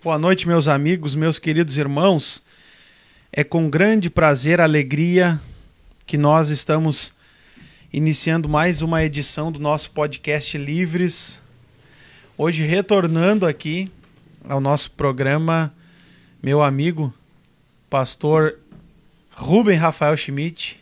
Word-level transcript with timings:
Boa 0.00 0.16
noite, 0.16 0.46
meus 0.46 0.68
amigos, 0.68 1.16
meus 1.16 1.40
queridos 1.40 1.76
irmãos. 1.76 2.40
É 3.32 3.42
com 3.42 3.68
grande 3.68 4.08
prazer, 4.08 4.60
alegria 4.60 5.40
que 6.06 6.16
nós 6.16 6.50
estamos 6.50 7.12
iniciando 7.92 8.48
mais 8.48 8.80
uma 8.80 9.02
edição 9.02 9.50
do 9.50 9.58
nosso 9.58 9.90
podcast 9.90 10.56
Livres. 10.56 11.42
Hoje 12.36 12.64
retornando 12.64 13.44
aqui 13.44 13.90
ao 14.48 14.60
nosso 14.60 14.92
programa, 14.92 15.74
meu 16.40 16.62
amigo, 16.62 17.12
pastor 17.90 18.56
Rubem 19.32 19.76
Rafael 19.76 20.16
Schmidt. 20.16 20.78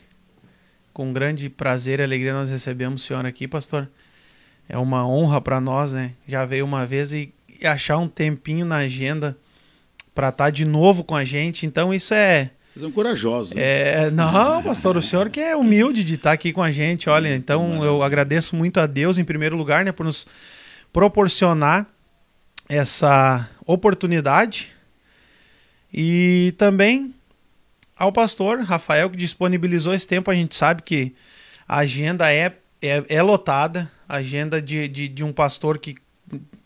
Com 0.93 1.15
grande 1.15 1.49
prazer 1.49 2.01
e 2.01 2.03
alegria 2.03 2.35
nós 2.35 2.51
recebemos 2.51 3.03
o 3.03 3.07
senhor 3.07 3.25
aqui, 3.25 3.49
pastor. 3.49 3.89
É 4.69 4.77
uma 4.77 5.09
honra 5.09 5.41
para 5.41 5.59
nós, 5.59 5.95
né? 5.95 6.13
Já 6.29 6.45
veio 6.45 6.67
uma 6.67 6.85
vez 6.85 7.15
e 7.15 7.33
achar 7.65 7.99
um 7.99 8.09
tempinho 8.09 8.67
na 8.67 8.77
agenda 8.77 9.37
para 10.15 10.31
estar 10.31 10.45
tá 10.45 10.51
de 10.51 10.65
novo 10.65 11.05
com 11.05 11.15
a 11.15 11.25
gente. 11.25 11.67
Então 11.67 11.93
isso 11.93 12.15
é 12.15 12.51
vocês 12.77 12.83
são 12.83 12.93
corajosos. 12.93 13.55
Né? 13.55 13.63
É, 13.63 14.11
não, 14.11 14.63
pastor, 14.63 14.99
o 14.99 15.03
senhor 15.03 15.31
que 15.31 15.41
é 15.41 15.57
humilde 15.57 16.05
de 16.05 16.15
estar 16.15 16.31
tá 16.31 16.35
aqui 16.35 16.53
com 16.53 16.63
a 16.63 16.71
gente. 16.71 17.09
Olha, 17.09 17.35
então 17.35 17.83
eu 17.83 18.03
agradeço 18.03 18.55
muito 18.55 18.79
a 18.79 18.87
Deus, 18.87 19.17
em 19.17 19.25
primeiro 19.25 19.57
lugar, 19.57 19.83
né, 19.83 19.93
por 19.93 20.05
nos 20.05 20.27
proporcionar 20.93 21.87
essa 22.69 23.49
oportunidade. 23.65 24.69
E 25.93 26.55
também 26.59 27.15
ao 27.97 28.13
pastor 28.13 28.61
Rafael, 28.61 29.09
que 29.09 29.17
disponibilizou 29.17 29.95
esse 29.95 30.07
tempo. 30.07 30.31
A 30.31 30.35
gente 30.35 30.55
sabe 30.55 30.83
que 30.83 31.15
a 31.67 31.79
agenda 31.79 32.31
é, 32.31 32.53
é, 32.83 33.05
é 33.09 33.23
lotada 33.23 33.91
a 34.07 34.17
agenda 34.17 34.61
de, 34.61 34.87
de, 34.87 35.09
de 35.09 35.25
um 35.25 35.33
pastor 35.33 35.79
que 35.79 35.97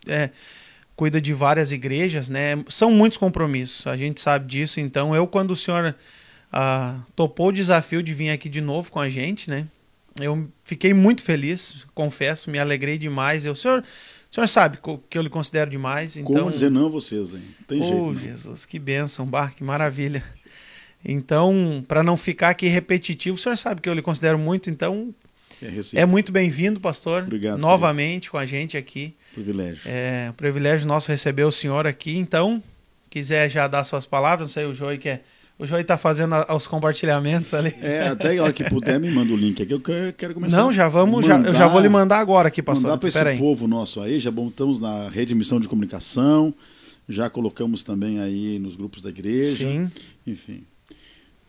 é, 0.08 0.30
cuida 1.00 1.18
de 1.18 1.32
várias 1.32 1.72
igrejas, 1.72 2.28
né? 2.28 2.62
São 2.68 2.92
muitos 2.92 3.16
compromissos, 3.16 3.86
a 3.86 3.96
gente 3.96 4.20
sabe 4.20 4.46
disso. 4.46 4.80
Então, 4.80 5.16
eu, 5.16 5.26
quando 5.26 5.52
o 5.52 5.56
senhor 5.56 5.96
ah, 6.52 7.00
topou 7.16 7.48
o 7.48 7.52
desafio 7.52 8.02
de 8.02 8.12
vir 8.12 8.28
aqui 8.28 8.50
de 8.50 8.60
novo 8.60 8.92
com 8.92 9.00
a 9.00 9.08
gente, 9.08 9.48
né? 9.48 9.66
Eu 10.20 10.46
fiquei 10.62 10.92
muito 10.92 11.22
feliz, 11.22 11.86
confesso, 11.94 12.50
me 12.50 12.58
alegrei 12.58 12.98
demais. 12.98 13.46
Eu, 13.46 13.52
o 13.52 13.56
senhor, 13.56 13.80
o 13.80 14.34
senhor 14.34 14.46
sabe 14.46 14.78
que 15.08 15.16
eu 15.16 15.22
lhe 15.22 15.30
considero 15.30 15.70
demais. 15.70 16.18
Então... 16.18 16.34
Como 16.34 16.50
dizer 16.50 16.70
não 16.70 16.90
vocês, 16.90 17.32
hein? 17.32 17.44
Tem 17.66 17.80
oh, 17.80 17.82
jeito. 17.82 18.02
Oh, 18.02 18.12
Jesus, 18.12 18.66
que 18.66 18.78
bênção, 18.78 19.24
bar, 19.24 19.54
que 19.54 19.64
maravilha. 19.64 20.22
Então, 21.02 21.82
para 21.88 22.02
não 22.02 22.14
ficar 22.14 22.50
aqui 22.50 22.68
repetitivo, 22.68 23.36
o 23.36 23.40
senhor 23.40 23.56
sabe 23.56 23.80
que 23.80 23.88
eu 23.88 23.94
lhe 23.94 24.02
considero 24.02 24.38
muito, 24.38 24.68
então 24.68 25.14
é, 25.62 26.02
é 26.02 26.04
muito 26.04 26.30
bem-vindo, 26.30 26.78
pastor. 26.78 27.22
Obrigado. 27.22 27.58
Novamente 27.58 28.24
querido. 28.24 28.30
com 28.32 28.36
a 28.36 28.44
gente 28.44 28.76
aqui. 28.76 29.14
Privilégio. 29.32 29.82
É 29.86 30.28
um 30.30 30.32
privilégio 30.34 30.86
nosso 30.86 31.10
receber 31.10 31.44
o 31.44 31.52
senhor 31.52 31.86
aqui. 31.86 32.16
Então, 32.16 32.62
quiser 33.08 33.48
já 33.48 33.68
dar 33.68 33.84
suas 33.84 34.06
palavras, 34.06 34.48
não 34.48 34.52
sei, 34.52 34.64
o 34.66 34.74
Joey 34.74 34.98
quer. 34.98 35.24
O 35.58 35.66
Joey 35.66 35.82
está 35.82 35.98
fazendo 35.98 36.34
os 36.54 36.66
compartilhamentos 36.66 37.52
ali. 37.52 37.74
É, 37.82 38.08
até 38.08 38.38
a 38.38 38.42
hora 38.42 38.52
que 38.52 38.64
puder, 38.64 38.98
me 38.98 39.10
manda 39.10 39.30
o 39.30 39.36
link 39.36 39.62
aqui. 39.62 39.74
Eu 39.74 39.80
quero 39.80 40.32
começar. 40.32 40.56
Não, 40.56 40.72
já 40.72 40.88
vamos, 40.88 41.26
mandar, 41.26 41.42
já, 41.42 41.48
eu 41.50 41.54
já 41.54 41.68
vou 41.68 41.80
lhe 41.82 41.88
mandar 41.88 42.18
agora 42.18 42.48
aqui, 42.48 42.62
pastor. 42.62 42.84
Mandar 42.84 42.98
para 42.98 43.08
esse 43.08 43.18
aí. 43.18 43.38
povo 43.38 43.68
nosso 43.68 44.00
aí, 44.00 44.18
já 44.18 44.30
estamos 44.30 44.80
na 44.80 45.10
rede 45.10 45.34
missão 45.34 45.60
de 45.60 45.68
comunicação, 45.68 46.54
já 47.06 47.28
colocamos 47.28 47.82
também 47.82 48.20
aí 48.20 48.58
nos 48.58 48.74
grupos 48.74 49.02
da 49.02 49.10
igreja. 49.10 49.58
Sim. 49.58 49.90
Enfim. 50.26 50.64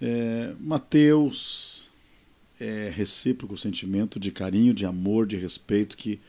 É, 0.02 0.52
Mateus, 0.60 1.90
é 2.60 2.92
recíproco 2.94 3.58
sentimento 3.58 4.20
de 4.20 4.30
carinho, 4.30 4.74
de 4.74 4.86
amor, 4.86 5.26
de 5.26 5.38
respeito 5.38 5.96
que 5.96 6.20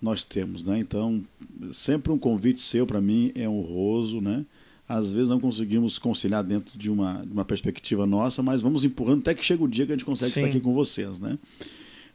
nós 0.00 0.22
temos, 0.22 0.62
né? 0.62 0.78
Então, 0.78 1.24
sempre 1.72 2.12
um 2.12 2.18
convite 2.18 2.60
seu 2.60 2.86
para 2.86 3.00
mim 3.00 3.32
é 3.34 3.48
honroso, 3.48 4.20
né? 4.20 4.44
Às 4.88 5.08
vezes 5.08 5.28
não 5.28 5.40
conseguimos 5.40 5.98
conciliar 5.98 6.44
dentro 6.44 6.78
de 6.78 6.90
uma, 6.90 7.24
de 7.24 7.32
uma 7.32 7.44
perspectiva 7.44 8.06
nossa, 8.06 8.42
mas 8.42 8.62
vamos 8.62 8.84
empurrando 8.84 9.20
até 9.20 9.34
que 9.34 9.44
chega 9.44 9.64
o 9.64 9.68
dia 9.68 9.84
que 9.84 9.92
a 9.92 9.96
gente 9.96 10.04
consegue 10.04 10.32
Sim. 10.32 10.40
estar 10.40 10.50
aqui 10.50 10.60
com 10.60 10.72
vocês, 10.74 11.18
né? 11.18 11.38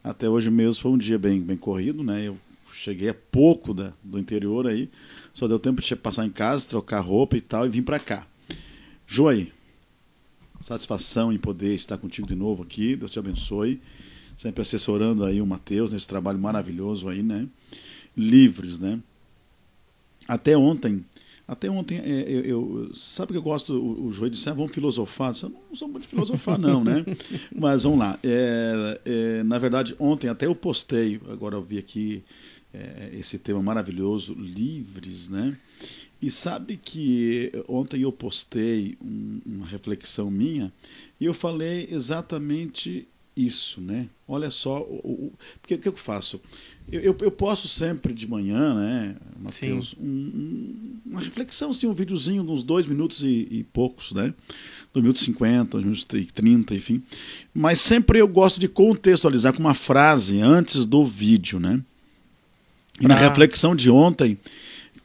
Até 0.02 0.28
hoje 0.28 0.50
mesmo 0.50 0.80
foi 0.80 0.90
um 0.90 0.98
dia 0.98 1.18
bem, 1.18 1.40
bem 1.40 1.56
corrido, 1.56 2.02
né? 2.02 2.26
Eu 2.26 2.38
cheguei 2.72 3.10
a 3.10 3.14
pouco 3.14 3.74
da, 3.74 3.92
do 4.02 4.18
interior 4.18 4.66
aí, 4.66 4.88
só 5.34 5.46
deu 5.46 5.58
tempo 5.58 5.82
de 5.82 5.96
passar 5.96 6.24
em 6.24 6.30
casa, 6.30 6.66
trocar 6.66 7.00
roupa 7.00 7.36
e 7.36 7.40
tal 7.40 7.66
e 7.66 7.68
vir 7.68 7.82
para 7.82 7.98
cá. 7.98 8.26
Joy, 9.06 9.52
satisfação 10.62 11.32
em 11.32 11.38
poder 11.38 11.74
estar 11.74 11.98
contigo 11.98 12.26
de 12.26 12.34
novo 12.34 12.62
aqui, 12.62 12.96
Deus 12.96 13.12
te 13.12 13.18
abençoe 13.18 13.80
sempre 14.42 14.60
assessorando 14.60 15.24
aí 15.24 15.40
o 15.40 15.46
Mateus 15.46 15.92
nesse 15.92 16.08
trabalho 16.08 16.38
maravilhoso 16.38 17.08
aí, 17.08 17.22
né? 17.22 17.46
Livres, 18.16 18.76
né? 18.76 18.98
Até 20.26 20.56
ontem, 20.56 21.04
até 21.46 21.70
ontem, 21.70 21.98
é, 21.98 22.24
eu, 22.28 22.42
eu, 22.42 22.90
sabe 22.92 23.30
que 23.32 23.38
eu 23.38 23.42
gosto, 23.42 23.72
o, 23.74 24.06
o 24.06 24.12
João 24.12 24.28
disse, 24.28 24.48
ah, 24.48 24.52
vamos 24.52 24.72
filosofar. 24.72 25.32
Eu 25.40 25.50
não 25.50 25.76
sou 25.76 25.86
muito 25.86 26.08
filosofar, 26.08 26.58
não, 26.58 26.82
né? 26.82 27.04
Mas 27.54 27.84
vamos 27.84 28.00
lá. 28.00 28.18
É, 28.24 29.00
é, 29.04 29.42
na 29.44 29.58
verdade, 29.58 29.94
ontem 29.96 30.28
até 30.28 30.46
eu 30.46 30.56
postei, 30.56 31.20
agora 31.30 31.54
eu 31.54 31.62
vi 31.62 31.78
aqui 31.78 32.24
é, 32.74 33.10
esse 33.12 33.38
tema 33.38 33.62
maravilhoso, 33.62 34.34
livres, 34.34 35.28
né? 35.28 35.56
E 36.20 36.30
sabe 36.30 36.76
que 36.76 37.52
ontem 37.68 38.02
eu 38.02 38.10
postei 38.10 38.96
um, 39.00 39.40
uma 39.46 39.66
reflexão 39.66 40.30
minha 40.30 40.72
e 41.20 41.26
eu 41.26 41.34
falei 41.34 41.88
exatamente 41.90 43.06
isso, 43.36 43.80
né? 43.80 44.08
Olha 44.28 44.50
só, 44.50 44.80
o, 44.80 45.32
o 45.32 45.66
que 45.66 45.88
eu 45.88 45.92
faço? 45.92 46.40
Eu, 46.90 47.00
eu, 47.00 47.16
eu, 47.20 47.30
posto 47.30 47.68
sempre 47.68 48.12
de 48.12 48.28
manhã, 48.28 48.74
né, 48.74 49.16
Mateus, 49.38 49.94
um, 49.98 50.04
um, 50.04 50.96
uma 51.06 51.20
reflexão, 51.20 51.70
assim, 51.70 51.86
um 51.86 51.94
videozinho 51.94 52.42
de 52.42 52.50
uns 52.50 52.62
dois 52.62 52.84
minutos 52.86 53.22
e, 53.22 53.48
e 53.50 53.66
poucos, 53.72 54.12
né? 54.12 54.34
Dois 54.92 55.02
minutos 55.02 55.22
e 55.22 55.24
cinquenta, 55.24 55.72
dois 55.72 55.84
minutos 55.84 56.06
e 56.14 56.24
trinta, 56.26 56.74
enfim. 56.74 57.02
Mas 57.54 57.80
sempre 57.80 58.18
eu 58.18 58.28
gosto 58.28 58.60
de 58.60 58.68
contextualizar 58.68 59.52
com 59.52 59.60
uma 59.60 59.74
frase 59.74 60.40
antes 60.40 60.84
do 60.84 61.06
vídeo, 61.06 61.58
né? 61.58 61.80
E 63.00 63.08
na 63.08 63.14
reflexão 63.14 63.74
de 63.74 63.90
ontem, 63.90 64.38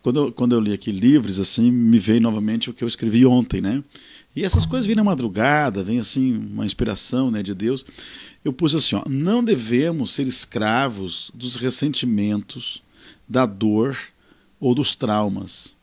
quando 0.01 0.19
eu, 0.19 0.31
quando 0.31 0.55
eu 0.55 0.59
li 0.59 0.73
aqui 0.73 0.91
livros, 0.91 1.39
assim, 1.39 1.71
me 1.71 1.97
veio 1.97 2.21
novamente 2.21 2.69
o 2.69 2.73
que 2.73 2.83
eu 2.83 2.87
escrevi 2.87 3.25
ontem, 3.25 3.61
né? 3.61 3.83
E 4.37 4.43
essas 4.45 4.67
coisas 4.67 4.85
vêm 4.85 4.95
na 4.95 5.03
madrugada, 5.03 5.83
vem 5.83 5.97
assim 5.97 6.37
uma 6.37 6.63
inspiração 6.63 7.31
né, 7.31 7.41
de 7.41 7.55
Deus. 7.55 7.83
Eu 8.45 8.53
pus 8.53 8.75
assim: 8.75 8.95
ó, 8.95 9.01
não 9.09 9.43
devemos 9.43 10.11
ser 10.11 10.27
escravos 10.27 11.31
dos 11.33 11.55
ressentimentos, 11.55 12.83
da 13.27 13.47
dor 13.47 13.97
ou 14.59 14.75
dos 14.75 14.93
traumas. 14.93 15.73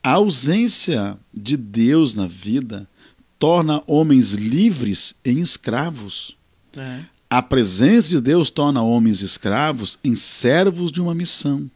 A 0.00 0.12
ausência 0.12 1.18
de 1.34 1.56
Deus 1.56 2.14
na 2.14 2.28
vida 2.28 2.88
torna 3.36 3.82
homens 3.84 4.34
livres 4.34 5.16
em 5.24 5.40
escravos. 5.40 6.36
É. 6.76 7.00
A 7.28 7.42
presença 7.42 8.08
de 8.08 8.20
Deus 8.20 8.48
torna 8.48 8.80
homens 8.80 9.22
escravos 9.22 9.98
em 10.04 10.14
servos 10.14 10.92
de 10.92 11.02
uma 11.02 11.16
missão. 11.16 11.68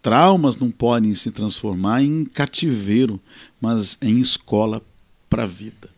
Traumas 0.00 0.56
não 0.56 0.70
podem 0.70 1.14
se 1.14 1.30
transformar 1.30 2.02
em 2.02 2.24
cativeiro, 2.24 3.20
mas 3.60 3.98
em 4.00 4.18
escola 4.18 4.82
para 5.32 5.44
a 5.44 5.46
vida. 5.46 5.88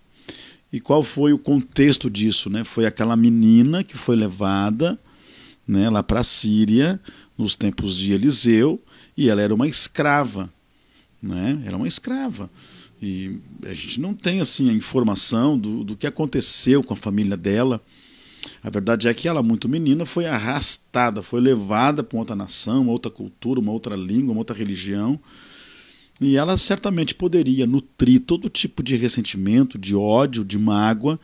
E 0.73 0.79
qual 0.79 1.03
foi 1.03 1.33
o 1.33 1.39
contexto 1.39 2.09
disso? 2.09 2.49
Né? 2.49 2.63
Foi 2.63 2.87
aquela 2.87 3.17
menina 3.17 3.83
que 3.83 3.97
foi 3.97 4.15
levada 4.15 4.97
né, 5.67 5.91
lá 5.91 6.05
para 6.05 6.21
a 6.21 6.25
Síria, 6.25 7.01
nos 7.37 7.57
tempos 7.57 7.97
de 7.97 8.13
Eliseu, 8.13 8.81
e 9.17 9.29
ela 9.29 9.43
era 9.43 9.53
uma 9.53 9.67
escrava. 9.67 10.49
Né? 11.21 11.61
Era 11.65 11.77
uma 11.77 11.89
escrava. 11.89 12.49
E 13.03 13.41
a 13.65 13.75
gente 13.75 13.99
não 13.99 14.15
tem 14.15 14.41
assim 14.41 14.71
a 14.71 14.73
informação 14.73 15.59
do, 15.59 15.83
do 15.83 15.97
que 15.97 16.07
aconteceu 16.07 16.81
com 16.85 16.95
a 16.95 16.97
família 16.97 17.37
dela. 17.37 17.83
A 18.63 18.71
verdade 18.71 19.09
é 19.09 19.15
que 19.15 19.27
ela, 19.27 19.43
muito 19.43 19.69
menina, 19.69 20.07
foi 20.07 20.27
arrastada, 20.27 21.25
foi 21.25 21.41
levada 21.41 22.05
para 22.05 22.19
outra 22.21 22.37
nação, 22.37 22.83
uma 22.83 22.93
outra 22.93 23.11
cultura, 23.11 23.59
uma 23.59 23.73
outra 23.73 23.97
língua, 23.97 24.31
uma 24.31 24.41
outra 24.41 24.57
religião 24.57 25.19
e 26.21 26.37
ela 26.37 26.57
certamente 26.57 27.15
poderia 27.15 27.67
nutrir 27.67 28.21
todo 28.21 28.49
tipo 28.49 28.83
de 28.83 28.97
ressentimento, 28.97 29.79
de 29.79 29.95
ódio, 29.97 30.45
de 30.45 30.59
mágoa, 30.59 31.19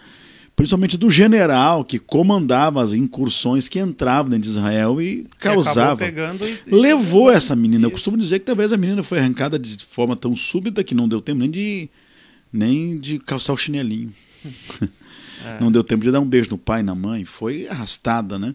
principalmente 0.57 0.99
do 0.99 1.09
general 1.09 1.85
que 1.85 1.99
comandava 1.99 2.83
as 2.83 2.93
incursões 2.93 3.69
que 3.69 3.79
entravam 3.79 4.31
dentro 4.31 4.45
de 4.45 4.51
Israel 4.51 5.01
e 5.01 5.27
causava. 5.39 6.05
E, 6.07 6.59
e... 6.67 6.75
Levou 6.75 7.31
essa 7.31 7.55
menina. 7.55 7.83
Isso. 7.83 7.87
Eu 7.87 7.91
costumo 7.93 8.17
dizer 8.17 8.41
que 8.41 8.47
talvez 8.47 8.73
a 8.73 8.77
menina 8.77 9.03
foi 9.03 9.19
arrancada 9.19 9.59
de 9.59 9.85
forma 9.87 10.17
tão 10.17 10.37
súbita 10.37 10.83
que 10.83 10.95
não 10.95 11.09
deu 11.09 11.21
tempo 11.21 11.39
nem 11.39 11.51
de, 11.51 11.89
nem 12.53 12.99
de 12.99 13.19
calçar 13.19 13.53
o 13.53 13.57
chinelinho. 13.57 14.13
É. 15.43 15.59
Não 15.59 15.73
deu 15.73 15.83
tempo 15.83 16.05
de 16.05 16.11
dar 16.11 16.21
um 16.21 16.29
beijo 16.29 16.51
no 16.51 16.59
pai 16.59 16.81
e 16.81 16.83
na 16.83 16.95
mãe. 16.95 17.25
Foi 17.25 17.67
arrastada, 17.67 18.39
né? 18.39 18.55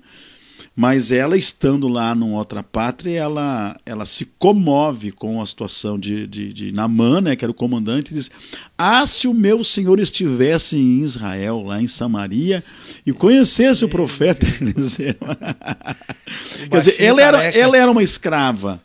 Mas 0.75 1.09
ela, 1.09 1.37
estando 1.37 1.87
lá 1.87 2.13
numa 2.13 2.37
outra 2.37 2.61
pátria, 2.61 3.17
ela, 3.17 3.79
ela 3.85 4.05
se 4.05 4.25
comove 4.37 5.09
com 5.13 5.41
a 5.41 5.45
situação 5.45 5.97
de, 5.97 6.27
de, 6.27 6.51
de 6.51 6.71
Namã, 6.73 7.21
né, 7.21 7.35
que 7.35 7.45
era 7.45 7.51
o 7.51 7.55
comandante, 7.55 8.11
e 8.11 8.15
diz: 8.15 8.29
Ah, 8.77 9.07
se 9.07 9.25
o 9.25 9.33
meu 9.33 9.63
senhor 9.63 10.01
estivesse 10.01 10.75
em 10.75 10.99
Israel, 10.99 11.63
lá 11.63 11.81
em 11.81 11.87
Samaria, 11.87 12.61
e 13.05 13.13
conhecesse 13.13 13.85
o 13.85 13.89
profeta 13.89 14.45
Eliseu. 14.61 15.15
Quer 16.69 16.77
dizer, 16.77 17.01
ela 17.01 17.21
era, 17.21 17.43
ela 17.43 17.77
era 17.77 17.89
uma 17.89 18.03
escrava, 18.03 18.81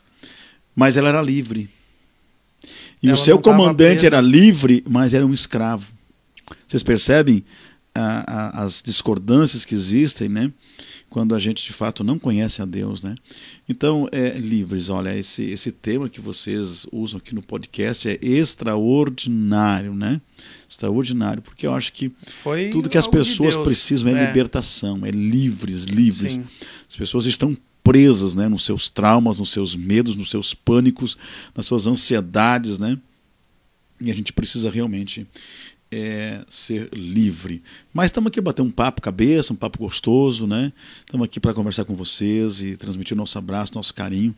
mas 0.77 0.97
ela 0.97 1.09
era 1.09 1.21
livre. 1.21 1.69
E 3.03 3.09
Ela 3.09 3.15
o 3.15 3.19
seu 3.19 3.41
comandante 3.41 4.07
era 4.07 4.21
livre, 4.21 4.85
mas 4.89 5.13
era 5.13 5.27
um 5.27 5.35
escravo. 5.35 5.87
Vocês 6.69 6.85
percebem 6.85 7.45
as 7.95 8.81
discordâncias 8.81 9.65
que 9.65 9.75
existem, 9.75 10.29
né? 10.29 10.53
Quando 11.11 11.35
a 11.35 11.41
gente 11.41 11.65
de 11.65 11.73
fato 11.73 12.05
não 12.05 12.21
conhece 12.21 12.62
a 12.62 12.65
Deus, 12.65 13.03
né? 13.03 13.17
Então, 13.69 14.09
é, 14.12 14.31
livres, 14.39 14.89
olha, 14.89 15.17
esse, 15.19 15.43
esse 15.43 15.73
tema 15.73 16.09
que 16.09 16.21
vocês 16.21 16.87
usam 16.93 17.19
aqui 17.19 17.35
no 17.35 17.43
podcast 17.43 18.09
é 18.09 18.17
extraordinário, 18.23 19.93
né? 19.93 20.21
Extraordinário, 20.69 21.43
porque 21.43 21.67
eu 21.67 21.75
acho 21.75 21.93
que 21.93 22.12
Foi 22.43 22.71
tudo 22.71 22.89
que 22.89 22.97
as 22.97 23.07
de 23.07 23.11
pessoas 23.11 23.55
Deus. 23.55 23.67
precisam 23.67 24.09
é, 24.09 24.23
É. 24.23 24.27
libertação, 24.27 25.05
é 25.05 25.11
livres, 25.11 25.85
livres. 25.85 26.35
Sim. 26.35 26.45
As 26.89 26.97
pessoas 26.97 27.27
estão 27.27 27.57
presas, 27.83 28.37
né, 28.37 28.47
nos 28.47 28.65
seus 28.65 28.89
traumas, 28.89 29.41
nos 29.41 29.51
seus 29.51 29.75
medos, 29.75 30.15
nos 30.15 30.31
seus 30.31 30.55
pânicos, 30.55 31.19
nas 31.57 31.67
suas 31.67 31.89
ansiedades, 31.89 32.79
né? 32.79 32.97
E 34.01 34.11
a 34.11 34.15
gente 34.15 34.33
precisa 34.33 34.71
realmente 34.71 35.27
é, 35.91 36.45
ser 36.49 36.89
livre. 36.95 37.63
Mas 37.93 38.07
estamos 38.07 38.29
aqui 38.29 38.41
para 38.41 38.51
bater 38.53 38.63
um 38.63 38.71
papo 38.71 39.01
cabeça, 39.03 39.53
um 39.53 39.57
papo 39.57 39.79
gostoso, 39.79 40.47
né? 40.47 40.73
Estamos 41.01 41.25
aqui 41.25 41.41
para 41.41 41.53
conversar 41.53 41.85
com 41.85 41.95
vocês 41.95 42.63
e 42.63 42.77
transmitir 42.77 43.17
nosso 43.17 43.37
abraço, 43.39 43.75
nosso 43.75 43.93
carinho 43.95 44.35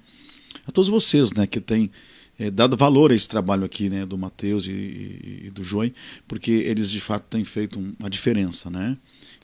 a 0.67 0.71
todos 0.71 0.89
vocês, 0.91 1.33
né, 1.33 1.47
que 1.47 1.61
têm 1.61 1.91
é, 2.39 2.51
dado 2.51 2.77
valor 2.77 3.13
a 3.13 3.15
esse 3.15 3.29
trabalho 3.29 3.65
aqui, 3.65 3.89
né, 3.91 4.05
do 4.07 4.17
Matheus 4.17 4.67
e, 4.67 4.71
e- 4.73 5.43
e 5.47 5.51
do 5.51 5.63
Joey, 5.63 5.95
porque 6.27 6.51
eles 6.51 6.91
de 6.91 7.01
fato 7.01 7.25
têm 7.29 7.45
feito 7.45 7.79
um- 7.79 7.95
uma 7.99 8.09
diferença, 8.11 8.71
né? 8.71 8.97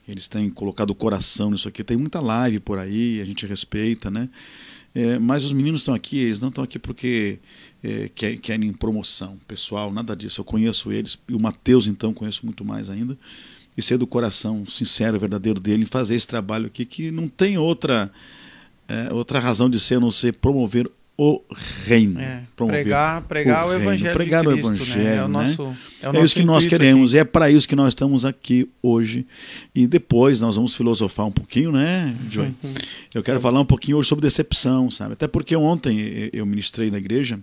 Eles 0.07 0.27
têm 0.27 0.49
colocado 0.49 0.91
o 0.91 0.95
coração 0.95 1.51
nisso 1.51 1.69
aqui. 1.69 1.85
Tem 1.85 1.97
muita 1.99 2.19
live 2.21 2.61
por 2.61 2.79
aí, 2.79 3.21
a 3.21 3.25
gente 3.25 3.47
respeita, 3.47 4.11
né? 4.11 4.29
É, 4.95 5.19
mas 5.19 5.45
os 5.45 5.53
meninos 5.53 5.83
estão 5.83 5.95
aqui, 5.95 6.19
eles 6.19 6.41
não 6.41 6.49
estão 6.49 6.65
aqui 6.65 6.79
porque 6.79 7.39
é, 7.83 8.09
quer- 8.15 8.37
querem 8.39 8.73
promoção 8.73 9.37
pessoal, 9.47 9.93
nada 9.93 10.15
disso. 10.17 10.41
Eu 10.41 10.45
conheço 10.45 10.91
eles, 10.93 11.19
e 11.29 11.35
o 11.35 11.41
Matheus, 11.41 11.87
então, 11.87 12.13
conheço 12.15 12.45
muito 12.45 12.65
mais 12.65 12.89
ainda. 12.91 13.17
E 13.77 13.83
sei 13.83 13.97
do 13.97 14.07
coração 14.07 14.67
sincero, 14.67 15.19
verdadeiro 15.21 15.61
dele 15.61 15.85
em 15.85 15.87
fazer 15.87 16.17
esse 16.17 16.27
trabalho 16.27 16.67
aqui, 16.67 16.85
que 16.85 17.11
não 17.13 17.29
tem 17.29 17.57
outra, 17.59 18.11
é, 18.89 19.13
outra 19.13 19.39
razão 19.39 19.71
de 19.71 19.79
ser 19.79 19.97
a 19.97 20.01
não 20.01 20.11
ser 20.11 20.33
promover 20.35 20.91
o 21.21 21.41
reino. 21.85 22.21
É, 22.21 22.43
promover 22.57 22.83
pregar, 22.83 23.23
pregar 23.23 23.67
o, 23.67 23.71
reino, 23.71 23.83
evangelho 23.85 24.15
pregar 24.15 24.43
de 24.43 24.49
o 24.49 24.53
Cristo, 24.53 24.71
né? 24.71 24.77
É 24.79 25.15
evangelho, 25.15 25.25
o 25.25 25.29
né? 25.29 25.33
nosso, 25.47 25.63
é 25.63 25.65
o 25.65 26.11
É, 26.11 26.13
nosso 26.13 26.25
isso 26.25 26.35
que 26.37 26.45
nós 26.45 26.67
queremos, 26.67 27.11
aqui. 27.11 27.19
e 27.19 27.21
é 27.21 27.25
para 27.25 27.51
isso 27.51 27.69
que 27.69 27.75
nós 27.77 27.89
estamos 27.89 28.25
aqui 28.25 28.69
hoje. 28.83 29.25
E 29.75 29.87
depois 29.87 30.41
nós 30.41 30.57
vamos 30.57 30.75
filosofar 30.75 31.27
um 31.27 31.33
pouquinho, 31.33 31.71
né, 31.73 32.17
Joey? 32.29 32.55
Uhum. 32.63 32.75
Eu 33.15 33.23
quero 33.23 33.41
falar 33.41 33.61
um 33.61 33.65
pouquinho 33.65 33.97
hoje 33.99 34.09
sobre 34.09 34.23
decepção, 34.23 34.91
sabe? 34.91 35.13
Até 35.15 35.27
porque 35.29 35.55
ontem 35.57 36.31
eu 36.33 36.45
ministrei 36.47 36.91
na 36.91 36.99
igreja. 36.99 37.39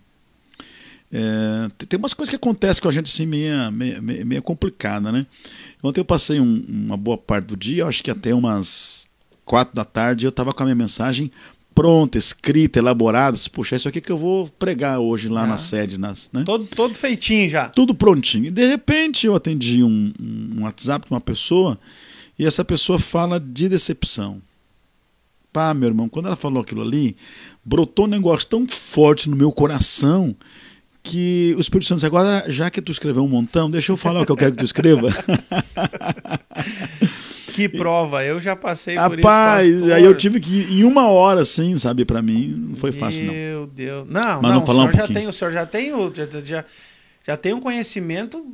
É, 1.18 1.86
tem- 1.86 1.98
umas 1.98 2.14
coisas 2.14 2.30
que 2.30 2.36
acontecem 2.36 2.82
com 2.82 2.90
a 2.90 2.92
gente 2.92 3.06
assim, 3.06 3.26
meia, 3.26 3.72
meia, 3.72 4.42
complicada, 4.42 5.12
né? 5.14 5.26
Ontem 5.82 6.02
eu 6.02 6.06
passei 6.06 6.40
um- 6.42 6.66
uma 6.68 6.98
boa 6.98 7.18
parte 7.18 7.46
do 7.46 7.56
dia, 7.56 7.86
acho 7.86 8.04
que 8.04 8.12
até 8.12 8.34
umas 8.34 9.08
quatro 9.46 9.74
da 9.74 9.86
tarde, 9.86 10.26
eu 10.26 10.30
estava 10.30 10.54
com 10.54 10.64
a 10.64 10.66
minha 10.66 10.76
mensagem 10.76 11.32
pronta, 11.74 12.18
escrita, 12.18 12.80
elaborada. 12.80 13.38
Puxa, 13.52 13.76
isso 13.76 13.88
aqui 13.88 14.02
que 14.02 14.12
eu 14.12 14.18
vou 14.18 14.48
pregar 14.60 15.00
hoje 15.00 15.30
lá 15.30 15.44
Ah. 15.44 15.48
na 15.48 15.58
sede, 15.58 15.98
nas, 15.98 16.30
né? 16.34 16.44
Todo, 16.46 16.66
todo 16.66 16.96
feitinho 16.96 17.50
já. 17.50 17.70
tudo 17.70 17.94
prontinho. 17.96 18.46
E 18.46 18.52
de 18.52 18.66
repente 18.68 19.26
eu 19.28 19.36
atendi 19.36 19.84
um, 19.84 20.12
um 20.20 20.64
WhatsApp 20.64 21.06
de 21.08 21.14
uma 21.14 21.22
pessoa 21.22 21.78
e 22.40 22.46
essa 22.46 22.66
pessoa 22.66 22.98
fala 23.00 23.40
de 23.40 23.70
decepção. 23.70 24.42
Pá, 25.54 25.74
meu 25.74 25.88
irmão, 25.88 26.10
quando 26.10 26.26
ela 26.26 26.36
falou 26.36 26.62
aquilo 26.62 26.82
ali, 26.82 27.16
brotou 27.64 28.06
um 28.06 28.10
negócio 28.10 28.48
tão 28.50 28.68
forte 28.68 29.30
no 29.30 29.36
meu 29.38 29.52
coração 29.52 30.36
que 31.06 31.54
o 31.56 31.62
Espírito 31.62 31.88
Santo 31.88 31.98
disse, 32.00 32.06
agora 32.08 32.44
já 32.48 32.70
que 32.70 32.82
tu 32.82 32.92
escreveu 32.92 33.24
um 33.24 33.28
montão, 33.28 33.70
deixa 33.70 33.92
eu 33.92 33.98
falar 33.98 34.22
o 34.22 34.26
que 34.26 34.32
eu 34.32 34.36
quero 34.36 34.52
que 34.52 34.58
tu 34.58 34.66
escreva. 34.66 35.10
Que 37.56 37.70
prova, 37.70 38.22
eu 38.26 38.38
já 38.38 38.54
passei 38.54 38.96
por 38.96 39.16
Rapaz, 39.16 39.66
isso, 39.66 39.78
pastor. 39.80 39.94
aí 39.94 40.04
eu 40.04 40.14
tive 40.14 40.42
que 40.42 40.52
ir 40.52 40.82
em 40.82 40.84
uma 40.84 41.08
hora 41.08 41.40
assim, 41.40 41.78
sabe, 41.78 42.04
para 42.04 42.22
mim 42.22 42.54
não 42.72 42.76
foi 42.76 42.92
fácil 42.92 43.28
não. 43.28 43.34
Meu 43.34 43.66
Deus. 43.66 44.06
Não, 44.10 44.42
Mas 44.42 44.42
não, 44.42 44.56
não 44.56 44.64
o 44.64 44.66
falar 44.66 44.84
um 44.84 44.92
senhor 44.92 45.08
já 45.08 45.14
tem, 45.14 45.28
o 45.30 45.32
senhor 45.32 45.52
já 45.54 45.66
tem 45.66 45.94
o 45.94 46.14
já, 46.14 46.28
já, 46.44 46.66
já 47.26 47.38
tem 47.38 47.54
um 47.54 47.62
conhecimento 47.62 48.46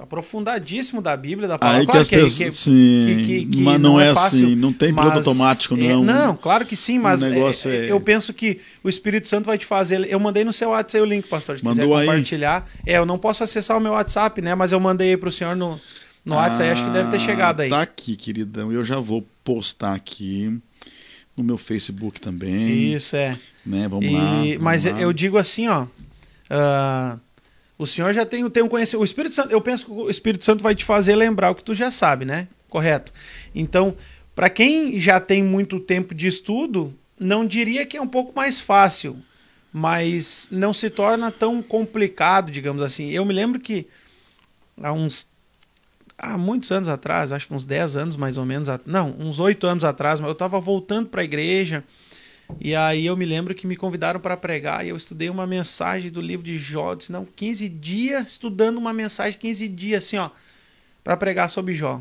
aprofundadíssimo 0.00 1.00
da 1.02 1.16
Bíblia, 1.16 1.48
da 1.48 1.58
palavra. 1.58 1.80
Aí 1.80 1.86
que 1.86 1.92
Claro 1.92 2.02
as 2.02 2.08
que- 2.08 2.16
pessoas, 2.16 2.38
que- 2.38 2.50
sim, 2.56 3.04
que- 3.16 3.22
que- 3.24 3.44
que 3.46 3.62
mas 3.62 3.80
não, 3.80 3.92
não 3.94 4.00
é, 4.00 4.08
é 4.10 4.14
fácil, 4.14 4.46
assim, 4.46 4.54
não 4.56 4.72
tem 4.72 4.94
piloto 4.94 5.18
automático 5.18 5.74
é, 5.74 5.78
não. 5.78 6.04
não, 6.04 6.36
claro 6.36 6.64
que 6.64 6.76
sim, 6.76 6.98
mas 6.98 7.22
O 7.22 7.26
é- 7.26 7.38
é- 7.86 7.90
eu 7.90 8.00
penso 8.00 8.32
que 8.34 8.60
o 8.82 8.88
Espírito 8.88 9.28
Santo 9.28 9.46
vai 9.46 9.56
te 9.58 9.66
fazer. 9.66 10.06
Eu 10.10 10.18
mandei 10.20 10.44
no 10.44 10.52
seu 10.52 10.70
WhatsApp 10.70 11.02
o 11.02 11.04
link, 11.06 11.26
pastor, 11.28 11.56
se 11.58 11.62
quiser 11.62 11.82
Mandou 11.82 11.96
aí? 11.96 12.06
compartilhar. 12.06 12.68
É, 12.86 12.98
eu 12.98 13.06
não 13.06 13.18
posso 13.18 13.42
acessar 13.44 13.76
o 13.76 13.80
meu 13.80 13.92
WhatsApp, 13.92 14.40
né? 14.42 14.54
Mas 14.54 14.72
eu 14.72 14.80
mandei 14.80 15.10
aí 15.10 15.16
pro 15.16 15.30
senhor 15.32 15.54
no, 15.56 15.80
no 16.24 16.34
WhatsApp, 16.34 16.70
acho 16.70 16.84
que 16.84 16.90
deve 16.90 17.10
ter 17.10 17.16
Ah, 17.16 17.20
chegado 17.20 17.60
aí. 17.60 17.70
Tá 17.70 17.82
aqui, 17.82 18.16
queridão. 18.16 18.72
Eu 18.72 18.84
já 18.84 18.98
vou 19.00 19.24
postar 19.44 19.94
aqui 19.94 20.56
no 21.36 21.44
meu 21.44 21.58
Facebook 21.58 22.20
também. 22.20 22.94
Isso, 22.94 23.14
é. 23.16 23.36
Né? 23.64 23.86
Vamos 23.88 24.06
E- 24.06 24.10
lá. 24.12 24.20
vamos 24.30 24.56
mas 24.58 24.84
lá. 24.84 25.00
eu 25.00 25.12
digo 25.12 25.36
assim, 25.38 25.68
ó. 25.68 25.86
ah, 26.50 27.18
o 27.78 27.86
senhor 27.86 28.12
já 28.12 28.24
tem, 28.24 28.48
tem 28.48 28.62
um 28.62 28.68
conhecimento. 28.68 29.02
O 29.02 29.04
Espírito 29.04 29.34
Santo, 29.34 29.50
eu 29.52 29.60
penso 29.60 29.86
que 29.86 29.92
o 29.92 30.10
Espírito 30.10 30.44
Santo 30.44 30.62
vai 30.62 30.74
te 30.74 30.84
fazer 30.84 31.14
lembrar 31.14 31.50
o 31.50 31.54
que 31.54 31.62
tu 31.62 31.74
já 31.74 31.90
sabe, 31.90 32.24
né? 32.24 32.48
Correto. 32.68 33.12
Então, 33.54 33.96
para 34.34 34.48
quem 34.48 34.98
já 34.98 35.20
tem 35.20 35.42
muito 35.42 35.78
tempo 35.78 36.14
de 36.14 36.26
estudo, 36.26 36.94
não 37.18 37.46
diria 37.46 37.84
que 37.84 37.96
é 37.96 38.02
um 38.02 38.08
pouco 38.08 38.34
mais 38.34 38.60
fácil, 38.60 39.16
mas 39.72 40.48
não 40.50 40.72
se 40.72 40.88
torna 40.88 41.30
tão 41.30 41.62
complicado, 41.62 42.50
digamos 42.50 42.82
assim. 42.82 43.10
Eu 43.10 43.24
me 43.24 43.34
lembro 43.34 43.60
que 43.60 43.86
há 44.82 44.92
uns 44.92 45.26
há 46.18 46.38
muitos 46.38 46.72
anos 46.72 46.88
atrás, 46.88 47.30
acho 47.30 47.46
que 47.46 47.52
uns 47.52 47.66
10 47.66 47.96
anos 47.98 48.16
mais 48.16 48.38
ou 48.38 48.44
menos, 48.46 48.68
não, 48.86 49.14
uns 49.18 49.38
8 49.38 49.66
anos 49.66 49.84
atrás, 49.84 50.18
mas 50.18 50.28
eu 50.28 50.32
estava 50.32 50.58
voltando 50.58 51.08
para 51.08 51.20
a 51.20 51.24
igreja 51.24 51.84
e 52.60 52.74
aí 52.74 53.06
eu 53.06 53.16
me 53.16 53.24
lembro 53.24 53.54
que 53.54 53.66
me 53.66 53.76
convidaram 53.76 54.20
para 54.20 54.36
pregar 54.36 54.84
e 54.84 54.88
eu 54.90 54.96
estudei 54.96 55.28
uma 55.28 55.46
mensagem 55.46 56.10
do 56.10 56.20
livro 56.20 56.44
de 56.44 56.58
Jó, 56.58 56.94
disse, 56.94 57.10
não, 57.12 57.24
15 57.24 57.68
dias 57.68 58.28
estudando 58.28 58.78
uma 58.78 58.92
mensagem, 58.92 59.38
15 59.38 59.68
dias 59.68 60.04
assim, 60.04 60.16
ó, 60.16 60.30
para 61.02 61.16
pregar 61.16 61.50
sobre 61.50 61.74
Jó. 61.74 62.00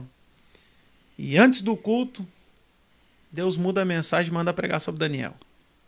E 1.17 1.37
antes 1.37 1.61
do 1.61 1.75
culto, 1.75 2.25
Deus 3.31 3.57
muda 3.57 3.81
a 3.81 3.85
mensagem 3.85 4.31
e 4.31 4.33
manda 4.33 4.53
pregar 4.53 4.79
sobre 4.81 4.99
Daniel. 4.99 5.33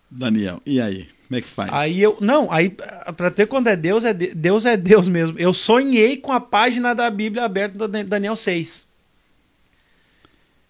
Daniel, 0.09 0.61
e 0.65 0.79
aí? 0.79 1.09
Como 1.27 1.37
é 1.37 1.41
que 1.41 1.47
faz? 1.49 1.69
Aí 1.73 2.01
eu. 2.01 2.17
Não, 2.21 2.49
aí 2.49 2.69
pra 3.17 3.29
ter 3.29 3.45
quando 3.47 3.67
é 3.67 3.75
Deus, 3.75 4.05
é 4.05 4.13
de- 4.13 4.33
Deus 4.33 4.65
é 4.65 4.77
Deus 4.77 5.09
mesmo. 5.09 5.37
Eu 5.37 5.53
sonhei 5.53 6.15
com 6.15 6.31
a 6.31 6.39
página 6.39 6.95
da 6.95 7.09
Bíblia 7.09 7.43
aberta 7.43 7.85
da 7.85 8.01
Daniel 8.03 8.35
6. 8.37 8.86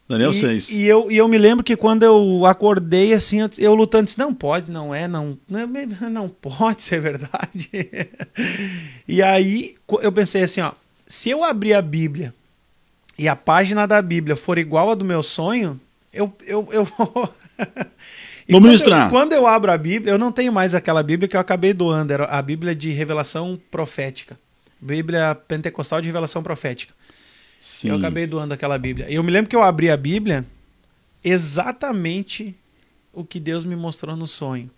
Daniel 0.08 0.32
e, 0.32 0.34
6. 0.34 0.70
E 0.70 0.86
eu, 0.86 1.12
e 1.12 1.18
eu 1.18 1.28
me 1.28 1.38
lembro 1.38 1.64
que 1.64 1.76
quando 1.76 2.04
eu 2.04 2.46
acordei, 2.46 3.14
assim, 3.14 3.42
eu, 3.42 3.50
eu 3.58 3.76
lutando, 3.76 4.06
disse, 4.06 4.18
não 4.18 4.34
pode, 4.34 4.72
não 4.72 4.94
é, 4.96 5.08
não, 5.08 5.38
não, 5.50 5.60
é- 5.60 5.86
não 6.10 6.30
pode 6.30 6.82
ser 6.82 7.02
verdade. 7.02 7.70
e 9.08 9.22
aí 9.22 9.76
eu 10.02 10.12
pensei 10.12 10.44
assim, 10.44 10.62
ó, 10.62 10.72
se 11.06 11.30
eu 11.30 11.44
abrir 11.44 11.74
a 11.74 11.82
Bíblia 11.82 12.34
e 13.20 13.28
a 13.28 13.36
página 13.36 13.86
da 13.86 14.02
Bíblia 14.02 14.36
for 14.36 14.58
igual 14.58 14.92
a 14.92 14.96
do 14.96 15.04
meu 15.06 15.22
sonho, 15.24 15.80
eu, 16.14 16.34
eu, 16.46 16.68
eu 16.72 16.86
vou. 16.98 17.34
E 18.48 18.54
quando 18.54 18.64
ministrar. 18.64 19.06
eu- 19.08 19.10
quando 19.10 19.34
eu 19.34 19.46
abro 19.46 19.72
a 19.72 19.78
Bíblia, 19.78 20.14
eu 20.14 20.18
não 20.18 20.32
tenho 20.32 20.54
mais 20.54 20.74
aquela 20.74 21.04
Bíblia 21.04 21.28
que 21.28 21.36
eu 21.36 21.40
acabei 21.42 21.74
doando, 21.74 22.14
era 22.14 22.26
a 22.26 22.42
Bíblia 22.42 22.74
de 22.74 22.92
revelação 22.92 23.60
profética. 23.70 24.38
Bíblia 24.80 25.36
Pentecostal 25.48 26.00
de 26.00 26.08
revelação 26.08 26.42
profética. 26.44 26.94
Sim. 27.60 27.90
Eu 27.90 27.96
acabei 27.96 28.26
doando 28.28 28.54
aquela 28.54 28.78
Bíblia. 28.78 29.08
Eu 29.10 29.24
me 29.24 29.32
lembro 29.32 29.50
que 29.50 29.56
eu 29.56 29.62
abri 29.64 29.90
a 29.90 29.98
Bíblia 29.98 30.46
exatamente 31.24 32.56
o 33.14 33.24
que 33.24 33.40
Deus 33.40 33.66
me 33.66 33.76
mostrou 33.76 34.16
no 34.16 34.28
sonho. 34.28 34.70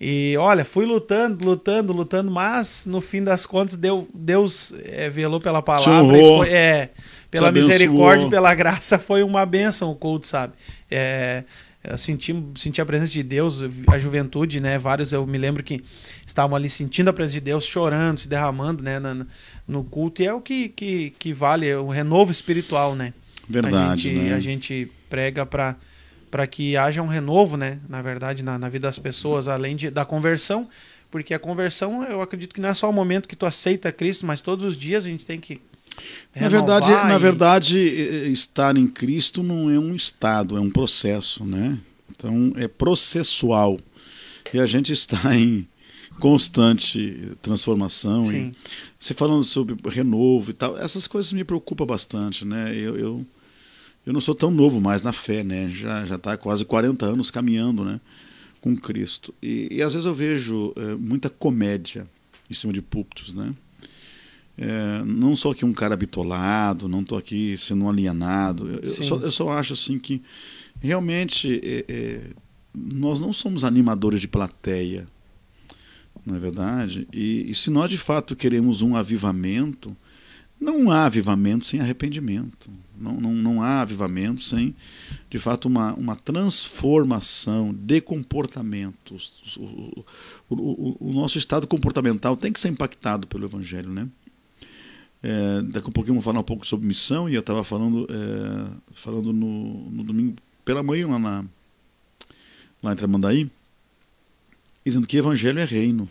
E 0.00 0.34
olha, 0.38 0.64
fui 0.64 0.84
lutando, 0.84 1.44
lutando, 1.44 1.92
lutando, 1.92 2.30
mas 2.30 2.84
no 2.84 3.00
fim 3.00 3.22
das 3.22 3.46
contas 3.46 3.76
deu, 3.76 4.08
Deus 4.12 4.74
é, 4.84 5.08
velou 5.08 5.40
pela 5.40 5.62
palavra 5.62 5.92
foi, 6.38 6.50
é, 6.50 6.90
pela 7.30 7.46
misericórdia, 7.52 8.28
pela 8.28 8.54
graça, 8.54 8.98
foi 8.98 9.22
uma 9.22 9.46
bênção 9.46 9.90
o 9.90 9.94
culto, 9.94 10.26
sabe? 10.26 10.52
É, 10.90 11.44
eu 11.82 11.96
senti, 11.96 12.34
senti 12.56 12.80
a 12.80 12.86
presença 12.86 13.12
de 13.12 13.22
Deus, 13.22 13.62
a 13.86 13.98
juventude, 13.98 14.60
né? 14.60 14.78
Vários 14.78 15.12
eu 15.12 15.26
me 15.26 15.38
lembro 15.38 15.62
que 15.62 15.84
estavam 16.26 16.56
ali 16.56 16.68
sentindo 16.68 17.08
a 17.08 17.12
presença 17.12 17.34
de 17.34 17.44
Deus, 17.44 17.64
chorando, 17.64 18.18
se 18.20 18.28
derramando, 18.28 18.82
né? 18.82 18.98
na- 18.98 19.26
no 19.66 19.84
culto. 19.84 20.22
E 20.22 20.26
é 20.26 20.32
o 20.32 20.40
que, 20.40 20.68
que, 20.68 21.10
que 21.18 21.32
vale, 21.32 21.66
é 21.66 21.76
o 21.76 21.88
renovo 21.88 22.30
espiritual, 22.30 22.94
né? 22.94 23.12
Verdade, 23.48 23.76
a 23.76 23.96
gente, 23.96 24.18
né? 24.28 24.34
a 24.34 24.40
gente 24.40 24.90
prega 25.08 25.44
para 25.44 25.76
para 26.30 26.48
que 26.48 26.76
haja 26.76 27.00
um 27.00 27.06
renovo, 27.06 27.56
né? 27.56 27.78
Na 27.88 28.02
verdade, 28.02 28.42
na, 28.42 28.58
na 28.58 28.68
vida 28.68 28.88
das 28.88 28.98
pessoas, 28.98 29.46
além 29.46 29.76
de, 29.76 29.88
da 29.88 30.04
conversão, 30.04 30.68
porque 31.08 31.32
a 31.32 31.38
conversão, 31.38 32.02
eu 32.02 32.20
acredito 32.20 32.52
que 32.52 32.60
não 32.60 32.70
é 32.70 32.74
só 32.74 32.90
o 32.90 32.92
momento 32.92 33.28
que 33.28 33.36
tu 33.36 33.46
aceita 33.46 33.92
Cristo, 33.92 34.26
mas 34.26 34.40
todos 34.40 34.64
os 34.64 34.76
dias 34.76 35.06
a 35.06 35.08
gente 35.08 35.24
tem 35.24 35.38
que 35.38 35.60
Na 36.34 36.48
verdade, 36.48 36.86
renovar 36.88 37.08
na 37.08 37.14
e- 37.14 37.18
verdade, 37.20 37.78
estar 38.32 38.76
em 38.76 38.88
Cristo 38.88 39.44
não 39.44 39.70
é 39.70 39.78
um 39.78 39.94
estado, 39.94 40.56
é 40.56 40.60
um 40.60 40.70
processo, 40.70 41.44
né? 41.44 41.78
Então 42.10 42.52
é 42.56 42.66
processual. 42.66 43.78
E 44.52 44.58
a 44.58 44.66
gente 44.66 44.92
está 44.92 45.36
em 45.36 45.68
constante 46.18 47.32
transformação. 47.42 48.24
Sim. 48.24 48.50
E 48.50 48.52
você 49.04 49.12
falando 49.12 49.44
sobre 49.44 49.76
renovo 49.90 50.50
e 50.50 50.54
tal, 50.54 50.78
essas 50.78 51.06
coisas 51.06 51.30
me 51.34 51.44
preocupam 51.44 51.84
bastante, 51.84 52.42
né? 52.42 52.74
Eu, 52.74 52.96
eu, 52.96 53.26
eu 54.06 54.12
não 54.14 54.20
sou 54.20 54.34
tão 54.34 54.50
novo 54.50 54.80
mais 54.80 55.02
na 55.02 55.12
fé, 55.12 55.44
né? 55.44 55.68
Já 55.68 56.06
já 56.06 56.14
está 56.14 56.38
quase 56.38 56.64
40 56.64 57.04
anos 57.04 57.30
caminhando, 57.30 57.84
né? 57.84 58.00
Com 58.62 58.74
Cristo. 58.74 59.34
E, 59.42 59.68
e 59.70 59.82
às 59.82 59.92
vezes 59.92 60.06
eu 60.06 60.14
vejo 60.14 60.72
é, 60.76 60.94
muita 60.94 61.28
comédia 61.28 62.08
em 62.50 62.54
cima 62.54 62.72
de 62.72 62.80
púlpitos, 62.80 63.34
né? 63.34 63.54
É, 64.56 65.04
não 65.04 65.36
sou 65.36 65.52
aqui 65.52 65.66
um 65.66 65.72
cara 65.74 65.96
bitolado, 65.96 66.88
não 66.88 67.02
estou 67.02 67.18
aqui 67.18 67.58
sendo 67.58 67.84
um 67.84 67.90
alienado. 67.90 68.66
Eu, 68.70 68.80
eu, 68.80 68.90
só, 68.90 69.16
eu, 69.16 69.30
só, 69.30 69.50
acho 69.50 69.74
assim 69.74 69.98
que 69.98 70.22
realmente 70.80 71.60
é, 71.62 71.84
é, 71.86 72.20
nós 72.74 73.20
não 73.20 73.34
somos 73.34 73.64
animadores 73.64 74.18
de 74.18 74.28
plateia, 74.28 75.06
não 76.24 76.36
é 76.36 76.38
verdade? 76.38 77.06
E, 77.12 77.50
e, 77.50 77.54
se 77.54 77.70
nós 77.70 77.90
de 77.90 77.98
fato 77.98 78.34
queremos 78.34 78.82
um 78.82 78.96
avivamento, 78.96 79.96
não 80.60 80.90
há 80.90 81.04
avivamento 81.06 81.66
sem 81.66 81.80
arrependimento. 81.80 82.70
Não, 82.98 83.20
não, 83.20 83.32
não 83.32 83.62
há 83.62 83.82
avivamento 83.82 84.40
sem, 84.40 84.74
de 85.28 85.38
fato, 85.38 85.66
uma, 85.66 85.92
uma 85.94 86.16
transformação 86.16 87.74
de 87.74 88.00
comportamentos. 88.00 89.56
O, 89.58 90.04
o, 90.48 90.54
o, 90.54 90.96
o 91.00 91.12
nosso 91.12 91.36
estado 91.36 91.66
comportamental 91.66 92.36
tem 92.36 92.52
que 92.52 92.60
ser 92.60 92.68
impactado 92.68 93.26
pelo 93.26 93.44
Evangelho, 93.44 93.92
né? 93.92 94.08
É, 95.26 95.62
daqui 95.62 95.88
a 95.88 95.90
pouquinho 95.90 96.14
vamos 96.14 96.24
falar 96.24 96.40
um 96.40 96.44
pouco 96.44 96.66
sobre 96.66 96.86
missão 96.86 97.30
e 97.30 97.34
eu 97.34 97.40
estava 97.40 97.64
falando, 97.64 98.06
é, 98.10 98.70
falando 98.92 99.32
no, 99.32 99.90
no, 99.90 100.04
domingo 100.04 100.36
pela 100.66 100.82
manhã 100.82 101.08
lá, 101.08 101.18
na, 101.18 101.44
lá 102.82 102.92
em 102.92 102.96
Tramandaí, 102.96 103.50
dizendo 104.84 105.06
que 105.06 105.16
evangelho 105.16 105.58
é 105.58 105.64
reino. 105.64 106.08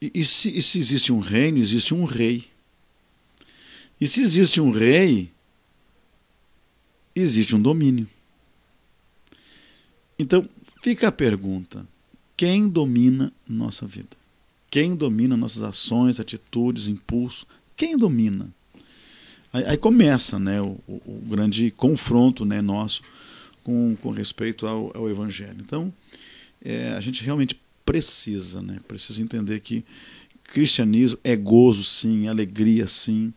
E, 0.00 0.10
e, 0.14 0.24
se, 0.24 0.56
e 0.56 0.62
se 0.62 0.78
existe 0.78 1.12
um 1.12 1.18
reino, 1.18 1.58
existe 1.58 1.92
um 1.92 2.04
rei. 2.04 2.48
E 4.00 4.08
se 4.08 4.22
existe 4.22 4.60
um 4.60 4.70
rei, 4.70 5.30
existe 7.14 7.54
um 7.54 7.60
domínio. 7.60 8.08
Então, 10.18 10.48
fica 10.82 11.08
a 11.08 11.12
pergunta: 11.12 11.86
quem 12.36 12.68
domina 12.68 13.32
nossa 13.46 13.86
vida? 13.86 14.16
Quem 14.70 14.94
domina 14.94 15.36
nossas 15.36 15.62
ações, 15.62 16.20
atitudes, 16.20 16.88
impulso? 16.88 17.46
Quem 17.76 17.96
domina? 17.96 18.48
Aí, 19.52 19.64
aí 19.64 19.76
começa 19.76 20.38
né, 20.38 20.60
o, 20.62 20.78
o, 20.86 21.22
grande 21.28 21.70
confronto 21.72 22.44
né, 22.44 22.62
nosso 22.62 23.02
com, 23.64 23.96
com 24.00 24.10
respeito 24.10 24.66
ao, 24.66 24.96
ao 24.96 25.10
Evangelho. 25.10 25.56
Então, 25.60 25.92
é, 26.64 26.92
a 26.92 27.00
gente 27.00 27.22
realmente 27.24 27.58
precisa, 27.84 28.62
né, 28.62 28.78
precisa 28.86 29.22
entender 29.22 29.60
que 29.60 29.84
cristianismo 30.44 31.18
é 31.22 31.36
gozo, 31.36 31.84
sim, 31.84 32.28
alegria, 32.28 32.86
sim. 32.86 33.32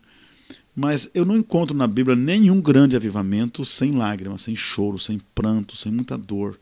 Mas 0.76 1.10
eu 1.14 1.24
não 1.24 1.38
encontro 1.38 1.76
na 1.76 1.86
Bíblia 1.86 2.16
nenhum 2.16 2.60
grande 2.60 2.96
avivamento 2.96 3.64
sem 3.64 3.92
lágrimas, 3.92 4.42
sem 4.42 4.56
choro, 4.56 4.98
sem 4.98 5.20
pranto, 5.36 5.78
sem 5.78 5.92
muita 5.92 6.18
dor 6.18 6.60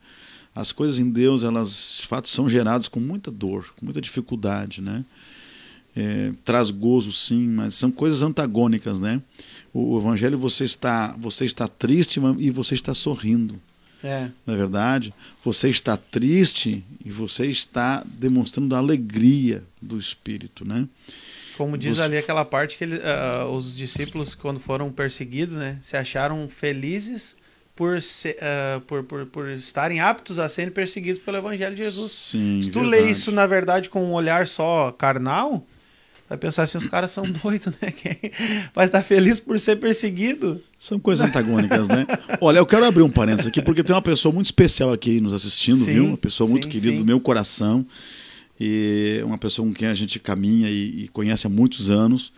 as 0.54 0.72
coisas 0.72 1.00
em 1.00 1.10
Deus, 1.10 1.44
elas 1.44 1.98
de 2.02 2.08
fato 2.08 2.28
são 2.28 2.50
geradas 2.50 2.88
com 2.88 3.00
muita 3.00 3.32
dor, 3.32 3.74
com 3.78 3.86
muita 3.86 4.02
dificuldade, 4.02 4.82
né? 4.82 5.06
É, 5.96 6.32
traz 6.46 6.72
gozo 6.72 7.12
sim, 7.12 7.48
mas 7.48 7.76
são 7.76 7.92
coisas 7.92 8.22
antagônicas, 8.22 9.00
né? 9.00 9.22
O, 9.74 9.98
evangelho 9.98 10.38
você 10.38 10.64
está, 10.64 11.16
você 11.18 11.46
está 11.46 11.68
triste 11.68 12.20
e 12.38 12.50
você 12.50 12.76
está 12.76 12.94
sorrindo. 12.94 13.60
É. 14.04 14.30
Na 14.46 14.54
é 14.54 14.58
verdade, 14.58 15.14
você 15.44 15.70
está 15.70 15.96
triste 15.96 16.84
e 17.04 17.12
você 17.12 17.46
está 17.46 18.04
demonstrando 18.06 18.76
a 18.76 18.80
alegria 18.80 19.64
do 19.82 19.98
espírito, 19.98 20.66
né? 20.66 20.88
Como 21.58 21.78
diz 21.78 21.98
você... 21.98 22.04
ali 22.04 22.18
aquela 22.18 22.44
parte 22.44 22.78
que 22.78 22.84
ele, 22.84 22.98
uh, 22.98 23.46
os 23.52 23.76
discípulos 23.76 24.34
quando 24.34 24.60
foram 24.60 24.92
perseguidos, 24.92 25.56
né, 25.56 25.78
se 25.82 25.96
acharam 25.96 26.48
felizes 26.50 27.36
por, 27.76 28.02
se, 28.02 28.32
uh, 28.32 28.82
por, 28.82 29.04
por, 29.04 29.26
por 29.28 29.50
estarem 29.50 30.00
aptos 30.00 30.40
a 30.40 30.50
serem 30.50 30.72
perseguidos 30.72 31.22
pelo 31.22 31.38
Evangelho 31.38 31.76
de 31.76 31.84
Jesus. 31.84 32.12
Sim, 32.12 32.62
Se 32.62 32.70
tu 32.70 32.82
verdade. 32.82 33.04
lê 33.04 33.12
isso, 33.12 33.32
na 33.32 33.46
verdade, 33.46 33.90
com 33.90 34.04
um 34.04 34.14
olhar 34.14 34.48
só 34.48 34.92
carnal, 34.92 35.66
vai 36.32 36.38
pensar 36.38 36.64
assim, 36.64 36.78
os 36.78 36.88
caras 36.88 37.12
são 37.12 37.24
doidos, 37.44 37.74
né? 37.82 37.92
Quem 37.92 38.32
vai 38.74 38.86
estar 38.86 39.04
feliz 39.04 39.40
por 39.40 39.60
ser 39.60 39.76
perseguido. 39.76 40.62
São 40.80 40.98
coisas 40.98 41.28
antagônicas, 41.28 41.90
né? 41.90 42.06
Olha, 42.40 42.60
eu 42.60 42.66
quero 42.66 42.86
abrir 42.86 43.04
um 43.04 43.10
parênteses 43.10 43.48
aqui, 43.48 43.62
porque 43.62 43.84
tem 43.84 43.94
uma 43.94 44.02
pessoa 44.02 44.34
muito 44.34 44.46
especial 44.46 44.94
aqui 44.94 45.20
nos 45.20 45.34
assistindo, 45.34 45.80
sim, 45.80 45.94
viu? 45.94 46.06
Uma 46.06 46.18
pessoa 46.18 46.48
sim, 46.48 46.54
muito 46.54 46.70
querida 46.70 46.94
sim. 46.94 46.98
do 47.00 47.06
meu 47.06 47.20
coração. 47.20 47.86
E 48.58 49.22
uma 49.26 49.38
pessoa 49.38 49.68
com 49.68 49.74
quem 49.74 49.90
a 49.90 49.94
gente 49.94 50.20
caminha 50.20 50.70
e, 50.70 51.04
e 51.04 51.08
conhece 51.10 51.48
há 51.48 51.50
muitos 51.50 51.90
anos. 51.90 52.32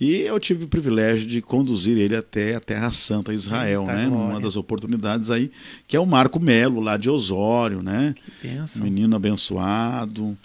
E 0.00 0.22
eu 0.22 0.40
tive 0.40 0.64
o 0.64 0.68
privilégio 0.68 1.26
de 1.26 1.40
conduzir 1.40 1.96
ele 1.96 2.16
até 2.16 2.56
a 2.56 2.60
Terra 2.60 2.90
Santa, 2.90 3.32
Israel, 3.32 3.82
Eita 3.82 3.94
né? 3.94 4.08
Glória. 4.08 4.26
Numa 4.26 4.40
das 4.40 4.56
oportunidades 4.56 5.30
aí, 5.30 5.52
que 5.86 5.96
é 5.96 6.00
o 6.00 6.04
Marco 6.04 6.40
Melo, 6.40 6.80
lá 6.80 6.96
de 6.96 7.08
Osório, 7.08 7.80
né? 7.80 8.12
Que. 8.42 8.82
Menino 8.82 9.14
abençoado 9.14 10.36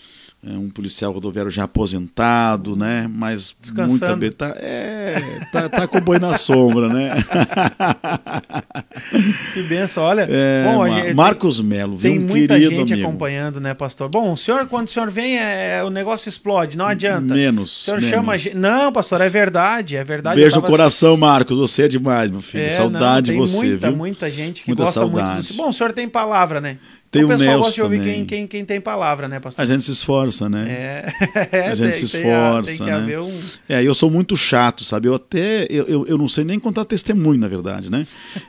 um 0.43 0.71
policial 0.71 1.12
rodoviário 1.12 1.51
já 1.51 1.65
aposentado, 1.65 2.75
né? 2.75 3.07
Mas 3.13 3.55
Descansando. 3.60 4.17
muita 4.17 4.50
tá, 4.50 4.55
é, 4.60 5.39
tá, 5.51 5.69
tá 5.69 5.88
com 5.88 6.00
o 6.00 6.01
boi 6.01 6.17
na 6.17 6.36
sombra, 6.36 6.89
né? 6.89 7.12
que 9.53 9.62
benção, 9.63 10.03
olha. 10.03 10.27
É, 10.27 10.74
bom, 10.74 10.88
gente, 10.88 11.13
Marcos 11.13 11.62
Melo, 11.62 11.95
tem 11.98 12.17
um 12.17 12.24
muita 12.24 12.60
gente 12.60 12.93
amigo. 12.93 13.07
acompanhando, 13.07 13.62
né, 13.62 13.75
pastor? 13.75 14.10
Bom, 14.10 14.33
o 14.33 14.38
senhor 14.38 14.65
quando 14.65 14.88
o 14.88 14.89
senhor 14.89 15.12
vem, 15.12 15.38
é, 15.38 15.83
o 15.83 15.91
negócio 15.91 16.27
explode, 16.27 16.75
não 16.75 16.88
adianta. 16.88 17.36
Menos. 17.36 17.81
O 17.81 17.86
senhor 17.86 18.01
menos. 18.01 18.41
chama, 18.41 18.55
não, 18.55 18.91
pastor, 18.91 19.21
é 19.21 19.29
verdade, 19.29 19.95
é 19.95 20.03
verdade. 20.03 20.38
Beijo 20.38 20.55
tava... 20.55 20.65
o 20.65 20.69
coração, 20.69 21.15
Marcos, 21.15 21.60
você 21.60 21.83
é 21.83 21.88
demais, 21.88 22.31
meu 22.31 22.41
filho. 22.41 22.63
É, 22.63 22.71
saudade 22.71 23.31
não, 23.31 23.45
de 23.45 23.51
você, 23.51 23.67
muita, 23.67 23.89
viu? 23.89 23.98
muita 23.98 24.31
gente 24.31 24.63
que 24.63 24.69
muita 24.69 24.86
gosta 24.86 25.01
saudade. 25.01 25.27
muito 25.27 25.41
disso. 25.41 25.53
Bom, 25.55 25.69
o 25.69 25.74
senhor 25.74 25.93
tem 25.93 26.10
palavra, 26.10 26.60
né? 26.60 26.79
Tem 27.12 27.25
o, 27.25 27.27
pessoal 27.27 27.50
Nelson 27.50 27.60
gosta 27.60 27.74
de 27.74 27.82
ouvir 27.82 28.01
quem, 28.01 28.25
quem, 28.25 28.48
quem 28.48 28.63
tem 28.63 28.80
palavra, 28.80 29.27
né, 29.27 29.38
pastor? 29.41 29.62
A 29.62 29.65
gente 29.65 29.84
se 29.84 29.91
esforça, 29.91 30.50
né? 30.50 30.65
É, 30.70 31.68
a 31.72 31.75
gente 31.75 31.89
tem, 31.89 32.08
se 32.08 32.18
esforça, 32.18 32.86
tem, 32.86 32.94
né? 32.94 33.20
Um... 33.20 33.39
É, 33.68 33.84
eu 33.84 33.94
sou 33.94 34.10
muito 34.10 34.38
chato, 34.38 34.86
sabe? 34.86 35.10
Eu 35.10 35.15
até, 35.15 35.68
eu, 35.70 35.86
eu, 35.88 36.08
eu 36.08 36.18
não 36.18 36.30
sei 36.30 36.46
nem 36.46 36.58
contar 36.58 36.86
testemunho, 36.86 37.38
na 37.38 37.50
verdade, 37.50 37.91
né? 37.91 38.08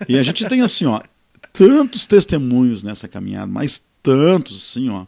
E 0.09 0.17
a 0.17 0.23
gente 0.23 0.45
tem 0.47 0.63
assim, 0.63 0.87
ó, 0.87 1.01
tantos 1.53 2.07
testemunhos 2.07 2.85
nessa 2.85 3.09
caminhada, 3.09 3.49
mas 3.49 3.83
tantos, 4.01 4.57
assim, 4.71 4.89
ó. 4.89 5.07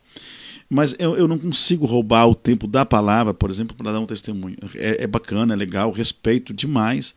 Mas 0.69 0.97
eu, 0.99 1.17
eu 1.17 1.29
não 1.29 1.39
consigo 1.39 1.87
roubar 1.87 2.27
o 2.27 2.35
tempo 2.35 2.67
da 2.67 2.85
palavra, 2.85 3.33
por 3.33 3.51
exemplo, 3.51 3.77
para 3.77 3.93
dar 3.93 4.01
um 4.01 4.07
testemunho. 4.07 4.57
É, 4.75 5.05
é, 5.05 5.07
bacana, 5.07 5.55
é 5.55 5.57
legal, 5.57 5.93
respeito 5.93 6.53
demais. 6.53 7.15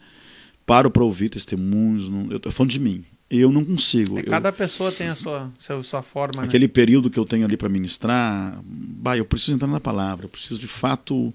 Paro 0.68 0.92
para 0.92 1.04
ouvir 1.04 1.30
testemunhos. 1.30 2.08
Não, 2.08 2.30
eu 2.30 2.38
estou 2.38 2.52
falando 2.52 2.72
de 2.72 2.80
mim. 2.80 3.04
Eu 3.30 3.52
não 3.52 3.64
consigo. 3.64 4.18
É, 4.20 4.24
cada 4.24 4.50
eu, 4.50 4.54
pessoa 4.54 4.90
tem 4.90 5.10
a 5.10 5.16
sua, 5.16 5.52
sua, 5.60 5.84
sua 5.84 6.02
forma. 6.02 6.44
Aquele 6.44 6.66
né? 6.66 6.72
período 6.72 7.10
que 7.10 7.20
eu 7.20 7.26
tenho 7.26 7.46
ali 7.46 7.58
para 7.58 7.68
ministrar, 7.68 8.58
bah, 8.64 9.18
eu 9.18 9.26
preciso 9.26 9.54
entrar 9.54 9.68
na 9.68 9.82
palavra, 9.82 10.26
eu 10.26 10.30
preciso 10.30 10.58
de 10.58 10.68
fato 10.68 11.34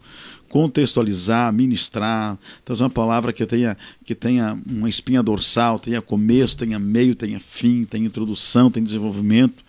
contextualizar, 0.49 1.53
ministrar, 1.53 2.39
trazer 2.65 2.83
uma 2.83 2.91
palavra 2.91 3.33
que 3.33 3.45
tenha, 3.45 3.77
que 4.05 4.15
tenha 4.15 4.59
uma 4.67 4.89
espinha 4.89 5.23
dorsal, 5.23 5.79
tenha 5.79 6.01
começo, 6.01 6.57
tenha 6.57 6.79
meio, 6.79 7.15
tenha 7.15 7.39
fim, 7.39 7.85
tenha 7.85 8.07
introdução, 8.07 8.71
tenha 8.71 8.85
desenvolvimento 8.85 9.63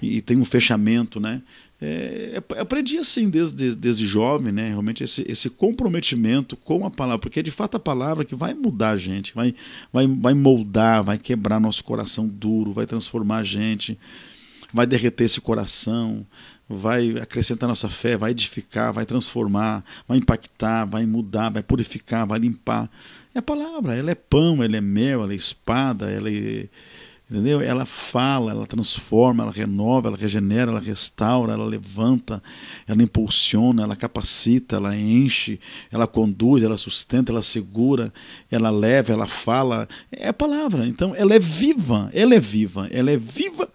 e, 0.00 0.18
e 0.18 0.22
tenha 0.22 0.40
um 0.40 0.44
fechamento, 0.44 1.18
né? 1.18 1.42
É, 1.86 2.42
aprendi 2.58 2.96
assim 2.96 3.28
desde, 3.28 3.76
desde 3.76 4.06
jovem, 4.06 4.50
né? 4.50 4.68
Realmente 4.68 5.04
esse, 5.04 5.22
esse 5.28 5.50
comprometimento 5.50 6.56
com 6.56 6.86
a 6.86 6.90
palavra, 6.90 7.18
porque 7.18 7.40
é 7.40 7.42
de 7.42 7.50
fato 7.50 7.76
a 7.76 7.80
palavra 7.80 8.24
que 8.24 8.34
vai 8.34 8.54
mudar 8.54 8.90
a 8.90 8.96
gente, 8.96 9.34
vai, 9.34 9.54
vai, 9.92 10.06
vai 10.06 10.32
moldar, 10.32 11.04
vai 11.04 11.18
quebrar 11.18 11.60
nosso 11.60 11.84
coração 11.84 12.26
duro, 12.26 12.72
vai 12.72 12.86
transformar 12.86 13.38
a 13.38 13.42
gente, 13.42 13.98
vai 14.72 14.86
derreter 14.86 15.24
esse 15.24 15.40
coração, 15.40 16.26
vai 16.66 17.10
acrescentar 17.20 17.68
nossa 17.68 17.90
fé, 17.90 18.16
vai 18.16 18.30
edificar, 18.30 18.92
vai 18.92 19.04
transformar, 19.04 19.84
vai 20.08 20.16
impactar, 20.16 20.86
vai 20.86 21.04
mudar, 21.04 21.50
vai 21.50 21.62
purificar, 21.62 22.26
vai 22.26 22.38
limpar. 22.38 22.90
É 23.34 23.40
a 23.40 23.42
palavra, 23.42 23.94
ela 23.94 24.10
é 24.10 24.14
pão, 24.14 24.62
ela 24.62 24.76
é 24.76 24.80
mel, 24.80 25.22
ela 25.22 25.32
é 25.32 25.36
espada, 25.36 26.10
ela 26.10 26.30
é 26.30 26.68
entendeu? 27.30 27.60
Ela 27.60 27.86
fala, 27.86 28.50
ela 28.52 28.66
transforma, 28.66 29.42
ela 29.42 29.52
renova, 29.52 30.08
ela 30.08 30.16
regenera, 30.16 30.70
ela 30.70 30.80
restaura, 30.80 31.52
ela 31.52 31.64
levanta, 31.64 32.42
ela 32.86 33.02
impulsiona, 33.02 33.82
ela 33.82 33.96
capacita, 33.96 34.76
ela 34.76 34.96
enche, 34.96 35.58
ela 35.90 36.06
conduz, 36.06 36.62
ela 36.62 36.76
sustenta, 36.76 37.32
ela 37.32 37.42
segura, 37.42 38.12
ela 38.50 38.70
leva, 38.70 39.12
ela 39.12 39.26
fala. 39.26 39.88
É 40.12 40.28
a 40.28 40.32
palavra. 40.32 40.86
Então, 40.86 41.14
ela 41.16 41.34
é 41.34 41.38
viva, 41.38 42.10
ela 42.12 42.34
é 42.34 42.40
viva, 42.40 42.88
ela 42.90 43.10
é 43.10 43.16
viva 43.16 43.68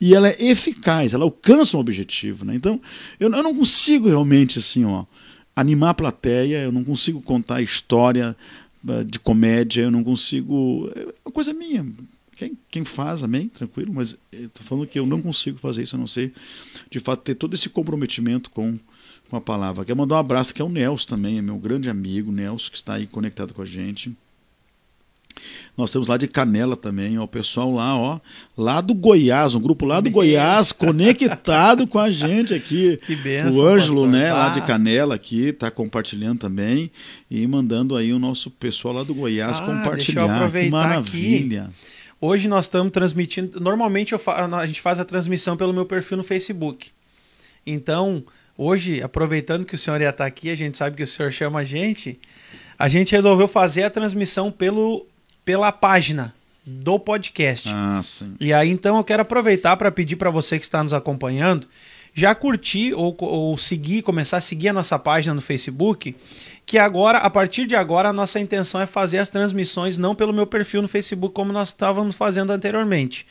e 0.00 0.14
ela 0.14 0.28
é 0.28 0.36
eficaz, 0.38 1.14
ela 1.14 1.24
alcança 1.24 1.76
um 1.76 1.80
objetivo. 1.80 2.44
Né? 2.44 2.54
Então, 2.56 2.80
eu, 3.20 3.30
eu 3.32 3.42
não 3.42 3.54
consigo 3.54 4.08
realmente 4.08 4.58
assim, 4.58 4.84
ó, 4.84 5.04
animar 5.54 5.90
a 5.90 5.94
plateia, 5.94 6.58
eu 6.64 6.72
não 6.72 6.82
consigo 6.82 7.22
contar 7.22 7.62
história 7.62 8.36
eh, 8.88 9.04
de 9.04 9.18
comédia, 9.18 9.82
eu 9.82 9.90
não 9.90 10.02
consigo. 10.02 10.90
É 10.94 11.06
uma 11.24 11.32
coisa 11.32 11.54
minha 11.54 11.86
quem, 12.36 12.56
quem 12.70 12.84
faz, 12.84 13.22
amém, 13.22 13.48
tranquilo, 13.48 13.92
mas 13.94 14.16
estou 14.32 14.64
falando 14.64 14.86
que 14.86 14.98
eu 14.98 15.06
não 15.06 15.20
consigo 15.22 15.58
fazer 15.58 15.82
isso, 15.82 15.96
a 15.96 15.98
não 15.98 16.06
ser, 16.06 16.32
de 16.90 17.00
fato, 17.00 17.22
ter 17.22 17.34
todo 17.34 17.54
esse 17.54 17.68
comprometimento 17.68 18.50
com, 18.50 18.78
com 19.30 19.36
a 19.36 19.40
palavra. 19.40 19.84
Quero 19.84 19.98
mandar 19.98 20.16
um 20.16 20.18
abraço 20.18 20.50
aqui 20.50 20.60
ao 20.62 20.68
Nelson 20.68 21.06
também, 21.08 21.38
é 21.38 21.42
meu 21.42 21.56
grande 21.56 21.88
amigo, 21.88 22.30
Nelson, 22.30 22.70
que 22.70 22.76
está 22.76 22.94
aí 22.94 23.06
conectado 23.06 23.54
com 23.54 23.62
a 23.62 23.66
gente. 23.66 24.12
Nós 25.76 25.90
temos 25.90 26.08
lá 26.08 26.16
de 26.16 26.26
Canela 26.26 26.74
também, 26.76 27.18
ó, 27.18 27.24
o 27.24 27.28
pessoal 27.28 27.70
lá, 27.74 27.94
ó, 27.94 28.18
lá 28.56 28.80
do 28.80 28.94
Goiás, 28.94 29.54
um 29.54 29.60
grupo 29.60 29.84
lá 29.84 30.00
do 30.00 30.10
Goiás, 30.10 30.72
conectado 30.72 31.86
com 31.86 31.98
a 31.98 32.10
gente 32.10 32.54
aqui. 32.54 32.98
Que 33.06 33.14
benção, 33.14 33.60
O 33.62 33.66
Ângelo, 33.66 34.02
pastor. 34.04 34.08
né, 34.08 34.32
lá 34.32 34.46
Ah. 34.46 34.48
de 34.50 34.62
Canela 34.62 35.14
aqui, 35.14 35.52
tá 35.52 35.70
compartilhando 35.70 36.38
também 36.38 36.90
e 37.30 37.46
mandando 37.46 37.94
aí 37.94 38.14
o 38.14 38.18
nosso 38.18 38.50
pessoal 38.50 38.94
lá 38.94 39.02
do 39.02 39.14
Goiás 39.14 39.58
Ah, 39.58 39.60
deixa 39.60 39.72
eu 39.72 39.76
compartilhar. 39.78 40.24
Que 40.26 40.30
aproveitar 40.30 40.70
maravilha. 40.70 41.70
Hoje 42.20 42.48
nós 42.48 42.64
estamos 42.66 42.92
transmitindo. 42.92 43.60
Normalmente 43.60 44.16
fa- 44.18 44.46
a 44.46 44.66
gente 44.66 44.80
faz 44.80 44.98
a 44.98 45.04
transmissão 45.04 45.56
pelo 45.56 45.72
meu 45.72 45.84
perfil 45.86 46.16
no 46.16 46.24
Facebook. 46.24 46.90
Então, 47.66 48.24
hoje, 48.56 49.02
aproveitando 49.02 49.64
que 49.66 49.74
o 49.74 49.78
senhor 49.78 50.00
ia 50.00 50.10
estar 50.10 50.24
aqui, 50.26 50.50
a 50.50 50.56
gente 50.56 50.76
sabe 50.78 50.96
que 50.96 51.02
o 51.02 51.06
senhor 51.06 51.30
chama 51.32 51.60
a 51.60 51.64
gente, 51.64 52.18
a 52.78 52.88
gente 52.88 53.12
resolveu 53.12 53.48
fazer 53.48 53.82
a 53.84 53.90
transmissão 53.90 54.50
pelo, 54.50 55.04
pela 55.44 55.70
página 55.72 56.34
do 56.64 56.98
podcast. 56.98 57.68
Ah, 57.72 58.00
sim. 58.02 58.34
E 58.40 58.52
aí, 58.52 58.70
então, 58.70 58.96
eu 58.96 59.04
quero 59.04 59.22
aproveitar 59.22 59.76
para 59.76 59.90
pedir 59.90 60.16
para 60.16 60.30
você 60.30 60.58
que 60.58 60.64
está 60.64 60.82
nos 60.82 60.92
acompanhando, 60.92 61.68
já 62.14 62.34
curtir 62.34 62.94
ou, 62.94 63.14
ou 63.20 63.58
seguir, 63.58 64.02
começar 64.02 64.38
a 64.38 64.40
seguir 64.40 64.68
a 64.70 64.72
nossa 64.72 64.98
página 64.98 65.34
no 65.34 65.40
Facebook, 65.42 66.16
que 66.66 66.78
agora, 66.78 67.18
a 67.18 67.30
partir 67.30 67.64
de 67.64 67.76
agora, 67.76 68.08
a 68.08 68.12
nossa 68.12 68.40
intenção 68.40 68.80
é 68.80 68.86
fazer 68.86 69.18
as 69.18 69.30
transmissões 69.30 69.96
não 69.96 70.16
pelo 70.16 70.32
meu 70.32 70.46
perfil 70.46 70.82
no 70.82 70.88
Facebook, 70.88 71.32
como 71.32 71.52
nós 71.52 71.68
estávamos 71.68 72.16
fazendo 72.16 72.50
anteriormente. 72.50 73.24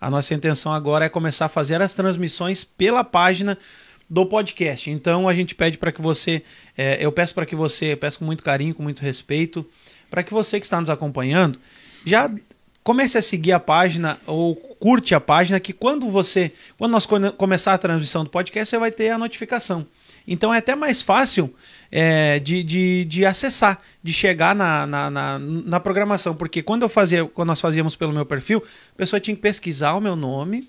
A 0.00 0.10
nossa 0.10 0.34
intenção 0.34 0.72
agora 0.72 1.04
é 1.04 1.08
começar 1.08 1.44
a 1.44 1.48
fazer 1.48 1.80
as 1.80 1.94
transmissões 1.94 2.64
pela 2.64 3.04
página 3.04 3.56
do 4.08 4.26
podcast. 4.26 4.90
Então 4.90 5.28
a 5.28 5.34
gente 5.34 5.54
pede 5.54 5.78
para 5.78 5.92
que 5.92 6.02
você, 6.02 6.42
é, 6.76 6.98
eu 7.00 7.12
peço 7.12 7.32
para 7.32 7.46
que 7.46 7.54
você, 7.54 7.94
peço 7.94 8.18
com 8.18 8.24
muito 8.24 8.42
carinho, 8.42 8.74
com 8.74 8.82
muito 8.82 9.02
respeito, 9.02 9.64
para 10.10 10.24
que 10.24 10.32
você 10.32 10.58
que 10.58 10.66
está 10.66 10.80
nos 10.80 10.90
acompanhando, 10.90 11.60
já 12.04 12.28
comece 12.82 13.16
a 13.16 13.22
seguir 13.22 13.52
a 13.52 13.60
página 13.60 14.18
ou 14.26 14.56
curte 14.56 15.14
a 15.14 15.20
página 15.20 15.60
que 15.60 15.72
quando 15.72 16.10
você, 16.10 16.50
quando 16.76 16.90
nós 16.90 17.06
come- 17.06 17.30
começar 17.30 17.74
a 17.74 17.78
transmissão 17.78 18.24
do 18.24 18.30
podcast, 18.30 18.68
você 18.70 18.78
vai 18.78 18.90
ter 18.90 19.10
a 19.10 19.18
notificação. 19.18 19.86
Então 20.26 20.52
é 20.52 20.58
até 20.58 20.74
mais 20.74 21.02
fácil 21.02 21.54
é, 21.90 22.38
de, 22.38 22.62
de, 22.62 23.04
de 23.04 23.24
acessar, 23.24 23.78
de 24.02 24.12
chegar 24.12 24.54
na, 24.54 24.86
na, 24.86 25.10
na, 25.10 25.38
na 25.38 25.80
programação. 25.80 26.34
Porque 26.34 26.62
quando 26.62 26.82
eu 26.82 26.88
fazia, 26.88 27.24
quando 27.26 27.48
nós 27.48 27.60
fazíamos 27.60 27.96
pelo 27.96 28.12
meu 28.12 28.24
perfil, 28.24 28.62
a 28.94 28.96
pessoa 28.96 29.18
tinha 29.18 29.34
que 29.34 29.42
pesquisar 29.42 29.94
o 29.94 30.00
meu 30.00 30.14
nome, 30.14 30.68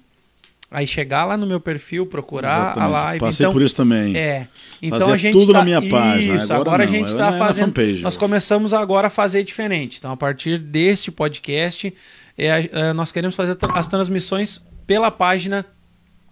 aí 0.72 0.88
chegar 0.88 1.25
lá 1.25 1.38
no 1.38 1.46
meu 1.46 1.60
perfil, 1.60 2.06
procurar 2.06 2.50
a 2.50 2.62
Exatamente. 2.72 2.92
live. 2.92 3.20
Passei 3.20 3.46
então, 3.46 3.54
por 3.54 3.62
isso 3.62 3.75
também. 3.75 4.18
é. 4.18 4.48
Então 4.82 5.00
Fazia 5.00 5.13
a 5.13 5.18
gente 5.18 5.34
tudo 5.38 5.54
tá, 5.54 5.60
na 5.60 5.66
minha 5.66 5.82
página, 5.82 6.36
Isso, 6.36 6.51
agora 6.51 6.70
agora, 6.70 6.84
a 6.84 6.88
gente 6.88 7.08
está 7.08 7.34
fazendo. 7.34 7.74
nós 8.01 8.18
começamos 8.18 8.74
agora 8.74 9.08
a 9.08 9.10
fazer 9.10 9.44
diferente. 9.44 10.00
Então, 10.00 10.12
a 10.12 10.18
partir 10.18 10.58
deste 10.58 11.12
podcast, 11.12 11.94
é, 12.38 12.70
é, 12.72 12.94
nós 12.94 13.12
queremos 13.12 13.36
fazer 13.36 13.56
as 13.75 13.88
transmissões 13.88 14.60
pela 14.88 15.12
página 15.12 15.66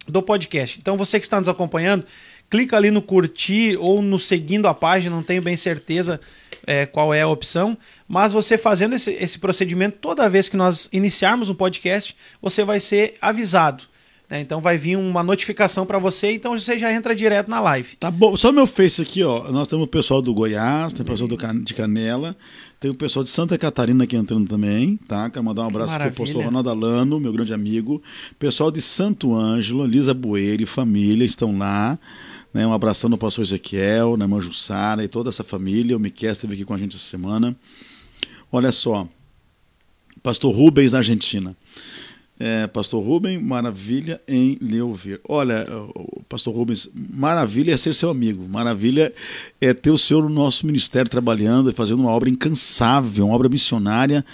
do 0.08 0.22
podcast. 0.22 0.80
Então, 0.80 0.96
você 0.96 1.20
que 1.20 1.26
está 1.26 1.38
nos 1.38 1.48
acompanhando, 1.48 2.04
clica 2.50 2.76
ali 2.76 2.90
no 2.90 3.00
curtir 3.00 3.76
ou 3.78 4.02
no 4.02 4.18
seguindo 4.18 4.66
a 4.66 4.74
página, 4.74 5.14
não 5.14 5.22
tenho 5.22 5.40
bem 5.40 5.56
certeza 5.56 6.20
é, 6.66 6.84
qual 6.84 7.14
é 7.14 7.22
a 7.22 7.28
opção, 7.28 7.78
mas 8.08 8.32
você 8.32 8.58
fazendo 8.58 8.94
esse, 8.94 9.12
esse 9.12 9.38
procedimento, 9.38 9.98
toda 10.00 10.28
vez 10.28 10.48
que 10.48 10.56
nós 10.56 10.88
iniciarmos 10.92 11.48
um 11.48 11.54
podcast, 11.54 12.14
você 12.42 12.64
vai 12.64 12.80
ser 12.80 13.14
avisado. 13.22 13.84
né? 14.28 14.40
Então 14.40 14.60
vai 14.60 14.76
vir 14.76 14.96
uma 14.96 15.22
notificação 15.22 15.86
para 15.86 15.98
você, 15.98 16.32
então 16.32 16.56
você 16.58 16.78
já 16.78 16.92
entra 16.92 17.14
direto 17.14 17.48
na 17.48 17.60
live. 17.60 17.96
Tá 17.96 18.10
bom, 18.10 18.36
só 18.36 18.52
meu 18.52 18.66
Face 18.66 19.00
aqui, 19.00 19.22
ó. 19.22 19.50
Nós 19.50 19.68
temos 19.68 19.84
o 19.86 19.88
pessoal 19.88 20.20
do 20.20 20.34
Goiás, 20.34 20.92
tem 20.92 21.02
o 21.02 21.06
pessoal 21.06 21.28
do 21.28 21.36
Can- 21.36 21.62
de 21.62 21.72
Canela, 21.72 22.36
tem 22.78 22.90
o 22.90 22.94
pessoal 22.94 23.22
de 23.24 23.30
Santa 23.30 23.56
Catarina 23.58 24.04
aqui 24.04 24.16
entrando 24.16 24.48
também, 24.48 24.96
tá? 25.08 25.28
Quero 25.30 25.44
mandar 25.44 25.62
um 25.62 25.68
abraço 25.68 25.92
pro 25.94 26.00
maravilha. 26.00 26.24
pastor 26.26 26.44
Ronaldo 26.44 26.68
Alano, 26.70 27.18
meu 27.20 27.32
grande 27.32 27.52
amigo. 27.54 28.02
Pessoal 28.38 28.70
de 28.70 28.80
Santo 28.82 29.34
Ângelo, 29.34 29.84
Elisa 29.84 30.12
Bueira 30.14 30.62
e 30.62 30.66
família 30.66 31.24
estão 31.24 31.56
lá. 31.58 31.98
Né? 32.52 32.66
Um 32.66 32.72
abração 32.72 33.08
no 33.08 33.16
pastor 33.16 33.44
Ezequiel, 33.44 34.16
na 34.16 34.24
irmã 34.24 34.40
Jussara 34.40 35.04
e 35.04 35.08
toda 35.08 35.28
essa 35.28 35.44
família. 35.44 35.96
O 35.96 36.00
Miquel 36.00 36.32
esteve 36.32 36.54
aqui 36.54 36.64
com 36.64 36.74
a 36.74 36.78
gente 36.78 36.96
essa 36.96 37.04
semana. 37.04 37.56
Olha 38.50 38.72
só, 38.72 39.06
pastor 40.22 40.54
Rubens 40.54 40.92
na 40.92 40.98
Argentina. 40.98 41.56
É, 42.42 42.66
Pastor 42.66 43.04
Rubem, 43.04 43.38
maravilha 43.38 44.18
em 44.26 44.56
lhe 44.62 44.80
ouvir. 44.80 45.20
Olha, 45.28 45.66
Pastor 46.26 46.54
Rubens, 46.54 46.88
maravilha 46.94 47.74
é 47.74 47.76
ser 47.76 47.94
seu 47.94 48.08
amigo, 48.08 48.48
maravilha 48.48 49.12
é 49.60 49.74
ter 49.74 49.90
o 49.90 49.98
senhor 49.98 50.22
no 50.22 50.30
nosso 50.30 50.64
ministério 50.64 51.10
trabalhando 51.10 51.68
e 51.68 51.74
fazendo 51.74 52.00
uma 52.00 52.10
obra 52.10 52.30
incansável, 52.30 53.26
uma 53.26 53.34
obra 53.34 53.46
missionária. 53.46 54.24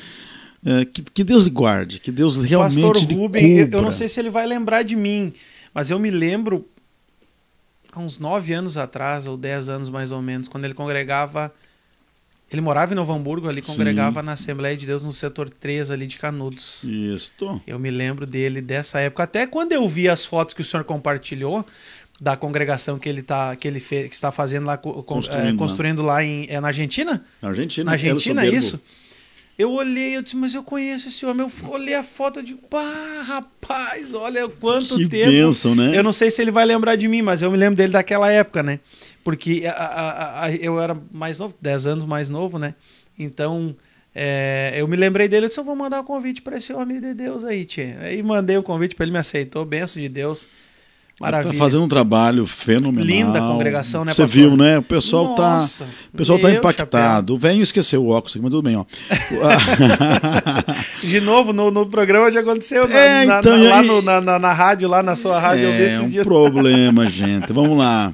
É, 0.65 0.85
que, 0.85 1.03
que 1.03 1.25
Deus 1.25 1.45
lhe 1.47 1.51
guarde, 1.51 1.99
que 1.99 2.13
Deus 2.13 2.37
realmente 2.37 2.81
Pastor 2.81 3.09
lhe 3.09 3.15
Rubem, 3.17 3.57
eu, 3.59 3.83
não 3.83 3.91
sei 3.91 4.09
se 4.09 4.21
ele 4.21 4.31
vai 4.31 4.47
lembrar 4.47 4.85
de 4.85 4.95
mim, 4.95 5.33
mas 5.75 5.91
eu 5.91 5.99
me 5.99 6.11
lembro 6.11 6.65
há 7.99 8.03
uns 8.03 8.19
nove 8.19 8.53
anos 8.53 8.77
atrás, 8.77 9.27
ou 9.27 9.37
dez 9.37 9.69
anos 9.69 9.89
mais 9.89 10.13
ou 10.13 10.21
menos, 10.23 10.49
quando 10.49 10.65
ele 10.65 10.75
congregava. 10.75 11.53
Ele 12.51 12.61
morava 12.61 12.93
em 12.93 12.95
Novo 12.95 13.13
Hamburgo, 13.13 13.49
ali 13.49 13.61
Sim. 13.61 13.73
congregava 13.73 14.23
na 14.23 14.33
Assembleia 14.35 14.77
de 14.77 14.87
Deus 14.87 15.03
no 15.03 15.13
setor 15.13 15.51
3 15.51 15.91
ali 15.91 16.07
de 16.07 16.17
Canudos. 16.17 16.85
Isto. 16.85 17.61
Eu 17.67 17.77
me 17.77 17.91
lembro 17.91 18.25
dele 18.25 18.61
dessa 18.61 19.01
época. 19.01 19.25
Até 19.25 19.49
quando 19.49 19.73
eu 19.73 19.89
vi 19.89 20.09
as 20.09 20.25
fotos 20.25 20.55
que 20.55 20.61
o 20.61 20.65
senhor 20.65 20.85
compartilhou 20.85 21.67
da 22.21 22.37
congregação 22.37 23.01
que 23.01 23.09
ele, 23.09 23.21
tá, 23.21 23.57
que 23.57 23.67
ele 23.67 23.81
fe, 23.81 24.09
que 24.09 24.15
está 24.15 24.31
fazendo 24.31 24.65
lá, 24.65 24.77
com- 24.77 25.03
Construindo 25.03 25.49
é, 25.49 25.51
lá. 25.51 25.59
construindo 25.59 26.03
lá 26.03 26.23
em, 26.23 26.47
é 26.49 26.61
na 26.61 26.69
Argentina? 26.69 27.25
Na 27.43 27.49
Argentina. 27.49 27.85
Na 27.85 27.93
Argentina, 27.93 28.47
é 28.47 28.49
isso? 28.49 28.81
Eu 29.59 29.73
olhei, 29.73 30.17
eu 30.17 30.23
disse, 30.23 30.37
mas 30.37 30.55
eu 30.55 30.63
conheço 30.63 31.09
esse 31.09 31.25
homem. 31.25 31.47
Eu 31.47 31.71
olhei 31.71 31.95
a 31.95 32.05
foto 32.05 32.43
de, 32.43 32.55
pá, 32.55 33.23
rapaz, 33.25 34.13
olha 34.13 34.47
quanto 34.49 34.97
Que 34.97 35.09
tempo. 35.09 35.31
bênção, 35.31 35.75
né? 35.75 35.97
Eu 35.97 36.03
não 36.03 36.13
sei 36.13 36.31
se 36.31 36.43
ele 36.43 36.51
vai 36.51 36.67
lembrar 36.67 36.95
de 36.97 37.09
mim, 37.09 37.23
mas 37.23 37.41
eu 37.41 37.51
me 37.51 37.57
lembro 37.57 37.75
dele 37.77 37.93
daquela 37.93 38.31
época, 38.31 38.63
né? 38.63 38.81
Porque 39.25 39.65
a- 39.67 39.73
a- 39.73 40.45
a- 40.45 40.51
eu 40.57 40.79
era 40.81 40.97
mais 41.11 41.39
novo, 41.39 41.55
10 41.61 41.87
anos 41.87 42.05
mais 42.05 42.29
novo, 42.29 42.59
né? 42.59 42.75
Então, 43.19 43.75
é, 44.15 44.75
eu 44.77 44.87
me 44.87 44.97
lembrei 44.97 45.27
dele, 45.27 45.47
eu 45.47 45.49
disse, 45.49 45.59
eu 45.61 45.65
vou 45.65 45.75
mandar 45.75 46.01
um 46.01 46.05
convite 46.05 46.43
para 46.43 46.59
esse 46.59 46.73
homem 46.75 47.01
de 47.01 47.15
Deus 47.15 47.43
aí, 47.45 47.65
tia. 47.65 47.97
Aí 48.03 48.23
mandei 48.23 48.59
o 48.59 48.63
convite 48.63 48.95
para 48.95 49.05
ele, 49.05 49.13
me 49.13 49.19
aceitou, 49.19 49.65
benção 49.65 50.03
de 50.03 50.09
Deus. 50.11 50.47
Maravilha. 51.19 51.53
Está 51.53 51.59
fazendo 51.65 51.83
um 51.85 51.89
trabalho 51.89 52.47
fenomenal. 52.47 53.05
Linda 53.07 53.39
a 53.39 53.43
congregação, 53.43 54.05
né, 54.05 54.13
Você 54.13 54.23
pastor? 54.23 54.41
viu, 54.41 54.57
né? 54.57 54.79
O 54.79 54.83
pessoal 54.83 55.35
tá, 55.35 55.55
Nossa, 55.55 55.85
o 56.13 56.17
pessoal 56.17 56.39
tá 56.39 56.51
impactado. 56.53 57.35
O 57.35 57.39
velho 57.39 57.63
esqueceu 57.63 58.05
o 58.05 58.09
óculos 58.11 58.35
aqui, 58.35 58.43
mas 58.43 58.51
tudo 58.51 58.63
bem, 58.63 58.77
ó. 58.77 58.85
De 61.03 61.21
novo, 61.21 61.53
no, 61.53 61.71
no 61.71 61.87
programa 61.87 62.31
já 62.31 62.41
aconteceu, 62.41 62.89
na- 62.89 62.95
É, 62.99 63.25
então, 63.25 63.57
na- 63.59 63.69
lá 63.71 63.83
no- 63.83 64.03
na, 64.03 64.39
na, 64.39 64.53
rádio, 64.53 64.89
lá 64.89 65.03
na 65.03 65.17
sua 65.17 65.39
rádio, 65.39 65.65
eu 65.65 65.73
vi 65.73 65.83
É 65.83 65.87
esses 65.87 66.01
um 66.01 66.11
dias. 66.11 66.27
problema, 66.27 67.07
gente. 67.09 67.53
Vamos 67.53 67.79
lá. 67.79 68.13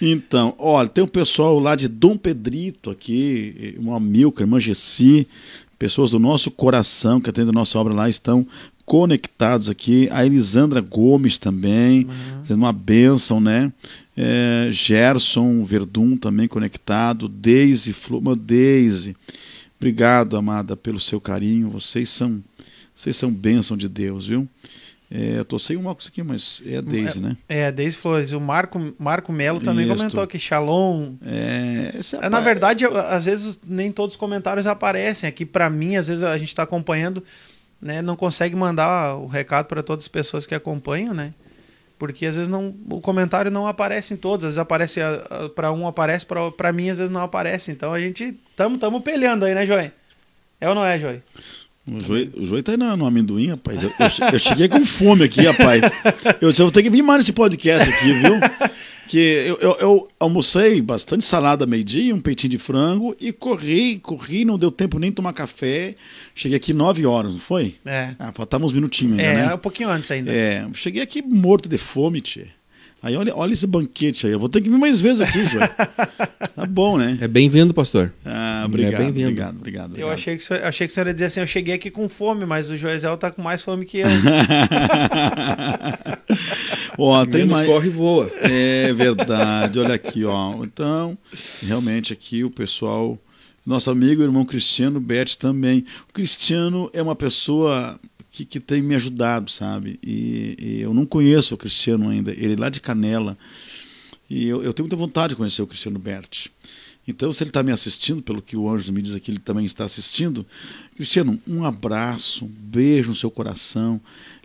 Então, 0.00 0.54
olha, 0.58 0.88
tem 0.88 1.04
um 1.04 1.08
pessoal 1.08 1.58
lá 1.58 1.76
de 1.76 1.88
Dom 1.88 2.16
Pedrito 2.16 2.90
aqui, 2.90 3.76
uma 3.78 4.00
Milka, 4.00 4.42
irmã 4.42 4.58
Gessi, 4.58 5.26
pessoas 5.78 6.10
do 6.10 6.18
nosso 6.18 6.50
coração 6.50 7.20
que 7.20 7.30
atendem 7.30 7.50
a 7.50 7.52
nossa 7.52 7.78
obra 7.78 7.94
lá 7.94 8.08
estão 8.08 8.46
conectados 8.84 9.68
aqui. 9.68 10.08
A 10.10 10.24
Elisandra 10.24 10.80
Gomes 10.80 11.38
também, 11.38 12.06
sendo 12.44 12.58
uma 12.58 12.72
bênção, 12.72 13.40
né? 13.40 13.72
É, 14.16 14.68
Gerson 14.70 15.64
Verdun 15.64 16.16
também 16.16 16.46
conectado. 16.48 17.28
Deise 17.28 17.92
Fluma, 17.92 18.36
Deise. 18.36 19.16
Obrigado, 19.78 20.36
amada, 20.36 20.76
pelo 20.76 21.00
seu 21.00 21.20
carinho. 21.20 21.68
Vocês 21.70 22.08
são, 22.10 22.42
vocês 22.94 23.16
são 23.16 23.30
bênção 23.32 23.76
de 23.76 23.88
Deus, 23.88 24.26
viu? 24.26 24.46
É, 25.14 25.38
eu 25.38 25.44
tô 25.44 25.58
sem 25.58 25.76
um 25.76 25.86
óculos 25.86 26.08
aqui, 26.08 26.22
mas 26.22 26.62
é 26.64 26.78
a 26.78 26.80
Deise, 26.80 27.20
né? 27.20 27.36
É, 27.46 27.70
desde 27.70 27.98
Flores. 27.98 28.32
O 28.32 28.40
Marco, 28.40 28.94
Marco 28.98 29.30
Melo 29.30 29.60
também 29.60 29.86
Isto. 29.86 29.96
comentou 29.98 30.22
aqui, 30.22 30.38
Shalom. 30.38 31.14
É, 31.26 31.92
É, 32.22 32.30
na 32.30 32.40
verdade, 32.40 32.84
eu- 32.84 32.96
às 32.96 33.22
vezes 33.24 33.58
nem 33.66 33.92
todos 33.92 34.14
os 34.14 34.18
comentários 34.18 34.66
aparecem. 34.66 35.28
Aqui, 35.28 35.44
para 35.44 35.68
mim, 35.68 35.96
às 35.96 36.08
vezes 36.08 36.22
a 36.22 36.38
gente 36.38 36.48
está 36.48 36.62
acompanhando, 36.62 37.22
né, 37.82 38.00
não 38.00 38.14
consegue 38.14 38.54
mandar 38.54 39.16
o 39.16 39.26
recado 39.26 39.66
para 39.66 39.82
todas 39.82 40.04
as 40.04 40.08
pessoas 40.08 40.46
que 40.46 40.54
acompanham, 40.54 41.12
né? 41.12 41.34
Porque 41.98 42.26
às 42.26 42.36
vezes 42.36 42.48
não, 42.48 42.74
o 42.90 43.00
comentário 43.00 43.50
não 43.50 43.66
aparece 43.66 44.14
em 44.14 44.16
todos. 44.16 44.44
Às 44.44 44.54
vezes 44.54 44.58
aparece 44.58 45.00
para 45.54 45.72
um, 45.72 45.86
aparece 45.86 46.26
para 46.56 46.72
mim, 46.72 46.90
às 46.90 46.98
vezes 46.98 47.12
não 47.12 47.22
aparece. 47.22 47.70
Então 47.70 47.92
a 47.92 48.00
gente 48.00 48.36
estamos 48.50 48.80
tamo 48.80 49.00
pelhando 49.00 49.44
aí, 49.44 49.54
né, 49.54 49.66
Joy? 49.66 49.92
É 50.60 50.68
ou 50.68 50.74
não 50.74 50.84
é, 50.84 50.98
Joy? 50.98 51.22
O 51.86 51.98
Joey, 51.98 52.30
o 52.36 52.44
Joey 52.44 52.62
tá 52.62 52.72
aí 52.72 52.78
no, 52.78 53.04
amendoim, 53.04 53.48
rapaz. 53.48 53.82
Eu, 53.82 53.90
eu 53.90 54.28
eu 54.32 54.38
cheguei 54.38 54.68
com 54.68 54.86
fome 54.86 55.24
aqui, 55.24 55.40
rapaz. 55.40 55.82
Eu 56.40 56.50
disse, 56.50 56.62
eu 56.62 56.66
vou 56.66 56.70
ter 56.70 56.82
que 56.82 56.90
vir 56.90 57.02
mais 57.02 57.18
nesse 57.18 57.32
podcast 57.32 57.88
aqui, 57.88 58.12
viu? 58.12 58.34
que 59.08 59.18
eu, 59.18 59.56
eu, 59.56 59.76
eu 59.80 60.08
almocei 60.18 60.80
bastante 60.80 61.24
salada 61.24 61.66
meio-dia, 61.66 62.14
um 62.14 62.20
peitinho 62.20 62.52
de 62.52 62.58
frango 62.58 63.16
e 63.20 63.32
corri, 63.32 63.98
corri, 63.98 64.44
não 64.44 64.56
deu 64.56 64.70
tempo 64.70 64.98
nem 64.98 65.10
tomar 65.10 65.32
café. 65.32 65.96
Cheguei 66.34 66.56
aqui 66.56 66.72
nove 66.72 67.04
horas, 67.04 67.32
não 67.32 67.40
foi? 67.40 67.74
É. 67.84 68.14
Ah, 68.18 68.32
faltava 68.32 68.64
uns 68.64 68.72
minutinhos 68.72 69.18
ainda, 69.18 69.30
É, 69.30 69.46
né? 69.48 69.54
um 69.54 69.58
pouquinho 69.58 69.90
antes 69.90 70.10
ainda. 70.10 70.32
É, 70.32 70.66
cheguei 70.74 71.02
aqui 71.02 71.20
morto 71.20 71.68
de 71.68 71.78
fome, 71.78 72.20
tchê. 72.20 72.46
Aí 73.02 73.16
olha, 73.16 73.34
olha 73.34 73.52
esse 73.52 73.66
banquete 73.66 74.26
aí. 74.26 74.32
Eu 74.32 74.38
vou 74.38 74.48
ter 74.48 74.60
que 74.60 74.68
vir 74.70 74.78
mais 74.78 75.00
vezes 75.00 75.20
aqui, 75.20 75.44
Joel. 75.44 75.68
tá 76.54 76.64
bom, 76.68 76.96
né? 76.96 77.18
É 77.20 77.26
bem-vindo, 77.26 77.74
pastor. 77.74 78.12
Ah, 78.24 78.60
É 78.62 78.64
obrigado, 78.64 79.00
bem-vindo. 79.02 79.26
obrigado, 79.28 79.56
obrigado, 79.56 79.84
Eu 79.86 79.90
obrigado. 80.06 80.12
achei 80.14 80.36
que, 80.36 80.42
o 80.42 80.46
senhor- 80.46 80.62
achei 80.64 80.86
que 80.86 80.92
a 80.92 80.94
senhora 80.94 81.10
ia 81.10 81.14
dizer 81.14 81.26
assim, 81.26 81.40
eu 81.40 81.46
cheguei 81.48 81.74
aqui 81.74 81.90
com 81.90 82.08
fome, 82.08 82.46
mas 82.46 82.70
o 82.70 82.76
Joesel 82.76 83.16
tá 83.16 83.30
com 83.30 83.42
mais 83.42 83.60
fome 83.62 83.84
que 83.84 83.98
eu. 83.98 84.06
Ó, 86.98 87.24
tem 87.24 87.40
Menos 87.40 87.52
mais. 87.52 87.66
corre 87.66 87.86
e 87.88 87.90
voa. 87.90 88.30
É 88.40 88.92
verdade, 88.92 89.78
olha 89.78 89.94
aqui, 89.94 90.24
ó. 90.24 90.62
Então, 90.62 91.16
realmente 91.66 92.12
aqui 92.12 92.44
o 92.44 92.50
pessoal, 92.50 93.18
nosso 93.64 93.90
amigo, 93.90 94.22
irmão 94.22 94.44
Cristiano 94.44 95.00
Bete 95.00 95.38
também. 95.38 95.84
O 96.08 96.12
Cristiano 96.12 96.90
é 96.92 97.02
uma 97.02 97.16
pessoa 97.16 97.98
que, 98.32 98.46
que 98.46 98.58
tem 98.58 98.82
me 98.82 98.94
ajudado, 98.94 99.50
sabe? 99.50 100.00
E, 100.02 100.56
e 100.58 100.80
eu 100.80 100.94
não 100.94 101.04
conheço 101.04 101.54
o 101.54 101.58
Cristiano 101.58 102.08
ainda, 102.08 102.32
ele 102.32 102.54
é 102.54 102.56
lá 102.56 102.70
de 102.70 102.80
Canela. 102.80 103.36
E 104.28 104.48
eu, 104.48 104.62
eu 104.62 104.72
tenho 104.72 104.86
muita 104.86 104.96
vontade 104.96 105.32
de 105.32 105.36
conhecer 105.36 105.60
o 105.60 105.66
Cristiano 105.66 105.98
Berti. 105.98 106.50
Então, 107.06 107.32
se 107.32 107.42
ele 107.42 107.50
está 107.50 107.62
me 107.62 107.72
assistindo, 107.72 108.22
pelo 108.22 108.40
que 108.40 108.56
o 108.56 108.70
Anjo 108.70 108.92
me 108.92 109.02
diz 109.02 109.14
aqui, 109.14 109.30
ele 109.30 109.40
também 109.40 109.66
está 109.66 109.84
assistindo. 109.84 110.46
Cristiano, 110.94 111.38
um 111.46 111.64
abraço, 111.64 112.46
um 112.46 112.48
beijo 112.48 113.10
no 113.10 113.14
seu 113.14 113.30
coração. 113.30 114.00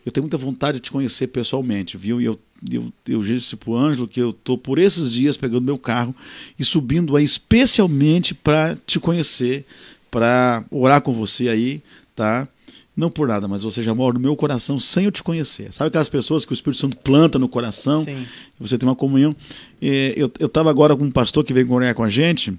Eu 0.06 0.12
tenho 0.12 0.24
muita 0.24 0.38
vontade 0.38 0.80
de 0.80 0.82
te 0.82 0.92
conhecer 0.92 1.28
pessoalmente, 1.28 1.98
viu? 1.98 2.20
E 2.20 2.26
eu, 2.26 2.38
eu, 2.70 2.92
eu 3.08 3.24
disse 3.24 3.56
para 3.56 3.70
o 3.70 3.78
Ângelo 3.78 4.08
que 4.08 4.20
eu 4.20 4.32
estou 4.32 4.58
por 4.58 4.80
esses 4.80 5.12
dias 5.12 5.38
pegando 5.38 5.62
meu 5.62 5.78
carro 5.78 6.16
e 6.60 6.66
subindo 6.66 7.16
aí 7.16 7.24
especialmente 7.24 8.34
para 8.34 8.76
te 8.88 9.00
conhecer, 9.00 9.64
para 10.10 10.66
orar 10.72 11.02
com 11.02 11.14
você 11.14 11.48
aí, 11.48 11.82
tá? 12.16 12.48
Não 12.98 13.12
por 13.12 13.28
nada, 13.28 13.48
mas 13.48 13.62
você 13.62 13.84
já 13.84 13.94
mora 13.94 14.16
no 14.16 14.20
meu 14.20 14.36
coração 14.36 14.80
sem 14.80 15.06
eu 15.06 15.12
te 15.12 15.22
conhecer. 15.22 15.72
Sabe 15.72 15.90
aquelas 15.90 16.10
pessoas 16.10 16.44
que 16.44 16.52
o 16.52 16.56
Espírito 16.56 16.82
Santo 16.82 16.98
planta 16.98 17.38
no 17.38 17.48
coração? 17.48 18.04
Sim. 18.04 18.26
você 18.60 18.76
tem 18.76 18.90
uma 18.90 18.96
comunhão. 18.96 19.36
É, 19.80 20.16
eu 20.18 20.32
estava 20.48 20.72
agora 20.72 20.96
com 20.96 21.04
um 21.04 21.12
pastor 21.12 21.44
que 21.44 21.54
veio 21.54 21.68
conversar 21.68 21.94
com 21.94 22.04
a 22.04 22.10
gente. 22.10 22.58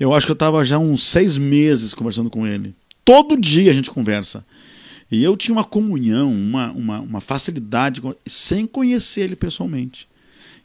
Eu 0.00 0.12
acho 0.12 0.26
que 0.26 0.32
eu 0.32 0.34
estava 0.34 0.64
já 0.64 0.80
uns 0.80 1.04
seis 1.04 1.38
meses 1.38 1.94
conversando 1.94 2.28
com 2.28 2.44
ele. 2.44 2.74
Todo 3.04 3.40
dia 3.40 3.70
a 3.70 3.74
gente 3.74 3.88
conversa. 3.88 4.44
E 5.08 5.22
eu 5.22 5.36
tinha 5.36 5.54
uma 5.54 5.62
comunhão, 5.62 6.32
uma, 6.32 6.72
uma, 6.72 7.00
uma 7.00 7.20
facilidade, 7.20 8.02
sem 8.26 8.66
conhecer 8.66 9.20
ele 9.20 9.36
pessoalmente. 9.36 10.08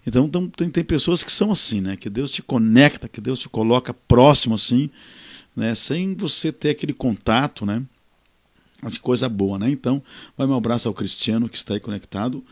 Então, 0.08 0.26
então, 0.26 0.48
tem, 0.48 0.72
tem 0.72 0.84
pessoas 0.84 1.24
que 1.24 1.32
são 1.32 1.52
assim, 1.52 1.82
né? 1.82 1.96
Que 1.96 2.10
Deus 2.10 2.32
te 2.32 2.42
conecta, 2.42 3.08
que 3.08 3.22
Deus 3.22 3.38
te 3.38 3.48
coloca 3.48 3.94
próximo 3.94 4.56
assim, 4.56 4.90
né? 5.56 5.76
Sem 5.76 6.16
você 6.16 6.52
ter 6.52 6.72
aquele 6.72 6.94
contato, 6.94 7.64
né? 7.64 7.84
Mas 8.82 8.96
que 8.96 9.00
coisa 9.02 9.28
boa, 9.28 9.60
né? 9.60 9.70
Então, 9.70 10.02
vai 10.38 10.48
meu 10.48 10.56
abraço 10.56 10.88
ao 10.88 10.94
Cristiano 10.94 11.50
que 11.50 11.58
está 11.58 11.74
aí 11.74 11.80
conectado. 11.80 12.44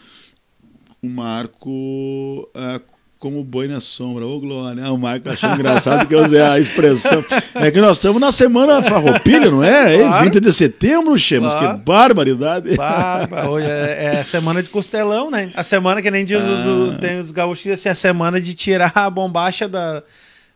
O 1.02 1.08
Marco 1.08 2.50
ah, 2.54 2.82
como 3.20 3.44
boi 3.44 3.68
na 3.68 3.80
sombra. 3.80 4.26
Ô, 4.28 4.40
Glória. 4.40 4.84
Ah, 4.86 4.92
o 4.92 4.98
Marco 4.98 5.30
achou 5.30 5.50
engraçado 5.52 6.08
que 6.08 6.14
eu 6.14 6.24
usei 6.24 6.42
a 6.42 6.60
expressão. 6.60 7.24
É 7.56 7.72
que 7.72 7.82
nós 7.82 7.98
estamos 7.98 8.22
na 8.22 8.32
semana 8.32 8.84
farroupilha, 8.84 9.50
não 9.50 9.64
é? 9.64 9.98
Claro. 9.98 10.26
20 10.26 10.40
de 10.40 10.54
setembro, 10.54 11.18
Chemos. 11.18 11.54
Claro. 11.54 11.80
Que 11.80 11.84
barbaridade. 11.84 12.76
Barba, 12.76 13.50
hoje 13.50 13.66
é, 13.68 14.18
é 14.20 14.24
semana 14.24 14.62
de 14.62 14.70
costelão, 14.70 15.32
né? 15.32 15.50
A 15.56 15.64
semana 15.64 16.02
que 16.02 16.12
nem 16.12 16.24
diz 16.24 16.44
os, 16.44 16.94
Ah. 16.94 16.98
tem 17.00 17.20
os 17.20 17.32
gaúchos 17.32 17.66
assim, 17.68 17.90
a 17.90 17.96
semana 17.96 18.40
de 18.40 18.54
tirar 18.54 18.92
a 18.94 19.10
bombacha 19.10 19.68
da 19.68 20.04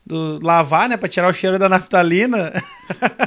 do 0.05 0.39
lavar, 0.43 0.89
né, 0.89 0.97
Pra 0.97 1.07
tirar 1.07 1.29
o 1.29 1.33
cheiro 1.33 1.57
da 1.59 1.69
naftalina. 1.69 2.51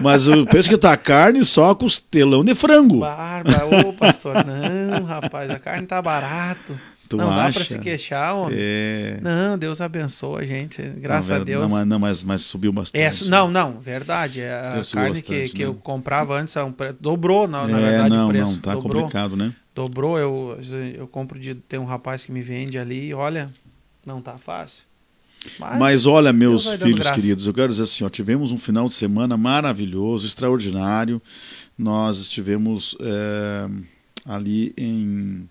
Mas 0.03 0.27
o 0.27 0.45
preço 0.47 0.69
que 0.69 0.77
tá 0.77 0.93
a 0.93 0.97
carne 0.97 1.45
só 1.45 1.75
costelão 1.75 2.45
de 2.45 2.55
frango. 2.55 3.01
Barba, 3.01 3.65
ô 3.65 3.93
pastor, 3.93 4.35
não, 4.45 5.05
rapaz, 5.05 5.51
a 5.51 5.59
carne 5.59 5.87
tá 5.87 6.01
barato. 6.03 6.79
Tu 7.09 7.19
não 7.19 7.29
dá 7.29 7.45
acha? 7.45 7.59
pra 7.61 7.65
se 7.69 7.79
queixar, 7.79 8.35
homem. 8.35 8.57
É. 8.59 9.19
Não, 9.23 9.59
Deus 9.59 9.81
abençoa 9.81 10.41
a 10.41 10.47
gente, 10.47 10.81
graças 10.83 11.29
Não, 11.29 11.37
a 11.37 11.45
Deus. 11.45 11.63
Não, 11.63 11.69
mas- 11.71 11.87
não, 11.87 11.99
mas, 11.99 12.23
mas 12.25 12.43
subiu 12.43 12.73
bastante. 12.73 13.01
É, 13.01 13.13
su- 13.13 13.29
não, 13.29 13.51
não, 13.51 13.79
verdade. 13.79 14.41
é 14.41 14.51
A 14.51 14.83
carne 14.93 15.21
que, 15.23 15.31
bastante, 15.33 15.53
que 15.53 15.59
né? 15.61 15.67
eu 15.67 15.75
comprava 15.75 16.35
antes 16.41 16.57
a 16.57 16.65
um 16.65 16.73
pre- 16.73 16.95
dobrou, 16.99 17.47
na, 17.47 17.67
na 17.69 17.79
é, 17.79 17.83
verdade, 17.91 18.11
não, 18.17 18.27
o 18.27 18.29
preço. 18.31 18.53
não, 18.55 18.59
tá 18.61 18.75
dobrou. 18.75 19.03
complicado, 19.03 19.37
né? 19.37 19.53
Dobrou, 19.75 20.19
eu, 20.19 20.59
eu 20.97 21.07
compro 21.07 21.39
de. 21.39 21.55
Tem 21.55 21.79
um 21.79 21.85
rapaz 21.85 22.25
que 22.25 22.33
me 22.33 22.41
vende 22.43 22.79
ali, 22.79 23.09
e 23.09 23.15
olha, 23.15 23.51
não 24.05 24.21
tá 24.23 24.37
fácil. 24.39 24.83
Mas, 25.59 25.79
Mas 25.79 26.07
olha, 26.07 26.33
meus 26.33 26.67
filhos 26.75 26.99
graça. 26.99 27.15
queridos, 27.15 27.47
eu 27.47 27.55
quero 27.55 27.69
dizer 27.69 27.85
assim, 27.85 28.05
ó, 28.05 28.09
tivemos 28.09 28.53
um 28.53 28.59
final 28.59 28.89
de 28.89 28.95
semana 28.95 29.37
maravilhoso, 29.37 30.27
extraordinário. 30.27 31.21
Nós 31.77 32.19
estivemos 32.19 32.97
é, 33.01 33.69
ali 34.25 34.73
em, 34.77 35.49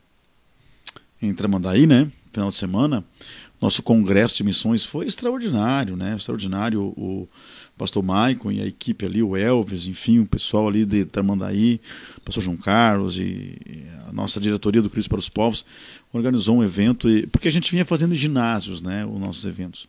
em 1.22 1.34
Tramandaí, 1.34 1.86
né? 1.86 2.10
Final 2.32 2.50
de 2.50 2.56
semana. 2.56 3.04
Nosso 3.62 3.82
congresso 3.82 4.38
de 4.38 4.44
missões 4.44 4.84
foi 4.84 5.06
extraordinário, 5.06 5.96
né? 5.96 6.16
Extraordinário. 6.16 6.82
O 6.82 7.28
pastor 7.78 8.04
Maicon 8.04 8.52
e 8.52 8.62
a 8.62 8.66
equipe 8.66 9.06
ali, 9.06 9.24
o 9.24 9.36
Elvis, 9.36 9.88
enfim, 9.88 10.20
o 10.20 10.26
pessoal 10.26 10.68
ali 10.68 10.86
de 10.86 11.06
Tramandaí, 11.06 11.82
o 12.18 12.22
pastor 12.22 12.44
João 12.44 12.58
Carlos 12.58 13.18
e 13.18 13.58
a 14.08 14.14
nossa 14.14 14.40
diretoria 14.40 14.82
do 14.82 14.90
Cristo 14.90 15.10
para 15.10 15.20
os 15.20 15.30
Povos 15.30 15.66
organizou 16.14 16.58
um 16.58 16.64
evento, 16.64 17.10
e- 17.10 17.28
porque 17.28 17.48
a 17.48 17.52
gente 17.52 17.72
vinha 17.72 17.84
fazendo 17.84 18.16
ginásios, 18.16 18.82
né, 18.82 19.06
os 19.06 19.20
nossos 19.20 19.44
eventos. 19.46 19.88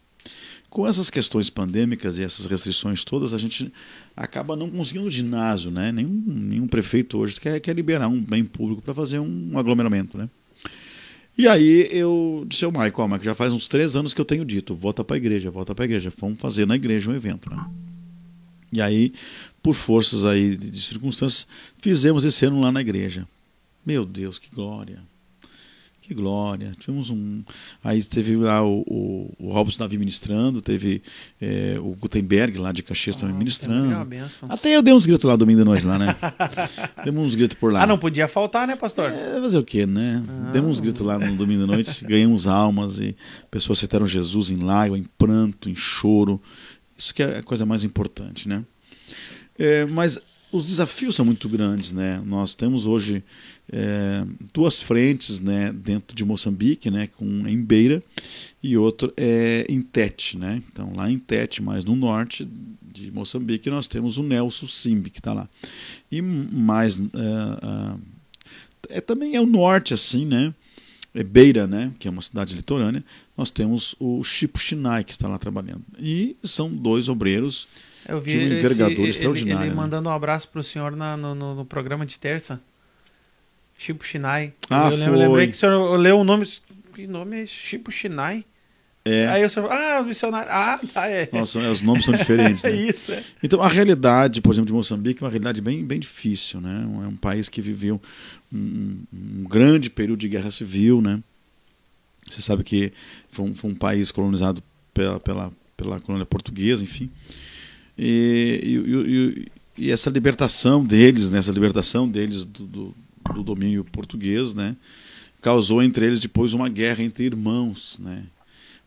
Com 0.71 0.89
essas 0.89 1.09
questões 1.09 1.49
pandêmicas 1.49 2.19
e 2.19 2.23
essas 2.25 2.47
restrições 2.47 3.05
todas, 3.05 3.33
a 3.33 3.39
gente 3.39 3.73
acaba 4.17 4.57
não 4.57 4.69
conseguindo 4.69 5.09
ginásio, 5.09 5.71
né? 5.71 5.93
Nenhum, 5.93 6.25
nenhum 6.27 6.67
prefeito 6.67 7.17
hoje 7.17 7.39
quer, 7.41 7.61
quer 7.61 7.77
liberar 7.77 8.09
um 8.09 8.21
bem 8.21 8.43
público 8.43 8.83
para 8.83 8.93
fazer 8.93 9.21
um 9.21 9.57
aglomeramento, 9.57 10.19
né? 10.19 10.29
E 11.39 11.47
aí 11.47 11.89
eu 11.93 12.45
disse 12.49 12.65
ao 12.65 12.73
ó, 12.73 12.75
Maico, 13.09 13.25
já 13.25 13.37
faz 13.37 13.53
uns 13.53 13.69
três 13.69 13.95
anos 13.95 14.13
que 14.13 14.21
eu 14.21 14.25
tenho 14.25 14.45
dito, 14.45 14.75
volta 14.75 15.05
para 15.05 15.15
a 15.15 15.17
igreja, 15.17 15.49
volta 15.49 15.75
para 15.77 15.85
a 15.85 15.87
igreja, 15.87 16.13
vamos 16.21 16.41
fazer 16.41 16.67
na 16.67 16.75
igreja 16.75 17.09
um 17.09 17.15
evento, 17.15 17.49
né? 17.51 17.65
E 18.73 18.81
aí, 18.81 19.13
por 19.63 19.75
forças 19.75 20.25
aí 20.25 20.57
de 20.57 20.83
circunstâncias, 20.83 21.47
fizemos 21.81 22.25
esse 22.25 22.45
ano 22.47 22.61
lá 22.61 22.73
na 22.73 22.81
igreja. 22.81 23.29
Meu 23.87 24.05
Deus, 24.05 24.41
que 24.41 24.51
glória! 24.53 24.99
Que 26.07 26.13
glória! 26.13 26.77
Tivemos 26.79 27.09
um. 27.09 27.43
Aí 27.83 28.05
teve 28.05 28.37
lá 28.37 28.63
o, 28.63 28.85
o, 28.87 29.35
o 29.39 29.51
Robson 29.51 29.79
Davi 29.79 29.97
ministrando, 29.97 30.61
teve 30.61 31.03
eh, 31.41 31.77
o 31.79 31.95
Gutenberg 31.95 32.59
lá 32.59 32.73
de 32.73 32.83
Caxias 32.83 33.17
também 33.17 33.35
ministrando. 33.35 34.15
é. 34.15 34.29
Até 34.51 34.77
eu 34.77 34.83
dei 34.83 34.93
uns 34.93 35.07
gritos 35.07 35.25
lá 35.25 35.35
domingo 35.35 35.61
de 35.61 35.65
noite 35.65 35.87
lá, 35.87 35.99
né? 35.99 36.15
Demos 37.07 37.29
uns 37.29 37.35
gritos 37.35 37.57
por 37.57 37.73
lá. 37.73 37.85
Ah, 37.85 37.87
não 37.87 37.97
podia 37.97 38.29
faltar, 38.29 38.67
né, 38.67 38.77
pastor? 38.77 39.11
É, 39.11 39.41
fazer 39.41 39.57
o 39.57 39.65
quê, 39.65 39.87
né? 39.87 40.23
Ah. 40.29 40.51
Demos 40.53 40.73
uns 40.73 40.81
gritos 40.81 41.01
lá 41.01 41.19
no 41.19 41.37
domingo 41.37 41.63
de 41.63 41.69
noite, 41.69 42.05
ganhamos 42.05 42.47
almas 42.47 43.01
e 43.01 43.17
pessoas 43.51 43.79
aceitaram 43.79 44.07
Jesus 44.07 44.51
em 44.51 44.59
lágrima, 44.59 44.99
em 44.99 45.07
pranto, 45.17 45.71
em 45.71 45.75
choro. 45.75 46.39
Isso 46.99 47.15
que 47.15 47.23
é 47.23 47.39
a 47.39 47.43
coisa 47.43 47.65
mais 47.65 47.83
importante, 47.83 48.47
né? 48.47 48.63
É, 49.59 49.87
mas 49.87 50.21
os 50.53 50.67
desafios 50.67 51.17
são 51.17 51.25
muito 51.25 51.49
grandes, 51.49 51.93
né? 51.93 52.23
Nós 52.25 52.55
temos 52.55 52.87
hoje 52.87 53.25
é, 53.73 54.25
duas 54.53 54.79
frentes, 54.81 55.41
né, 55.41 55.73
dentro 55.73 56.15
de 56.15 56.25
Moçambique, 56.25 56.91
né, 56.91 57.07
com 57.07 57.25
um 57.25 57.49
em 57.49 57.61
Beira 57.63 58.03
e 58.63 58.77
outro 58.77 59.13
é 59.17 59.65
em 59.69 59.81
Tete, 59.81 60.37
né? 60.39 60.63
Então 60.71 60.93
lá 60.95 61.11
em 61.11 61.19
Tete, 61.19 61.63
mais 61.63 61.85
no 61.85 61.97
norte 61.97 62.47
de 62.83 63.11
Moçambique, 63.11 63.71
nós 63.71 63.89
temos 63.89 64.19
o 64.19 64.23
Nelson 64.23 64.67
Simbi 64.67 65.11
que 65.11 65.19
está 65.19 65.33
lá 65.33 65.49
e 66.13 66.21
mais 66.23 67.01
ah, 67.01 67.59
ah, 67.63 67.97
é 68.91 69.01
também 69.01 69.35
é 69.35 69.41
o 69.41 69.47
norte 69.47 69.95
assim, 69.95 70.27
né? 70.27 70.55
É 71.17 71.23
Beira, 71.23 71.65
né, 71.67 71.93
que 71.99 72.09
é 72.09 72.11
uma 72.11 72.21
cidade 72.23 72.55
litorânea. 72.57 73.03
Nós 73.37 73.49
temos 73.49 73.95
o 74.01 74.23
Chipo 74.25 74.59
Chinai 74.59 75.05
que 75.05 75.13
está 75.13 75.29
lá 75.29 75.39
trabalhando 75.39 75.83
e 75.99 76.37
são 76.43 76.69
dois 76.69 77.09
obreiros 77.09 77.67
de 78.05 78.13
esse- 78.31 78.59
envergadura 78.59 79.01
ele- 79.01 79.09
extraordinária, 79.11 79.63
Ele, 79.67 79.71
né? 79.71 79.77
mandando 79.77 80.09
um 80.09 80.13
abraço 80.13 80.49
pro 80.49 80.63
senhor 80.63 80.95
na- 80.97 81.17
no, 81.17 81.35
no- 81.35 81.55
no 81.55 81.65
programa 81.65 82.05
de 82.05 82.19
terça. 82.19 82.61
Chipo 83.77 84.05
Shinai. 84.05 84.53
Ah, 84.71 84.89
eu, 84.91 84.97
lem- 84.97 85.09
eu 85.09 85.15
lembrei 85.15 85.47
que 85.49 85.53
o 85.55 85.57
senhor 85.57 85.97
leu 85.99 86.19
o 86.21 86.25
nome. 86.25 86.47
Que 86.95 87.07
nome 87.07 87.43
é? 87.43 87.47
Chipo 87.47 87.91
Shinai? 87.91 88.45
É, 89.07 89.27
Aí 89.27 89.45
o 89.45 89.51
senhor 89.51 89.71
ah, 89.71 90.01
o 90.01 90.05
missionário. 90.07 90.49
Ah, 90.51 90.81
tá, 90.93 91.07
é. 91.09 91.29
nossa, 91.31 91.59
é, 91.61 91.69
os 91.71 91.83
nomes 91.83 92.07
são 92.07 92.15
diferentes. 92.15 92.65
é 92.65 92.71
Né? 92.71 92.77
isso, 92.77 93.13
é. 93.13 93.23
Então, 93.43 93.61
a 93.63 93.69
realidade, 93.69 94.41
por 94.41 94.55
exemplo, 94.55 94.69
de 94.69 94.73
Moçambique 94.73 95.23
é 95.23 95.25
uma 95.27 95.31
realidade 95.31 95.61
bem, 95.61 95.85
bem 95.85 96.01
difícil. 96.01 96.59
Né? 96.61 96.89
É 97.05 97.07
um 97.09 97.17
país 97.17 97.49
que 97.51 97.61
viveu 97.61 98.01
um, 98.51 98.97
um 99.13 99.45
grande 99.45 99.91
período 99.91 100.21
de 100.21 100.29
guerra 100.29 100.51
civil. 100.51 101.03
Né? 101.03 101.23
Você 102.31 102.41
sabe 102.41 102.65
que 102.65 102.93
foi 103.31 103.45
um, 103.45 103.55
foi 103.55 103.71
um 103.73 103.75
país 103.75 104.11
colonizado 104.11 104.63
pela, 104.95 105.21
pela, 105.21 105.53
pela 105.77 106.01
colônia 106.01 106.25
portuguesa, 106.25 106.83
enfim. 106.83 107.11
E, 107.99 108.61
e, 108.63 108.75
e- 109.47 109.49
e 109.77 109.91
essa 109.91 110.09
libertação 110.09 110.85
deles, 110.85 111.31
né? 111.31 111.41
essa 111.41 111.51
libertação 111.53 112.09
deles 112.09 112.45
do, 112.45 112.65
do, 112.65 112.95
do 113.33 113.43
domínio 113.43 113.85
português, 113.85 114.55
né? 114.55 114.77
causou 115.45 115.83
entre 115.83 116.07
eles 116.07 116.21
depois 116.21 116.55
uma 116.55 116.71
guerra 116.71 117.03
entre 117.03 117.27
irmãos, 117.27 117.99
né? 117.99 118.25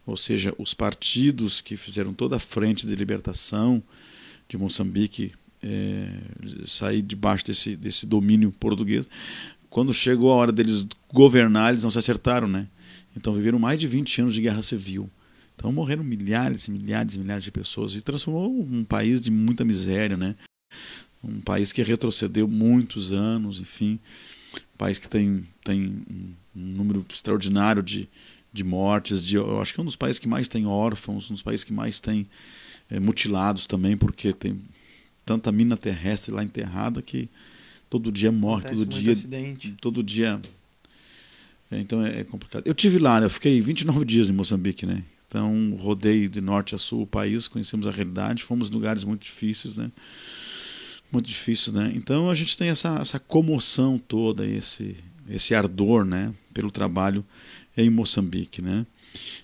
Ou 0.08 0.18
seja, 0.18 0.56
os 0.58 0.74
partidos 0.74 1.62
que 1.62 1.78
fizeram 1.78 2.16
toda 2.16 2.38
a 2.38 2.40
frente 2.40 2.88
de 2.88 2.96
libertação 2.96 3.84
de 4.50 4.58
Moçambique 4.58 5.34
é, 5.62 6.10
sair 6.66 7.04
debaixo 7.04 7.46
desse, 7.46 7.76
desse 7.76 8.08
domínio 8.08 8.52
português, 8.52 9.08
quando 9.70 9.94
chegou 9.94 10.32
a 10.32 10.36
hora 10.36 10.52
deles 10.52 10.88
governar, 11.14 11.70
eles 11.70 11.84
não 11.84 11.92
se 11.92 12.00
acertaram, 12.00 12.48
né? 12.48 12.68
Então 13.16 13.36
viveram 13.36 13.60
mais 13.60 13.80
de 13.80 13.88
20 13.88 14.22
anos 14.22 14.34
de 14.34 14.42
guerra 14.42 14.64
civil. 14.64 15.08
Então 15.56 15.72
morreram 15.72 16.04
milhares 16.04 16.68
e 16.68 16.72
milhares 16.72 17.16
e 17.16 17.20
milhares 17.20 17.44
de 17.44 17.52
pessoas 17.52 17.94
e 17.94 18.02
transformou 18.02 18.50
um 18.50 18.84
país 18.84 19.22
de 19.22 19.30
muita 19.30 19.64
miséria, 19.64 20.18
né? 20.18 20.36
Um 21.24 21.42
país 21.42 21.74
que 21.74 21.82
retrocedeu 21.82 22.48
muitos 22.48 23.12
anos, 23.12 23.60
enfim. 23.60 24.00
Um 24.56 24.78
país 24.78 24.98
que 24.98 25.10
tem, 25.10 25.48
tem 25.64 26.04
um 26.10 26.34
número 26.56 27.06
extraordinário 27.10 27.82
de, 27.84 28.08
de 28.52 28.64
mortes. 28.64 29.24
De, 29.24 29.36
eu 29.36 29.62
acho 29.62 29.74
que 29.74 29.80
é 29.80 29.84
um 29.84 29.86
dos 29.86 29.96
países 29.96 30.20
que 30.20 30.28
mais 30.28 30.48
tem 30.48 30.66
órfãos, 30.66 31.30
um 31.30 31.34
dos 31.34 31.44
países 31.44 31.64
que 31.64 31.74
mais 31.74 32.00
tem 32.00 32.28
é, 32.90 33.00
mutilados 33.00 33.68
também, 33.68 33.98
porque 33.98 34.32
tem 34.32 34.62
tanta 35.26 35.52
mina 35.52 35.76
terrestre 35.76 36.34
lá 36.34 36.44
enterrada 36.44 37.02
que 37.02 37.30
todo 37.90 38.12
dia 38.12 38.32
morre, 38.32 38.66
Acontece 38.68 38.86
todo 38.86 39.00
dia. 39.00 39.12
Acidente. 39.12 39.76
Todo 39.82 40.04
dia. 40.04 40.42
É, 41.70 41.80
então 41.80 42.06
é, 42.06 42.22
é 42.22 42.24
complicado. 42.24 42.66
Eu 42.66 42.74
tive 42.74 43.00
lá, 43.00 43.20
né? 43.20 43.26
eu 43.26 43.30
fiquei 43.30 43.60
29 43.60 44.06
dias 44.06 44.30
em 44.30 44.34
Moçambique, 44.34 44.86
né? 44.86 45.04
Então, 45.28 45.76
rodei 45.76 46.30
de 46.30 46.40
norte 46.40 46.74
a 46.74 46.78
sul 46.78 47.02
o 47.02 47.08
país, 47.08 47.50
conhecemos 47.50 47.86
a 47.86 47.92
realidade, 47.92 48.44
fomos 48.44 48.70
em 48.70 48.74
lugares 48.74 49.04
muito 49.04 49.24
difíceis, 49.24 49.76
né? 49.76 49.92
Muito 51.12 51.28
difíceis, 51.28 51.76
né? 51.76 51.92
Então, 51.96 52.30
a 52.30 52.36
gente 52.36 52.58
tem 52.58 52.70
essa, 52.70 52.98
essa 53.00 53.20
comoção 53.20 53.98
toda, 53.98 54.46
esse, 54.46 54.98
esse 55.30 55.56
ardor, 55.56 56.04
né? 56.04 56.34
Pelo 56.54 56.70
trabalho 56.70 57.24
em 57.76 57.90
Moçambique, 57.90 58.62
né? 58.62 58.86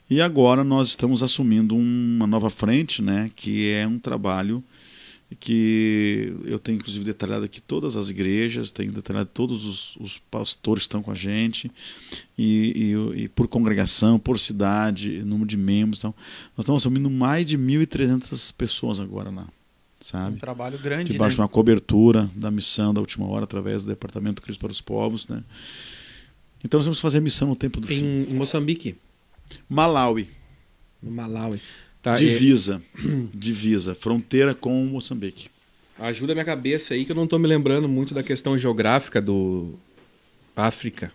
E 0.09 0.21
agora 0.21 0.63
nós 0.63 0.89
estamos 0.89 1.23
assumindo 1.23 1.75
uma 1.75 2.27
nova 2.27 2.49
frente, 2.49 3.01
né? 3.01 3.29
Que 3.35 3.71
é 3.71 3.87
um 3.87 3.97
trabalho 3.97 4.63
que 5.39 6.33
eu 6.45 6.59
tenho 6.59 6.77
inclusive 6.77 7.03
detalhado 7.03 7.45
aqui 7.45 7.59
todas 7.59 7.95
as 7.97 8.09
igrejas, 8.09 8.71
tenho 8.71 8.91
detalhado 8.91 9.29
todos 9.33 9.65
os, 9.65 9.95
os 9.97 10.19
pastores 10.19 10.83
que 10.83 10.87
estão 10.87 11.01
com 11.01 11.11
a 11.11 11.15
gente, 11.15 11.71
e, 12.37 12.93
e, 13.15 13.23
e, 13.23 13.27
por 13.29 13.47
congregação, 13.47 14.19
por 14.19 14.39
cidade, 14.39 15.23
número 15.23 15.47
de 15.47 15.57
membros. 15.57 15.99
Então, 15.99 16.13
nós 16.55 16.63
estamos 16.63 16.83
assumindo 16.83 17.09
mais 17.09 17.45
de 17.45 17.57
1.300 17.57 18.53
pessoas 18.53 18.99
agora 18.99 19.29
lá. 19.29 19.47
Sabe? 20.03 20.35
Um 20.35 20.37
trabalho 20.37 20.77
grande. 20.77 21.13
Debaixo 21.13 21.35
né? 21.35 21.37
de 21.37 21.41
uma 21.43 21.47
cobertura 21.47 22.29
da 22.35 22.51
missão 22.51 22.93
da 22.93 22.99
última 22.99 23.25
hora, 23.25 23.45
através 23.45 23.83
do 23.83 23.87
Departamento 23.87 24.41
Cristo 24.41 24.59
para 24.59 24.69
os 24.69 24.81
Povos. 24.81 25.25
Né? 25.29 25.41
Então 26.61 26.77
nós 26.77 26.85
vamos 26.85 26.99
fazer 26.99 27.19
a 27.19 27.21
missão 27.21 27.47
no 27.47 27.55
tempo 27.55 27.79
do 27.79 27.85
em, 27.85 27.97
fim. 27.97 28.27
Em 28.29 28.33
Moçambique. 28.33 28.97
Malawi. 29.69 30.27
No 31.01 31.09
Malawi. 31.09 31.61
Tá, 32.01 32.17
divisa, 32.17 32.81
é... 32.97 33.01
divisa, 33.33 33.95
fronteira 33.95 34.53
com 34.53 34.85
Moçambique. 34.87 35.47
Ajuda 35.97 36.33
a 36.33 36.35
minha 36.35 36.43
cabeça 36.43 36.93
aí 36.93 37.05
que 37.05 37.13
eu 37.13 37.15
não 37.15 37.23
estou 37.23 37.39
me 37.39 37.47
lembrando 37.47 37.87
muito 37.87 38.13
da 38.13 38.21
questão 38.21 38.57
geográfica 38.57 39.21
do 39.21 39.73
África. 40.53 41.13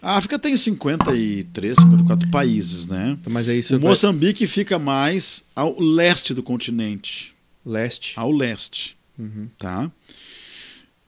A 0.00 0.16
África 0.16 0.38
tem 0.38 0.56
53, 0.56 1.76
54 1.76 2.30
países, 2.30 2.86
né? 2.86 3.18
Mas 3.28 3.50
é 3.50 3.54
isso. 3.54 3.76
O 3.76 3.80
Moçambique 3.80 4.46
fica 4.46 4.78
mais 4.78 5.44
ao 5.54 5.78
leste 5.78 6.32
do 6.32 6.42
continente. 6.42 7.38
Leste. 7.64 8.18
Ao 8.18 8.30
leste, 8.30 8.96
uhum. 9.18 9.48
tá? 9.58 9.90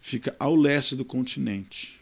Fica 0.00 0.34
ao 0.38 0.54
leste 0.54 0.94
do 0.96 1.04
continente, 1.04 2.00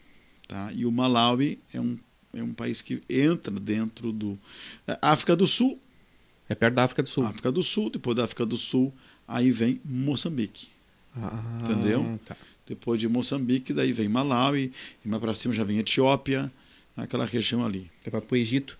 tá? 0.48 0.72
E 0.72 0.84
o 0.84 0.92
Malawi 0.92 1.58
é 1.72 1.80
um 1.80 1.98
é 2.32 2.42
um 2.42 2.52
país 2.52 2.80
que 2.80 3.02
entra 3.08 3.52
dentro 3.58 4.12
do 4.12 4.38
a 4.86 5.10
África 5.10 5.34
do 5.34 5.48
Sul 5.48 5.80
é 6.50 6.54
perto 6.56 6.74
da 6.74 6.82
África 6.82 7.00
do 7.00 7.08
Sul. 7.08 7.24
África 7.24 7.52
do 7.52 7.62
Sul, 7.62 7.90
depois 7.90 8.16
da 8.16 8.24
África 8.24 8.44
do 8.44 8.56
Sul, 8.56 8.92
aí 9.26 9.52
vem 9.52 9.80
Moçambique. 9.84 10.66
Ah, 11.16 11.60
entendeu? 11.62 12.18
Tá. 12.24 12.36
Depois 12.66 12.98
de 12.98 13.06
Moçambique, 13.06 13.72
daí 13.72 13.92
vem 13.92 14.08
Malawi, 14.08 14.72
e 15.04 15.08
mais 15.08 15.22
para 15.22 15.32
cima 15.32 15.54
já 15.54 15.62
vem 15.62 15.78
Etiópia, 15.78 16.50
aquela 16.96 17.24
região 17.24 17.64
ali. 17.64 17.88
Vai 18.04 18.20
para 18.20 18.34
o 18.34 18.36
Egito. 18.36 18.76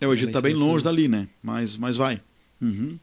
É, 0.00 0.06
o 0.08 0.12
Egito 0.12 0.30
está 0.30 0.40
bem 0.40 0.54
longe 0.54 0.82
dali, 0.82 1.06
né? 1.06 1.28
Mas, 1.40 1.76
mas 1.76 1.96
vai. 1.96 2.20
Uhum. 2.60 2.98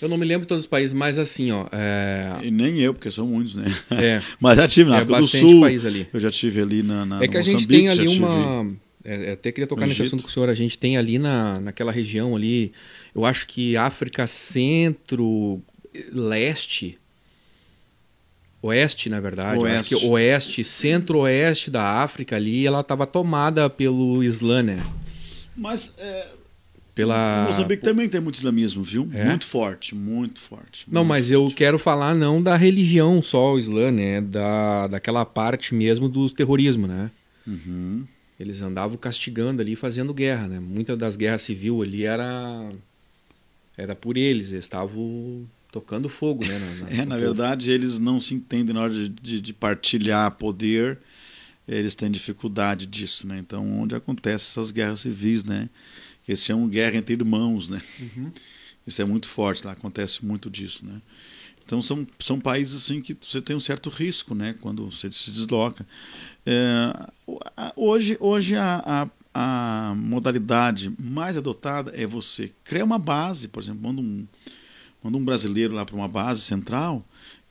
Eu 0.00 0.08
não 0.08 0.18
me 0.18 0.26
lembro 0.26 0.42
de 0.42 0.48
todos 0.48 0.64
os 0.64 0.68
países, 0.68 0.92
mas 0.92 1.18
assim, 1.18 1.50
ó. 1.50 1.66
É... 1.72 2.38
E 2.42 2.50
nem 2.50 2.78
eu, 2.78 2.92
porque 2.92 3.10
são 3.10 3.26
muitos, 3.26 3.54
né? 3.54 3.64
É. 3.90 4.22
mas 4.38 4.56
já 4.56 4.68
tive 4.68 4.90
na 4.90 4.96
é 4.96 5.00
África 5.00 5.20
do 5.20 5.28
Sul. 5.28 5.60
País 5.60 5.84
ali. 5.84 6.06
Eu 6.12 6.20
já 6.20 6.30
tive 6.30 6.60
ali 6.60 6.82
na. 6.82 7.06
na 7.06 7.22
é 7.22 7.28
que 7.28 7.36
a 7.36 7.42
gente 7.42 7.66
tem 7.66 7.88
ali 7.88 8.06
uma. 8.08 8.70
É, 9.02 9.32
até 9.32 9.52
queria 9.52 9.68
tocar 9.68 9.86
nesse 9.86 10.02
assunto 10.02 10.22
com 10.22 10.28
o 10.28 10.30
senhor. 10.30 10.48
A 10.48 10.54
gente 10.54 10.76
tem 10.76 10.96
ali 10.96 11.18
na, 11.18 11.60
naquela 11.60 11.92
região 11.92 12.34
ali, 12.34 12.72
eu 13.14 13.24
acho 13.24 13.46
que 13.46 13.76
África 13.76 14.26
Centro, 14.26 15.62
Leste, 16.12 16.98
Oeste, 18.60 19.08
na 19.08 19.20
verdade. 19.20 19.60
Oeste. 19.60 19.94
acho 19.94 20.02
que 20.02 20.10
Oeste, 20.10 20.64
Centro-Oeste 20.64 21.70
da 21.70 22.02
África 22.02 22.36
ali, 22.36 22.66
ela 22.66 22.80
estava 22.80 23.06
tomada 23.06 23.70
pelo 23.70 24.22
Islã, 24.24 24.62
né? 24.62 24.84
Mas 25.56 25.94
é, 25.98 26.26
pela... 26.96 27.44
Moçambique 27.46 27.82
também 27.82 28.08
tem 28.08 28.22
muito 28.22 28.36
islamismo, 28.36 28.82
viu? 28.82 29.06
É? 29.12 29.26
Muito 29.26 29.44
forte, 29.44 29.94
muito 29.94 30.40
forte. 30.40 30.86
Não, 30.90 31.02
muito 31.02 31.08
mas 31.10 31.28
forte. 31.28 31.34
eu 31.34 31.54
quero 31.54 31.78
falar 31.78 32.14
não 32.14 32.42
da 32.42 32.56
religião 32.56 33.20
só, 33.20 33.52
o 33.52 33.58
Islã, 33.58 33.90
né? 33.90 34.22
Da, 34.22 34.86
daquela 34.86 35.22
parte 35.26 35.74
mesmo 35.74 36.08
do 36.08 36.30
terrorismo, 36.30 36.86
né? 36.86 37.10
Uhum. 37.46 38.06
Eles 38.40 38.62
andavam 38.62 38.96
castigando 38.96 39.60
ali, 39.60 39.76
fazendo 39.76 40.14
guerra, 40.14 40.48
né? 40.48 40.58
Muita 40.58 40.96
das 40.96 41.16
guerras 41.16 41.42
civis 41.42 41.82
ali 41.82 42.04
era 42.04 42.72
era 43.76 43.94
por 43.94 44.16
eles, 44.16 44.52
eles 44.52 44.64
estavam 44.64 45.46
tocando 45.70 46.08
fogo, 46.08 46.46
né? 46.46 46.58
Na, 46.58 46.86
na, 46.86 46.88
é, 47.02 47.04
na 47.04 47.18
verdade, 47.18 47.70
eles 47.70 47.98
não 47.98 48.18
se 48.18 48.32
entendem 48.32 48.74
na 48.74 48.80
hora 48.80 48.92
de, 48.94 49.10
de, 49.10 49.38
de, 49.38 49.52
partilhar 49.52 50.30
poder, 50.30 50.98
eles 51.68 51.94
têm 51.94 52.10
dificuldade 52.10 52.86
disso, 52.86 53.26
né? 53.26 53.38
Então, 53.38 53.70
onde 53.80 53.94
acontecem 53.94 54.50
essas 54.50 54.70
guerras 54.70 55.00
civis, 55.00 55.44
né? 55.44 55.68
Eles 56.26 56.42
chamam 56.42 56.68
guerra 56.68 56.96
entre 56.96 57.14
irmãos, 57.14 57.68
né? 57.68 57.80
Uhum. 58.00 58.32
Isso 58.86 59.02
é 59.02 59.04
muito 59.04 59.28
forte, 59.28 59.64
lá 59.64 59.72
acontece 59.72 60.24
muito 60.24 60.48
disso, 60.48 60.84
né? 60.84 61.00
Então 61.64 61.82
são, 61.82 62.06
são 62.20 62.40
países 62.40 62.76
assim 62.76 63.00
que 63.00 63.16
você 63.20 63.42
tem 63.42 63.56
um 63.56 63.60
certo 63.60 63.90
risco, 63.90 64.34
né? 64.34 64.54
Quando 64.60 64.88
você 64.88 65.10
se 65.10 65.30
desloca. 65.32 65.84
É, 66.44 66.92
hoje 67.74 68.16
hoje 68.20 68.54
a, 68.54 69.08
a, 69.34 69.90
a, 69.90 69.94
modalidade 69.96 70.92
mais 70.96 71.36
adotada 71.36 71.92
é 71.94 72.06
você 72.06 72.52
criar 72.62 72.84
uma 72.84 73.00
base, 73.00 73.48
por 73.48 73.60
exemplo, 73.60 73.82
manda 73.82 74.00
um, 74.00 74.24
manda 75.02 75.18
um 75.18 75.24
brasileiro 75.24 75.74
lá 75.74 75.84
para 75.84 75.96
uma 75.96 76.06
base 76.06 76.42
central 76.42 77.04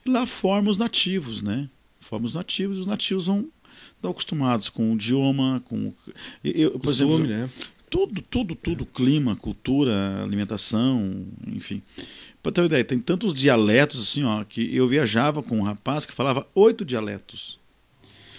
e 0.04 0.08
lá 0.08 0.26
forma 0.26 0.70
os 0.70 0.78
nativos, 0.78 1.42
né? 1.42 1.68
Forma 2.00 2.24
os 2.24 2.32
nativos, 2.32 2.78
e 2.78 2.80
os 2.80 2.86
nativos 2.86 3.26
vão 3.26 3.46
estão 3.96 4.10
acostumados 4.10 4.70
com 4.70 4.92
o 4.92 4.94
idioma, 4.94 5.62
com 5.66 5.92
eu, 6.42 6.72
por 6.72 6.80
Costume, 6.88 7.12
exemplo, 7.12 7.26
né? 7.26 7.50
Tudo, 7.88 8.20
tudo, 8.22 8.54
tudo, 8.54 8.86
clima, 8.86 9.36
cultura, 9.36 10.22
alimentação, 10.22 11.26
enfim. 11.46 11.82
Para 12.42 12.52
ter 12.52 12.60
uma 12.60 12.66
ideia, 12.66 12.84
tem 12.84 12.98
tantos 12.98 13.34
dialetos 13.34 14.00
assim, 14.02 14.24
ó, 14.24 14.44
que 14.44 14.74
eu 14.74 14.86
viajava 14.86 15.42
com 15.42 15.58
um 15.58 15.62
rapaz 15.62 16.06
que 16.06 16.12
falava 16.12 16.46
oito 16.54 16.84
dialetos. 16.84 17.58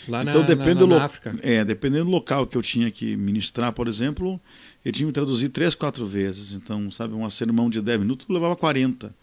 Lá 0.08 0.22
então, 0.24 0.42
na, 0.42 0.48
dependendo, 0.48 0.88
na, 0.88 0.96
na 0.96 1.00
do, 1.00 1.06
África. 1.06 1.36
É, 1.42 1.66
dependendo 1.66 2.06
do 2.06 2.12
local 2.12 2.48
que 2.48 2.58
eu 2.58 2.62
tinha 2.62 2.90
que 2.90 3.18
ministrar, 3.18 3.74
por 3.74 3.88
exemplo, 3.88 4.40
eu 4.84 4.92
tinha 4.92 5.08
que 5.08 5.14
traduzir 5.14 5.50
três, 5.50 5.76
quatro 5.76 6.06
vezes. 6.06 6.54
Então, 6.54 6.90
sabe, 6.90 7.14
um 7.14 7.30
sermão 7.30 7.70
de 7.70 7.82
10 7.82 8.00
minutos 8.00 8.28
levava 8.30 8.56
40. 8.56 9.14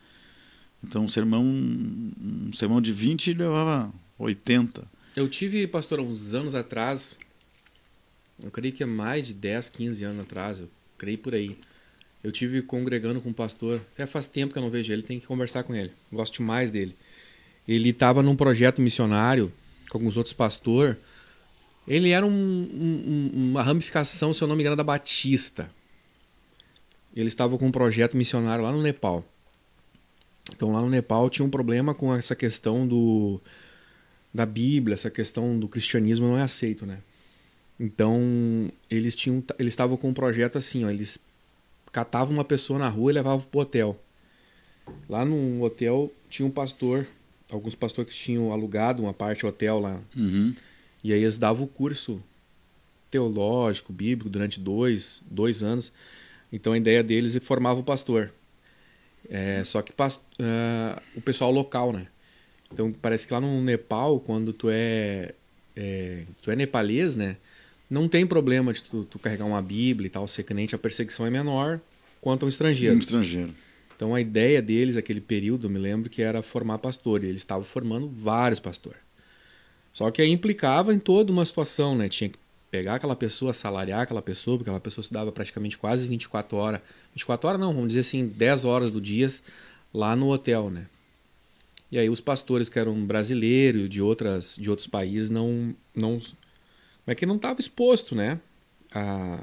Então, 0.83 1.05
um 1.05 1.09
sermão, 1.09 1.43
um 1.43 2.51
sermão 2.53 2.81
de 2.81 2.93
20 2.93 3.33
levava 3.33 3.91
80. 4.19 4.87
Eu 5.17 5.29
tive, 5.29 5.67
pastor, 5.67 6.01
uns 6.01 6.35
anos 6.35 6.55
atrás, 6.55 7.19
eu 8.42 8.51
creio 8.51 8.75
que 8.75 8.83
é 8.83 8.87
mais 8.87 9.27
de 9.27 9.35
10, 9.35 9.68
15 9.68 10.05
anos 10.05 10.20
atrás, 10.23 10.61
eu 10.61 10.68
creio 10.99 11.18
por 11.18 11.35
aí. 11.35 11.57
Eu 12.23 12.33
tive 12.33 12.62
congregando 12.62 13.20
com 13.20 13.29
um 13.29 13.35
pastor, 13.35 13.83
até 13.92 14.07
faz 14.07 14.27
tempo 14.27 14.53
que 14.53 14.59
eu 14.59 14.62
não 14.62 14.70
vejo 14.70 14.92
ele, 14.92 15.03
tem 15.03 15.20
que 15.20 15.27
conversar 15.27 15.62
com 15.62 15.75
ele. 15.75 15.92
Gosto 16.11 16.42
mais 16.42 16.70
dele. 16.70 16.97
Ele 17.68 17.90
estava 17.90 18.23
num 18.23 18.35
projeto 18.35 18.81
missionário 18.81 19.53
com 19.90 19.99
alguns 19.99 20.16
outros 20.16 20.33
pastores. 20.33 20.97
Ele 21.87 22.11
era 22.11 22.25
um, 22.25 22.31
um, 22.31 23.31
uma 23.35 23.62
ramificação, 23.62 24.33
se 24.33 24.42
eu 24.42 24.49
não 24.49 24.57
me 24.57 24.62
engano, 24.62 24.77
da 24.77 24.83
Batista. 24.83 25.70
Ele 27.14 27.29
estava 27.29 27.57
com 27.59 27.66
um 27.66 27.73
projeto 27.73 28.16
missionário 28.16 28.64
lá 28.64 28.73
no 28.73 28.83
Nepal. 28.83 29.25
Então 30.53 30.73
lá 30.73 30.81
no 30.81 30.88
Nepal 30.88 31.31
tinha 31.31 31.44
um 31.44 31.51
problema 31.51 31.94
com 31.94 32.14
essa 32.14 32.35
questão 32.35 32.87
do 32.87 33.40
da 34.33 34.44
Bíblia, 34.44 34.94
essa 34.94 35.11
questão 35.11 35.57
do 35.57 35.68
cristianismo 35.68 36.27
não 36.27 36.37
é 36.37 36.42
aceito, 36.42 36.85
né? 36.85 36.99
Então 37.85 38.73
eles 38.90 39.14
tinham, 39.14 39.44
eles 39.59 39.75
estavam 39.75 39.94
com 39.99 40.09
um 40.09 40.14
projeto 40.14 40.57
assim, 40.57 40.87
ó, 40.87 40.90
eles 40.90 41.18
catavam 41.92 42.33
uma 42.33 42.44
pessoa 42.44 42.79
na 42.79 42.88
rua 42.88 43.12
e 43.12 43.14
levavam 43.14 43.47
pro 43.47 43.61
hotel. 43.61 44.01
Lá 45.07 45.23
no 45.23 45.62
hotel 45.62 46.11
tinha 46.31 46.47
um 46.47 46.51
pastor, 46.51 47.07
alguns 47.51 47.75
pastores 47.75 48.11
que 48.11 48.18
tinham 48.18 48.51
alugado 48.51 49.03
uma 49.03 49.12
parte 49.12 49.42
do 49.42 49.49
hotel 49.49 49.81
lá. 49.81 50.01
Uhum. 50.16 50.55
E 51.03 51.12
aí 51.12 51.20
eles 51.20 51.37
davam 51.37 51.66
o 51.66 51.68
curso 51.68 52.23
teológico, 53.11 53.92
bíblico, 53.92 54.31
durante 54.31 54.59
dois, 54.59 55.23
dois 55.31 55.62
anos. 55.62 55.92
Então 56.51 56.73
a 56.73 56.79
ideia 56.79 57.03
deles 57.03 57.37
é 57.37 57.40
formar 57.40 57.75
o 57.75 57.85
pastor. 57.85 58.33
É, 59.29 59.62
só 59.62 59.83
que 59.83 59.92
uh, 59.92 61.03
o 61.14 61.20
pessoal 61.20 61.51
local, 61.51 61.92
né? 61.92 62.07
Então 62.73 62.90
parece 62.92 63.27
que 63.27 63.35
lá 63.35 63.42
no 63.42 63.62
Nepal, 63.62 64.20
quando 64.20 64.55
tu 64.55 64.70
é, 64.70 65.35
é 65.77 66.25
tu 66.40 66.51
é 66.51 66.57
nepalês, 66.57 67.14
né? 67.14 67.37
Não 67.94 68.09
tem 68.09 68.26
problema 68.26 68.72
de 68.72 68.83
tu, 68.83 69.04
tu, 69.04 69.20
carregar 69.20 69.44
uma 69.44 69.62
Bíblia 69.62 70.09
e 70.09 70.11
tal, 70.11 70.26
ser 70.26 70.42
crente, 70.42 70.74
a 70.74 70.78
perseguição 70.78 71.24
é 71.24 71.30
menor 71.30 71.80
quanto 72.20 72.44
um 72.44 72.48
estrangeiro. 72.48 72.96
Um 72.96 72.98
estrangeiro. 72.98 73.54
Então 73.94 74.12
a 74.12 74.20
ideia 74.20 74.61
deles, 74.61 74.96
aquele 74.96 75.20
período, 75.20 75.68
eu 75.68 75.70
me 75.70 75.78
lembro 75.78 76.11
que 76.11 76.20
era 76.20 76.42
formar 76.42 76.78
pastor, 76.78 77.22
e 77.22 77.28
eles 77.28 77.42
estavam 77.42 77.62
formando 77.62 78.09
vários 78.09 78.59
pastores. 78.59 78.98
Só 79.92 80.11
que 80.11 80.20
aí 80.20 80.28
implicava 80.28 80.92
em 80.92 80.98
toda 80.98 81.30
uma 81.30 81.46
situação, 81.46 81.96
né? 81.96 82.09
Tinha 82.09 82.28
que 82.28 82.37
pegar 82.68 82.96
aquela 82.96 83.14
pessoa, 83.14 83.52
salariar 83.52 84.00
aquela 84.00 84.20
pessoa, 84.20 84.57
porque 84.57 84.68
aquela 84.68 84.80
pessoa 84.80 85.00
estudava 85.00 85.30
praticamente 85.30 85.78
quase 85.78 86.09
24 86.09 86.59
horas. 86.59 86.80
24 87.12 87.48
horas 87.48 87.61
não, 87.61 87.72
vamos 87.72 87.88
dizer 87.88 88.00
assim, 88.00 88.26
10 88.26 88.64
horas 88.64 88.90
do 88.90 89.00
dia 89.00 89.28
lá 89.92 90.16
no 90.16 90.33
hotel, 90.33 90.68
né? 90.68 90.87
E 91.92 91.98
aí 91.98 92.11
os 92.11 92.20
pastores 92.20 92.68
que 92.68 92.76
eram 92.76 93.07
brasileiros 93.07 93.88
de 93.88 94.02
outras 94.02 94.57
de 94.59 94.68
outros 94.68 94.88
países 94.88 95.30
não 95.30 95.76
não 95.94 96.20
é 97.07 97.14
que 97.14 97.27
não 97.27 97.37
estava 97.37 97.61
exposto, 97.61 98.14
né? 98.14 98.40
A 98.93 99.40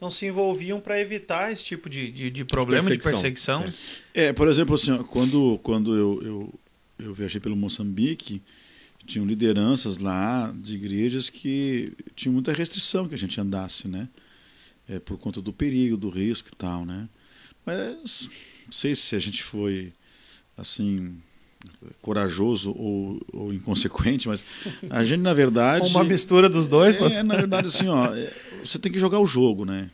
não 0.00 0.10
se 0.10 0.26
envolviam 0.26 0.80
para 0.80 1.00
evitar 1.00 1.52
esse 1.52 1.64
tipo 1.64 1.90
de, 1.90 2.10
de, 2.10 2.30
de 2.30 2.44
problema 2.44 2.88
de 2.90 2.98
perseguição. 2.98 3.56
de 3.56 3.64
perseguição. 3.64 4.00
É. 4.14 4.26
é, 4.26 4.32
por 4.32 4.46
exemplo, 4.46 4.74
assim, 4.74 4.96
quando, 5.04 5.58
quando 5.62 5.94
eu, 5.96 6.22
eu, 6.22 6.54
eu 7.00 7.14
viajei 7.14 7.40
pelo 7.40 7.56
Moçambique, 7.56 8.40
tinham 9.04 9.26
lideranças 9.26 9.98
lá 9.98 10.54
de 10.56 10.74
igrejas 10.74 11.30
que 11.30 11.92
tinham 12.14 12.32
muita 12.32 12.52
restrição 12.52 13.08
que 13.08 13.14
a 13.14 13.18
gente 13.18 13.40
andasse, 13.40 13.88
né? 13.88 14.08
É, 14.88 14.98
por 14.98 15.18
conta 15.18 15.42
do 15.42 15.52
perigo, 15.52 15.96
do 15.96 16.08
risco 16.08 16.48
e 16.52 16.56
tal, 16.56 16.84
né? 16.84 17.08
Mas 17.66 18.30
não 18.64 18.72
sei 18.72 18.94
se 18.94 19.16
a 19.16 19.18
gente 19.18 19.42
foi 19.42 19.92
assim 20.56 21.20
corajoso 22.00 22.70
ou, 22.70 23.20
ou 23.32 23.52
inconsequente, 23.52 24.28
mas 24.28 24.44
a 24.88 25.04
gente 25.04 25.20
na 25.20 25.34
verdade 25.34 25.90
uma 25.90 26.04
mistura 26.04 26.48
dos 26.48 26.66
dois, 26.66 26.96
é, 26.96 27.00
mas... 27.00 27.24
na 27.24 27.36
verdade 27.36 27.68
assim, 27.68 27.88
ó, 27.88 28.14
é, 28.14 28.32
você 28.64 28.78
tem 28.78 28.90
que 28.90 28.98
jogar 28.98 29.18
o 29.18 29.26
jogo, 29.26 29.64
né? 29.64 29.90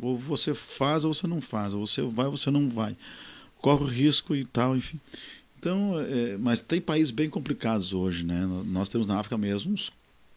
Ou 0.00 0.18
você 0.18 0.54
faz 0.54 1.04
ou 1.04 1.14
você 1.14 1.26
não 1.26 1.40
faz, 1.40 1.74
ou 1.74 1.86
você 1.86 2.02
vai 2.02 2.26
ou 2.26 2.36
você 2.36 2.50
não 2.50 2.68
vai. 2.68 2.96
Corre 3.58 3.84
o 3.84 3.86
risco 3.86 4.34
e 4.34 4.44
tal, 4.44 4.76
enfim. 4.76 4.98
Então, 5.58 5.94
é, 6.00 6.36
mas 6.38 6.60
tem 6.60 6.80
países 6.80 7.12
bem 7.12 7.30
complicados 7.30 7.94
hoje, 7.94 8.26
né? 8.26 8.44
Nós 8.66 8.88
temos 8.88 9.06
na 9.06 9.20
África 9.20 9.38
mesmo 9.38 9.72
uns, 9.72 9.92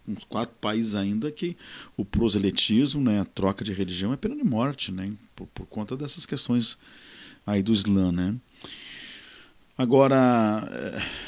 uns 0.07 0.23
quatro 0.23 0.55
países 0.61 0.93
ainda 0.93 1.31
que 1.31 1.57
o 1.97 2.05
proselitismo, 2.05 3.01
né, 3.01 3.19
a 3.21 3.25
troca 3.25 3.63
de 3.63 3.73
religião 3.73 4.13
é 4.13 4.17
pena 4.17 4.35
de 4.35 4.43
morte, 4.43 4.91
né? 4.91 5.09
Por, 5.35 5.47
por 5.47 5.65
conta 5.65 5.97
dessas 5.97 6.27
questões 6.27 6.77
aí 7.45 7.63
do 7.63 7.71
Islã, 7.71 8.11
né? 8.11 8.35
Agora, 9.77 10.63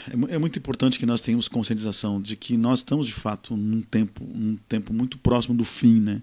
é, 0.09 0.35
é, 0.35 0.37
muito 0.37 0.57
importante 0.57 0.97
que 0.97 1.05
nós 1.05 1.19
tenhamos 1.19 1.47
conscientização 1.47 2.21
de 2.21 2.35
que 2.35 2.55
nós 2.55 2.79
estamos, 2.79 3.07
de 3.07 3.13
fato, 3.13 3.57
num 3.57 3.81
tempo, 3.81 4.23
num 4.23 4.55
tempo 4.69 4.93
muito 4.93 5.17
próximo 5.17 5.55
do 5.55 5.65
fim, 5.65 5.99
né? 5.99 6.21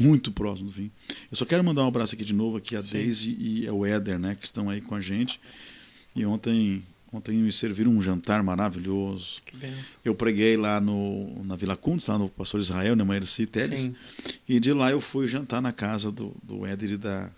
Muito 0.00 0.32
próximo 0.32 0.68
do 0.68 0.74
fim. 0.74 0.90
Eu 1.30 1.36
só 1.36 1.44
quero 1.44 1.62
mandar 1.62 1.84
um 1.84 1.88
abraço 1.88 2.14
aqui 2.14 2.24
de 2.24 2.32
novo 2.32 2.56
aqui 2.56 2.76
a 2.76 2.82
Sim. 2.82 2.94
Daisy 2.94 3.36
e 3.38 3.70
o 3.70 3.84
Éder, 3.84 4.18
né? 4.18 4.34
Que 4.34 4.46
estão 4.46 4.70
aí 4.70 4.80
com 4.80 4.94
a 4.94 5.00
gente. 5.00 5.40
E 6.14 6.24
ontem 6.24 6.82
Ontem 7.12 7.36
me 7.38 7.52
serviram 7.52 7.90
um 7.90 8.00
jantar 8.00 8.40
maravilhoso. 8.42 9.42
Que 9.44 9.56
benção. 9.56 10.00
Eu 10.04 10.14
preguei 10.14 10.56
lá 10.56 10.80
no, 10.80 11.44
na 11.44 11.56
Vila 11.56 11.76
Cundes, 11.76 12.06
lá 12.06 12.16
no 12.16 12.28
Pastor 12.28 12.60
Israel, 12.60 12.94
na 12.94 13.04
Maerci 13.04 13.46
Teles. 13.46 13.80
Sim. 13.80 13.94
E 14.48 14.60
de 14.60 14.72
lá 14.72 14.92
eu 14.92 15.00
fui 15.00 15.26
jantar 15.26 15.60
na 15.60 15.72
casa 15.72 16.12
do, 16.12 16.32
do 16.40 16.64
Éder 16.64 16.92
e 16.92 16.96
da, 16.96 17.30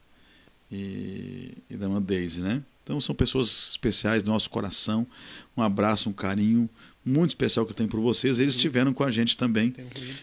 e, 0.70 1.54
e 1.70 1.76
da 1.76 1.88
Mandeise, 1.88 2.42
né? 2.42 2.62
Então 2.82 3.00
são 3.00 3.14
pessoas 3.14 3.70
especiais 3.70 4.22
do 4.22 4.30
nosso 4.30 4.50
coração. 4.50 5.06
Um 5.56 5.62
abraço, 5.62 6.10
um 6.10 6.12
carinho 6.12 6.68
muito 7.04 7.30
especial 7.30 7.64
que 7.66 7.72
eu 7.72 7.76
tenho 7.76 7.88
por 7.88 8.00
vocês. 8.00 8.38
Eles 8.38 8.54
estiveram 8.54 8.92
com 8.92 9.04
a 9.04 9.10
gente 9.10 9.36
também. 9.36 9.74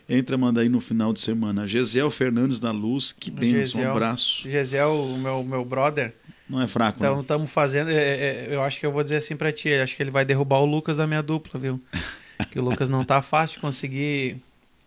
Entra, 0.08 0.38
manda 0.38 0.62
aí 0.62 0.70
no 0.70 0.80
final 0.80 1.14
de 1.14 1.20
semana. 1.20 1.68
Gesiel 1.68 2.10
Fernandes 2.10 2.60
da 2.60 2.72
Luz, 2.72 3.12
que 3.12 3.30
benção, 3.30 3.82
um 3.82 3.92
abraço. 3.92 4.50
Gesiel, 4.50 4.94
o 4.94 5.18
meu, 5.18 5.44
meu 5.44 5.66
brother, 5.66 6.14
não 6.50 6.62
é 6.62 6.68
fraco, 6.68 6.98
Então, 7.00 7.22
estamos 7.22 7.52
fazendo. 7.52 7.92
É, 7.92 7.94
é, 7.94 8.48
eu 8.50 8.64
acho 8.64 8.80
que 8.80 8.86
eu 8.86 8.92
vou 8.92 9.04
dizer 9.04 9.18
assim 9.18 9.36
para 9.36 9.52
ti. 9.52 9.72
Acho 9.74 9.96
que 9.96 10.02
ele 10.02 10.10
vai 10.10 10.26
derrubar 10.26 10.60
o 10.60 10.66
Lucas 10.66 10.98
da 10.98 11.06
minha 11.06 11.22
dupla, 11.22 11.60
viu? 11.60 11.80
que 12.50 12.58
o 12.58 12.64
Lucas 12.64 12.90
não 12.90 13.04
tá 13.04 13.22
fácil 13.22 13.56
de 13.56 13.62
conseguir. 13.62 14.38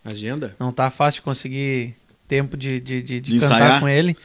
Agenda? 0.05 0.57
Não 0.59 0.73
tá 0.73 0.91
fácil 0.91 1.21
de 1.21 1.23
conseguir 1.23 1.95
tempo 2.27 2.57
de, 2.57 2.81
de, 2.81 3.01
de, 3.01 3.21
de 3.21 3.39
cantar 3.39 3.47
ensaiar? 3.61 3.81
com 3.81 3.89
ele. 3.89 4.17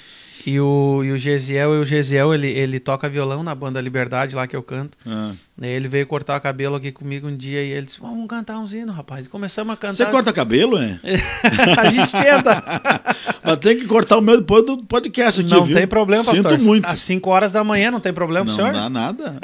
E 0.47 0.61
o, 0.61 1.03
e 1.03 1.11
o 1.11 1.19
Gesiel, 1.19 1.75
e 1.75 1.79
o 1.79 1.85
Gesiel 1.85 2.33
ele, 2.33 2.47
ele 2.47 2.79
toca 2.79 3.09
violão 3.09 3.43
na 3.43 3.53
banda 3.53 3.81
Liberdade, 3.81 4.33
lá 4.33 4.47
que 4.47 4.55
eu 4.55 4.63
canto. 4.63 4.97
Ah. 5.05 5.33
Ele 5.61 5.89
veio 5.89 6.07
cortar 6.07 6.37
o 6.37 6.41
cabelo 6.41 6.77
aqui 6.77 6.89
comigo 6.89 7.27
um 7.27 7.35
dia 7.35 7.61
e 7.61 7.71
ele 7.71 7.87
disse: 7.87 7.99
Vamos 7.99 8.25
cantar 8.27 8.57
uns 8.57 8.71
hinos, 8.71 8.95
rapaz. 8.95 9.25
E 9.25 9.29
começamos 9.29 9.73
a 9.73 9.75
cantar. 9.75 9.95
Você 9.95 10.05
corta 10.05 10.31
cabelo, 10.31 10.77
é? 10.77 11.01
a 11.77 11.89
gente 11.89 12.13
tenta. 12.13 12.63
Mas 13.43 13.57
tem 13.57 13.77
que 13.77 13.85
cortar 13.87 14.19
o 14.19 14.21
meu 14.21 14.37
depois 14.37 14.65
do 14.65 14.77
podcast 14.85 15.41
aqui. 15.41 15.49
Não 15.49 15.65
viu? 15.65 15.75
tem 15.75 15.85
problema, 15.85 16.23
pastor. 16.23 16.51
Sinto 16.51 16.63
muito. 16.63 16.85
Às 16.85 17.01
5 17.01 17.29
horas 17.29 17.51
da 17.51 17.61
manhã 17.61 17.91
não 17.91 17.99
tem 17.99 18.13
problema, 18.13 18.45
não 18.45 18.53
senhor? 18.53 18.71
Não 18.71 18.83
dá 18.83 18.89
nada. 18.89 19.37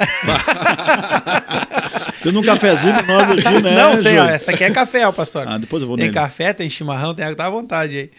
tem 2.22 2.34
um 2.34 2.42
cafezinho 2.42 3.06
nós 3.06 3.30
aqui, 3.30 3.62
né? 3.62 3.74
Não, 3.74 4.02
tem, 4.02 4.18
ó, 4.18 4.24
essa 4.24 4.52
aqui 4.52 4.64
é 4.64 4.70
café, 4.70 5.06
ó, 5.06 5.12
pastor. 5.12 5.46
Ah, 5.46 5.58
depois 5.58 5.82
eu 5.82 5.88
vou 5.88 5.98
Tem 5.98 6.06
nele. 6.06 6.14
café, 6.14 6.54
tem 6.54 6.70
chimarrão, 6.70 7.14
tem 7.14 7.26
água, 7.26 7.36
tá 7.36 7.44
à 7.44 7.50
vontade 7.50 7.98
aí. 7.98 8.10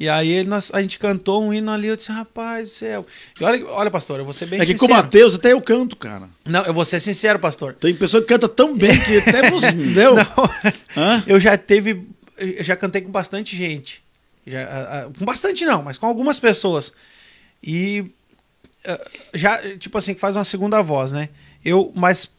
E 0.00 0.08
aí 0.08 0.44
nós, 0.44 0.70
a 0.72 0.80
gente 0.80 0.98
cantou 0.98 1.42
um 1.42 1.52
hino 1.52 1.72
ali, 1.72 1.88
eu 1.88 1.96
disse, 1.96 2.12
rapaz 2.12 2.68
do 2.68 2.74
céu. 2.74 3.06
E 3.40 3.44
olha, 3.44 3.66
olha, 3.66 3.90
pastor, 3.90 4.20
eu 4.20 4.24
vou 4.24 4.32
ser 4.32 4.46
bem 4.46 4.60
é 4.60 4.62
sincero. 4.62 4.76
É 4.76 4.78
que 4.78 4.86
com 4.86 4.92
o 4.92 4.96
Mateus 4.96 5.34
até 5.34 5.52
eu 5.52 5.60
canto, 5.60 5.96
cara. 5.96 6.28
Não, 6.44 6.62
eu 6.64 6.72
vou 6.72 6.84
ser 6.84 7.00
sincero, 7.00 7.38
pastor. 7.38 7.74
Tem 7.74 7.94
pessoa 7.94 8.22
que 8.22 8.28
canta 8.28 8.48
tão 8.48 8.76
bem 8.76 9.00
que 9.00 9.18
até 9.18 9.50
você, 9.50 9.70
entendeu? 9.74 10.14
Não, 10.14 11.22
eu 11.26 11.40
já 11.40 11.58
teve, 11.58 12.06
eu 12.36 12.62
já 12.62 12.76
cantei 12.76 13.02
com 13.02 13.10
bastante 13.10 13.56
gente. 13.56 14.02
Já, 14.46 15.10
com 15.18 15.24
bastante 15.24 15.64
não, 15.64 15.82
mas 15.82 15.98
com 15.98 16.06
algumas 16.06 16.38
pessoas. 16.38 16.92
E 17.62 18.04
já, 19.34 19.58
tipo 19.76 19.98
assim, 19.98 20.14
que 20.14 20.20
faz 20.20 20.36
uma 20.36 20.44
segunda 20.44 20.80
voz, 20.80 21.12
né? 21.12 21.28
Eu, 21.64 21.92
mas 21.94 22.30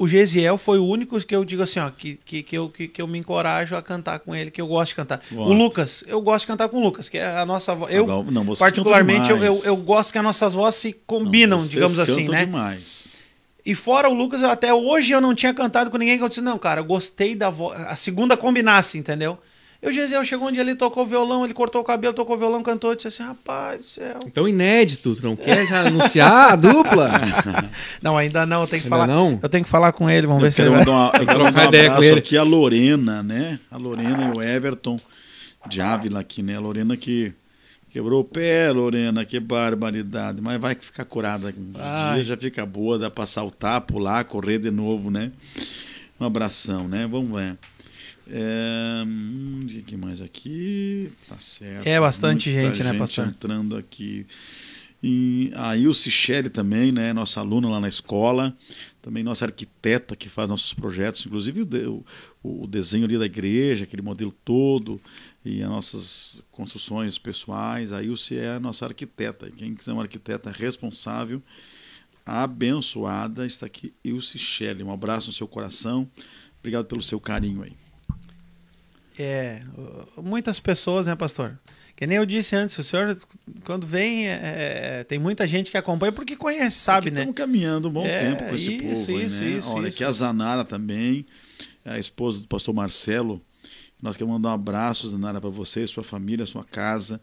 o 0.00 0.08
Gesiel 0.08 0.56
foi 0.56 0.78
o 0.78 0.86
único 0.86 1.20
que 1.20 1.36
eu 1.36 1.44
digo 1.44 1.62
assim, 1.62 1.78
ó, 1.78 1.90
que, 1.90 2.18
que, 2.24 2.42
que, 2.42 2.56
eu, 2.56 2.70
que, 2.70 2.88
que 2.88 3.02
eu 3.02 3.06
me 3.06 3.18
encorajo 3.18 3.76
a 3.76 3.82
cantar 3.82 4.18
com 4.20 4.34
ele, 4.34 4.50
que 4.50 4.58
eu 4.58 4.66
gosto 4.66 4.92
de 4.92 4.94
cantar. 4.94 5.20
Gosto. 5.30 5.50
O 5.50 5.52
Lucas, 5.52 6.04
eu 6.06 6.22
gosto 6.22 6.40
de 6.40 6.46
cantar 6.46 6.70
com 6.70 6.78
o 6.78 6.80
Lucas, 6.80 7.10
que 7.10 7.18
é 7.18 7.36
a 7.36 7.44
nossa 7.44 7.74
voz. 7.74 7.94
Eu, 7.94 8.06
não, 8.06 8.46
particularmente, 8.56 9.30
eu, 9.30 9.36
eu, 9.44 9.54
eu, 9.62 9.76
gosto 9.76 10.10
que 10.10 10.16
as 10.16 10.24
nossas 10.24 10.54
vozes 10.54 10.80
se 10.80 10.92
combinam, 11.06 11.58
não, 11.58 11.66
digamos 11.66 11.98
assim, 11.98 12.26
né? 12.26 12.46
demais. 12.46 13.18
E 13.64 13.74
fora 13.74 14.08
o 14.08 14.14
Lucas, 14.14 14.42
até 14.42 14.72
hoje 14.72 15.12
eu 15.12 15.20
não 15.20 15.34
tinha 15.34 15.52
cantado 15.52 15.90
com 15.90 15.98
ninguém 15.98 16.16
que 16.16 16.24
eu 16.24 16.28
disse, 16.30 16.40
não, 16.40 16.58
cara, 16.58 16.80
eu 16.80 16.84
gostei 16.84 17.34
da 17.34 17.50
voz. 17.50 17.78
A 17.82 17.94
segunda 17.94 18.38
combinasse, 18.38 18.96
entendeu? 18.96 19.38
E 19.82 19.88
o 19.88 19.92
Gesiel 19.92 20.22
chegou 20.26 20.48
um 20.48 20.52
dia 20.52 20.60
ali, 20.60 20.74
tocou 20.74 21.06
violão, 21.06 21.42
ele 21.42 21.54
cortou 21.54 21.80
o 21.80 21.84
cabelo, 21.84 22.12
tocou 22.12 22.36
violão, 22.36 22.62
cantou, 22.62 22.94
disse 22.94 23.08
assim, 23.08 23.22
rapaz 23.22 23.80
do 23.80 23.86
céu. 23.86 24.18
Então 24.26 24.46
inédito, 24.46 25.16
tu 25.16 25.22
não 25.22 25.34
quer 25.34 25.64
já 25.66 25.80
anunciar 25.80 26.52
a 26.52 26.56
dupla? 26.56 27.10
não, 28.02 28.14
ainda 28.14 28.44
não, 28.44 28.60
eu 28.60 28.66
tenho 28.66 28.82
que 28.82 28.88
ainda 28.88 28.96
falar. 28.96 29.06
Não? 29.06 29.38
Eu 29.42 29.48
tenho 29.48 29.64
que 29.64 29.70
falar 29.70 29.92
com 29.92 30.10
ele, 30.10 30.26
vamos 30.26 30.42
eu 30.42 30.48
ver 30.48 30.52
se 30.52 30.60
ele 30.60 30.70
vai. 30.70 30.84
Uma, 30.84 31.12
eu 31.18 31.24
quero 31.26 31.44
um 31.44 31.68
ideia 31.68 31.90
com 31.94 32.02
ele. 32.02 32.18
aqui 32.18 32.36
a 32.36 32.42
Lorena, 32.42 33.22
né? 33.22 33.58
A 33.70 33.78
Lorena 33.78 34.26
e 34.26 34.36
o 34.36 34.42
Everton 34.42 35.00
de 35.66 35.80
Ávila 35.80 36.20
aqui, 36.20 36.42
né? 36.42 36.56
A 36.56 36.60
Lorena 36.60 36.94
que 36.94 37.32
quebrou 37.88 38.20
o 38.20 38.24
pé, 38.24 38.70
Lorena, 38.70 39.24
que 39.24 39.40
barbaridade. 39.40 40.42
Mas 40.42 40.60
vai 40.60 40.74
ficar 40.74 41.06
curada. 41.06 41.54
Um 41.58 42.14
dia 42.14 42.24
já 42.24 42.36
fica 42.36 42.66
boa, 42.66 42.98
dá 42.98 43.10
pra 43.10 43.24
saltar, 43.24 43.80
pular, 43.80 44.24
correr 44.24 44.58
de 44.58 44.70
novo, 44.70 45.10
né? 45.10 45.32
Um 46.20 46.26
abração, 46.26 46.86
né? 46.86 47.08
Vamos 47.10 47.34
ver. 47.40 47.56
É, 48.32 49.04
hum, 49.04 49.66
que 49.84 49.96
mais 49.96 50.20
aqui? 50.20 51.10
Tá 51.28 51.38
certo. 51.40 51.86
É 51.86 51.98
bastante 51.98 52.52
gente, 52.52 52.76
gente, 52.76 52.84
né, 52.84 52.94
pastor? 52.94 53.26
entrando 53.26 53.76
aqui. 53.76 54.24
E 55.02 55.50
a 55.56 55.76
Ilse 55.76 56.10
Shelley 56.10 56.50
também, 56.50 56.92
né, 56.92 57.12
nossa 57.12 57.40
aluna 57.40 57.68
lá 57.70 57.80
na 57.80 57.88
escola, 57.88 58.54
também 59.00 59.24
nossa 59.24 59.46
arquiteta 59.46 60.14
que 60.14 60.28
faz 60.28 60.48
nossos 60.48 60.74
projetos, 60.74 61.24
inclusive 61.24 61.62
o, 61.62 62.04
o, 62.42 62.64
o 62.64 62.66
desenho 62.66 63.06
ali 63.06 63.18
da 63.18 63.24
igreja, 63.24 63.84
aquele 63.84 64.02
modelo 64.02 64.30
todo, 64.44 65.00
e 65.44 65.62
as 65.62 65.68
nossas 65.70 66.42
construções 66.50 67.16
pessoais. 67.16 67.92
A 67.92 68.02
Ilse 68.02 68.36
é 68.36 68.50
a 68.50 68.60
nossa 68.60 68.84
arquiteta. 68.84 69.50
Quem 69.50 69.74
quiser 69.74 69.92
uma 69.92 70.02
arquiteta 70.02 70.50
responsável, 70.50 71.42
abençoada, 72.24 73.46
está 73.46 73.66
aqui 73.66 73.94
Ilse 74.04 74.38
Shelley. 74.38 74.84
Um 74.84 74.92
abraço 74.92 75.28
no 75.28 75.32
seu 75.32 75.48
coração. 75.48 76.06
Obrigado 76.60 76.84
pelo 76.84 77.02
seu 77.02 77.18
carinho 77.18 77.62
aí. 77.62 77.79
É, 79.22 79.60
muitas 80.16 80.58
pessoas, 80.58 81.06
né, 81.06 81.14
pastor? 81.14 81.58
Que 81.94 82.06
nem 82.06 82.16
eu 82.16 82.24
disse 82.24 82.56
antes, 82.56 82.78
o 82.78 82.82
senhor, 82.82 83.14
quando 83.64 83.86
vem, 83.86 84.26
é, 84.26 85.00
é 85.00 85.04
tem 85.04 85.18
muita 85.18 85.46
gente 85.46 85.70
que 85.70 85.76
acompanha 85.76 86.10
porque 86.10 86.34
conhece, 86.34 86.78
sabe, 86.78 87.08
Aqui 87.08 87.14
né? 87.14 87.20
Estamos 87.20 87.36
caminhando 87.36 87.88
um 87.88 87.92
bom 87.92 88.06
é, 88.06 88.30
tempo 88.30 88.48
com 88.48 88.54
esse 88.54 88.72
isso, 88.72 88.82
povo. 88.82 88.92
Isso, 88.92 89.10
aí, 89.10 89.18
né? 89.18 89.58
isso, 89.58 89.70
Olha, 89.72 89.88
isso. 89.88 89.96
aqui 89.96 90.04
a 90.04 90.12
Zanara 90.12 90.64
também, 90.64 91.26
a 91.84 91.98
esposa 91.98 92.40
do 92.40 92.48
pastor 92.48 92.74
Marcelo, 92.74 93.42
Nós 94.00 94.16
queremos 94.16 94.32
mandar 94.36 94.48
um 94.48 94.54
abraço, 94.54 95.10
Zanara, 95.10 95.38
para 95.38 95.50
você, 95.50 95.86
sua 95.86 96.02
família, 96.02 96.46
sua 96.46 96.64
casa. 96.64 97.20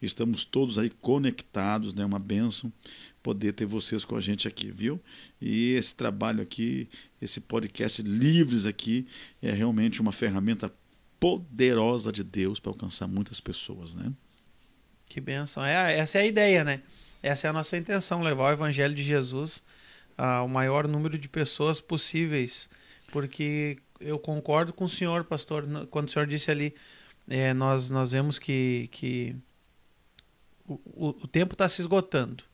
Estamos 0.00 0.44
todos 0.44 0.78
aí 0.78 0.90
conectados, 1.00 1.92
né? 1.92 2.04
Uma 2.04 2.20
bênção 2.20 2.72
poder 3.20 3.52
ter 3.52 3.66
vocês 3.66 4.04
com 4.04 4.14
a 4.14 4.20
gente 4.20 4.46
aqui, 4.46 4.70
viu? 4.70 5.00
E 5.40 5.72
esse 5.72 5.94
trabalho 5.94 6.40
aqui, 6.40 6.88
esse 7.20 7.40
podcast 7.40 8.00
Livres 8.02 8.64
aqui, 8.64 9.06
é 9.42 9.50
realmente 9.50 10.00
uma 10.00 10.12
ferramenta 10.12 10.72
poderosa 11.20 12.10
de 12.10 12.24
Deus 12.24 12.58
para 12.58 12.72
alcançar 12.72 13.06
muitas 13.06 13.38
pessoas, 13.40 13.94
né? 13.94 14.10
Que 15.06 15.20
benção. 15.20 15.64
É, 15.64 15.98
essa 15.98 16.18
é 16.18 16.22
a 16.22 16.26
ideia, 16.26 16.64
né? 16.64 16.80
Essa 17.22 17.46
é 17.46 17.50
a 17.50 17.52
nossa 17.52 17.76
intenção, 17.76 18.22
levar 18.22 18.44
o 18.50 18.52
Evangelho 18.52 18.94
de 18.94 19.02
Jesus 19.02 19.62
ao 20.16 20.48
maior 20.48 20.88
número 20.88 21.18
de 21.18 21.28
pessoas 21.28 21.80
possíveis. 21.80 22.68
Porque 23.12 23.76
eu 24.00 24.18
concordo 24.18 24.72
com 24.72 24.84
o 24.84 24.88
senhor, 24.88 25.24
pastor, 25.24 25.66
quando 25.90 26.08
o 26.08 26.10
senhor 26.10 26.26
disse 26.26 26.50
ali, 26.50 26.74
é, 27.28 27.52
nós, 27.52 27.90
nós 27.90 28.12
vemos 28.12 28.38
que, 28.38 28.88
que 28.90 29.36
o, 30.66 31.08
o 31.22 31.26
tempo 31.26 31.54
está 31.54 31.68
se 31.68 31.82
esgotando. 31.82 32.44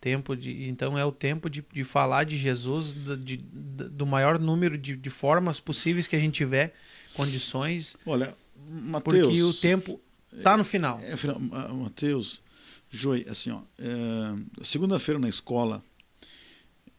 tempo 0.00 0.36
de, 0.36 0.68
então 0.68 0.98
é 0.98 1.04
o 1.04 1.12
tempo 1.12 1.50
de, 1.50 1.64
de 1.72 1.84
falar 1.84 2.24
de 2.24 2.36
Jesus 2.38 2.94
de, 2.94 3.16
de, 3.16 3.36
do 3.36 4.06
maior 4.06 4.38
número 4.38 4.78
de, 4.78 4.96
de 4.96 5.10
formas 5.10 5.60
possíveis 5.60 6.06
que 6.06 6.16
a 6.16 6.18
gente 6.18 6.34
tiver 6.34 6.74
condições. 7.14 7.96
Olha, 8.04 8.36
Mateus, 8.68 9.26
porque 9.26 9.42
o 9.42 9.54
tempo 9.54 10.00
está 10.32 10.56
no 10.56 10.64
final. 10.64 11.00
É, 11.00 11.12
é, 11.12 11.72
Mateus, 11.72 12.42
Joy, 12.90 13.26
assim, 13.28 13.50
ó, 13.50 13.62
é, 13.78 14.64
segunda-feira 14.64 15.18
na 15.18 15.28
escola, 15.28 15.82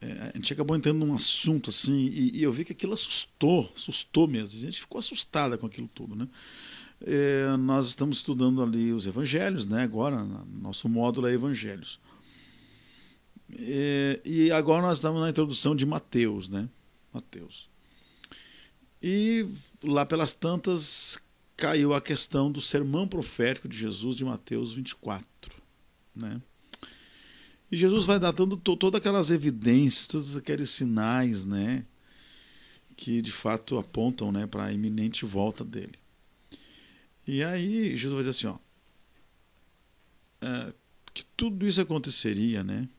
é, 0.02 0.32
a 0.34 0.38
gente 0.38 0.52
acabou 0.54 0.76
entrando 0.76 1.06
num 1.06 1.16
assunto 1.16 1.70
assim, 1.70 2.08
e, 2.08 2.38
e, 2.38 2.44
eu 2.44 2.52
vi 2.52 2.66
que 2.66 2.74
aquilo 2.74 2.94
assustou, 2.94 3.72
assustou 3.76 4.28
mesmo. 4.28 4.58
A 4.58 4.62
gente 4.62 4.82
ficou 4.82 5.00
assustada 5.00 5.58
com 5.58 5.66
aquilo 5.66 5.88
tudo, 5.88 6.16
né? 6.16 6.28
É, 7.02 7.56
nós 7.58 7.88
estamos 7.88 8.18
estudando 8.18 8.64
ali 8.64 8.94
os 8.94 9.06
evangelhos, 9.06 9.66
né? 9.66 9.84
Agora, 9.84 10.24
nosso 10.24 10.88
módulo 10.88 11.28
é 11.28 11.34
evangelhos. 11.34 12.00
É, 13.58 14.20
e 14.26 14.52
agora 14.52 14.82
nós 14.82 14.98
estamos 14.98 15.22
na 15.22 15.30
introdução 15.30 15.76
de 15.76 15.86
Mateus, 15.86 16.50
né? 16.50 16.70
Mateus. 17.14 17.70
E 19.08 19.48
lá 19.84 20.04
pelas 20.04 20.34
tantas 20.34 21.20
caiu 21.56 21.94
a 21.94 22.02
questão 22.02 22.52
do 22.52 22.60
sermão 22.60 23.08
profético 23.08 23.68
de 23.68 23.78
Jesus 23.78 24.16
de 24.16 24.26
Mateus 24.26 24.74
24, 24.74 25.28
né? 26.16 26.42
E 27.72 27.78
Jesus 27.78 28.06
vai 28.06 28.20
dando 28.20 28.58
todas 28.58 29.00
aquelas 29.00 29.30
evidências, 29.30 30.08
todos 30.08 30.36
aqueles 30.36 30.72
sinais, 30.72 31.46
né, 31.46 31.86
que 32.98 33.22
de 33.22 33.32
fato 33.32 33.78
apontam, 33.78 34.32
né, 34.32 34.48
para 34.48 34.66
a 34.66 34.74
iminente 34.74 35.24
volta 35.24 35.64
dele. 35.64 36.00
E 37.28 37.44
aí 37.44 37.96
Jesus 37.96 38.12
vai 38.12 38.24
dizer 38.24 38.30
assim, 38.32 38.48
ó, 38.48 38.58
é, 40.42 40.74
que 41.14 41.24
tudo 41.38 41.68
isso 41.68 41.80
aconteceria, 41.80 42.64
né? 42.64 42.90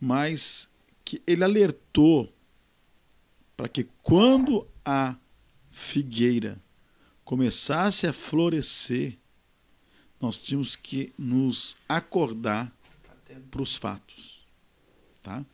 Mas 0.00 0.68
que 1.04 1.22
ele 1.28 1.44
alertou 1.44 2.32
para 3.58 3.68
que 3.68 3.88
quando 4.02 4.68
a 4.84 5.16
figueira 5.68 6.62
começasse 7.24 8.06
a 8.06 8.12
florescer, 8.12 9.18
nós 10.20 10.38
tínhamos 10.38 10.76
que 10.76 11.12
nos 11.18 11.76
acordar 11.88 12.72
para 13.50 13.60
os 13.60 13.74
fatos. 13.74 14.46
Tá? 15.20 15.44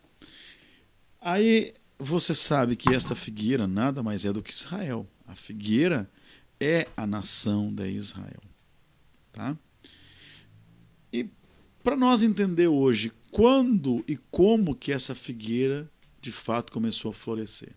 Aí 1.19 1.73
você 1.99 2.35
sabe 2.35 2.77
que 2.77 2.95
esta 2.95 3.15
figueira 3.15 3.67
nada 3.67 4.03
mais 4.03 4.27
é 4.27 4.33
do 4.35 4.43
que 4.43 4.53
Israel. 4.53 5.09
A 5.27 5.35
figueira 5.35 6.09
é 6.61 6.87
a 6.95 7.07
nação 7.07 7.75
de 7.75 7.89
Israel. 7.89 8.43
Tá? 9.33 9.57
E 11.11 11.27
para 11.83 11.97
nós 11.97 12.23
entender 12.23 12.69
hoje 12.69 13.11
quando 13.33 14.05
e 14.07 14.19
como 14.31 14.75
que 14.75 14.93
essa 14.93 15.15
figueira 15.15 15.91
de 16.21 16.31
fato 16.31 16.71
começou 16.71 17.11
a 17.11 17.15
florescer. 17.15 17.75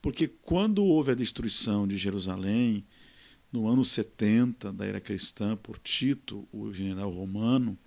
Porque 0.00 0.28
quando 0.28 0.84
houve 0.84 1.12
a 1.12 1.14
destruição 1.14 1.86
de 1.86 1.96
Jerusalém, 1.96 2.84
no 3.52 3.66
ano 3.66 3.84
70 3.84 4.72
da 4.72 4.86
era 4.86 5.00
cristã, 5.00 5.56
por 5.56 5.78
Tito, 5.78 6.46
o 6.52 6.72
general 6.72 7.10
romano, 7.10 7.78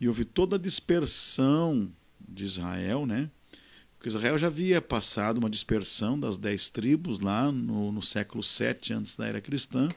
e 0.00 0.06
houve 0.06 0.24
toda 0.24 0.56
a 0.56 0.58
dispersão 0.58 1.90
de 2.20 2.44
Israel, 2.44 3.06
né? 3.06 3.30
Porque 3.96 4.08
Israel 4.08 4.38
já 4.38 4.46
havia 4.46 4.80
passado 4.80 5.38
uma 5.38 5.50
dispersão 5.50 6.18
das 6.18 6.38
dez 6.38 6.70
tribos 6.70 7.20
lá 7.20 7.50
no, 7.52 7.92
no 7.92 8.02
século 8.02 8.42
7 8.42 8.94
antes 8.94 9.16
da 9.16 9.26
era 9.26 9.40
cristã, 9.40 9.88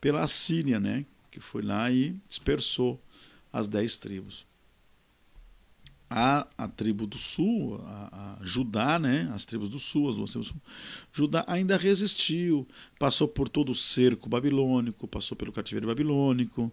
pela 0.00 0.22
Assíria, 0.22 0.78
né? 0.78 1.06
Que 1.30 1.40
foi 1.40 1.62
lá 1.62 1.90
e 1.90 2.16
dispersou 2.28 3.00
as 3.52 3.68
dez 3.68 3.96
tribos. 3.96 4.46
A, 6.12 6.44
a 6.58 6.66
tribo 6.66 7.06
do 7.06 7.16
sul, 7.16 7.80
a, 7.84 8.36
a, 8.40 8.44
Judá, 8.44 8.98
né? 8.98 9.30
as 9.32 9.44
tribos 9.44 9.68
do 9.68 9.78
sul, 9.78 10.08
as 10.08 10.16
duas 10.16 10.30
tribos 10.30 10.48
do 10.48 10.54
sul, 10.54 10.62
Judá 11.12 11.44
ainda 11.46 11.76
resistiu, 11.76 12.66
passou 12.98 13.28
por 13.28 13.48
todo 13.48 13.70
o 13.70 13.74
cerco 13.76 14.28
babilônico, 14.28 15.06
passou 15.06 15.36
pelo 15.36 15.52
cativeiro 15.52 15.86
babilônico, 15.86 16.72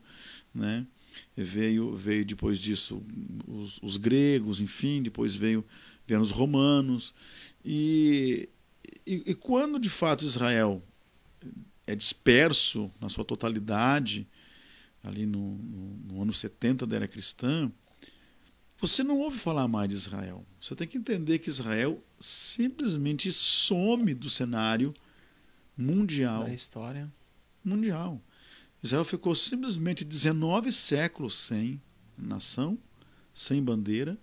né? 0.54 0.88
veio 1.36 1.96
veio 1.96 2.26
depois 2.26 2.60
disso 2.60 3.04
os, 3.48 3.80
os 3.82 3.98
gregos, 3.98 4.60
enfim, 4.60 5.02
depois 5.02 5.36
veio 5.36 5.64
vieram 6.06 6.24
os 6.24 6.32
romanos 6.32 7.14
e, 7.64 8.50
e, 9.06 9.24
e, 9.28 9.36
quando 9.36 9.80
de 9.80 9.90
fato 9.90 10.26
Israel 10.26 10.82
é 11.86 11.96
disperso 11.96 12.92
na 13.00 13.10
sua 13.10 13.24
totalidade 13.24 14.28
ali 15.04 15.26
no, 15.26 15.56
no, 15.58 16.14
no 16.14 16.22
ano 16.22 16.34
70 16.34 16.86
da 16.86 16.96
era 16.96 17.08
cristã, 17.08 17.72
você 18.80 19.04
não 19.04 19.20
ouve 19.20 19.38
falar 19.38 19.68
mais 19.68 19.90
de 19.90 19.96
Israel. 19.96 20.46
Você 20.60 20.76
tem 20.76 20.88
que 20.88 20.98
entender 20.98 21.40
que 21.40 21.50
Israel 21.50 22.04
simplesmente 22.20 23.32
some 23.32 24.14
do 24.14 24.30
cenário 24.30 24.94
mundial. 25.76 26.44
Da 26.44 26.54
história. 26.54 27.12
Mundial. 27.64 28.22
Israel 28.82 29.04
ficou 29.04 29.36
simplesmente 29.36 30.06
19 30.06 30.72
séculos 30.72 31.36
sem 31.36 31.82
nação, 32.18 32.78
sem 33.34 33.62
bandeira, 33.62 34.18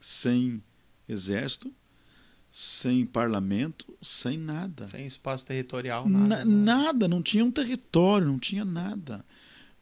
sem 0.00 0.62
exército, 1.08 1.72
sem 2.50 3.06
parlamento, 3.06 3.96
sem 4.00 4.38
nada. 4.38 4.86
Sem 4.86 5.06
espaço 5.06 5.46
territorial, 5.46 6.08
nada. 6.08 6.44
Na, 6.44 6.84
nada, 6.84 7.08
não 7.08 7.22
tinha 7.22 7.44
um 7.44 7.50
território, 7.50 8.26
não 8.26 8.38
tinha 8.38 8.64
nada. 8.64 9.24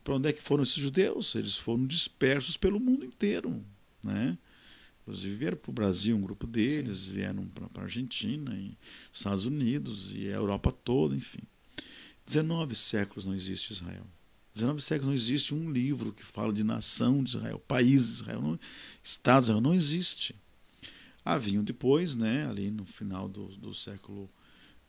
Para 0.03 0.15
onde 0.15 0.29
é 0.29 0.33
que 0.33 0.43
foram 0.43 0.63
esses 0.63 0.77
judeus? 0.77 1.35
Eles 1.35 1.57
foram 1.57 1.87
dispersos 1.87 2.57
pelo 2.57 2.81
mundo 2.81 3.05
inteiro. 3.05 3.65
Né? 4.03 4.39
Inclusive 5.03 5.35
vieram 5.35 5.57
para 5.57 5.71
o 5.71 5.75
Brasil 5.75 6.17
um 6.17 6.21
grupo 6.21 6.47
deles, 6.47 6.99
Sim. 6.99 7.13
vieram 7.13 7.47
para 7.47 7.83
a 7.83 7.85
Argentina, 7.85 8.55
e 8.55 8.73
Estados 9.13 9.47
Unidos 9.47 10.15
e 10.15 10.29
a 10.29 10.37
Europa 10.37 10.71
toda, 10.71 11.17
enfim. 11.17 11.43
19 12.27 12.75
séculos 12.77 13.27
não 13.27 13.35
existe 13.35 13.73
Israel. 13.73 14.07
19 14.55 14.83
séculos 14.83 15.07
não 15.07 15.15
existe 15.15 15.55
um 15.55 15.71
livro 15.71 16.13
que 16.13 16.25
fala 16.25 16.53
de 16.53 16.63
nação 16.63 17.23
de 17.23 17.31
Israel, 17.31 17.59
país 17.67 18.07
de 18.07 18.13
Israel, 18.15 18.43
não, 18.43 18.61
Estado 19.03 19.43
de 19.43 19.45
Israel, 19.47 19.61
não 19.61 19.75
existe. 19.75 20.35
Haviam 21.25 21.63
depois, 21.63 22.15
né, 22.15 22.47
ali 22.49 22.71
no 22.71 22.85
final 22.85 23.29
do, 23.29 23.49
do 23.57 23.73
século 23.75 24.29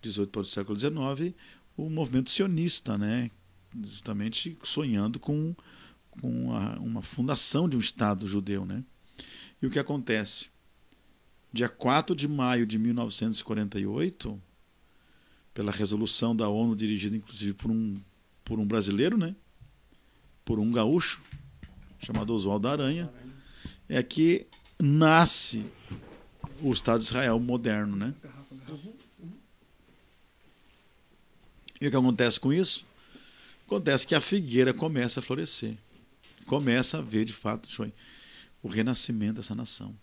XVIII 0.03 0.27
para 0.27 0.41
o 0.41 0.45
século 0.45 0.77
XIX, 0.77 1.35
o 1.77 1.89
movimento 1.89 2.29
sionista, 2.29 2.97
né, 2.97 3.29
justamente 3.83 4.57
sonhando 4.63 5.19
com, 5.19 5.55
com 6.09 6.53
a, 6.53 6.79
uma 6.79 7.01
fundação 7.01 7.69
de 7.69 7.75
um 7.75 7.79
Estado 7.79 8.27
judeu. 8.27 8.65
Né? 8.65 8.83
E 9.61 9.67
o 9.67 9.69
que 9.69 9.79
acontece? 9.79 10.49
Dia 11.53 11.69
4 11.69 12.15
de 12.15 12.27
maio 12.27 12.65
de 12.65 12.79
1948, 12.79 14.41
pela 15.53 15.71
resolução 15.71 16.35
da 16.35 16.49
ONU, 16.49 16.75
dirigida 16.75 17.15
inclusive 17.15 17.53
por 17.53 17.69
um, 17.69 18.01
por 18.43 18.59
um 18.59 18.65
brasileiro, 18.65 19.17
né? 19.17 19.35
por 20.43 20.59
um 20.59 20.71
gaúcho, 20.71 21.21
chamado 21.99 22.33
Oswaldo 22.33 22.67
Aranha, 22.67 23.11
é 23.87 24.01
que 24.01 24.47
nasce 24.79 25.65
o 26.61 26.71
Estado 26.71 26.99
de 26.99 27.05
Israel 27.05 27.39
moderno. 27.39 27.95
Né? 27.95 28.13
E 31.79 31.87
o 31.87 31.91
que 31.91 31.97
acontece 31.97 32.39
com 32.39 32.51
isso? 32.51 32.85
Acontece 33.65 34.07
que 34.07 34.15
a 34.15 34.21
figueira 34.21 34.73
começa 34.73 35.19
a 35.19 35.23
florescer, 35.23 35.77
começa 36.45 36.97
a 36.97 37.01
ver 37.01 37.25
de 37.25 37.33
fato 37.33 37.69
o 38.61 38.67
renascimento 38.67 39.35
dessa 39.35 39.55
nação. 39.55 39.95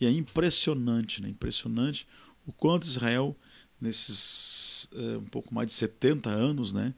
E 0.00 0.06
é 0.06 0.10
impressionante, 0.10 1.22
né? 1.22 1.28
impressionante 1.28 2.06
o 2.46 2.52
quanto 2.52 2.86
Israel 2.86 3.36
nesses 3.80 4.88
uh, 4.92 5.18
um 5.18 5.24
pouco 5.26 5.54
mais 5.54 5.66
de 5.68 5.74
70 5.74 6.30
anos, 6.30 6.72
né, 6.72 6.94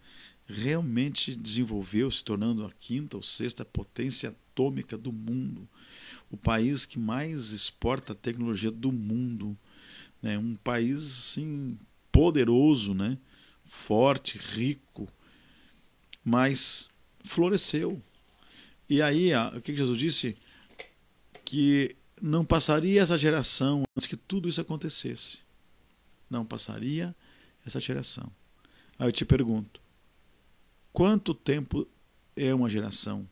realmente 0.47 1.35
desenvolveu, 1.35 2.11
se 2.11 2.22
tornando 2.22 2.64
a 2.64 2.70
quinta 2.70 3.16
ou 3.16 3.22
sexta 3.22 3.64
potência 3.64 4.29
atômica 4.29 4.97
do 4.97 5.12
mundo, 5.12 5.68
o 6.31 6.37
país 6.37 6.87
que 6.87 6.99
mais 6.99 7.53
exporta 7.53 8.14
tecnologia 8.14 8.70
do 8.70 8.93
mundo, 8.93 9.57
né, 10.22 10.39
um 10.39 10.55
país 10.55 10.99
assim 10.99 11.79
poderoso, 12.12 12.95
né? 12.95 13.18
forte, 13.66 14.39
rico, 14.39 15.09
mas 16.24 16.89
floresceu. 17.24 18.01
E 18.89 19.03
aí, 19.03 19.33
o 19.57 19.61
que 19.61 19.77
Jesus 19.77 19.99
disse? 19.99 20.37
Que 21.47 21.97
não 22.21 22.45
passaria 22.45 23.01
essa 23.01 23.17
geração 23.17 23.85
antes 23.97 24.07
que 24.07 24.17
tudo 24.17 24.49
isso 24.49 24.61
acontecesse. 24.61 25.41
Não 26.29 26.45
passaria 26.45 27.17
essa 27.65 27.81
geração. 27.81 28.31
Aí 28.99 29.09
eu 29.09 29.13
te 29.13 29.25
pergunto: 29.25 29.81
quanto 30.93 31.33
tempo 31.35 31.89
é 32.37 32.55
uma 32.55 32.69
geração? 32.69 33.27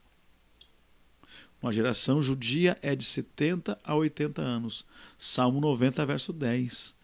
Uma 1.60 1.72
geração 1.72 2.22
judia 2.22 2.78
é 2.80 2.94
de 2.94 3.04
70 3.04 3.78
a 3.82 3.94
80 3.94 4.40
anos. 4.40 4.86
Salmo 5.18 5.60
90, 5.60 6.06
verso 6.06 6.32
10. 6.32 6.94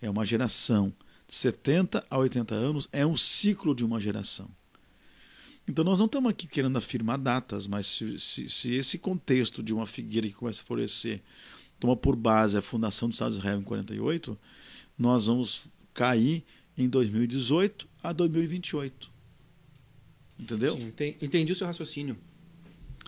É 0.00 0.08
uma 0.08 0.24
geração 0.24 0.92
de 1.26 1.34
70 1.34 2.04
a 2.10 2.18
80 2.18 2.54
anos, 2.54 2.88
é 2.92 3.06
um 3.06 3.16
ciclo 3.16 3.74
de 3.74 3.84
uma 3.84 4.00
geração. 4.00 4.50
Então 5.68 5.84
nós 5.84 5.98
não 5.98 6.06
estamos 6.06 6.30
aqui 6.30 6.46
querendo 6.46 6.76
afirmar 6.76 7.18
datas, 7.18 7.66
mas 7.66 7.86
se, 7.86 8.18
se, 8.18 8.48
se, 8.48 8.74
esse 8.74 8.98
contexto 8.98 9.62
de 9.62 9.72
uma 9.72 9.86
figueira 9.86 10.26
que 10.26 10.34
começa 10.34 10.62
a 10.62 10.64
florescer 10.64 11.20
toma 11.78 11.96
por 11.96 12.16
base 12.16 12.56
a 12.56 12.62
fundação 12.62 13.08
do 13.08 13.12
Estado 13.12 13.32
de 13.32 13.38
Israel 13.38 13.60
em 13.60 13.62
48, 13.62 14.38
nós 14.98 15.26
vamos 15.26 15.64
cair 15.94 16.44
em 16.76 16.88
2018 16.88 17.88
a 18.02 18.12
2028. 18.12 19.10
Entendeu? 20.38 20.78
Sim, 20.78 20.92
entendi 21.20 21.52
o 21.52 21.56
seu 21.56 21.66
raciocínio. 21.66 22.16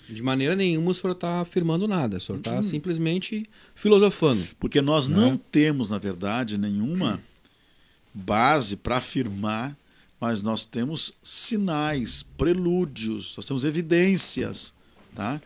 De 0.09 0.23
maneira 0.23 0.57
nenhuma 0.57 0.91
o 0.91 0.95
senhor 0.95 1.13
está 1.13 1.41
afirmando 1.41 1.87
nada, 1.87 2.17
o 2.17 2.21
senhor 2.21 2.39
está 2.39 2.57
uhum. 2.57 2.63
simplesmente 2.63 3.45
filosofando. 3.75 4.47
Porque 4.59 4.83
nós 4.83 5.09
né? 5.09 5.17
não 5.17 5.37
temos, 5.37 5.91
na 5.91 5.99
verdade, 5.99 6.59
nenhuma 6.59 7.21
base 8.13 8.77
para 8.77 8.99
afirmar, 8.99 9.77
mas 10.23 10.41
nós 10.41 10.65
temos 10.65 11.13
sinais, 11.21 12.23
prelúdios, 12.23 13.35
nós 13.37 13.45
temos 13.45 13.65
evidências. 13.65 14.73
Tá? 15.17 15.43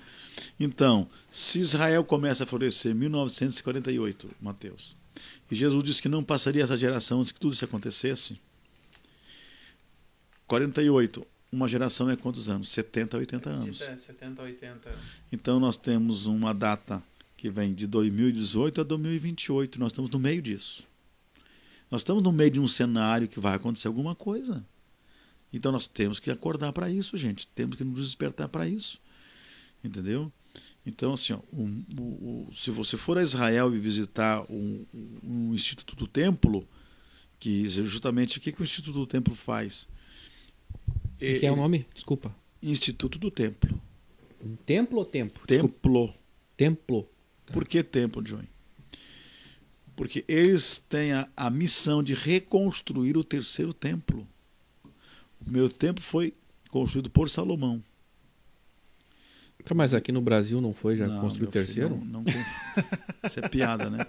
Então, 0.60 1.08
se 1.30 1.60
Israel 1.60 2.04
começa 2.04 2.44
a 2.44 2.46
florescer 2.46 2.92
em 2.92 2.94
1948, 2.94 4.28
Mateus, 4.38 4.94
e 5.50 5.54
Jesus 5.54 5.82
disse 5.82 6.02
que 6.02 6.10
não 6.10 6.22
passaria 6.22 6.62
essa 6.62 6.76
geração 6.76 7.20
antes 7.20 7.32
que 7.32 7.40
tudo 7.40 7.54
isso 7.54 7.64
acontecesse, 7.64 8.38
48, 10.46 11.26
uma 11.50 11.66
geração 11.66 12.10
é 12.10 12.14
quantos 12.14 12.50
anos? 12.50 12.68
70 12.68 13.16
a 13.16 13.20
80 13.20 13.48
anos. 13.48 13.78
70 13.78 14.42
a 14.42 14.44
80 14.44 14.94
Então 15.32 15.58
nós 15.58 15.78
temos 15.78 16.26
uma 16.26 16.52
data 16.52 17.02
que 17.34 17.48
vem 17.48 17.72
de 17.72 17.86
2018 17.86 18.82
a 18.82 18.84
2028, 18.84 19.80
nós 19.80 19.92
estamos 19.92 20.10
no 20.10 20.18
meio 20.18 20.42
disso. 20.42 20.86
Nós 21.90 22.00
estamos 22.00 22.22
no 22.22 22.32
meio 22.32 22.50
de 22.50 22.60
um 22.60 22.66
cenário 22.66 23.28
que 23.28 23.40
vai 23.40 23.54
acontecer 23.54 23.88
alguma 23.88 24.14
coisa. 24.14 24.64
Então 25.52 25.70
nós 25.70 25.86
temos 25.86 26.18
que 26.18 26.30
acordar 26.30 26.72
para 26.72 26.90
isso, 26.90 27.16
gente. 27.16 27.46
Temos 27.48 27.76
que 27.76 27.84
nos 27.84 28.04
despertar 28.04 28.48
para 28.48 28.68
isso. 28.68 29.00
Entendeu? 29.82 30.32
Então, 30.84 31.14
assim, 31.14 31.32
ó, 31.32 31.40
um, 31.52 31.84
um, 31.98 32.02
um, 32.02 32.52
se 32.52 32.70
você 32.70 32.96
for 32.96 33.18
a 33.18 33.22
Israel 33.22 33.74
e 33.74 33.78
visitar 33.78 34.44
um, 34.50 35.52
Instituto 35.52 35.96
do 35.96 36.06
Templo, 36.06 36.66
que 37.38 37.68
justamente 37.68 38.38
o 38.38 38.40
que, 38.40 38.52
que 38.52 38.60
o 38.60 38.64
Instituto 38.64 38.98
do 38.98 39.06
Templo 39.06 39.34
faz? 39.34 39.88
O 41.14 41.18
que 41.18 41.46
é 41.46 41.52
o 41.52 41.56
nome? 41.56 41.86
Desculpa. 41.92 42.34
Instituto 42.62 43.18
do 43.18 43.30
Templo. 43.30 43.80
Templo 44.64 44.98
ou 44.98 45.04
tempo? 45.04 45.46
Templo. 45.46 46.14
Templo. 46.56 47.08
Por 47.46 47.66
que 47.66 47.82
templo, 47.82 48.22
John? 48.22 48.42
Porque 49.96 50.24
eles 50.28 50.84
têm 50.88 51.12
a, 51.12 51.26
a 51.34 51.50
missão 51.50 52.02
de 52.02 52.12
reconstruir 52.12 53.16
o 53.16 53.24
terceiro 53.24 53.72
templo. 53.72 54.28
O 55.40 55.44
primeiro 55.44 55.70
templo 55.70 56.04
foi 56.04 56.34
construído 56.70 57.08
por 57.08 57.30
Salomão. 57.30 57.82
Tá, 59.64 59.74
mas 59.74 59.92
aqui 59.92 60.12
no 60.12 60.20
Brasil 60.20 60.60
não 60.60 60.72
foi 60.72 60.94
já 60.94 61.08
construído 61.18 61.48
o 61.48 61.50
terceiro? 61.50 61.96
Filho, 61.96 62.04
não, 62.04 62.22
não, 62.22 62.32
isso 63.24 63.40
é 63.40 63.48
piada, 63.48 63.90
né? 63.90 64.06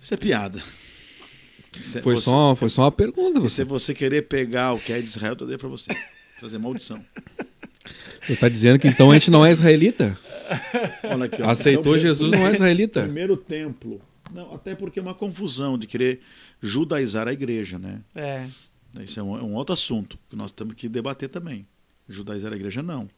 Isso 0.00 0.14
é 0.14 0.16
piada. 0.16 0.62
É, 1.76 2.00
foi, 2.00 2.14
você, 2.14 2.22
só, 2.22 2.54
foi 2.54 2.68
só 2.68 2.82
uma 2.82 2.92
pergunta. 2.92 3.40
Você. 3.40 3.56
Se 3.56 3.64
você 3.64 3.92
querer 3.92 4.22
pegar 4.22 4.72
o 4.72 4.78
que 4.78 4.92
é 4.92 5.00
de 5.00 5.06
Israel, 5.06 5.36
eu 5.40 5.46
dei 5.46 5.58
para 5.58 5.68
você. 5.68 5.90
Trazer 6.38 6.58
maldição. 6.58 7.04
Você 8.22 8.34
está 8.34 8.48
dizendo 8.48 8.78
que 8.78 8.86
então 8.86 9.10
a 9.10 9.14
gente 9.14 9.30
não 9.30 9.44
é 9.44 9.50
israelita? 9.50 10.16
Aqui, 11.24 11.42
Aceitou 11.42 11.92
então, 11.92 11.98
Jesus, 11.98 12.32
não 12.32 12.46
é 12.46 12.52
israelita? 12.52 13.02
Primeiro 13.02 13.36
templo. 13.36 14.00
Não, 14.32 14.54
até 14.54 14.74
porque 14.74 14.98
é 14.98 15.02
uma 15.02 15.14
confusão 15.14 15.76
de 15.78 15.86
querer 15.86 16.20
judaizar 16.60 17.26
a 17.28 17.32
igreja, 17.32 17.78
né? 17.78 18.02
É. 18.14 18.46
Isso 19.02 19.18
é 19.18 19.22
um, 19.22 19.36
é 19.36 19.42
um 19.42 19.54
outro 19.54 19.72
assunto 19.72 20.18
que 20.28 20.36
nós 20.36 20.52
temos 20.52 20.74
que 20.74 20.88
debater 20.88 21.28
também. 21.28 21.66
Judaizar 22.08 22.52
a 22.52 22.56
igreja, 22.56 22.82
não. 22.82 23.08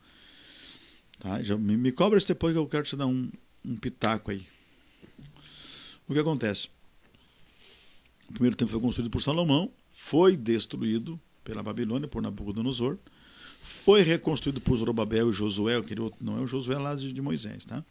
Tá? 1.19 1.43
Já, 1.43 1.57
me, 1.57 1.77
me 1.77 1.93
cobra 1.93 2.19
isso 2.19 2.29
depois 2.29 2.53
que 2.53 2.59
eu 2.59 2.67
quero 2.67 2.85
te 2.85 2.97
dar 2.97 3.07
um, 3.07 3.31
um 3.65 3.77
pitaco 3.77 4.31
aí. 4.31 4.47
O 6.09 6.13
que 6.13 6.19
acontece? 6.19 6.69
O 8.29 8.33
primeiro 8.33 8.57
templo 8.57 8.73
foi 8.73 8.81
construído 8.81 9.11
por 9.11 9.21
Salomão, 9.21 9.71
foi 9.93 10.37
destruído 10.37 11.21
pela 11.45 11.63
Babilônia, 11.63 12.09
por 12.09 12.23
Nabucodonosor 12.23 12.99
foi 13.85 14.03
reconstruído 14.03 14.61
por 14.61 14.77
Zorobabel 14.77 15.31
e 15.31 15.33
Josué, 15.33 15.77
aquele 15.77 16.01
outro, 16.01 16.25
não 16.25 16.39
é 16.39 16.41
o 16.41 16.47
Josué 16.47 16.79
lá 16.79 16.95
de, 16.95 17.13
de 17.13 17.21
Moisés, 17.21 17.65
tá? 17.65 17.85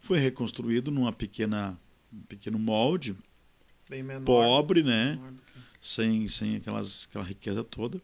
Foi 0.00 0.18
reconstruído 0.18 0.90
numa 0.90 1.12
pequena, 1.12 1.78
um 2.12 2.20
pequeno 2.20 2.58
molde, 2.58 3.16
menor, 3.88 4.24
pobre, 4.24 4.82
né? 4.82 5.18
Sem, 5.80 6.28
sem 6.28 6.56
aquelas, 6.56 7.06
aquela 7.08 7.24
riqueza 7.24 7.64
toda. 7.64 8.00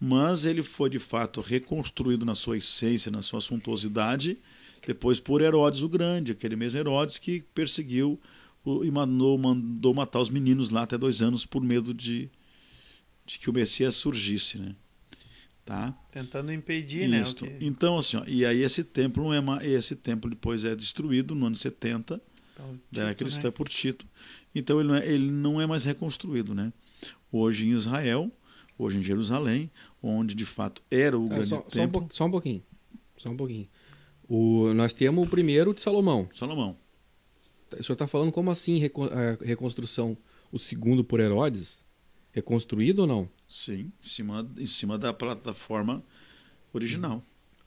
Mas 0.00 0.44
ele 0.44 0.62
foi 0.62 0.88
de 0.88 0.98
fato 0.98 1.40
reconstruído 1.40 2.24
na 2.24 2.34
sua 2.34 2.58
essência, 2.58 3.10
na 3.10 3.22
sua 3.22 3.40
suntuosidade, 3.40 4.38
depois 4.86 5.18
por 5.18 5.42
Herodes 5.42 5.82
o 5.82 5.88
Grande, 5.88 6.32
aquele 6.32 6.54
mesmo 6.54 6.78
Herodes 6.78 7.18
que 7.18 7.42
perseguiu 7.54 8.20
e 8.84 8.90
mandou, 8.90 9.36
mandou 9.36 9.92
matar 9.92 10.20
os 10.20 10.30
meninos 10.30 10.70
lá 10.70 10.82
até 10.82 10.96
dois 10.96 11.22
anos 11.22 11.44
por 11.44 11.62
medo 11.62 11.92
de, 11.92 12.30
de 13.26 13.38
que 13.38 13.50
o 13.50 13.52
Messias 13.52 13.96
surgisse, 13.96 14.58
né? 14.58 14.76
Tá? 15.64 15.96
Tentando 16.10 16.52
impedir, 16.52 17.08
né, 17.08 17.22
Isso. 17.22 17.44
né? 17.44 17.52
Que... 17.52 17.64
Então, 17.64 17.98
assim, 17.98 18.16
ó, 18.16 18.24
e 18.26 18.44
aí 18.44 18.62
esse 18.62 18.82
templo 18.82 19.22
não 19.22 19.32
é 19.32 19.40
mais, 19.40 19.64
esse 19.64 19.94
templo 19.94 20.28
depois 20.28 20.64
é 20.64 20.74
destruído 20.74 21.34
no 21.34 21.46
ano 21.46 21.54
70, 21.54 22.20
então, 22.90 23.04
era 23.04 23.14
cristã 23.14 23.48
né? 23.48 23.52
por 23.52 23.68
Tito. 23.68 24.06
Então 24.54 24.80
ele 24.80 24.88
não, 24.88 24.96
é, 24.96 25.06
ele 25.06 25.30
não 25.30 25.60
é 25.60 25.66
mais 25.66 25.84
reconstruído, 25.84 26.54
né? 26.54 26.72
Hoje 27.30 27.66
em 27.66 27.70
Israel, 27.70 28.30
hoje 28.76 28.98
em 28.98 29.02
Jerusalém, 29.02 29.70
onde 30.02 30.34
de 30.34 30.44
fato 30.44 30.82
era 30.90 31.18
o 31.18 31.28
grande 31.28 31.48
só, 31.48 31.60
templo. 31.60 32.00
Só 32.00 32.06
um, 32.06 32.10
só 32.12 32.24
um 32.26 32.30
pouquinho, 32.30 32.62
só 33.16 33.30
um 33.30 33.36
pouquinho. 33.36 33.68
O, 34.28 34.72
nós 34.74 34.92
temos 34.92 35.26
o 35.26 35.30
primeiro 35.30 35.72
de 35.74 35.80
Salomão. 35.80 36.28
Salomão. 36.34 36.76
O 37.70 37.82
senhor 37.82 37.94
está 37.94 38.06
falando 38.06 38.32
como 38.32 38.50
assim 38.50 38.82
a 38.84 39.44
reconstrução? 39.44 40.16
O 40.50 40.58
segundo 40.58 41.02
por 41.02 41.20
Herodes? 41.20 41.84
Reconstruído 42.30 43.02
ou 43.02 43.06
não? 43.06 43.28
Sim, 43.52 43.92
em 44.02 44.08
cima, 44.08 44.50
em 44.58 44.64
cima 44.64 44.96
da 44.96 45.12
plataforma 45.12 46.02
original. 46.72 47.22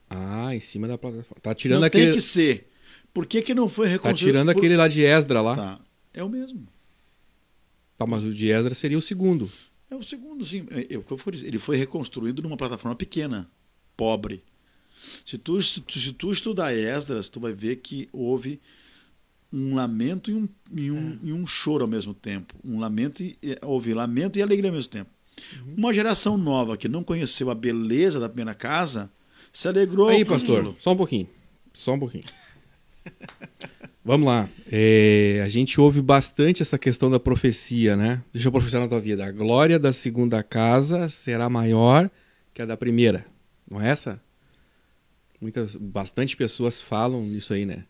Ah, 0.09 0.55
em 0.55 0.59
cima 0.59 0.87
da 0.87 0.97
plataforma. 0.97 1.39
Tá 1.39 1.53
tirando 1.53 1.81
não 1.81 1.87
aquele. 1.87 2.05
Tem 2.05 2.13
que 2.15 2.21
ser. 2.21 2.71
Por 3.13 3.27
que, 3.27 3.39
que 3.43 3.53
não 3.53 3.69
foi 3.69 3.87
reconstruído? 3.87 4.17
Tá 4.17 4.25
tirando 4.25 4.51
Por... 4.51 4.57
aquele 4.57 4.75
lá 4.75 4.87
de 4.87 5.03
Esdra 5.03 5.41
lá. 5.41 5.55
Tá. 5.55 5.79
É 6.11 6.23
o 6.23 6.29
mesmo. 6.29 6.67
Tá, 7.99 8.07
mas 8.07 8.23
o 8.23 8.33
de 8.33 8.47
Esdra 8.47 8.73
seria 8.73 8.97
o 8.97 9.01
segundo. 9.01 9.47
É 9.87 9.95
o 9.95 10.01
segundo, 10.01 10.43
sim. 10.43 10.65
É, 10.71 10.95
é, 10.95 11.01
ele 11.43 11.59
foi 11.59 11.77
reconstruído 11.77 12.41
numa 12.41 12.57
plataforma 12.57 12.95
pequena, 12.95 13.47
pobre. 13.95 14.43
Se 15.23 15.37
tu, 15.37 15.61
se 15.61 15.81
tu, 15.81 15.99
se 15.99 16.13
tu 16.13 16.31
estudar 16.31 16.73
Esdras, 16.73 17.29
tu 17.29 17.39
vai 17.39 17.53
ver 17.53 17.75
que 17.75 18.09
houve 18.11 18.59
um 19.53 19.75
lamento 19.75 20.31
e 20.31 20.33
um, 20.33 20.49
e 20.75 20.89
um, 20.89 21.11
é. 21.11 21.17
e 21.25 21.31
um 21.31 21.45
choro 21.45 21.83
ao 21.83 21.87
mesmo 21.87 22.15
tempo. 22.15 22.55
Um 22.63 22.79
lamento 22.79 23.21
e, 23.21 23.37
houve 23.61 23.93
lamento 23.93 24.39
e 24.39 24.41
alegria 24.41 24.71
ao 24.71 24.75
mesmo 24.75 24.91
tempo. 24.91 25.14
Uhum. 25.65 25.75
Uma 25.77 25.93
geração 25.93 26.37
nova 26.37 26.77
que 26.77 26.87
não 26.87 27.03
conheceu 27.03 27.49
a 27.49 27.55
beleza 27.55 28.19
da 28.19 28.27
primeira 28.27 28.53
casa 28.53 29.09
se 29.51 29.67
alegrou. 29.67 30.09
Aí, 30.09 30.25
pastor, 30.25 30.59
aquilo. 30.59 30.75
só 30.79 30.91
um 30.91 30.97
pouquinho. 30.97 31.29
Só 31.73 31.93
um 31.93 31.99
pouquinho. 31.99 32.25
Vamos 34.03 34.27
lá. 34.27 34.49
É, 34.71 35.41
a 35.43 35.49
gente 35.49 35.81
ouve 35.81 36.01
bastante 36.01 36.61
essa 36.61 36.77
questão 36.77 37.09
da 37.09 37.19
profecia, 37.19 37.97
né? 37.97 38.21
Deixa 38.31 38.47
eu 38.47 38.51
profetizar 38.51 38.81
na 38.81 38.87
tua 38.87 38.99
vida. 38.99 39.25
A 39.25 39.31
glória 39.31 39.79
da 39.79 39.91
segunda 39.91 40.43
casa 40.43 41.09
será 41.09 41.49
maior 41.49 42.09
que 42.53 42.61
a 42.61 42.65
da 42.65 42.77
primeira. 42.77 43.25
Não 43.69 43.81
é 43.81 43.89
essa? 43.89 44.21
Muitas, 45.41 45.75
bastante 45.75 46.37
pessoas 46.37 46.79
falam 46.79 47.25
isso 47.33 47.53
aí, 47.53 47.65
né? 47.65 47.85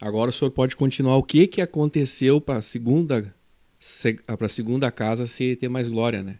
Agora 0.00 0.30
o 0.30 0.32
senhor 0.32 0.50
pode 0.50 0.76
continuar. 0.76 1.16
O 1.16 1.22
que, 1.22 1.46
que 1.46 1.62
aconteceu 1.62 2.40
para 2.40 2.58
a 2.58 2.62
segunda, 2.62 3.34
para 4.38 4.48
segunda 4.48 4.90
casa 4.90 5.26
ser, 5.26 5.56
ter 5.56 5.68
mais 5.68 5.88
glória, 5.88 6.22
né? 6.22 6.38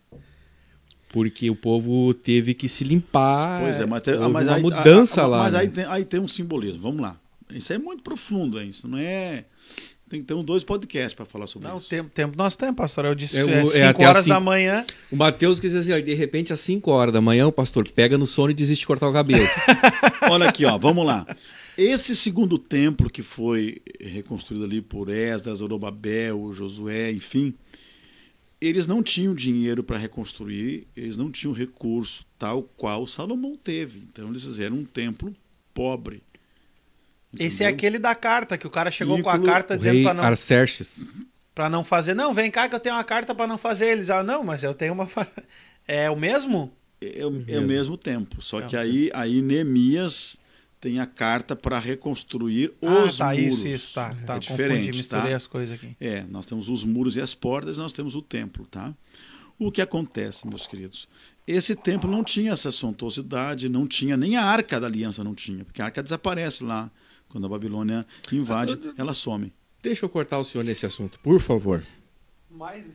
Porque 1.16 1.48
o 1.48 1.56
povo 1.56 2.12
teve 2.12 2.52
que 2.52 2.68
se 2.68 2.84
limpar. 2.84 3.62
Pois 3.62 3.80
é, 3.80 3.86
mas 3.86 4.02
tem 4.02 4.12
ah, 4.16 4.28
mas 4.28 4.46
uma 4.46 4.56
aí, 4.56 4.62
mudança 4.62 5.22
a, 5.22 5.24
a, 5.24 5.26
lá. 5.26 5.38
Mas 5.44 5.52
né? 5.54 5.58
aí, 5.60 5.68
tem, 5.68 5.84
aí 5.86 6.04
tem 6.04 6.20
um 6.20 6.28
simbolismo. 6.28 6.82
Vamos 6.82 7.00
lá. 7.00 7.16
Isso 7.50 7.72
é 7.72 7.78
muito 7.78 8.02
profundo, 8.02 8.58
é 8.58 8.64
isso 8.66 8.86
não 8.86 8.98
é 8.98 9.44
tem 10.10 10.20
que 10.20 10.26
ter 10.26 10.34
uns 10.34 10.44
dois 10.44 10.62
podcasts 10.62 11.14
para 11.14 11.24
falar 11.24 11.46
sobre 11.46 11.68
Não, 11.68 11.78
isso. 11.78 11.88
tempo, 11.88 12.10
tempo 12.10 12.36
nós 12.36 12.54
temos, 12.54 12.76
pastor. 12.76 13.06
Eu 13.06 13.14
disse 13.14 13.38
É, 13.38 13.44
o- 13.44 13.48
é, 13.48 13.62
é 13.62 13.66
5 13.66 13.84
até 13.88 14.04
horas 14.08 14.18
às 14.20 14.26
da 14.26 14.34
cinco. 14.34 14.44
manhã. 14.44 14.84
O 15.10 15.16
Matheus 15.16 15.58
quis 15.58 15.72
dizer 15.72 15.94
assim, 15.94 16.02
ó, 16.02 16.04
de 16.04 16.14
repente 16.14 16.52
às 16.52 16.60
5 16.60 16.90
horas 16.90 17.14
da 17.14 17.20
manhã 17.22 17.46
o 17.46 17.52
pastor 17.52 17.88
pega 17.90 18.18
no 18.18 18.26
sono 18.26 18.50
e 18.50 18.54
desiste 18.54 18.82
de 18.82 18.86
cortar 18.86 19.08
o 19.08 19.12
cabelo. 19.12 19.48
Olha 20.30 20.50
aqui, 20.50 20.66
ó, 20.66 20.76
vamos 20.76 21.06
lá. 21.06 21.26
Esse 21.78 22.14
segundo 22.14 22.58
templo 22.58 23.08
que 23.08 23.22
foi 23.22 23.78
reconstruído 23.98 24.64
ali 24.66 24.82
por 24.82 25.08
Esdras, 25.08 25.58
Zorobabel, 25.58 26.52
Josué, 26.52 27.10
enfim, 27.10 27.54
eles 28.66 28.86
não 28.86 29.02
tinham 29.02 29.34
dinheiro 29.34 29.82
para 29.84 29.96
reconstruir, 29.98 30.86
eles 30.96 31.16
não 31.16 31.30
tinham 31.30 31.52
recurso 31.52 32.24
tal 32.38 32.62
qual 32.62 33.06
Salomão 33.06 33.56
teve. 33.56 34.02
Então 34.10 34.28
eles 34.30 34.44
fizeram 34.44 34.76
um 34.76 34.84
templo 34.84 35.34
pobre. 35.74 36.22
Esse 37.38 37.62
é 37.62 37.66
Entendeu? 37.66 37.74
aquele 37.74 37.98
da 37.98 38.14
carta, 38.14 38.56
que 38.56 38.66
o 38.66 38.70
cara 38.70 38.90
chegou 38.90 39.20
com 39.22 39.28
a 39.28 39.38
carta 39.38 39.76
dizendo 39.76 40.02
pra 40.02 40.14
não, 40.14 40.24
Arcerxes. 40.24 41.06
pra 41.54 41.68
não 41.68 41.84
fazer. 41.84 42.14
Não, 42.14 42.32
vem 42.32 42.50
cá 42.50 42.68
que 42.68 42.74
eu 42.74 42.80
tenho 42.80 42.94
uma 42.94 43.04
carta 43.04 43.34
pra 43.34 43.46
não 43.46 43.58
fazer. 43.58 43.86
Eles, 43.88 44.08
ah, 44.10 44.22
não, 44.22 44.42
mas 44.42 44.62
eu 44.62 44.74
tenho 44.74 44.92
uma. 44.94 45.08
É 45.88 46.10
o 46.10 46.16
mesmo? 46.16 46.72
É, 47.00 47.24
o- 47.24 47.44
é 47.46 47.58
o 47.60 47.62
mesmo 47.62 47.96
tempo. 47.96 48.42
Só 48.42 48.58
É 48.60 48.66
que 48.66 48.76
aí, 48.76 49.08
aí 49.14 49.40
Neemias 49.40 50.36
tem 50.86 51.00
a 51.00 51.06
carta 51.06 51.56
para 51.56 51.80
reconstruir 51.80 52.72
ah, 52.80 53.04
os 53.04 53.18
tá, 53.18 53.34
muros. 53.34 53.58
isso, 53.58 53.66
isso, 53.66 53.94
tá. 53.94 54.10
tá 54.24 54.34
é 54.34 54.36
confundi, 54.36 54.38
diferente, 54.40 54.96
misturei 54.96 55.30
tá? 55.30 55.36
as 55.36 55.46
coisas 55.48 55.74
aqui. 55.74 55.96
É, 56.00 56.22
nós 56.30 56.46
temos 56.46 56.68
os 56.68 56.84
muros 56.84 57.16
e 57.16 57.20
as 57.20 57.34
portas, 57.34 57.76
nós 57.76 57.92
temos 57.92 58.14
o 58.14 58.22
templo, 58.22 58.64
tá? 58.68 58.94
O 59.58 59.72
que 59.72 59.82
acontece, 59.82 60.46
meus 60.46 60.64
queridos? 60.64 61.08
Esse 61.44 61.74
templo 61.74 62.08
não 62.08 62.22
tinha 62.22 62.52
essa 62.52 62.70
suntuosidade, 62.70 63.68
não 63.68 63.84
tinha, 63.84 64.16
nem 64.16 64.36
a 64.36 64.44
arca 64.44 64.78
da 64.78 64.86
aliança 64.86 65.24
não 65.24 65.34
tinha, 65.34 65.64
porque 65.64 65.82
a 65.82 65.86
arca 65.86 66.04
desaparece 66.04 66.62
lá. 66.62 66.88
Quando 67.28 67.46
a 67.46 67.48
Babilônia 67.48 68.06
invade, 68.30 68.78
ela 68.96 69.12
some. 69.12 69.52
Deixa 69.82 70.04
eu 70.04 70.08
cortar 70.08 70.38
o 70.38 70.44
senhor 70.44 70.62
nesse 70.62 70.86
assunto, 70.86 71.18
por 71.18 71.40
favor. 71.40 71.82
Mas... 72.48 72.88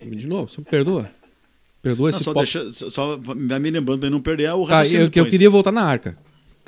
De 0.00 0.26
novo, 0.26 0.50
você 0.50 0.60
me 0.60 0.64
perdoa? 0.64 1.08
Perdoa 1.80 2.10
Não, 2.10 2.16
esse 2.16 2.24
só, 2.24 2.32
pop- 2.32 2.44
deixa, 2.44 2.72
só- 2.90 3.16
me 3.16 3.70
lembrando 3.70 4.00
para 4.00 4.10
não 4.10 4.20
perder 4.20 4.50
o 4.50 4.66
Tá, 4.66 4.78
raciocínio 4.78 5.06
eu, 5.06 5.10
que 5.10 5.20
eu 5.20 5.22
depois. 5.22 5.30
queria 5.30 5.48
voltar 5.48 5.70
na 5.70 5.84
arca. 5.84 6.18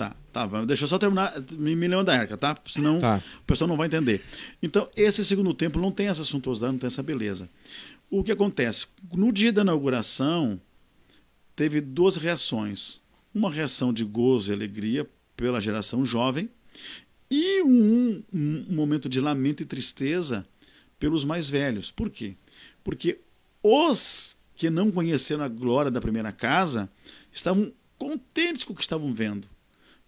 Tá, 0.01 0.17
tá, 0.33 0.65
deixa 0.65 0.85
eu 0.85 0.89
só 0.89 0.99
terminar, 0.99 1.35
me, 1.53 1.77
me 1.77 1.89
da 2.03 2.15
arca, 2.15 2.35
tá? 2.35 2.57
Senão 2.67 2.99
Tá. 3.01 3.23
o 3.41 3.45
pessoal 3.45 3.69
não 3.69 3.77
vai 3.77 3.87
entender. 3.87 4.25
Então, 4.63 4.89
esse 4.97 5.23
segundo 5.23 5.53
templo 5.53 5.83
não 5.83 5.93
tem 5.93 6.09
essa 6.09 6.25
suntuosidade, 6.25 6.73
não 6.73 6.79
tem 6.79 6.87
essa 6.87 7.03
beleza. 7.03 7.51
O 8.09 8.25
que 8.25 8.33
acontece? 8.33 8.87
No 9.13 9.31
dia 9.31 9.53
da 9.53 9.61
inauguração, 9.61 10.59
teve 11.55 11.83
duas 11.83 12.17
reações. 12.17 12.99
Uma 13.35 13.51
reação 13.51 13.93
de 13.93 14.03
gozo 14.03 14.51
e 14.51 14.55
alegria 14.55 15.07
pela 15.37 15.61
geração 15.61 16.03
jovem 16.03 16.49
e 17.31 17.61
um, 17.63 18.23
um 18.33 18.65
momento 18.71 19.07
de 19.07 19.21
lamento 19.21 19.63
e 19.63 19.67
tristeza 19.67 20.47
pelos 20.99 21.25
mais 21.27 21.51
velhos. 21.51 21.91
Por 21.91 22.09
quê? 22.09 22.37
Porque 22.83 23.21
os 23.63 24.35
que 24.55 24.71
não 24.71 24.91
conheceram 24.91 25.45
a 25.45 25.49
glória 25.49 25.91
da 25.91 26.01
primeira 26.01 26.33
casa 26.33 26.91
estavam 27.31 27.71
contentes 27.99 28.65
com 28.65 28.73
o 28.73 28.77
que 28.77 28.81
estavam 28.81 29.13
vendo. 29.13 29.47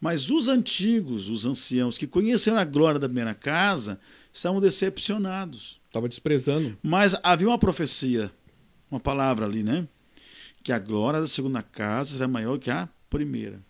Mas 0.02 0.30
os 0.30 0.48
antigos, 0.48 1.28
os 1.28 1.46
anciãos 1.46 1.96
que 1.96 2.08
conheceram 2.08 2.58
a 2.58 2.64
glória 2.64 2.98
da 2.98 3.06
primeira 3.06 3.36
casa, 3.36 4.00
estavam 4.32 4.60
decepcionados. 4.60 5.80
Tava 5.92 6.08
desprezando. 6.08 6.76
Mas 6.82 7.14
havia 7.22 7.46
uma 7.46 7.56
profecia, 7.56 8.28
uma 8.90 8.98
palavra 8.98 9.46
ali, 9.46 9.62
né? 9.62 9.86
Que 10.60 10.72
a 10.72 10.78
glória 10.80 11.20
da 11.20 11.28
segunda 11.28 11.62
casa 11.62 12.16
será 12.16 12.26
maior 12.26 12.58
que 12.58 12.68
a 12.68 12.88
primeira. 13.08 13.62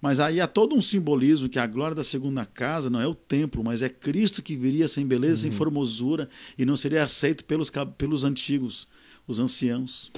Mas 0.00 0.20
aí 0.20 0.40
há 0.40 0.46
todo 0.46 0.74
um 0.74 0.80
simbolismo 0.80 1.50
que 1.50 1.58
a 1.58 1.66
glória 1.66 1.94
da 1.94 2.02
segunda 2.02 2.46
casa 2.46 2.88
não 2.88 2.98
é 2.98 3.06
o 3.06 3.14
templo, 3.14 3.62
mas 3.62 3.82
é 3.82 3.90
Cristo 3.90 4.42
que 4.42 4.56
viria 4.56 4.88
sem 4.88 5.06
beleza, 5.06 5.42
sem 5.42 5.50
formosura 5.50 6.30
e 6.56 6.64
não 6.64 6.78
seria 6.78 7.04
aceito 7.04 7.44
pelos, 7.44 7.70
pelos 7.98 8.24
antigos, 8.24 8.88
os 9.26 9.38
anciãos. 9.38 10.10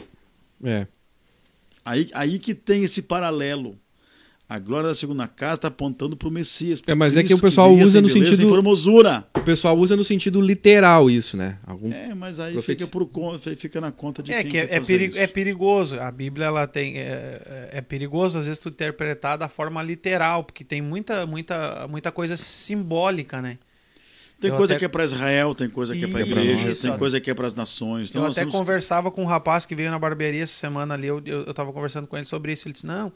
É. 0.63 0.87
Aí, 1.85 2.09
aí 2.15 2.39
que 2.39 2.55
tem 2.55 2.85
esse 2.85 3.03
paralelo. 3.03 3.77
A 4.51 4.59
glória 4.59 4.89
da 4.89 4.95
segunda 4.95 5.29
casa 5.29 5.55
está 5.57 5.69
apontando 5.69 6.17
para 6.17 6.27
o 6.27 6.31
Messias. 6.31 6.83
É, 6.87 6.95
mas 6.95 7.15
é 7.17 7.21
que 7.23 7.29
Cristo 7.29 7.39
o 7.39 7.43
pessoal 7.43 7.69
viria 7.69 7.85
usa 7.85 8.01
no 8.01 8.09
beleza, 8.09 8.31
sentido- 8.31 8.49
formosura. 8.49 9.27
O 9.37 9.41
pessoal 9.41 9.77
usa 9.77 9.95
no 9.95 10.03
sentido 10.03 10.41
literal 10.41 11.11
isso, 11.11 11.37
né? 11.37 11.59
Algum... 11.67 11.93
É, 11.93 12.15
mas 12.15 12.41
aí 12.41 12.61
fica, 12.63 12.87
por, 12.87 13.07
fica 13.59 13.79
na 13.79 13.93
conta 13.93 14.23
de 14.23 14.33
É 14.33 14.41
quem 14.43 14.51
que 14.51 14.57
é, 14.57 14.63
é, 14.65 14.67
fazer 14.81 14.87
peri- 14.87 15.09
isso. 15.11 15.19
é 15.19 15.27
perigoso. 15.27 16.01
A 16.01 16.11
Bíblia 16.11 16.47
ela 16.47 16.67
tem 16.67 16.97
é, 16.99 17.03
é- 17.45 17.69
é 17.75 17.81
perigoso 17.83 18.39
às 18.39 18.47
vezes 18.47 18.59
tu 18.59 18.71
interpretar 18.71 19.37
da 19.37 19.51
forma 19.51 19.83
literal, 19.83 20.43
porque 20.43 20.65
tem 20.65 20.81
muita 20.81 21.27
muita 21.27 21.87
muita 21.87 22.11
coisa 22.11 22.35
simbólica, 22.37 23.43
né? 23.43 23.59
Tem 24.41 24.51
Eu 24.51 24.57
coisa 24.57 24.73
até- 24.75 24.79
que 24.79 24.85
é 24.85 24.89
para 24.89 25.05
Israel, 25.05 25.55
tem 25.55 25.69
coisa 25.69 25.95
que 25.95 26.05
é 26.05 26.09
para 26.09 26.21
a 26.21 26.23
igreja, 26.23 26.69
isso. 26.69 26.83
tem 26.89 26.97
coisa 26.97 27.21
que 27.21 27.31
é 27.31 27.35
para 27.35 27.47
as 27.47 27.55
nações. 27.55 28.09
Então 28.09 28.23
eu 28.23 28.31
até 28.31 28.41
temos- 28.41 28.55
conversava 28.55 29.11
com 29.11 29.23
um 29.23 29.27
rapaz 29.27 29.67
que 29.67 29.75
veio 29.75 29.91
na 29.91 29.99
barbearia 29.99 30.45
essa 30.45 30.55
semana 30.55 30.95
ali, 30.95 31.09
eu, 31.09 31.21
eu, 31.27 31.45
eu 31.45 31.73
conversando 31.73 32.07
com 32.07 32.17
ele 32.17 32.25
sobre 32.25 32.53
isso. 32.53 32.67
Ele 32.67 32.73
disse: 32.73 32.87
Não, 32.87 33.13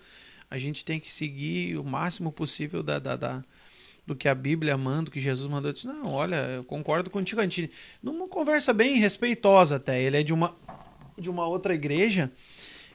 a 0.52 0.58
gente 0.58 0.84
tem 0.84 1.00
que 1.00 1.10
seguir 1.10 1.78
o 1.78 1.82
máximo 1.82 2.30
possível 2.30 2.82
da, 2.82 2.98
da, 2.98 3.16
da- 3.16 3.42
do 4.06 4.14
que 4.14 4.28
a 4.28 4.34
Bíblia 4.34 4.76
manda, 4.76 5.04
do 5.04 5.10
que 5.10 5.18
Jesus 5.20 5.50
mandou. 5.50 5.70
Eu 5.70 5.72
disse: 5.72 5.86
Não, 5.86 6.12
olha, 6.12 6.36
eu 6.36 6.64
concordo 6.64 7.08
contigo. 7.08 7.40
A 7.40 7.46
numa 8.02 8.28
conversa 8.28 8.70
bem 8.74 8.98
respeitosa 8.98 9.76
até. 9.76 10.02
Ele 10.02 10.18
é 10.18 10.22
de 10.22 10.32
uma, 10.34 10.54
de 11.18 11.30
uma 11.30 11.46
outra 11.46 11.72
igreja. 11.72 12.30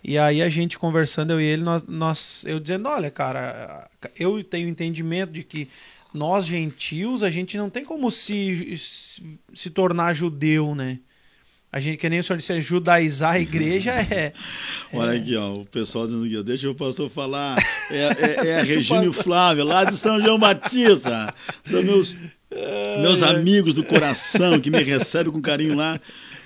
E 0.03 0.19
aí 0.19 0.43
a 0.43 0.49
gente 0.49 0.77
conversando, 0.77 1.31
eu 1.33 1.41
e 1.41 1.45
ele, 1.45 1.63
nós, 1.63 1.83
nós, 1.87 2.43
eu 2.45 2.59
dizendo: 2.59 2.87
Olha, 2.89 3.09
cara, 3.09 3.89
eu 4.19 4.43
tenho 4.43 4.69
entendimento 4.69 5.31
de 5.31 5.43
que 5.43 5.67
nós 6.13 6.45
gentios, 6.45 7.23
a 7.23 7.31
gente 7.31 7.57
não 7.57 7.71
tem 7.71 7.83
como 7.83 8.11
se, 8.11 8.77
se, 8.77 9.23
se 9.51 9.69
tornar 9.71 10.13
judeu, 10.13 10.75
né? 10.75 10.99
A 11.71 11.79
gente, 11.79 11.97
que 11.97 12.09
nem 12.09 12.19
o 12.19 12.23
senhor 12.23 12.37
disse, 12.37 12.53
é 12.53 12.61
judaizar 12.61 13.33
a 13.33 13.39
igreja 13.39 13.91
é. 14.09 14.33
Olha 14.93 15.19
aqui, 15.19 15.35
ó, 15.35 15.55
o 15.55 15.65
pessoal 15.65 16.07
dizendo 16.07 16.23
aqui, 16.25 16.43
deixa 16.43 16.69
o 16.69 16.75
pastor 16.75 17.09
falar. 17.09 17.57
É, 17.91 17.97
é, 17.97 18.47
é 18.47 18.59
a 18.61 18.63
Regina 18.63 19.11
Flávia, 19.11 19.63
lá 19.63 19.83
de 19.83 19.97
São 19.97 20.19
João 20.19 20.39
Batista. 20.39 21.33
São 21.63 21.83
meus, 21.83 22.15
meus 23.01 23.21
amigos 23.21 23.73
do 23.73 23.83
coração 23.83 24.59
que 24.59 24.71
me 24.71 24.81
recebem 24.81 25.31
com 25.31 25.41
carinho 25.41 25.75
lá. 25.75 25.99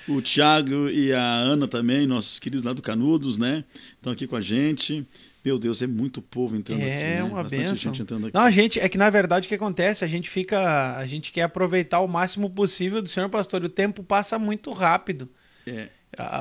O 0.08 0.20
Thiago 0.20 0.88
e 0.90 1.12
a 1.12 1.22
Ana 1.22 1.68
também, 1.68 2.08
nossos 2.08 2.40
queridos 2.40 2.64
lá 2.64 2.72
do 2.72 2.82
Canudos, 2.82 3.38
né? 3.38 3.62
Estão 3.94 4.12
aqui 4.12 4.26
com 4.26 4.34
a 4.34 4.40
gente. 4.40 5.06
Meu 5.44 5.58
Deus, 5.58 5.82
é 5.82 5.86
muito 5.86 6.22
povo 6.22 6.56
entrando 6.56 6.80
aqui. 6.80 6.88
É 6.88 7.16
né? 7.16 7.22
uma 7.24 7.42
Bastante 7.42 7.60
benção. 7.60 7.74
gente 7.74 8.02
entrando 8.02 8.26
aqui. 8.26 8.34
Não, 8.36 8.42
a 8.42 8.50
gente, 8.50 8.78
é 8.78 8.88
que 8.88 8.96
na 8.96 9.10
verdade 9.10 9.46
o 9.46 9.48
que 9.48 9.54
acontece? 9.54 10.04
A 10.04 10.08
gente 10.08 10.30
fica. 10.30 10.96
A 10.96 11.06
gente 11.06 11.32
quer 11.32 11.42
aproveitar 11.42 12.00
o 12.00 12.06
máximo 12.06 12.48
possível 12.48 13.02
do 13.02 13.08
senhor 13.08 13.28
pastor. 13.28 13.62
e 13.62 13.66
O 13.66 13.68
tempo 13.68 14.02
passa 14.04 14.38
muito 14.38 14.72
rápido. 14.72 15.28
É. 15.66 15.88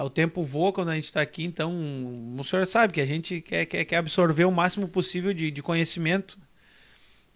O 0.04 0.10
tempo 0.10 0.44
voa 0.44 0.74
quando 0.74 0.90
a 0.90 0.96
gente 0.96 1.06
está 1.06 1.22
aqui, 1.22 1.46
então 1.46 2.36
o 2.38 2.44
senhor 2.44 2.68
sabe 2.68 2.92
que 2.92 3.00
a 3.00 3.06
gente 3.06 3.40
quer, 3.40 3.66
quer, 3.66 3.86
quer 3.86 3.98
absorver 3.98 4.44
o 4.44 4.52
máximo 4.52 4.88
possível 4.88 5.34
de, 5.34 5.50
de 5.50 5.64
conhecimento. 5.64 6.38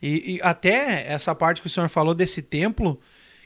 E, 0.02 0.36
e 0.36 0.40
até 0.44 1.08
essa 1.08 1.34
parte 1.34 1.62
que 1.62 1.68
o 1.68 1.70
senhor 1.70 1.88
falou 1.88 2.14
desse 2.14 2.42
templo 2.42 3.00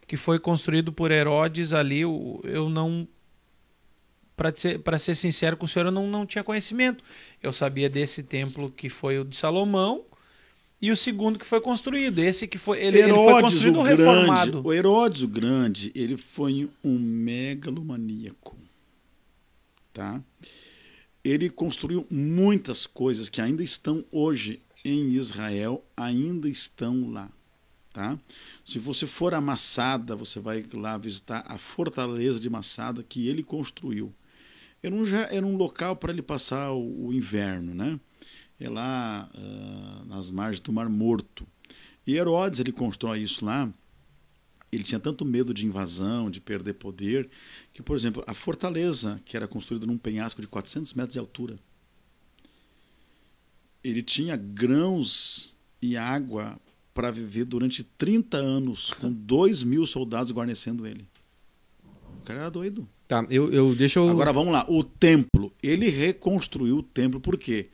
que 0.07 0.17
foi 0.17 0.39
construído 0.39 0.91
por 0.91 1.11
Herodes 1.11 1.71
ali, 1.71 2.01
eu 2.01 2.67
não. 2.67 3.07
Para 4.39 4.55
ser, 4.55 4.79
pra 4.79 4.97
ser 4.97 5.15
sincero 5.15 5.57
com 5.57 5.65
o 5.65 5.67
senhor, 5.67 5.87
eu 5.87 5.91
não, 5.91 6.07
não 6.07 6.25
tinha 6.25 6.45
conhecimento. 6.45 7.03
Eu 7.43 7.51
sabia 7.51 7.89
desse 7.89 8.23
templo 8.23 8.71
que 8.71 8.87
foi 8.87 9.19
o 9.19 9.25
de 9.25 9.35
Salomão 9.35 10.05
e 10.81 10.91
o 10.91 10.95
segundo 10.95 11.37
que 11.37 11.45
foi 11.45 11.59
construído. 11.59 12.19
Esse 12.19 12.47
que 12.47 12.57
foi. 12.57 12.79
Ele, 12.81 12.99
ele 12.99 13.13
foi 13.13 13.23
Herodes 13.23 13.41
construído 13.41 13.79
o 13.79 13.81
reformado. 13.81 14.51
Grande, 14.51 14.67
o 14.67 14.73
Herodes 14.73 15.23
o 15.23 15.27
Grande, 15.27 15.91
ele 15.93 16.15
foi 16.15 16.69
um 16.81 16.97
megalomaníaco, 16.97 18.55
tá? 19.91 20.23
Ele 21.21 21.49
construiu 21.49 22.07
muitas 22.09 22.87
coisas 22.87 23.27
que 23.27 23.41
ainda 23.41 23.61
estão 23.61 24.05
hoje 24.09 24.61
em 24.85 25.15
Israel, 25.15 25.83
ainda 25.97 26.47
estão 26.47 27.11
lá, 27.11 27.29
tá? 27.91 28.17
Se 28.63 28.79
você 28.79 29.05
for 29.05 29.33
a 29.33 29.41
Massada, 29.41 30.15
você 30.15 30.39
vai 30.39 30.63
lá 30.73 30.97
visitar 30.97 31.43
a 31.45 31.57
fortaleza 31.57 32.39
de 32.39 32.49
Massada 32.49 33.03
que 33.03 33.27
ele 33.27 33.43
construiu. 33.43 34.13
Era 34.81 34.95
um, 34.95 35.05
ja- 35.05 35.27
era 35.31 35.45
um 35.45 35.57
local 35.57 35.95
para 35.95 36.11
ele 36.11 36.21
passar 36.21 36.71
o, 36.71 37.07
o 37.07 37.13
inverno, 37.13 37.73
né? 37.73 37.99
É 38.59 38.69
lá 38.69 39.29
ah, 39.33 40.03
nas 40.05 40.29
margens 40.29 40.59
do 40.59 40.71
Mar 40.71 40.89
Morto. 40.89 41.45
E 42.05 42.15
Herodes 42.15 42.59
ele 42.59 42.71
constrói 42.71 43.21
isso 43.21 43.45
lá. 43.45 43.71
Ele 44.71 44.83
tinha 44.83 44.99
tanto 44.99 45.25
medo 45.25 45.53
de 45.53 45.65
invasão, 45.65 46.29
de 46.29 46.39
perder 46.39 46.73
poder, 46.73 47.29
que, 47.73 47.81
por 47.81 47.95
exemplo, 47.95 48.23
a 48.27 48.33
fortaleza, 48.33 49.19
que 49.25 49.35
era 49.35 49.47
construída 49.47 49.85
num 49.85 49.97
penhasco 49.97 50.41
de 50.41 50.47
400 50.47 50.93
metros 50.93 51.13
de 51.13 51.19
altura, 51.19 51.57
ele 53.83 54.03
tinha 54.03 54.35
grãos 54.35 55.55
e 55.81 55.95
água 55.97 56.59
para 56.93 57.11
viver 57.11 57.45
durante 57.45 57.83
30 57.83 58.37
anos, 58.37 58.93
com 58.93 59.11
2 59.11 59.63
mil 59.63 59.85
soldados 59.85 60.31
guarnecendo 60.31 60.85
ele. 60.85 61.07
O 62.21 62.25
cara 62.25 62.41
era 62.41 62.51
doido. 62.51 62.87
Tá, 63.09 63.25
eu, 63.27 63.51
eu 63.51 63.73
deixa 63.73 63.97
eu. 63.97 64.07
Agora 64.07 64.31
vamos 64.31 64.53
lá, 64.53 64.63
o 64.69 64.83
templo. 64.83 65.51
Ele 65.63 65.89
reconstruiu 65.89 66.77
o 66.77 66.83
templo 66.83 67.19
por 67.19 67.39
quê? 67.39 67.69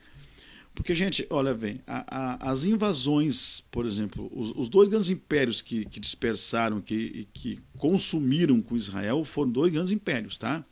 Porque, 0.74 0.94
gente, 0.94 1.26
olha, 1.28 1.52
vem, 1.52 1.82
a, 1.86 2.46
a, 2.46 2.50
as 2.50 2.64
invasões, 2.64 3.62
por 3.70 3.84
exemplo, 3.84 4.30
os, 4.34 4.50
os 4.56 4.70
dois 4.70 4.88
grandes 4.88 5.10
impérios 5.10 5.60
que, 5.60 5.84
que 5.84 6.00
dispersaram, 6.00 6.80
que, 6.80 7.28
que 7.34 7.58
consumiram 7.76 8.62
com 8.62 8.74
Israel, 8.74 9.26
foram 9.26 9.50
dois 9.50 9.70
grandes 9.70 9.92
impérios, 9.92 10.38
tá? 10.38 10.64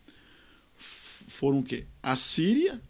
Foram 1.27 1.59
o 1.59 1.63
quê? 1.63 1.85
A 2.01 2.17
Síria 2.17 2.81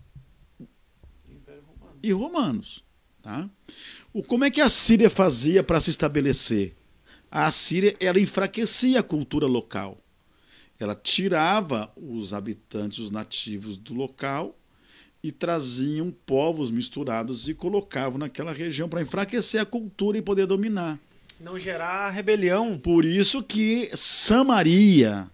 e 2.02 2.12
romanos, 2.14 2.86
tá? 3.22 3.50
O, 4.14 4.24
como 4.24 4.46
é 4.46 4.50
que 4.50 4.62
a 4.62 4.70
Síria 4.70 5.10
fazia 5.10 5.62
para 5.62 5.82
se 5.82 5.90
estabelecer? 5.90 6.74
A 7.30 7.52
Síria, 7.52 7.94
ela 8.00 8.20
enfraquecia 8.20 9.02
a 9.02 9.04
cultura 9.04 9.46
local. 9.46 10.05
Ela 10.80 10.96
tirava 10.96 11.92
os 11.96 12.34
habitantes, 12.34 13.00
os 13.00 13.12
nativos 13.12 13.78
do 13.78 13.94
local 13.94 14.58
e 15.24 15.32
traziam 15.32 16.12
povos 16.26 16.70
misturados 16.70 17.50
e 17.50 17.54
colocavam 17.54 18.20
naquela 18.20 18.54
região 18.54 18.88
para 18.88 19.02
enfraquecer 19.02 19.60
a 19.60 19.66
cultura 19.66 20.18
e 20.18 20.22
poder 20.22 20.46
dominar. 20.46 21.00
Não 21.40 21.58
gerar 21.58 22.10
rebelião. 22.12 22.78
Por 22.78 23.04
isso 23.04 23.42
que 23.42 23.90
Samaria, 23.96 25.30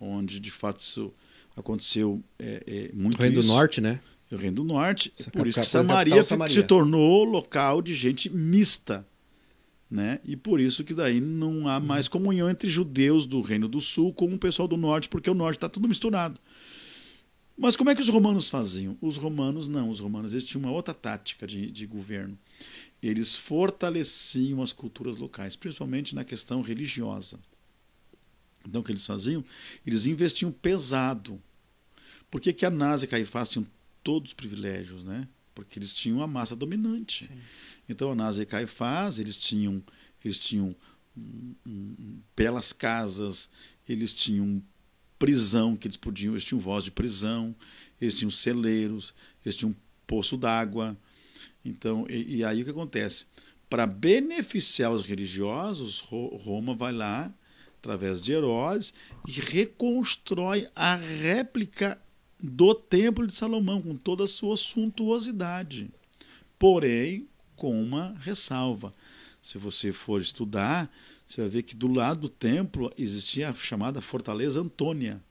onde 0.00 0.40
de 0.40 0.50
fato 0.50 0.80
isso 0.80 1.12
aconteceu 1.56 2.22
é, 2.38 2.62
é, 2.66 2.90
muito 2.94 3.18
O 3.18 3.20
Reino 3.20 3.34
do 3.34 3.40
isso, 3.40 3.48
Norte, 3.48 3.80
né? 3.80 4.00
o 4.30 4.36
Reino 4.36 4.56
do 4.56 4.64
Norte, 4.64 5.12
Essa 5.18 5.30
por 5.30 5.46
isso 5.46 5.60
que 5.60 5.66
Samaria, 5.66 6.22
Samaria. 6.22 6.54
se 6.54 6.62
tornou 6.62 7.24
local 7.24 7.80
de 7.82 7.94
gente 7.94 8.28
mista. 8.30 9.06
Né? 9.90 10.20
E 10.24 10.36
por 10.36 10.60
isso 10.60 10.84
que 10.84 10.92
daí 10.92 11.20
não 11.20 11.66
há 11.66 11.80
mais 11.80 12.08
comunhão 12.08 12.50
entre 12.50 12.68
judeus 12.68 13.26
do 13.26 13.40
Reino 13.40 13.66
do 13.66 13.80
Sul 13.80 14.12
com 14.12 14.32
o 14.32 14.38
pessoal 14.38 14.68
do 14.68 14.76
Norte, 14.76 15.08
porque 15.08 15.30
o 15.30 15.34
Norte 15.34 15.56
está 15.56 15.68
tudo 15.68 15.88
misturado. 15.88 16.38
Mas 17.56 17.74
como 17.74 17.90
é 17.90 17.94
que 17.94 18.00
os 18.00 18.08
romanos 18.08 18.48
faziam? 18.48 18.96
Os 19.00 19.16
romanos 19.16 19.66
não, 19.66 19.90
os 19.90 19.98
romanos 19.98 20.32
eles 20.32 20.44
tinham 20.44 20.62
uma 20.62 20.72
outra 20.72 20.94
tática 20.94 21.46
de, 21.46 21.70
de 21.70 21.86
governo. 21.86 22.38
Eles 23.02 23.34
fortaleciam 23.34 24.62
as 24.62 24.72
culturas 24.72 25.16
locais, 25.16 25.56
principalmente 25.56 26.14
na 26.14 26.24
questão 26.24 26.60
religiosa. 26.60 27.38
Então 28.66 28.80
o 28.80 28.84
que 28.84 28.92
eles 28.92 29.06
faziam? 29.06 29.44
Eles 29.84 30.06
investiam 30.06 30.52
pesado. 30.52 31.40
Por 32.30 32.40
que, 32.40 32.52
que 32.52 32.64
Anás 32.64 33.02
e 33.02 33.06
Caifás 33.06 33.48
tinham 33.48 33.66
todos 34.04 34.30
os 34.30 34.34
privilégios, 34.34 35.02
né? 35.02 35.26
Porque 35.52 35.78
eles 35.80 35.92
tinham 35.92 36.22
a 36.22 36.26
massa 36.26 36.54
dominante. 36.54 37.26
Sim. 37.26 37.38
Então 37.88 38.12
Anás 38.12 38.38
e 38.38 38.44
Caifás, 38.44 39.18
eles 39.18 39.36
tinham, 39.38 39.82
eles 40.24 40.38
tinham 40.38 40.74
belas 42.36 42.72
casas, 42.72 43.48
eles 43.88 44.14
tinham 44.14 44.62
prisão 45.18 45.76
que 45.76 45.88
eles 45.88 45.96
podiam, 45.96 46.34
eles 46.34 46.44
tinham 46.44 46.60
voz 46.60 46.84
de 46.84 46.90
prisão, 46.90 47.54
eles 48.00 48.16
tinham 48.16 48.30
celeiros, 48.30 49.14
eles 49.44 49.56
tinham 49.56 49.74
poço 50.06 50.36
d'água. 50.36 50.96
Então, 51.64 52.06
e, 52.08 52.36
e 52.36 52.44
aí 52.44 52.62
o 52.62 52.64
que 52.64 52.70
acontece? 52.70 53.26
Para 53.68 53.86
beneficiar 53.86 54.92
os 54.92 55.02
religiosos, 55.02 56.00
Ro- 56.00 56.36
Roma 56.36 56.74
vai 56.74 56.92
lá, 56.92 57.32
através 57.78 58.20
de 58.20 58.32
Herodes, 58.32 58.94
e 59.26 59.32
reconstrói 59.32 60.66
a 60.74 60.94
réplica 60.94 62.00
do 62.40 62.74
Templo 62.74 63.26
de 63.26 63.34
Salomão, 63.34 63.82
com 63.82 63.96
toda 63.96 64.24
a 64.24 64.28
sua 64.28 64.56
suntuosidade. 64.56 65.90
Porém, 66.58 67.26
com 67.58 67.82
uma 67.82 68.14
ressalva. 68.20 68.94
Se 69.42 69.58
você 69.58 69.92
for 69.92 70.22
estudar, 70.22 70.90
você 71.26 71.40
vai 71.42 71.50
ver 71.50 71.62
que 71.64 71.76
do 71.76 71.88
lado 71.88 72.20
do 72.20 72.28
templo 72.28 72.90
existia 72.96 73.50
a 73.50 73.54
chamada 73.54 74.00
Fortaleza 74.00 74.60
Antônia, 74.60 75.22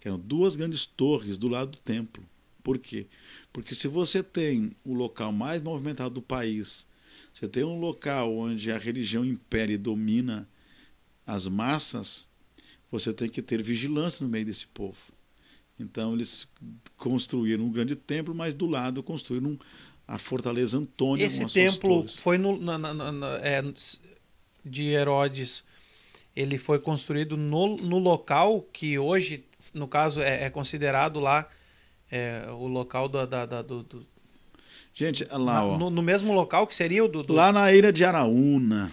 que 0.00 0.08
eram 0.08 0.18
duas 0.18 0.56
grandes 0.56 0.86
torres 0.86 1.36
do 1.36 1.48
lado 1.48 1.72
do 1.72 1.78
templo. 1.78 2.24
Por 2.62 2.78
quê? 2.78 3.06
Porque 3.52 3.74
se 3.74 3.88
você 3.88 4.22
tem 4.22 4.72
o 4.84 4.94
local 4.94 5.32
mais 5.32 5.60
movimentado 5.60 6.14
do 6.14 6.22
país, 6.22 6.86
você 7.34 7.48
tem 7.48 7.64
um 7.64 7.78
local 7.78 8.32
onde 8.32 8.70
a 8.70 8.78
religião 8.78 9.24
impera 9.24 9.72
e 9.72 9.76
domina 9.76 10.48
as 11.26 11.48
massas, 11.48 12.28
você 12.90 13.12
tem 13.12 13.28
que 13.28 13.42
ter 13.42 13.62
vigilância 13.62 14.24
no 14.24 14.30
meio 14.30 14.46
desse 14.46 14.66
povo. 14.66 14.98
Então 15.78 16.14
eles 16.14 16.46
construíram 16.96 17.64
um 17.64 17.72
grande 17.72 17.96
templo, 17.96 18.34
mas 18.34 18.54
do 18.54 18.66
lado 18.66 19.02
construíram 19.02 19.58
a 20.14 20.18
Fortaleza 20.18 20.76
Antônia. 20.76 21.24
Esse 21.24 21.46
templo 21.46 22.06
foi 22.08 22.36
no, 22.36 22.58
na- 22.60 22.76
na- 22.76 22.92
na- 23.12 23.36
é, 23.38 23.62
de 24.64 24.88
Herodes. 24.88 25.64
Ele 26.36 26.58
foi 26.58 26.78
construído 26.78 27.36
no, 27.36 27.76
no 27.78 27.98
local 27.98 28.60
que 28.72 28.98
hoje, 28.98 29.44
no 29.72 29.88
caso, 29.88 30.20
é, 30.20 30.44
é 30.44 30.50
considerado 30.50 31.18
lá 31.18 31.48
é, 32.10 32.46
o 32.50 32.66
local 32.66 33.08
da, 33.08 33.24
da- 33.24 33.46
da- 33.46 33.62
do, 33.62 33.82
do- 33.82 34.06
Gente, 34.94 35.24
lá, 35.32 35.64
ó. 35.64 35.78
no, 35.78 35.88
no 35.88 36.02
mesmo 36.02 36.34
local 36.34 36.66
que 36.66 36.76
seria 36.76 37.02
o 37.02 37.08
do, 37.08 37.22
do- 37.22 37.32
Lá 37.32 37.50
na 37.50 37.72
ilha 37.72 37.90
de 37.90 38.04
Araúna, 38.04 38.92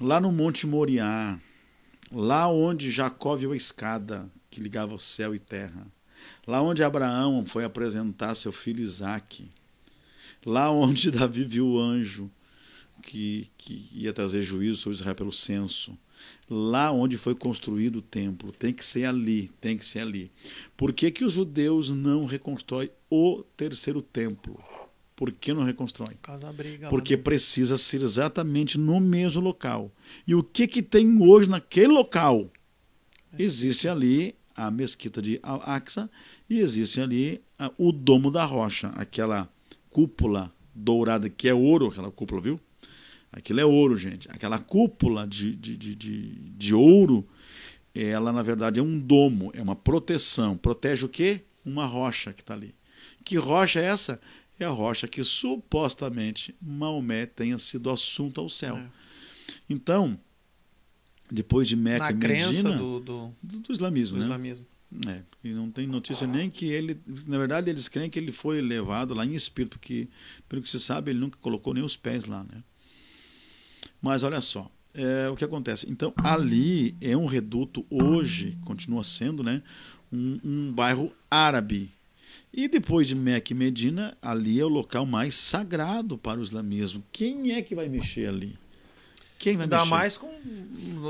lá 0.00 0.20
no 0.20 0.30
Monte 0.30 0.68
Moriá, 0.68 1.36
lá 2.12 2.46
onde 2.48 2.92
Jacó 2.92 3.34
viu 3.34 3.50
a 3.52 3.56
escada 3.56 4.30
que 4.48 4.60
ligava 4.60 4.94
o 4.94 5.00
céu 5.00 5.34
e 5.34 5.40
terra, 5.40 5.84
lá 6.46 6.62
onde 6.62 6.82
Abraão 6.84 7.44
foi 7.44 7.64
apresentar 7.64 8.36
seu 8.36 8.52
filho 8.52 8.80
Isaque, 8.82 9.48
lá 10.44 10.70
onde 10.70 11.10
Davi 11.12 11.44
viu 11.44 11.66
o 11.68 11.78
anjo 11.78 12.30
que, 13.00 13.48
que 13.56 13.88
ia 13.92 14.12
trazer 14.12 14.42
juízo 14.42 14.78
sobre 14.78 14.96
Israel 14.96 15.14
pelo 15.14 15.32
censo, 15.32 15.98
lá 16.48 16.90
onde 16.90 17.16
foi 17.16 17.34
construído 17.34 17.96
o 17.96 18.02
templo, 18.02 18.52
tem 18.52 18.72
que 18.72 18.84
ser 18.84 19.04
ali, 19.04 19.48
tem 19.60 19.76
que 19.76 19.84
ser 19.84 20.00
ali. 20.00 20.30
Por 20.76 20.92
que, 20.92 21.10
que 21.10 21.24
os 21.24 21.32
judeus 21.32 21.90
não 21.90 22.24
reconstroem 22.24 22.90
o 23.08 23.42
terceiro 23.56 24.02
templo? 24.02 24.62
Por 25.16 25.32
que 25.32 25.52
não 25.52 25.64
reconstrói? 25.64 26.16
Casa 26.22 26.50
Briga. 26.50 26.88
Porque 26.88 27.14
né? 27.14 27.22
precisa 27.22 27.76
ser 27.76 28.02
exatamente 28.02 28.78
no 28.78 28.98
mesmo 28.98 29.42
local. 29.42 29.92
E 30.26 30.34
o 30.34 30.42
que, 30.42 30.66
que 30.66 30.82
tem 30.82 31.20
hoje 31.20 31.50
naquele 31.50 31.92
local? 31.92 32.50
Existe 33.38 33.86
ali 33.86 34.34
a 34.56 34.70
mesquita 34.70 35.20
de 35.20 35.38
Al-Aqsa 35.42 36.10
e 36.48 36.58
existe 36.60 37.00
ali 37.02 37.42
ah, 37.58 37.70
o 37.76 37.92
Domo 37.92 38.30
da 38.30 38.46
Rocha, 38.46 38.88
aquela 38.96 39.46
cúpula 39.90 40.52
dourada 40.74 41.28
que 41.28 41.48
é 41.48 41.54
ouro, 41.54 41.88
aquela 41.88 42.10
cúpula, 42.10 42.40
viu? 42.40 42.60
Aquilo 43.32 43.60
é 43.60 43.64
ouro, 43.64 43.96
gente. 43.96 44.28
Aquela 44.30 44.58
cúpula 44.58 45.26
de, 45.26 45.54
de, 45.54 45.76
de, 45.76 45.94
de, 45.94 46.34
de 46.34 46.74
ouro, 46.74 47.26
ela 47.94 48.32
na 48.32 48.42
verdade 48.42 48.80
é 48.80 48.82
um 48.82 48.98
domo, 48.98 49.50
é 49.54 49.62
uma 49.62 49.76
proteção. 49.76 50.56
Protege 50.56 51.06
o 51.06 51.08
quê? 51.08 51.42
Uma 51.64 51.86
rocha 51.86 52.32
que 52.32 52.40
está 52.40 52.54
ali. 52.54 52.74
Que 53.24 53.36
rocha 53.36 53.78
é 53.80 53.84
essa? 53.84 54.20
É 54.58 54.64
a 54.64 54.70
rocha 54.70 55.06
que 55.06 55.22
supostamente 55.22 56.54
Maomé 56.60 57.26
tenha 57.26 57.56
sido 57.56 57.90
assunto 57.90 58.40
ao 58.40 58.48
céu. 58.48 58.76
É. 58.76 58.86
Então, 59.68 60.18
depois 61.30 61.68
de 61.68 61.76
Meca 61.76 62.04
Na 62.04 62.10
e 62.10 62.14
Medina, 62.14 62.76
do, 62.76 63.00
do, 63.00 63.34
do 63.42 63.72
islamismo, 63.72 64.16
do 64.16 64.20
né? 64.20 64.24
islamismo. 64.26 64.66
É, 65.06 65.22
e 65.42 65.52
não 65.52 65.70
tem 65.70 65.86
notícia 65.86 66.26
nem 66.26 66.50
que 66.50 66.66
ele. 66.66 67.00
Na 67.26 67.38
verdade, 67.38 67.70
eles 67.70 67.88
creem 67.88 68.10
que 68.10 68.18
ele 68.18 68.32
foi 68.32 68.60
levado 68.60 69.14
lá 69.14 69.24
em 69.24 69.34
espírito, 69.34 69.78
porque, 69.78 70.08
pelo 70.48 70.62
que 70.62 70.68
se 70.68 70.78
sabe, 70.78 71.10
ele 71.10 71.18
nunca 71.18 71.38
colocou 71.38 71.72
nem 71.72 71.82
os 71.82 71.96
pés 71.96 72.26
lá. 72.26 72.44
Né? 72.44 72.62
Mas 74.02 74.22
olha 74.22 74.40
só, 74.40 74.70
é, 74.92 75.28
o 75.28 75.36
que 75.36 75.44
acontece? 75.44 75.90
Então, 75.90 76.12
ali 76.16 76.94
é 77.00 77.16
um 77.16 77.26
reduto, 77.26 77.86
hoje, 77.88 78.58
continua 78.64 79.02
sendo, 79.02 79.42
né, 79.42 79.62
um, 80.12 80.38
um 80.44 80.72
bairro 80.72 81.12
árabe. 81.30 81.90
E 82.52 82.66
depois 82.66 83.06
de 83.06 83.14
Meca 83.14 83.52
e 83.52 83.56
Medina, 83.56 84.16
ali 84.20 84.58
é 84.58 84.64
o 84.64 84.68
local 84.68 85.06
mais 85.06 85.36
sagrado 85.36 86.18
para 86.18 86.40
o 86.40 86.42
islamismo. 86.42 87.02
Quem 87.12 87.52
é 87.52 87.62
que 87.62 87.74
vai 87.76 87.88
mexer 87.88 88.28
ali? 88.28 88.58
Quem 89.40 89.56
vai 89.56 89.64
Ainda 89.64 89.78
mexer? 89.78 89.90
mais 89.90 90.18
com. 90.18 90.30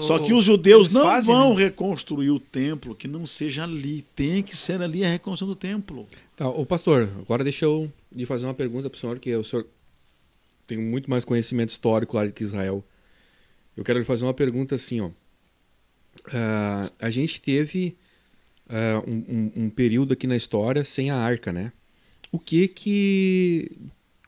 Só 0.00 0.20
que 0.20 0.32
os 0.32 0.44
judeus 0.44 0.92
não 0.92 1.02
fazem, 1.02 1.34
vão 1.34 1.52
né? 1.52 1.64
reconstruir 1.64 2.30
o 2.30 2.38
templo 2.38 2.94
que 2.94 3.08
não 3.08 3.26
seja 3.26 3.64
ali. 3.64 4.02
Tem 4.14 4.40
que 4.40 4.56
ser 4.56 4.80
ali 4.80 5.04
a 5.04 5.08
reconstrução 5.08 5.48
do 5.48 5.56
templo. 5.56 6.06
Tá, 6.36 6.48
ô 6.48 6.64
pastor, 6.64 7.10
agora 7.18 7.42
deixa 7.42 7.64
eu 7.64 7.92
lhe 8.14 8.24
fazer 8.24 8.46
uma 8.46 8.54
pergunta 8.54 8.88
para 8.88 8.96
o 8.96 9.00
senhor, 9.00 9.18
que 9.18 9.34
o 9.34 9.42
senhor 9.42 9.66
tem 10.64 10.78
muito 10.78 11.10
mais 11.10 11.24
conhecimento 11.24 11.70
histórico 11.70 12.16
lá 12.16 12.30
que 12.30 12.44
Israel. 12.44 12.84
Eu 13.76 13.82
quero 13.84 13.98
lhe 13.98 14.04
fazer 14.04 14.24
uma 14.24 14.32
pergunta 14.34 14.76
assim, 14.76 15.00
ó. 15.00 15.10
Ah, 16.32 16.88
a 17.00 17.10
gente 17.10 17.40
teve 17.40 17.96
ah, 18.68 19.02
um, 19.08 19.24
um- 19.56 19.64
um 19.64 19.70
período 19.70 20.12
aqui 20.12 20.28
na 20.28 20.36
história 20.36 20.84
sem 20.84 21.10
a 21.10 21.16
arca, 21.16 21.52
né? 21.52 21.72
O 22.30 22.38
que 22.38 22.68
que... 22.68 23.72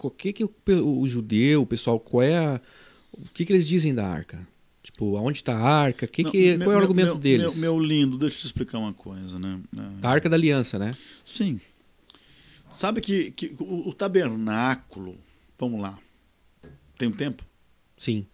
O 0.02 0.10
que 0.10 0.32
que 0.32 0.42
o, 0.42 0.50
o 1.00 1.06
judeu, 1.06 1.62
o 1.62 1.66
pessoal, 1.66 2.00
qual 2.00 2.22
é 2.24 2.36
a... 2.36 2.60
O 3.12 3.28
que 3.32 3.44
que 3.44 3.52
eles 3.52 3.66
dizem 3.66 3.94
da 3.94 4.06
arca? 4.06 4.46
Tipo, 4.82 5.16
aonde 5.16 5.38
está 5.38 5.56
a 5.56 5.62
arca? 5.62 6.06
Que 6.06 6.22
Não, 6.24 6.30
que, 6.30 6.56
meu- 6.56 6.66
qual 6.66 6.72
é 6.72 6.76
o 6.76 6.80
argumento 6.80 7.08
meu- 7.10 7.18
deles? 7.18 7.56
Meu, 7.56 7.76
meu 7.76 7.84
lindo, 7.84 8.18
deixa 8.18 8.36
eu 8.36 8.40
te 8.40 8.46
explicar 8.46 8.78
uma 8.78 8.92
coisa, 8.92 9.38
né? 9.38 9.60
A 10.02 10.08
arca 10.10 10.28
da 10.28 10.34
aliança, 10.36 10.78
né? 10.78 10.96
Sim. 11.24 11.60
Sabe 12.72 13.00
que, 13.00 13.30
que 13.30 13.54
o, 13.60 13.88
o 13.90 13.92
tabernáculo, 13.92 15.16
vamos 15.58 15.80
lá, 15.80 15.98
tem 16.98 17.06
um 17.08 17.12
tempo? 17.12 17.44
Sim. 17.96 18.26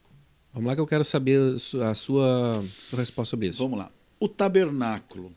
Vamos 0.54 0.68
lá 0.68 0.74
que 0.74 0.80
eu 0.80 0.86
quero 0.86 1.04
saber 1.04 1.54
a 1.54 1.58
su- 1.58 1.82
a 1.82 1.94
sua, 1.94 2.62
sua 2.62 2.98
resposta 2.98 3.30
sobre 3.30 3.48
isso. 3.48 3.58
Vamos 3.58 3.78
lá. 3.78 3.90
O 4.18 4.28
tabernáculo. 4.28 5.32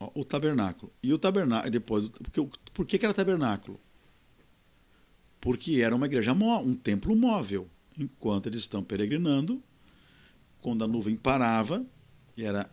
Ó, 0.00 0.10
o 0.14 0.24
tabernáculo. 0.24 0.90
E 1.02 1.12
o 1.12 1.18
tabernáculo, 1.18 1.70
depois, 1.70 2.08
porque, 2.08 2.44
por 2.72 2.84
que, 2.86 2.98
que 2.98 3.04
era 3.04 3.14
tabernáculo? 3.14 3.78
porque 5.40 5.82
era 5.82 5.94
uma 5.94 6.06
igreja, 6.06 6.32
um 6.32 6.74
templo 6.74 7.14
móvel. 7.14 7.68
Enquanto 7.98 8.48
eles 8.48 8.60
estão 8.60 8.82
peregrinando, 8.82 9.62
quando 10.60 10.82
a 10.82 10.88
nuvem 10.88 11.16
parava, 11.16 11.84
e 12.36 12.44
era 12.44 12.68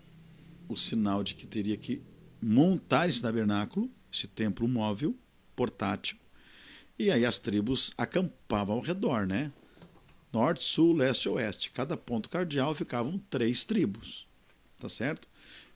o 0.68 0.76
sinal 0.76 1.24
de 1.24 1.36
que 1.36 1.46
teria 1.46 1.78
que 1.78 2.02
montar 2.42 3.08
esse 3.08 3.22
tabernáculo, 3.22 3.90
esse 4.12 4.28
templo 4.28 4.68
móvel, 4.68 5.16
portátil, 5.56 6.18
e 6.98 7.12
aí 7.12 7.26
as 7.26 7.40
tribos 7.40 7.92
acampavam 7.98 8.76
ao 8.76 8.82
redor, 8.82 9.26
né? 9.28 9.52
Norte, 10.32 10.64
sul, 10.64 10.96
leste 10.96 11.26
e 11.26 11.30
oeste. 11.30 11.72
Cada 11.72 11.98
ponto 11.98 12.30
cardeal 12.30 12.74
ficavam 12.74 13.20
três 13.30 13.64
tribos, 13.64 14.28
tá 14.80 14.88
certo? 14.88 15.28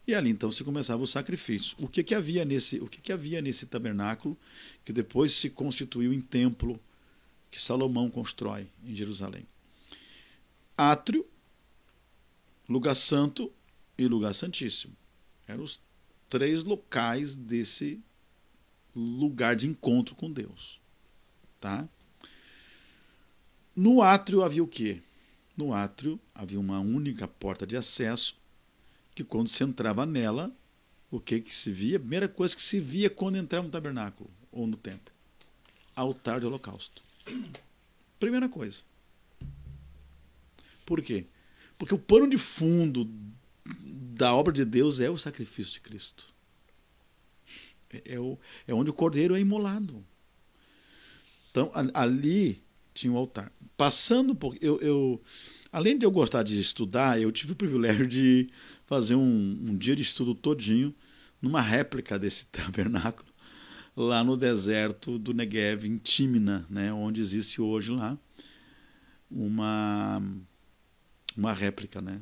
E 0.07 0.13
ali 0.13 0.29
então 0.29 0.51
se 0.51 0.63
começava 0.63 1.01
o 1.01 1.07
sacrifício. 1.07 1.75
O 1.81 1.87
que, 1.87 2.03
que 2.03 2.13
havia 2.13 2.45
nesse, 2.45 2.77
o 2.77 2.85
que, 2.85 3.01
que 3.01 3.11
havia 3.11 3.41
nesse 3.41 3.65
tabernáculo 3.65 4.37
que 4.83 4.93
depois 4.93 5.33
se 5.33 5.49
constituiu 5.49 6.13
em 6.13 6.21
templo 6.21 6.79
que 7.55 7.61
Salomão 7.61 8.11
constrói 8.11 8.67
em 8.83 8.93
Jerusalém? 8.93 9.47
Átrio, 10.77 11.25
lugar 12.67 12.95
santo 12.95 13.49
e 13.97 14.05
lugar 14.07 14.35
santíssimo. 14.35 14.93
Eram 15.47 15.63
os 15.63 15.81
três 16.29 16.65
locais 16.65 17.33
desse 17.33 18.01
lugar 18.93 19.55
de 19.55 19.69
encontro 19.69 20.15
com 20.15 20.29
Deus, 20.29 20.81
tá? 21.61 21.87
No 23.73 24.01
átrio 24.01 24.43
havia 24.43 24.63
o 24.63 24.67
quê? 24.67 25.01
No 25.55 25.73
átrio 25.73 26.19
havia 26.33 26.59
uma 26.59 26.81
única 26.81 27.25
porta 27.25 27.65
de 27.65 27.77
acesso 27.77 28.35
que 29.13 29.23
quando 29.23 29.47
se 29.47 29.63
entrava 29.63 30.05
nela, 30.05 30.53
o 31.09 31.21
que 31.21 31.39
que 31.39 31.55
se 31.55 31.71
via? 31.71 31.95
A 31.95 32.01
primeira 32.01 32.27
coisa 32.27 32.53
que 32.53 32.61
se 32.61 32.81
via 32.81 33.09
quando 33.09 33.37
entrava 33.37 33.65
no 33.65 33.71
tabernáculo 33.71 34.29
ou 34.51 34.67
no 34.67 34.75
templo, 34.75 35.13
altar 35.95 36.41
de 36.41 36.45
holocausto. 36.45 37.04
Primeira 38.19 38.47
coisa. 38.49 38.81
Por 40.85 41.01
quê? 41.01 41.25
Porque 41.77 41.93
o 41.93 41.99
pano 41.99 42.29
de 42.29 42.37
fundo 42.37 43.09
da 44.15 44.33
obra 44.33 44.53
de 44.53 44.63
Deus 44.63 44.99
é 44.99 45.09
o 45.09 45.17
sacrifício 45.17 45.73
de 45.73 45.81
Cristo. 45.81 46.33
É, 47.89 48.13
é, 48.15 48.19
o, 48.19 48.37
é 48.67 48.73
onde 48.73 48.89
o 48.89 48.93
cordeiro 48.93 49.35
é 49.35 49.39
imolado. 49.39 50.05
Então, 51.51 51.71
ali 51.93 52.63
tinha 52.93 53.11
o 53.11 53.15
um 53.15 53.19
altar. 53.19 53.51
Passando 53.75 54.35
por. 54.35 54.57
Eu, 54.61 54.79
eu, 54.79 55.21
além 55.71 55.97
de 55.97 56.05
eu 56.05 56.11
gostar 56.11 56.43
de 56.43 56.59
estudar, 56.59 57.19
eu 57.19 57.31
tive 57.31 57.53
o 57.53 57.55
privilégio 57.55 58.07
de 58.07 58.47
fazer 58.85 59.15
um, 59.15 59.21
um 59.21 59.77
dia 59.77 59.95
de 59.95 60.01
estudo 60.01 60.33
todinho 60.33 60.95
numa 61.41 61.61
réplica 61.61 62.17
desse 62.17 62.45
tabernáculo 62.51 63.34
lá 63.95 64.23
no 64.23 64.35
deserto 64.35 65.17
do 65.17 65.33
Negev, 65.33 65.85
em 65.85 65.97
Tímina, 65.97 66.65
né, 66.69 66.91
onde 66.91 67.21
existe 67.21 67.61
hoje 67.61 67.91
lá 67.91 68.17
uma 69.29 70.21
uma 71.37 71.53
réplica, 71.53 72.01
né? 72.01 72.21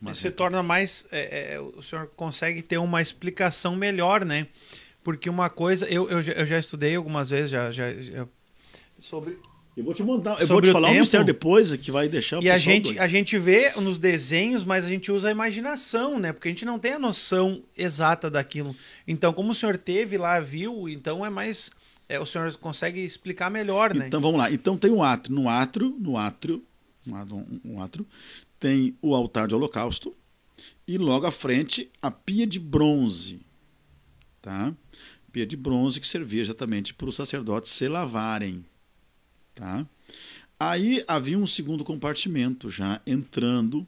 Uma 0.00 0.12
Isso 0.12 0.22
réplica. 0.22 0.28
se 0.28 0.30
torna 0.30 0.62
mais, 0.62 1.06
é, 1.10 1.54
é, 1.54 1.60
o 1.60 1.82
senhor 1.82 2.06
consegue 2.08 2.62
ter 2.62 2.78
uma 2.78 3.02
explicação 3.02 3.74
melhor, 3.74 4.24
né? 4.24 4.46
Porque 5.02 5.28
uma 5.28 5.48
coisa, 5.48 5.86
eu, 5.88 6.08
eu, 6.08 6.20
eu 6.20 6.46
já 6.46 6.58
estudei 6.58 6.94
algumas 6.94 7.30
vezes 7.30 7.50
já, 7.50 7.72
já, 7.72 7.92
já 7.94 8.28
sobre 8.98 9.38
eu 9.76 9.84
vou 9.84 9.92
te 9.92 10.02
montar, 10.02 10.40
eu 10.40 10.46
vou 10.46 10.62
te 10.62 10.72
falar 10.72 10.88
tempo, 10.88 10.96
um 10.96 11.00
mistério 11.00 11.26
depois 11.26 11.76
que 11.76 11.90
vai 11.90 12.08
deixar 12.08 12.42
E 12.42 12.48
a 12.48 12.56
gente, 12.56 12.98
a 12.98 13.06
gente 13.06 13.38
vê 13.38 13.72
nos 13.72 13.98
desenhos, 13.98 14.64
mas 14.64 14.86
a 14.86 14.88
gente 14.88 15.12
usa 15.12 15.28
a 15.28 15.30
imaginação, 15.30 16.18
né? 16.18 16.32
Porque 16.32 16.48
a 16.48 16.50
gente 16.50 16.64
não 16.64 16.78
tem 16.78 16.94
a 16.94 16.98
noção 16.98 17.62
exata 17.76 18.30
daquilo. 18.30 18.74
Então, 19.06 19.34
como 19.34 19.52
o 19.52 19.54
senhor 19.54 19.76
teve 19.76 20.16
lá, 20.16 20.40
viu, 20.40 20.88
então 20.88 21.24
é 21.24 21.28
mais. 21.28 21.70
É, 22.08 22.18
o 22.18 22.24
senhor 22.24 22.56
consegue 22.56 23.04
explicar 23.04 23.50
melhor, 23.50 23.92
né? 23.92 24.06
Então 24.06 24.20
vamos 24.20 24.38
lá. 24.38 24.50
Então 24.50 24.78
tem 24.78 24.90
um 24.90 25.02
átrio. 25.02 25.34
No 25.34 25.48
átrio, 25.48 25.94
no 26.00 26.16
átrio, 26.16 26.64
um 27.64 27.82
átrio, 27.82 28.06
tem 28.58 28.96
o 29.02 29.14
altar 29.14 29.46
de 29.46 29.54
holocausto 29.54 30.16
e 30.88 30.96
logo 30.96 31.26
à 31.26 31.30
frente 31.30 31.90
a 32.00 32.10
pia 32.10 32.46
de 32.46 32.58
bronze. 32.58 33.40
Tá? 34.40 34.72
Pia 35.32 35.44
de 35.44 35.56
bronze 35.56 36.00
que 36.00 36.06
servia 36.06 36.40
exatamente 36.40 36.94
para 36.94 37.08
os 37.08 37.16
sacerdotes 37.16 37.72
se 37.72 37.88
lavarem. 37.88 38.64
Tá? 39.56 39.86
Aí 40.60 41.02
havia 41.08 41.38
um 41.38 41.46
segundo 41.46 41.82
compartimento 41.82 42.68
já 42.68 43.00
entrando, 43.06 43.86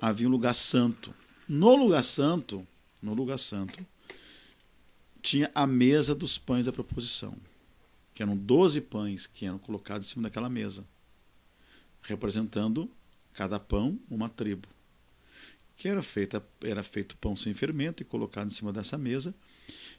havia 0.00 0.26
um 0.26 0.30
lugar 0.30 0.54
santo. 0.54 1.14
No 1.46 1.76
lugar 1.76 2.02
santo, 2.02 2.66
no 3.00 3.12
lugar 3.12 3.38
santo, 3.38 3.86
tinha 5.20 5.50
a 5.54 5.66
mesa 5.66 6.14
dos 6.14 6.38
pães 6.38 6.64
da 6.64 6.72
proposição, 6.72 7.36
que 8.14 8.22
eram 8.22 8.34
12 8.34 8.80
pães 8.80 9.26
que 9.26 9.44
eram 9.44 9.58
colocados 9.58 10.08
em 10.08 10.10
cima 10.10 10.22
daquela 10.22 10.48
mesa, 10.48 10.86
representando 12.00 12.90
cada 13.34 13.60
pão 13.60 14.00
uma 14.10 14.30
tribo. 14.30 14.66
Que 15.76 15.86
era 15.86 16.02
feita 16.02 16.42
era 16.62 16.82
feito 16.82 17.16
pão 17.18 17.36
sem 17.36 17.52
fermento 17.52 18.02
e 18.02 18.06
colocado 18.06 18.48
em 18.48 18.54
cima 18.54 18.72
dessa 18.72 18.96
mesa, 18.96 19.34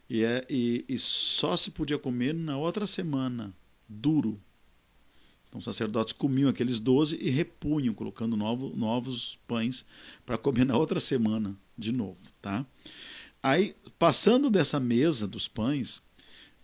e, 0.09 0.23
é, 0.23 0.43
e, 0.49 0.83
e 0.89 0.97
só 0.97 1.55
se 1.55 1.69
podia 1.69 1.99
comer 1.99 2.33
na 2.33 2.57
outra 2.57 2.87
semana, 2.87 3.53
duro, 3.87 4.41
então 5.53 5.59
os 5.59 5.65
sacerdotes 5.65 6.13
comiam 6.13 6.49
aqueles 6.49 6.79
doze 6.79 7.15
e 7.21 7.29
repunham, 7.29 7.93
colocando 7.93 8.35
novo, 8.35 8.75
novos 8.75 9.37
pães 9.47 9.85
para 10.25 10.35
comer 10.35 10.65
na 10.65 10.75
outra 10.75 10.99
semana 10.99 11.55
de 11.77 11.91
novo. 11.91 12.17
Tá? 12.41 12.65
Aí, 13.43 13.75
passando 13.99 14.49
dessa 14.49 14.79
mesa 14.79 15.27
dos 15.27 15.47
pães, 15.47 16.01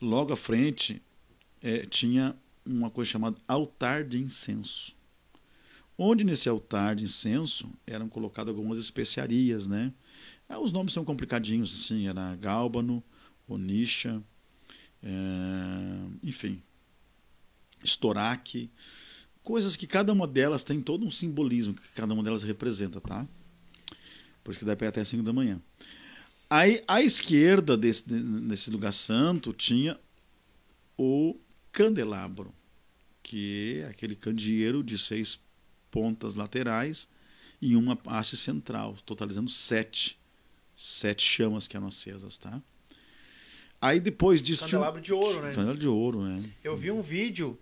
logo 0.02 0.34
à 0.34 0.36
frente 0.36 1.00
é, 1.62 1.86
tinha 1.86 2.36
uma 2.66 2.90
coisa 2.90 3.12
chamada 3.12 3.38
altar 3.48 4.04
de 4.04 4.18
incenso. 4.18 4.96
Onde 5.96 6.24
nesse 6.24 6.50
altar 6.50 6.96
de 6.96 7.04
incenso 7.04 7.70
eram 7.86 8.10
colocadas 8.10 8.56
algumas 8.56 8.80
especiarias, 8.80 9.68
né? 9.68 9.94
Ah, 10.48 10.60
os 10.60 10.72
nomes 10.72 10.94
são 10.94 11.06
complicadinhos, 11.06 11.72
assim, 11.72 12.08
era 12.08 12.36
gálbano, 12.38 13.04
onixa, 13.48 14.20
é, 15.04 15.10
enfim, 16.24 16.60
estoraque, 17.84 18.70
coisas 19.44 19.76
que 19.76 19.88
cada 19.88 20.14
uma 20.14 20.28
delas 20.28 20.64
tem 20.64 20.82
todo 20.82 21.06
um 21.06 21.12
simbolismo 21.12 21.74
que 21.74 21.88
cada 21.96 22.14
uma 22.14 22.24
delas 22.24 22.44
representa, 22.44 23.02
tá? 23.02 23.28
Por 24.44 24.52
isso 24.52 24.60
que 24.60 24.66
dá 24.66 24.76
pé 24.76 24.88
até 24.88 25.04
5 25.04 25.24
da 25.24 25.34
manhã. 25.34 25.62
Aí, 26.50 26.82
à 26.88 27.02
esquerda 27.02 27.78
desse, 27.78 28.04
desse 28.08 28.72
lugar 28.72 28.92
santo 28.92 29.54
tinha 29.54 30.00
o 30.98 31.40
candelabro, 31.72 32.54
que 33.22 33.82
é 33.84 33.88
aquele 33.88 34.16
candeeiro 34.16 34.84
de 34.84 34.98
seis 34.98 35.40
pontas 35.92 36.36
laterais 36.36 37.08
e 37.62 37.76
uma 37.76 37.98
haste 38.06 38.36
central, 38.36 38.98
totalizando 39.06 39.50
sete, 39.50 40.20
sete 40.76 41.22
chamas 41.22 41.68
que 41.68 41.78
eram 41.78 41.88
acesas, 41.88 42.38
tá? 42.38 42.62
Aí 43.82 44.00
depois 44.00 44.42
disso. 44.42 44.66
Candelabro 44.66 45.02
de 45.02 45.14
ouro, 45.14 45.42
né? 45.42 45.50
Candelabro 45.50 45.80
de 45.80 45.88
ouro, 45.88 46.24
né? 46.24 46.50
Eu 46.64 46.76
vi 46.76 46.92
um 46.92 47.02
vídeo 47.02 47.58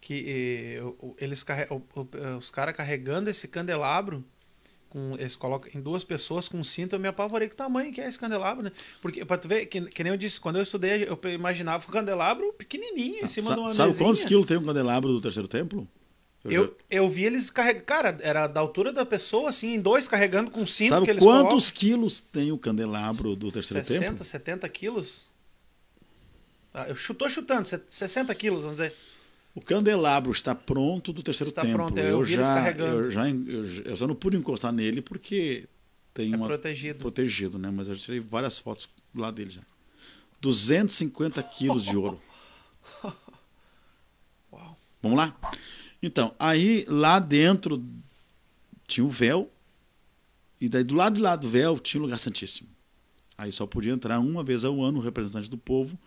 que 0.00 0.78
eles 1.18 1.44
os 2.38 2.50
caras 2.50 2.76
carregando 2.76 3.30
esse 3.30 3.48
candelabro 3.48 4.24
com 4.88 5.14
eles 5.18 5.36
colocam 5.36 5.70
em 5.74 5.80
duas 5.80 6.04
pessoas 6.04 6.48
com 6.48 6.62
cinto, 6.62 6.94
eu 6.94 7.00
me 7.00 7.08
apavorei 7.08 7.48
com 7.48 7.54
o 7.54 7.56
tamanho 7.56 7.92
que 7.92 8.00
é 8.00 8.08
esse 8.08 8.18
candelabro, 8.18 8.64
né? 8.64 8.72
Porque 9.02 9.24
para 9.24 9.36
tu 9.36 9.48
ver 9.48 9.66
que, 9.66 9.80
que, 9.82 10.02
nem 10.02 10.12
eu 10.12 10.16
disse, 10.16 10.40
quando 10.40 10.56
eu 10.56 10.62
estudei, 10.62 11.04
eu 11.04 11.30
imaginava 11.30 11.84
o 11.86 11.92
candelabro 11.92 12.52
pequenininho 12.54 13.24
em 13.24 13.26
cima 13.26 13.48
Sa 13.48 13.54
de 13.54 13.60
uma 13.60 13.74
Sabe 13.74 13.88
mesinha. 13.88 14.08
quantos 14.08 14.24
quilos 14.24 14.46
tem 14.46 14.56
um 14.56 14.64
candelabro 14.64 15.12
do 15.12 15.20
terceiro 15.20 15.48
templo? 15.48 15.86
Eu, 16.44 16.50
eu, 16.50 16.64
já... 16.64 16.72
eu 16.90 17.08
vi 17.08 17.24
eles 17.24 17.50
carregando. 17.50 17.84
Cara, 17.84 18.16
era 18.20 18.46
da 18.46 18.60
altura 18.60 18.92
da 18.92 19.04
pessoa, 19.04 19.48
assim, 19.48 19.74
em 19.74 19.80
dois, 19.80 20.06
carregando 20.06 20.50
com 20.50 20.64
cinto 20.64 20.90
Sabe 20.90 21.04
que 21.04 21.10
eles 21.10 21.22
quantos 21.22 21.70
colocam? 21.70 21.78
quilos 21.78 22.20
tem 22.20 22.52
o 22.52 22.58
candelabro 22.58 23.34
do 23.34 23.50
terceiro 23.50 23.84
60, 23.84 24.04
templo? 24.04 24.24
60, 24.24 24.24
70 24.24 24.68
quilos? 24.68 25.32
Ah, 26.72 26.86
eu 26.88 26.94
estou 26.94 27.28
chutando, 27.28 27.68
60 27.88 28.34
quilos, 28.34 28.60
vamos 28.60 28.76
dizer. 28.76 28.94
O 29.56 29.60
candelabro 29.62 30.30
está 30.30 30.54
pronto 30.54 31.14
do 31.14 31.22
terceiro 31.22 31.48
está 31.48 31.62
tempo. 31.62 31.76
Pronto, 31.76 31.96
eu, 31.96 32.20
eu 32.20 32.24
já, 32.26 32.70
eu 32.72 33.10
já, 33.10 33.30
eu, 33.30 33.64
eu 33.86 33.96
só 33.96 34.06
não 34.06 34.14
pude 34.14 34.36
encostar 34.36 34.70
nele 34.70 35.00
porque 35.00 35.66
tem 36.12 36.30
é 36.30 36.36
uma 36.36 36.46
protegido. 36.46 36.98
protegido, 36.98 37.58
né? 37.58 37.70
Mas 37.70 37.88
eu 37.88 37.96
tirei 37.96 38.20
várias 38.20 38.58
fotos 38.58 38.86
lá 39.14 39.30
dele 39.30 39.48
já. 39.48 39.62
250 40.42 41.42
quilos 41.42 41.86
de 41.86 41.96
ouro. 41.96 42.20
Uau. 44.52 44.76
Vamos 45.00 45.16
lá? 45.16 45.34
Então, 46.02 46.34
aí 46.38 46.84
lá 46.86 47.18
dentro 47.18 47.82
tinha 48.86 49.06
o 49.06 49.08
véu 49.08 49.50
e 50.60 50.68
daí 50.68 50.84
do 50.84 50.94
lado 50.94 51.16
de 51.16 51.22
lá 51.22 51.34
do 51.34 51.48
véu 51.48 51.78
tinha 51.78 51.98
o 51.98 52.04
lugar 52.04 52.18
santíssimo. 52.18 52.68
Aí 53.38 53.50
só 53.50 53.66
podia 53.66 53.94
entrar 53.94 54.20
uma 54.20 54.44
vez 54.44 54.66
ao 54.66 54.84
ano 54.84 54.98
o 54.98 55.02
representante 55.02 55.48
do 55.48 55.56
povo 55.56 55.98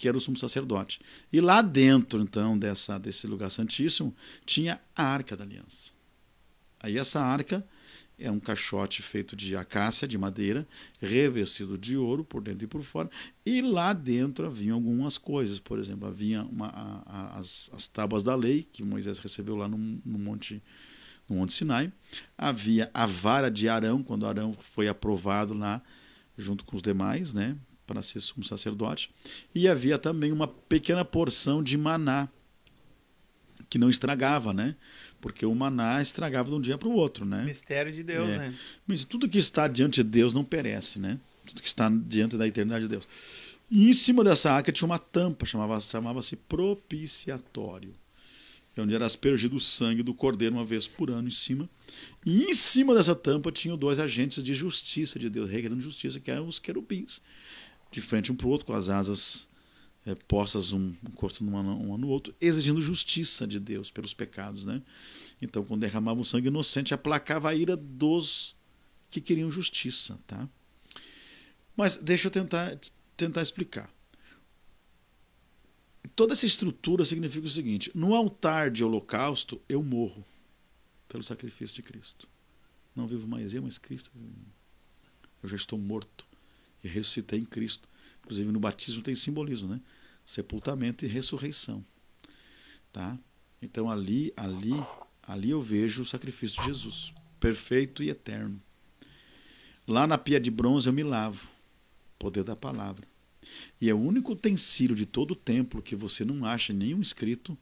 que 0.00 0.08
era 0.08 0.16
o 0.16 0.20
sumo 0.20 0.38
sacerdote. 0.38 0.98
E 1.30 1.42
lá 1.42 1.60
dentro, 1.60 2.22
então, 2.22 2.58
dessa, 2.58 2.98
desse 2.98 3.26
lugar 3.26 3.50
santíssimo, 3.50 4.16
tinha 4.46 4.80
a 4.96 5.04
arca 5.04 5.36
da 5.36 5.44
aliança. 5.44 5.92
Aí 6.80 6.96
essa 6.96 7.20
arca 7.20 7.62
é 8.18 8.30
um 8.30 8.40
caixote 8.40 9.02
feito 9.02 9.36
de 9.36 9.54
acácia, 9.54 10.08
de 10.08 10.16
madeira, 10.16 10.66
revestido 11.02 11.76
de 11.76 11.98
ouro 11.98 12.24
por 12.24 12.42
dentro 12.42 12.64
e 12.64 12.66
por 12.66 12.82
fora. 12.82 13.10
E 13.44 13.60
lá 13.60 13.92
dentro 13.92 14.46
haviam 14.46 14.76
algumas 14.76 15.18
coisas. 15.18 15.60
Por 15.60 15.78
exemplo, 15.78 16.08
havia 16.08 16.44
uma, 16.44 16.68
a, 16.68 17.02
a, 17.04 17.38
as, 17.38 17.68
as 17.70 17.86
tábuas 17.86 18.24
da 18.24 18.34
lei 18.34 18.66
que 18.72 18.82
Moisés 18.82 19.18
recebeu 19.18 19.54
lá 19.54 19.68
no, 19.68 19.76
no 19.76 20.18
Monte 20.18 20.62
no 21.28 21.36
Monte 21.36 21.52
Sinai. 21.52 21.92
Havia 22.38 22.90
a 22.94 23.04
vara 23.04 23.50
de 23.50 23.68
Arão, 23.68 24.02
quando 24.02 24.26
Arão 24.26 24.54
foi 24.74 24.88
aprovado 24.88 25.52
lá 25.52 25.82
junto 26.38 26.64
com 26.64 26.74
os 26.74 26.80
demais, 26.80 27.34
né, 27.34 27.54
para 27.90 28.02
ser 28.02 28.20
sumo 28.20 28.44
sacerdote. 28.44 29.10
E 29.52 29.66
havia 29.66 29.98
também 29.98 30.30
uma 30.30 30.46
pequena 30.46 31.04
porção 31.04 31.60
de 31.60 31.76
maná 31.76 32.28
que 33.68 33.78
não 33.78 33.90
estragava, 33.90 34.52
né? 34.52 34.76
Porque 35.20 35.44
o 35.44 35.52
maná 35.54 36.00
estragava 36.00 36.48
de 36.50 36.54
um 36.54 36.60
dia 36.60 36.78
para 36.78 36.88
o 36.88 36.92
outro, 36.92 37.24
né? 37.24 37.44
Mistério 37.44 37.92
de 37.92 38.04
Deus, 38.04 38.34
É. 38.34 38.38
né? 38.38 38.54
Mas 38.86 39.04
tudo 39.04 39.28
que 39.28 39.38
está 39.38 39.66
diante 39.66 40.04
de 40.04 40.08
Deus 40.08 40.32
não 40.32 40.44
perece, 40.44 41.00
né? 41.00 41.18
Tudo 41.44 41.60
que 41.60 41.66
está 41.68 41.88
diante 41.90 42.36
da 42.36 42.46
eternidade 42.46 42.84
de 42.84 42.90
Deus. 42.90 43.08
E 43.68 43.88
em 43.88 43.92
cima 43.92 44.22
dessa 44.22 44.52
arca 44.52 44.70
tinha 44.70 44.86
uma 44.86 44.98
tampa, 44.98 45.44
chamava- 45.44 45.80
chamava-se 45.80 46.36
propiciatório. 46.36 47.92
É 48.76 48.80
onde 48.80 48.94
era 48.94 49.04
aspergido 49.04 49.56
o 49.56 49.60
sangue 49.60 50.02
do 50.02 50.14
cordeiro 50.14 50.54
uma 50.54 50.64
vez 50.64 50.86
por 50.86 51.10
ano 51.10 51.26
em 51.26 51.32
cima. 51.32 51.68
E 52.24 52.44
em 52.44 52.54
cima 52.54 52.94
dessa 52.94 53.14
tampa 53.16 53.50
tinham 53.50 53.76
dois 53.76 53.98
agentes 53.98 54.42
de 54.44 54.54
justiça 54.54 55.18
de 55.18 55.28
Deus, 55.28 55.50
regrando 55.50 55.80
justiça, 55.80 56.20
que 56.20 56.30
eram 56.30 56.46
os 56.46 56.58
querubins. 56.60 57.20
De 57.90 58.00
frente 58.00 58.30
um 58.30 58.36
para 58.36 58.46
o 58.46 58.50
outro, 58.50 58.66
com 58.66 58.72
as 58.72 58.88
asas 58.88 59.48
eh, 60.06 60.14
postas 60.26 60.72
um 60.72 60.94
encostando 61.08 61.50
uma, 61.50 61.62
no 61.62 62.08
outro, 62.08 62.34
exigindo 62.40 62.80
justiça 62.80 63.46
de 63.46 63.58
Deus 63.58 63.90
pelos 63.90 64.14
pecados, 64.14 64.64
né? 64.64 64.82
Então, 65.42 65.64
quando 65.64 65.80
derramavam 65.80 66.22
sangue 66.22 66.48
inocente, 66.48 66.94
aplacava 66.94 67.50
a 67.50 67.54
ira 67.54 67.76
dos 67.76 68.56
que 69.10 69.20
queriam 69.20 69.50
justiça, 69.50 70.18
tá? 70.26 70.48
Mas 71.76 71.96
deixa 71.96 72.28
eu 72.28 72.30
tentar, 72.30 72.78
tentar 73.16 73.42
explicar. 73.42 73.90
Toda 76.14 76.32
essa 76.32 76.46
estrutura 76.46 77.04
significa 77.04 77.46
o 77.46 77.50
seguinte: 77.50 77.90
no 77.94 78.14
altar 78.14 78.70
de 78.70 78.84
holocausto, 78.84 79.60
eu 79.68 79.82
morro 79.82 80.24
pelo 81.08 81.22
sacrifício 81.22 81.74
de 81.74 81.82
Cristo. 81.82 82.28
Não 82.94 83.06
vivo 83.06 83.26
mais 83.26 83.54
eu, 83.54 83.62
mas 83.62 83.78
Cristo. 83.78 84.10
Eu 85.42 85.48
já 85.48 85.56
estou 85.56 85.78
morto 85.78 86.26
e 86.82 86.88
ressuscitei 86.88 87.40
em 87.40 87.44
Cristo. 87.44 87.88
Inclusive 88.20 88.50
no 88.52 88.60
batismo 88.60 89.02
tem 89.02 89.14
simbolismo, 89.14 89.68
né? 89.68 89.80
Sepultamento 90.24 91.04
e 91.04 91.08
ressurreição. 91.08 91.84
Tá? 92.92 93.18
Então 93.60 93.90
ali, 93.90 94.32
ali, 94.36 94.72
ali 95.22 95.50
eu 95.50 95.62
vejo 95.62 96.02
o 96.02 96.06
sacrifício 96.06 96.60
de 96.60 96.66
Jesus, 96.66 97.12
perfeito 97.38 98.02
e 98.02 98.10
eterno. 98.10 98.60
Lá 99.86 100.06
na 100.06 100.18
pia 100.18 100.38
de 100.38 100.50
bronze 100.50 100.88
eu 100.88 100.92
me 100.92 101.02
lavo, 101.02 101.48
poder 102.18 102.44
da 102.44 102.54
palavra. 102.54 103.08
E 103.80 103.88
é 103.88 103.94
o 103.94 103.98
único 103.98 104.32
utensílio 104.32 104.94
de 104.94 105.06
todo 105.06 105.32
o 105.32 105.36
templo 105.36 105.82
que 105.82 105.96
você 105.96 106.24
não 106.24 106.44
acha 106.44 106.72
nenhum 106.72 107.00
escrito 107.00 107.58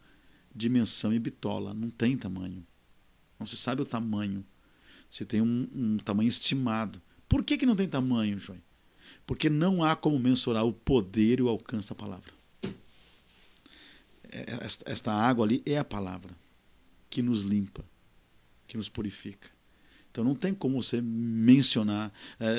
dimensão 0.55 1.15
e 1.15 1.19
bitola, 1.19 1.73
não 1.73 1.89
tem 1.89 2.19
tamanho. 2.19 2.67
Não 3.39 3.47
se 3.47 3.57
sabe 3.57 3.83
o 3.83 3.87
tamanho. 3.87 4.45
Você 5.11 5.25
tem 5.25 5.41
um, 5.41 5.69
um 5.73 5.97
tamanho 5.99 6.29
estimado. 6.29 7.01
Por 7.29 7.45
que, 7.45 7.57
que 7.57 7.67
não 7.67 7.77
tem 7.77 7.89
tamanho, 7.89 8.39
João? 8.39 8.59
Porque 9.29 9.51
não 9.51 9.85
há 9.85 9.95
como 9.95 10.19
mensurar 10.19 10.65
o 10.65 10.73
poder 10.73 11.39
e 11.39 11.43
o 11.43 11.51
alcance 11.51 11.91
da 11.91 11.95
palavra. 11.95 12.33
É- 14.31 14.65
Esta, 14.65 14.91
esta 14.91 15.13
água 15.13 15.45
ali 15.45 15.63
é 15.67 15.77
a 15.77 15.85
palavra 15.85 16.35
que 17.11 17.21
nos 17.21 17.43
limpa, 17.43 17.85
que 18.67 18.79
nos 18.79 18.89
purifica. 18.89 19.51
Então 20.11 20.25
não 20.25 20.35
tem 20.35 20.55
como 20.55 20.83
você 20.83 21.03
mencionar, 21.03 22.11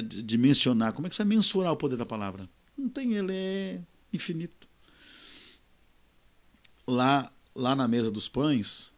de- 0.07 0.21
dimensionar. 0.21 0.93
Como 0.93 1.07
é 1.07 1.09
que 1.09 1.15
você 1.15 1.23
vai 1.23 1.35
mensurar 1.35 1.71
o 1.73 1.75
poder 1.75 1.97
da 1.97 2.05
palavra? 2.05 2.47
Não 2.77 2.87
tem, 2.87 3.15
ele 3.15 3.33
é 3.33 3.81
infinito. 4.13 4.69
Lá, 6.87 7.33
lá 7.55 7.75
na 7.75 7.87
mesa 7.87 8.11
dos 8.11 8.29
pães, 8.29 8.93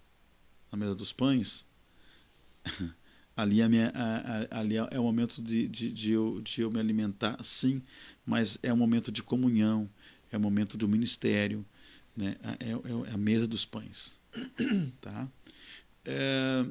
na 0.69 0.77
mesa 0.77 0.93
dos 0.93 1.13
pães, 1.13 1.65
ali, 3.41 3.61
a 3.61 3.69
minha, 3.69 3.91
a- 3.95 4.57
a- 4.57 4.59
ali 4.61 4.75
é 4.77 4.99
o 4.99 5.03
momento 5.03 5.41
de, 5.41 5.67
de, 5.67 5.91
de, 5.91 6.11
eu, 6.11 6.41
de 6.41 6.61
eu 6.61 6.71
me 6.71 6.79
alimentar, 6.79 7.37
sim, 7.43 7.81
mas 8.25 8.57
é 8.63 8.71
um 8.73 8.77
momento 8.77 9.11
de 9.11 9.23
comunhão, 9.23 9.89
é 10.31 10.37
um 10.37 10.41
momento 10.41 10.77
do 10.77 10.87
ministério, 10.87 11.65
né? 12.15 12.35
é, 12.59 12.69
é- 12.71 13.09
é 13.09 13.13
a 13.13 13.17
mesa 13.17 13.47
dos 13.47 13.65
pães. 13.65 14.19
Tá? 15.01 15.27
É, 16.05 16.65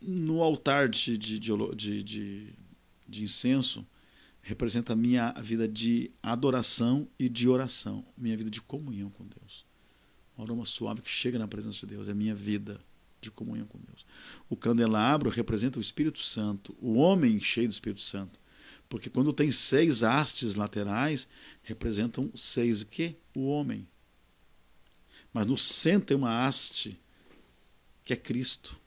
no 0.00 0.42
altar 0.42 0.88
de, 0.88 1.16
de, 1.16 1.38
de, 1.38 2.02
de, 2.02 2.48
de 3.08 3.24
incenso, 3.24 3.86
representa 4.42 4.92
a 4.92 4.96
minha 4.96 5.32
vida 5.32 5.66
de 5.66 6.10
adoração 6.22 7.08
e 7.18 7.28
de 7.28 7.48
oração, 7.48 8.04
minha 8.16 8.36
vida 8.36 8.50
de 8.50 8.60
comunhão 8.60 9.10
com 9.10 9.24
Deus. 9.24 9.64
Um 10.36 10.42
aroma 10.42 10.64
suave 10.66 11.00
que 11.00 11.08
chega 11.10 11.38
na 11.38 11.48
presença 11.48 11.86
de 11.86 11.94
Deus, 11.94 12.08
é 12.08 12.12
a 12.12 12.14
minha 12.14 12.34
vida 12.34 12.80
de 13.24 13.30
comunhão 13.30 13.66
com 13.66 13.78
Deus. 13.78 14.06
O 14.48 14.56
candelabro 14.56 15.30
representa 15.30 15.78
o 15.78 15.82
Espírito 15.82 16.20
Santo, 16.20 16.76
o 16.80 16.94
homem 16.94 17.40
cheio 17.40 17.68
do 17.68 17.72
Espírito 17.72 18.00
Santo. 18.00 18.38
Porque 18.88 19.10
quando 19.10 19.32
tem 19.32 19.50
seis 19.50 20.02
hastes 20.02 20.54
laterais, 20.54 21.26
representam 21.62 22.30
seis 22.34 22.82
o 22.82 22.86
quê? 22.86 23.16
O 23.34 23.46
homem. 23.46 23.88
Mas 25.32 25.46
no 25.46 25.58
centro 25.58 26.08
tem 26.08 26.16
uma 26.16 26.46
haste 26.46 27.00
que 28.04 28.12
é 28.12 28.16
Cristo. 28.16 28.78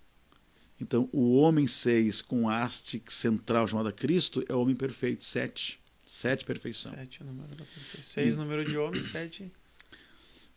Então, 0.79 1.09
o 1.11 1.35
homem 1.35 1.65
seis 1.65 2.21
com 2.21 2.47
haste 2.47 3.03
central 3.09 3.67
chamada 3.67 3.91
Cristo 3.91 4.45
é 4.47 4.53
o 4.53 4.61
homem 4.61 4.75
perfeito, 4.75 5.25
sete. 5.25 5.81
Sete 6.05 6.45
perfeição. 6.45 6.93
Sete, 6.93 7.21
o 7.21 7.25
número 7.25 7.49
da 7.49 7.65
perfeição. 7.65 8.01
Seis, 8.01 8.38
número 8.38 8.63
de 8.63 8.77
homem, 8.77 9.01
sete. 9.01 9.51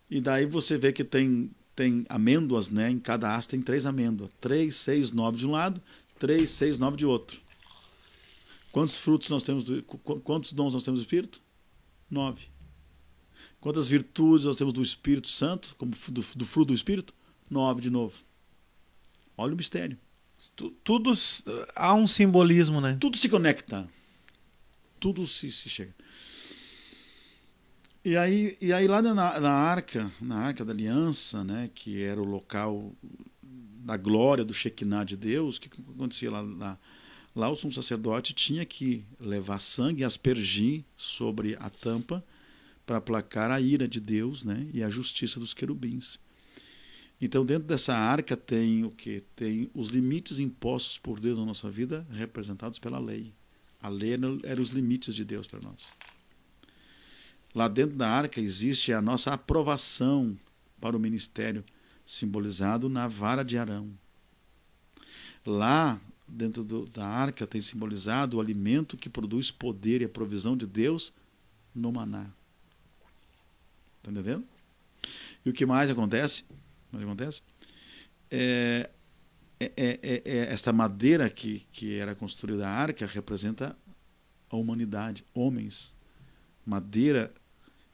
E 0.08 0.20
daí 0.20 0.46
você 0.46 0.76
vê 0.76 0.92
que 0.92 1.02
tem, 1.02 1.50
tem 1.80 2.04
amêndoas, 2.10 2.68
né? 2.68 2.90
Em 2.90 2.98
cada 2.98 3.34
haste 3.34 3.50
tem 3.50 3.62
três 3.62 3.86
amêndoas. 3.86 4.30
Três, 4.38 4.76
seis, 4.76 5.10
nove 5.12 5.38
de 5.38 5.46
um 5.46 5.52
lado, 5.52 5.80
três, 6.18 6.50
seis, 6.50 6.78
nove 6.78 6.96
de 6.98 7.06
outro. 7.06 7.40
Quantos 8.70 8.98
frutos 8.98 9.30
nós 9.30 9.42
temos? 9.42 9.64
Do, 9.64 9.82
qu- 9.82 10.20
quantos 10.20 10.52
dons 10.52 10.74
nós 10.74 10.82
temos 10.84 11.00
do 11.00 11.02
Espírito? 11.02 11.40
Nove. 12.10 12.48
Quantas 13.60 13.88
virtudes 13.88 14.44
nós 14.44 14.56
temos 14.56 14.74
do 14.74 14.82
Espírito 14.82 15.28
Santo, 15.28 15.74
como 15.76 15.92
do, 16.08 16.22
do 16.36 16.46
fruto 16.46 16.68
do 16.68 16.74
Espírito? 16.74 17.14
Nove 17.48 17.80
de 17.80 17.88
novo. 17.90 18.14
Olha 19.36 19.54
o 19.54 19.56
mistério. 19.56 19.98
Tu- 20.54 20.70
Tudo 20.84 21.12
há 21.74 21.94
um 21.94 22.06
simbolismo, 22.06 22.80
né? 22.80 22.96
Tudo 23.00 23.16
se 23.16 23.28
conecta. 23.28 23.88
Tudo 25.00 25.26
se, 25.26 25.50
se 25.50 25.68
chega. 25.70 25.94
E 28.03 28.16
aí, 28.16 28.57
e 28.62 28.72
aí 28.72 28.88
lá 28.88 29.03
na, 29.03 29.12
na 29.14 29.53
arca, 29.53 30.11
na 30.22 30.38
arca 30.38 30.64
da 30.64 30.72
aliança, 30.72 31.44
né, 31.44 31.70
que 31.74 32.03
era 32.03 32.20
o 32.20 32.24
local 32.24 32.94
da 33.42 33.94
glória 33.94 34.42
do 34.42 34.55
Shekinah 34.55 35.05
de 35.05 35.18
Deus, 35.18 35.57
o 35.57 35.61
que, 35.61 35.68
acontecia 35.82 36.30
lá, 36.30 36.40
lá? 36.40 36.78
Lá 37.36 37.48
o 37.51 37.55
sumo 37.55 37.72
sacerdote 37.72 38.32
tinha 38.32 38.64
que 38.64 39.05
levar 39.20 39.61
sangue 39.61 40.01
e 40.01 40.05
aspergir 40.05 40.82
sobre 40.96 41.57
a 41.61 41.68
tampa 41.68 42.24
para 42.86 42.96
aplacar 42.96 43.51
a 43.51 43.61
ira 43.61 43.86
de 43.86 44.01
Deus 44.01 44.44
né, 44.44 44.66
e 44.72 44.82
a 44.82 44.88
justiça 44.88 45.38
dos 45.38 45.53
querubins. 45.53 46.18
Então, 47.20 47.44
dentro 47.44 47.68
dessa 47.68 47.94
arca 47.94 48.34
tem 48.34 48.82
o 48.82 48.90
que? 48.90 49.22
Tem 49.36 49.70
os 49.74 49.90
limites 49.90 50.40
impostos 50.40 50.96
por 50.96 51.20
Deus 51.20 51.38
na 51.38 51.44
nossa 51.44 51.70
vida, 51.70 52.07
representados 52.11 52.78
pela 52.78 52.98
lei. 52.98 53.32
A 53.80 53.90
lei 53.90 54.16
era 54.42 54.61
os 54.61 54.70
limites 54.70 55.14
de 55.14 55.22
Deus 55.22 55.46
para 55.46 55.61
nós. 55.61 55.94
Lá 57.55 57.66
dentro 57.66 57.96
da 57.96 58.09
arca 58.09 58.40
existe 58.40 58.92
a 58.92 59.03
nossa 59.03 59.32
aprovação 59.32 60.38
para 60.80 60.96
o 60.96 61.01
ministério, 61.01 61.64
simbolizado 62.05 62.88
na 62.88 63.09
vara 63.09 63.44
de 63.44 63.59
Arão. 63.59 63.90
Lá 65.44 66.01
dentro 66.26 66.62
do, 66.62 66.84
da 66.86 67.07
arca 67.07 67.46
tem 67.46 67.61
simbolizado 67.61 68.36
o 68.36 68.40
alimento 68.40 68.96
que 68.96 69.09
produz 69.09 69.51
poder 69.51 70.01
e 70.01 70.05
a 70.05 70.09
provisão 70.09 70.57
de 70.57 70.66
Deus 70.66 71.12
no 71.74 71.90
maná. 71.90 72.26
Está 73.98 74.11
entendendo? 74.11 74.44
E 75.44 75.51
o 75.51 75.53
que 75.53 75.66
mais 75.66 75.90
acontece? 75.90 76.44
mais 76.92 77.05
acontece? 77.05 77.42
É, 78.30 78.88
é, 79.59 79.72
é, 79.76 80.22
é, 80.24 80.38
esta 80.53 80.72
madeira 80.72 81.28
que, 81.28 81.66
que 81.72 81.98
era 81.98 82.14
construída 82.14 82.68
a 82.68 82.70
arca 82.70 83.07
representa 83.07 83.76
a 84.48 84.57
humanidade, 84.57 85.24
homens. 85.34 85.94
Madeira 86.64 87.32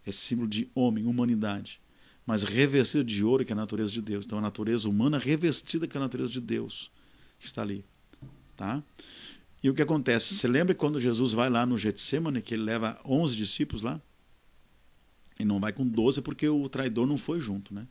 é 0.06 0.12
símbolo 0.12 0.48
de 0.48 0.70
homem, 0.74 1.04
humanidade. 1.04 1.80
Mas 2.24 2.44
revestido 2.44 3.04
de 3.04 3.24
ouro, 3.24 3.44
que 3.44 3.52
é 3.52 3.54
a 3.54 3.56
natureza 3.56 3.92
de 3.92 4.00
Deus. 4.00 4.24
Então 4.24 4.38
a 4.38 4.42
natureza 4.42 4.88
humana 4.88 5.18
revestida 5.18 5.86
com 5.86 5.98
a 5.98 6.00
natureza 6.00 6.32
de 6.32 6.40
Deus 6.40 6.90
está 7.40 7.62
ali. 7.62 7.84
Tá? 8.56 8.82
E 9.62 9.68
o 9.68 9.74
que 9.74 9.82
acontece? 9.82 10.34
Você 10.34 10.48
lembra 10.48 10.74
quando 10.74 10.98
Jesus 10.98 11.32
vai 11.32 11.50
lá 11.50 11.66
no 11.66 11.76
Getsemane, 11.76 12.40
que 12.40 12.54
ele 12.54 12.62
leva 12.62 12.98
11 13.04 13.36
discípulos 13.36 13.82
lá? 13.82 14.00
E 15.38 15.44
não 15.44 15.60
vai 15.60 15.72
com 15.72 15.86
12 15.86 16.22
porque 16.22 16.48
o 16.48 16.68
traidor 16.68 17.06
não 17.06 17.18
foi 17.18 17.40
junto, 17.40 17.74
né? 17.74 17.86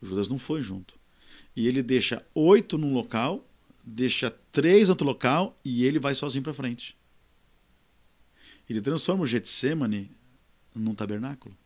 O 0.00 0.06
Judas 0.06 0.28
não 0.28 0.38
foi 0.38 0.60
junto. 0.60 0.98
E 1.54 1.66
ele 1.66 1.82
deixa 1.82 2.24
oito 2.34 2.78
num 2.78 2.92
local, 2.92 3.46
deixa 3.84 4.30
três 4.52 4.84
no 4.84 4.92
outro 4.92 5.06
local 5.06 5.58
e 5.64 5.84
ele 5.84 5.98
vai 5.98 6.14
sozinho 6.14 6.44
para 6.44 6.52
frente. 6.52 6.96
Ele 8.68 8.80
transforma 8.80 9.22
o 9.22 9.26
Getsemane 9.26 10.10
num 10.80 10.94
tabernáculo. 10.94 11.56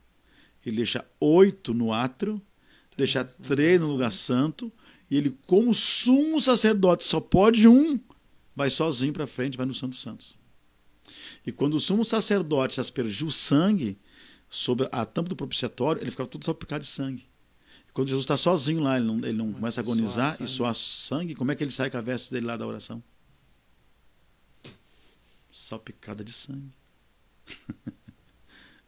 Ele 0.64 0.76
deixa 0.76 1.04
oito 1.18 1.72
no 1.72 1.92
átrio, 1.92 2.40
deixa 2.96 3.24
três 3.24 3.80
no 3.80 3.88
lugar 3.88 4.12
santo, 4.12 4.72
e 5.10 5.16
ele, 5.16 5.36
como 5.46 5.74
sumo 5.74 6.40
sacerdote, 6.40 7.04
só 7.04 7.20
pode 7.20 7.66
um, 7.66 7.98
vai 8.54 8.70
sozinho 8.70 9.12
para 9.12 9.26
frente, 9.26 9.56
vai 9.56 9.66
no 9.66 9.74
Santo 9.74 9.96
Santos. 9.96 10.38
E 11.44 11.50
quando 11.50 11.74
o 11.74 11.80
sumo 11.80 12.04
sacerdote 12.04 12.80
aspergiu 12.80 13.26
o 13.28 13.32
sangue 13.32 13.98
sobre 14.48 14.88
a 14.92 15.04
tampa 15.04 15.28
do 15.28 15.36
propiciatório, 15.36 16.02
ele 16.02 16.10
ficava 16.10 16.28
tudo 16.28 16.44
salpicado 16.44 16.84
de 16.84 16.90
sangue. 16.90 17.28
E 17.88 17.92
quando 17.92 18.08
Jesus 18.08 18.24
está 18.24 18.36
sozinho 18.36 18.80
lá, 18.80 18.96
ele 18.96 19.06
não, 19.06 19.16
ele 19.16 19.32
não 19.32 19.52
começa 19.52 19.80
a 19.80 19.82
agonizar 19.82 20.36
e 20.40 20.46
suar 20.46 20.74
sangue, 20.74 21.34
como 21.34 21.50
é 21.50 21.56
que 21.56 21.64
ele 21.64 21.72
sai 21.72 21.90
com 21.90 21.98
a 21.98 22.00
veste 22.00 22.30
dele 22.30 22.46
lá 22.46 22.56
da 22.56 22.66
oração? 22.66 23.02
Salpicada 25.50 26.22
de 26.22 26.32
sangue. 26.32 26.72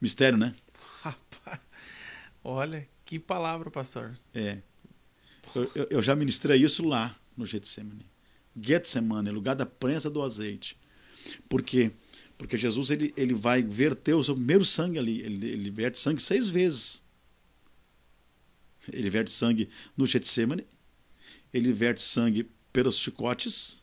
Mistério, 0.02 0.36
né? 0.36 0.52
Rapaz, 1.00 1.60
olha, 2.42 2.88
que 3.04 3.20
palavra, 3.20 3.70
pastor. 3.70 4.18
É. 4.34 4.58
Eu, 5.54 5.86
eu, 5.90 6.02
já 6.02 6.16
ministrei 6.16 6.60
isso 6.60 6.84
lá 6.84 7.16
no 7.36 7.46
Getsemane. 7.46 8.04
Getsemane, 8.60 9.30
lugar 9.30 9.54
da 9.54 9.64
prensa 9.64 10.10
do 10.10 10.20
azeite. 10.20 10.76
Por 11.48 11.62
quê? 11.62 11.92
Porque 12.36 12.56
Jesus 12.56 12.90
ele, 12.90 13.14
ele 13.16 13.32
vai 13.32 13.62
verter 13.62 14.14
o 14.14 14.24
seu 14.24 14.34
primeiro 14.34 14.64
sangue 14.64 14.98
ali. 14.98 15.20
Ele, 15.20 15.46
ele 15.46 15.70
verte 15.70 16.00
sangue 16.00 16.20
seis 16.20 16.50
vezes. 16.50 17.00
Ele 18.92 19.08
verte 19.08 19.30
sangue 19.30 19.68
no 19.96 20.04
Getsemane. 20.04 20.66
Ele 21.54 21.72
verte 21.72 22.02
sangue 22.02 22.50
pelos 22.72 22.98
chicotes. 22.98 23.80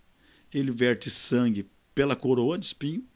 Ele 0.54 0.70
verte 0.70 1.10
sangue 1.10 1.66
pela 1.96 2.14
coroa 2.14 2.60
de 2.60 2.66
espinho. 2.66 3.08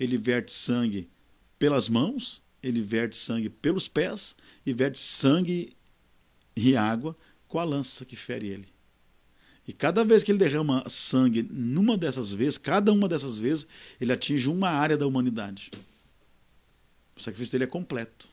Ele 0.00 0.18
verte 0.18 0.52
sangue 0.52 1.08
pelas 1.56 1.88
mãos. 1.88 2.42
Ele 2.62 2.80
verte 2.80 3.16
sangue 3.16 3.48
pelos 3.48 3.88
pés. 3.88 4.36
E 4.64 4.72
verte 4.72 4.98
sangue 4.98 5.72
e 6.56 6.76
água 6.76 7.16
com 7.46 7.58
a 7.58 7.64
lança 7.64 8.04
que 8.04 8.16
fere 8.16 8.48
ele. 8.48 8.68
E 9.66 9.72
cada 9.72 10.02
vez 10.02 10.22
que 10.22 10.32
ele 10.32 10.38
derrama 10.38 10.82
sangue, 10.88 11.46
numa 11.50 11.96
dessas 11.96 12.32
vezes, 12.32 12.56
cada 12.56 12.90
uma 12.90 13.06
dessas 13.06 13.38
vezes, 13.38 13.66
ele 14.00 14.10
atinge 14.10 14.48
uma 14.48 14.70
área 14.70 14.96
da 14.96 15.06
humanidade. 15.06 15.70
O 17.14 17.20
sacrifício 17.20 17.52
dele 17.52 17.64
é 17.64 17.66
completo. 17.66 18.28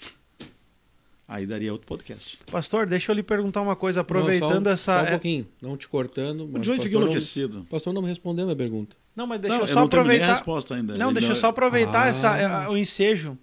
Aí 1.28 1.46
daria 1.46 1.70
outro 1.72 1.86
podcast. 1.86 2.38
Pastor, 2.50 2.86
deixa 2.86 3.12
eu 3.12 3.14
lhe 3.14 3.22
perguntar 3.22 3.60
uma 3.60 3.76
coisa, 3.76 4.00
aproveitando 4.00 4.66
não, 4.66 4.76
só, 4.76 4.94
essa. 4.94 4.98
Só 4.98 5.04
um 5.04 5.10
pouquinho, 5.10 5.48
não 5.60 5.76
te 5.76 5.88
cortando. 5.88 6.50
O 6.52 6.62
Joey 6.62 6.80
fica 6.80 6.96
enlouquecido. 6.96 7.60
O 7.60 7.66
pastor 7.66 7.92
não 7.92 8.02
me 8.02 8.08
respondeu 8.08 8.42
a 8.42 8.46
minha 8.46 8.56
pergunta. 8.56 8.96
Não, 9.14 9.26
mas 9.26 9.40
deixa 9.40 9.56
não, 9.56 9.62
eu 9.62 9.66
só 9.66 9.72
eu 9.72 9.76
não 9.76 9.84
aproveitar. 9.84 10.26
a 10.26 10.30
resposta 10.30 10.74
ainda. 10.74 10.96
Não, 10.96 11.06
Ele 11.10 11.14
deixa 11.20 11.32
eu 11.32 11.36
só 11.36 11.48
aproveitar 11.48 12.04
Ah. 12.04 12.08
essa, 12.08 12.68
o 12.70 12.76
ensejo. 12.78 13.36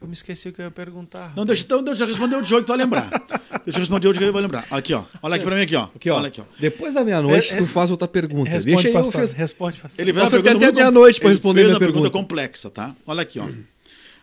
Eu 0.00 0.06
me 0.06 0.12
esqueci 0.12 0.48
o 0.48 0.52
que 0.52 0.60
eu 0.60 0.64
ia 0.66 0.70
perguntar. 0.70 1.32
Não, 1.34 1.44
deixa, 1.44 1.64
então, 1.64 1.82
deixa 1.82 2.04
eu 2.04 2.06
responder 2.06 2.36
o 2.36 2.44
Joey 2.44 2.62
que 2.62 2.66
tu 2.66 2.68
vai 2.68 2.76
lembrar. 2.76 3.10
deixa 3.64 3.78
eu 3.78 3.80
responder 3.80 4.06
o 4.06 4.12
Joey 4.12 4.18
que 4.18 4.24
ele 4.24 4.30
vai 4.32 4.42
lembrar. 4.42 4.64
Aqui, 4.70 4.94
ó. 4.94 5.04
Olha 5.20 5.34
aqui 5.34 5.44
pra 5.44 5.56
mim 5.56 5.62
aqui, 5.62 5.74
ó. 5.74 5.84
Aqui, 5.94 6.08
ó. 6.10 6.16
Olha 6.16 6.28
aqui, 6.28 6.40
ó. 6.40 6.44
Depois 6.60 6.94
da 6.94 7.02
meia-noite, 7.04 7.52
É, 7.52 7.56
é- 7.56 7.58
tu 7.58 7.66
faz 7.66 7.90
outra 7.90 8.06
pergunta. 8.06 8.48
Responde, 8.48 8.74
Deixa 8.76 8.88
eu 8.88 8.92
pastor. 8.92 9.12
fazer. 9.20 9.36
Responde, 9.36 9.80
pastor. 9.80 10.00
Ele 10.00 10.12
fez 10.12 10.32
eu 10.32 10.38
até 10.40 10.54
muito- 10.54 10.74
meia-noite 10.76 11.18
pra 11.18 11.28
ele 11.28 11.34
responder 11.34 11.58
fez 11.62 11.66
minha 11.66 11.74
uma 11.74 11.80
pergunta 11.80 12.02
pergunta. 12.10 12.18
complexa, 12.28 12.70
tá? 12.70 12.94
Olha 13.04 13.22
aqui, 13.22 13.40
ó. 13.40 13.48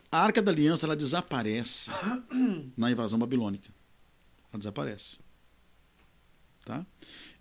A 0.10 0.20
Arca 0.24 0.42
da 0.42 0.50
Aliança 0.50 0.86
ela 0.86 0.96
desaparece 0.96 1.92
na 2.78 2.90
invasão 2.90 3.20
babilônica. 3.20 3.68
Ela 4.54 4.60
desaparece. 4.60 5.20
Tá? 6.64 6.86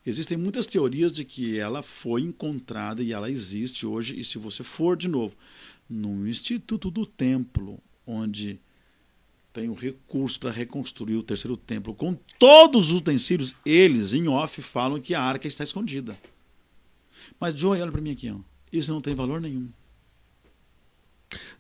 Existem 0.07 0.37
muitas 0.37 0.67
teorias 0.67 1.13
de 1.13 1.25
que 1.25 1.59
ela 1.59 1.83
foi 1.83 2.21
encontrada 2.21 3.03
e 3.03 3.13
ela 3.13 3.31
existe 3.31 3.87
hoje. 3.87 4.19
E 4.19 4.25
se 4.25 4.37
você 4.37 4.63
for, 4.63 4.97
de 4.97 5.09
novo, 5.09 5.35
no 5.89 6.29
Instituto 6.29 6.91
do 6.91 7.07
Templo, 7.07 7.81
onde 8.07 8.61
tem 9.53 9.69
o 9.69 9.75
recurso 9.75 10.39
para 10.41 10.51
reconstruir 10.51 11.17
o 11.17 11.23
terceiro 11.23 11.57
templo, 11.57 11.95
com 11.95 12.19
todos 12.39 12.91
os 12.91 12.99
utensílios, 12.99 13.55
eles, 13.65 14.13
em 14.13 14.27
off, 14.29 14.61
falam 14.61 15.01
que 15.01 15.15
a 15.15 15.23
arca 15.23 15.47
está 15.47 15.63
escondida. 15.63 16.19
Mas, 17.39 17.55
Joey, 17.55 17.81
olha 17.81 17.93
para 17.93 18.01
mim 18.01 18.11
aqui. 18.11 18.29
Ó. 18.31 18.41
Isso 18.73 18.93
não 18.93 19.01
tem 19.01 19.15
valor 19.15 19.41
nenhum. 19.41 19.69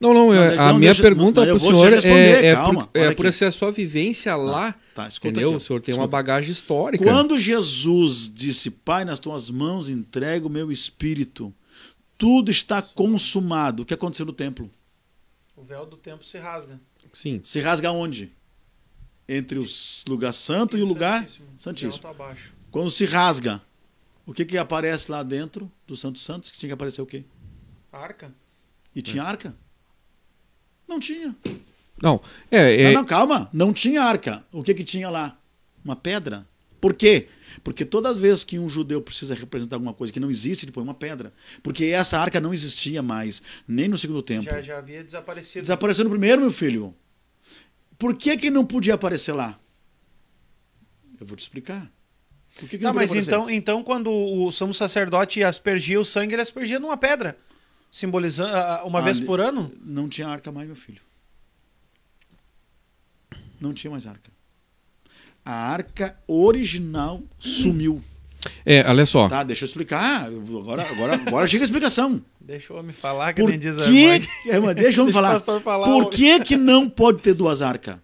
Não, 0.00 0.12
não, 0.14 0.26
Não, 0.32 0.34
é- 0.34 0.54
a 0.58 0.68
não, 0.72 0.78
minha 0.78 0.90
deixa- 0.90 1.02
pergunta 1.02 1.44
vou 1.46 1.58
te 1.58 1.76
senhor 1.76 1.90
responder, 1.92 2.44
é, 2.44 2.46
é, 2.48 2.54
calma, 2.54 2.86
por, 2.86 2.98
é 3.00 3.14
por 3.14 3.26
aqui. 3.26 3.28
essa 3.28 3.50
sua 3.50 3.70
vivência 3.72 4.34
lá, 4.36 4.74
Tá, 4.94 5.08
entendeu? 5.08 5.48
aqui, 5.50 5.56
o 5.56 5.60
senhor 5.60 5.80
tem 5.80 5.94
uma 5.94 6.02
Escuta. 6.04 6.10
bagagem 6.16 6.50
histórica. 6.50 7.04
Quando 7.04 7.38
Jesus 7.38 8.30
disse, 8.32 8.70
Pai, 8.70 9.04
nas 9.04 9.18
tuas 9.18 9.48
mãos 9.50 9.88
entrego 9.88 10.48
o 10.48 10.50
meu 10.50 10.70
espírito, 10.72 11.52
tudo 12.18 12.50
está 12.50 12.80
consumado. 12.82 13.82
O 13.82 13.86
que 13.86 13.94
aconteceu 13.94 14.24
no 14.26 14.32
templo? 14.32 14.70
O 15.56 15.62
véu 15.62 15.86
do 15.86 15.96
tempo 15.96 16.24
se 16.24 16.38
rasga. 16.38 16.80
Sim. 17.12 17.40
Se 17.44 17.60
rasga 17.60 17.90
onde? 17.92 18.32
Entre 19.28 19.58
o 19.58 19.64
lugar 20.08 20.32
santo 20.34 20.76
e 20.76 20.82
o 20.82 20.84
lugar 20.84 21.20
Santíssimo. 21.20 21.46
santíssimo. 21.56 22.00
De 22.02 22.06
alto 22.06 22.22
a 22.22 22.26
baixo. 22.26 22.52
Quando 22.70 22.90
se 22.90 23.06
rasga, 23.06 23.62
o 24.26 24.34
que, 24.34 24.44
que 24.44 24.58
aparece 24.58 25.10
lá 25.10 25.22
dentro 25.22 25.70
do 25.86 25.96
Santo 25.96 26.18
Santos? 26.18 26.50
Que 26.50 26.58
tinha 26.58 26.68
que 26.68 26.74
aparecer 26.74 27.00
o 27.00 27.06
quê? 27.06 27.24
Arca? 27.92 28.34
E 28.94 29.00
tinha 29.00 29.22
arca? 29.22 29.54
Não 30.88 31.00
tinha. 31.00 31.34
Não, 32.02 32.20
é, 32.50 32.82
é 32.82 32.84
Não, 32.92 33.00
não, 33.00 33.04
calma. 33.04 33.48
Não 33.52 33.72
tinha 33.72 34.02
arca. 34.02 34.44
O 34.52 34.62
que, 34.62 34.74
que 34.74 34.84
tinha 34.84 35.08
lá? 35.08 35.38
Uma 35.84 35.96
pedra. 35.96 36.46
Por 36.80 36.94
quê? 36.94 37.28
Porque 37.62 37.84
todas 37.84 38.12
as 38.12 38.18
vezes 38.18 38.44
que 38.44 38.58
um 38.58 38.68
judeu 38.68 39.00
precisa 39.00 39.34
representar 39.34 39.76
alguma 39.76 39.94
coisa 39.94 40.12
que 40.12 40.20
não 40.20 40.30
existe, 40.30 40.64
ele 40.64 40.72
põe 40.72 40.82
uma 40.82 40.92
pedra. 40.92 41.32
Porque 41.62 41.86
essa 41.86 42.18
arca 42.18 42.40
não 42.40 42.52
existia 42.52 43.02
mais, 43.02 43.42
nem 43.66 43.88
no 43.88 43.96
segundo 43.96 44.20
tempo. 44.20 44.44
Já, 44.44 44.60
já 44.60 44.78
havia 44.78 45.02
desaparecido. 45.02 45.62
Desapareceu 45.62 46.04
no 46.04 46.10
primeiro, 46.10 46.42
meu 46.42 46.50
filho. 46.52 46.94
Por 47.96 48.14
que, 48.16 48.36
que 48.36 48.50
não 48.50 48.66
podia 48.66 48.94
aparecer 48.94 49.32
lá? 49.32 49.58
Eu 51.18 51.26
vou 51.26 51.36
te 51.36 51.40
explicar. 51.40 51.90
Por 52.58 52.68
que, 52.68 52.76
que 52.76 52.82
Tá, 52.84 52.88
não 52.88 52.92
podia 52.92 53.06
mas 53.06 53.10
aparecer? 53.10 53.30
então, 53.30 53.50
então 53.50 53.82
quando 53.82 54.10
o 54.10 54.50
sumo 54.52 54.74
sacerdote 54.74 55.42
aspergia 55.42 55.98
o 56.00 56.04
sangue, 56.04 56.34
ele 56.34 56.42
aspergia 56.42 56.78
numa 56.78 56.96
pedra. 56.96 57.38
Simbolizando 57.94 58.56
ah, 58.56 58.82
uma 58.84 58.98
Ah, 58.98 59.02
vez 59.02 59.20
por 59.20 59.40
ano? 59.40 59.70
Não 59.80 60.08
tinha 60.08 60.26
arca 60.26 60.50
mais, 60.50 60.66
meu 60.66 60.74
filho. 60.74 61.00
Não 63.60 63.72
tinha 63.72 63.88
mais 63.88 64.04
arca. 64.04 64.32
A 65.44 65.52
arca 65.52 66.18
original 66.26 67.22
sumiu. 67.38 68.02
é, 68.66 68.84
olha 68.90 69.06
só. 69.06 69.28
Tá, 69.28 69.44
deixa 69.44 69.62
eu 69.64 69.68
explicar. 69.68 70.24
Agora, 70.24 70.82
agora, 70.90 71.14
agora 71.14 71.46
chega 71.46 71.62
a 71.62 71.66
explicação. 71.66 72.20
Deixa 72.40 72.72
eu 72.72 72.82
me 72.82 72.92
falar, 72.92 73.32
que 73.32 73.40
Por 73.40 73.50
nem 73.50 73.60
diz 73.60 73.78
a 73.78 73.84
que. 73.84 74.28
É, 74.48 74.58
mas 74.58 74.74
deixa 74.74 75.00
eu 75.00 75.06
o 75.06 75.12
falar. 75.12 75.38
falar, 75.38 75.86
Por 75.86 76.10
que, 76.10 76.40
que 76.40 76.56
não 76.56 76.90
pode 76.90 77.20
ter 77.20 77.32
duas 77.32 77.62
arcas? 77.62 78.00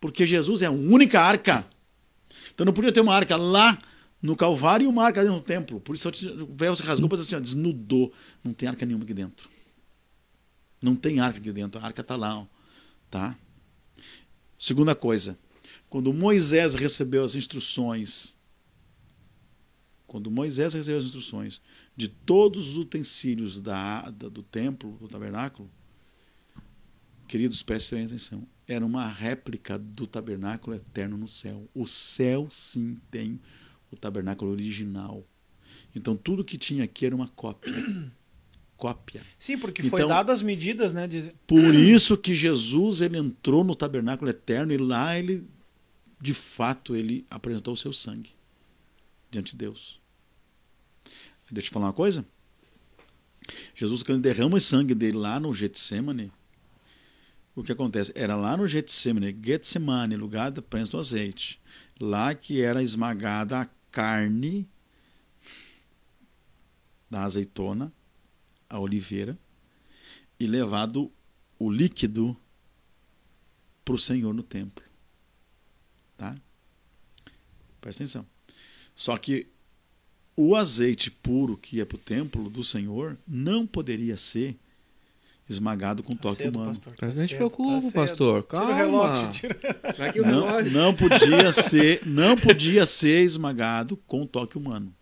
Porque 0.00 0.26
Jesus 0.26 0.62
é 0.62 0.66
a 0.66 0.70
única 0.72 1.20
arca. 1.20 1.64
Então 2.52 2.66
não 2.66 2.72
podia 2.72 2.90
ter 2.90 3.02
uma 3.02 3.14
arca 3.14 3.36
lá 3.36 3.78
no 4.22 4.36
Calvário 4.36 4.84
e 4.84 4.86
uma 4.86 5.04
arca 5.04 5.22
dentro 5.22 5.40
do 5.40 5.44
templo. 5.44 5.80
Por 5.80 5.96
isso 5.96 6.08
o 6.08 6.54
véu 6.54 6.76
se 6.76 6.82
rasgou, 6.84 7.08
mas 7.10 7.20
assim, 7.20 7.40
desnudou. 7.40 8.12
Não 8.44 8.54
tem 8.54 8.68
arca 8.68 8.86
nenhuma 8.86 9.04
aqui 9.04 9.12
dentro. 9.12 9.50
Não 10.80 10.94
tem 10.94 11.18
arca 11.18 11.38
aqui 11.38 11.52
dentro. 11.52 11.80
A 11.80 11.84
arca 11.84 12.00
está 12.00 12.14
lá. 12.14 12.38
Ó. 12.38 12.46
Tá? 13.10 13.36
Segunda 14.56 14.94
coisa. 14.94 15.36
Quando 15.90 16.12
Moisés 16.12 16.74
recebeu 16.74 17.24
as 17.24 17.34
instruções, 17.34 18.36
quando 20.06 20.30
Moisés 20.30 20.74
recebeu 20.74 20.98
as 20.98 21.04
instruções 21.04 21.60
de 21.96 22.06
todos 22.08 22.68
os 22.70 22.76
utensílios 22.78 23.60
da, 23.60 24.08
da- 24.10 24.28
do 24.28 24.42
templo, 24.42 24.92
do 25.00 25.08
tabernáculo, 25.08 25.70
queridos, 27.26 27.62
prestem 27.62 28.04
atenção, 28.04 28.46
era 28.66 28.84
uma 28.84 29.06
réplica 29.06 29.78
do 29.78 30.06
tabernáculo 30.06 30.76
eterno 30.76 31.16
no 31.16 31.28
céu. 31.28 31.68
O 31.74 31.86
céu, 31.86 32.48
sim, 32.50 32.98
tem 33.10 33.40
o 33.92 33.96
tabernáculo 33.96 34.50
original. 34.50 35.26
Então, 35.94 36.16
tudo 36.16 36.44
que 36.44 36.56
tinha 36.58 36.84
aqui 36.84 37.06
era 37.06 37.14
uma 37.14 37.28
cópia. 37.28 37.72
cópia. 38.76 39.22
Sim, 39.38 39.58
porque 39.58 39.82
foi 39.82 40.00
Então- 40.00 40.08
dado 40.08 40.30
as 40.32 40.42
medidas, 40.42 40.92
né? 40.92 41.06
de- 41.06 41.32
Por 41.46 41.74
isso 41.74 42.16
que 42.16 42.34
Jesus 42.34 43.00
ele 43.00 43.16
entrou 43.18 43.62
no 43.62 43.74
tabernáculo 43.74 44.28
eterno 44.30 44.72
e 44.72 44.76
lá 44.78 45.16
ele, 45.16 45.46
de 46.20 46.34
fato, 46.34 46.96
ele 46.96 47.24
apresentou 47.30 47.74
o 47.74 47.76
seu 47.76 47.92
sangue 47.92 48.30
diante 49.30 49.52
de 49.52 49.58
Deus. 49.58 50.00
Deixa 51.50 51.66
eu 51.68 51.70
te 51.70 51.74
falar 51.74 51.86
uma 51.86 51.92
coisa. 51.92 52.24
Jesus, 53.74 54.02
quando 54.02 54.22
derrama 54.22 54.56
o 54.56 54.60
sangue 54.60 54.94
dele 54.94 55.16
lá 55.18 55.38
no 55.38 55.52
Getsemane, 55.52 56.32
o 57.54 57.62
que 57.62 57.72
acontece? 57.72 58.10
Era 58.14 58.34
lá 58.36 58.56
no 58.56 58.66
Getsemane, 58.66 59.36
Getsemane, 59.44 60.16
lugar 60.16 60.50
da 60.50 60.62
prensa 60.62 60.92
do 60.92 60.98
azeite. 60.98 61.60
Lá 62.00 62.34
que 62.34 62.62
era 62.62 62.82
esmagada 62.82 63.60
a 63.60 63.68
carne 63.92 64.66
da 67.08 67.24
azeitona, 67.24 67.92
a 68.68 68.80
oliveira, 68.80 69.38
e 70.40 70.46
levado 70.46 71.12
o 71.58 71.70
líquido 71.70 72.36
para 73.84 73.94
o 73.94 73.98
Senhor 73.98 74.32
no 74.32 74.42
templo. 74.42 74.82
Tá? 76.16 76.34
Presta 77.80 78.02
atenção. 78.02 78.26
Só 78.94 79.16
que 79.18 79.46
o 80.34 80.56
azeite 80.56 81.10
puro 81.10 81.56
que 81.56 81.76
ia 81.76 81.86
para 81.86 81.96
o 81.96 82.00
templo 82.00 82.48
do 82.48 82.64
Senhor 82.64 83.18
não 83.28 83.66
poderia 83.66 84.16
ser 84.16 84.58
esmagado 85.52 86.02
com 86.02 86.14
Tá 86.14 86.22
toque 86.22 86.42
cedo, 86.42 86.56
humano. 86.56 86.70
pastor, 86.70 86.92
tá 86.96 87.06
Mas 87.06 87.18
não 87.18 87.26
te 87.26 87.30
cedo, 87.30 87.36
preocupa, 87.38 87.86
tá 87.86 87.92
pastor. 87.92 88.42
Tira 88.42 88.60
o 88.60 88.60
Calma. 88.66 88.74
relógio, 88.74 89.30
tira. 89.32 89.58
O 90.18 90.22
Não, 90.26 90.46
relógio. 90.46 90.72
não 90.72 90.94
podia 90.94 91.52
ser, 91.52 92.06
não 92.06 92.36
podia 92.36 92.84
ser 92.86 93.22
esmagado 93.24 93.96
com 94.06 94.26
toque 94.26 94.56
humano. 94.58 94.94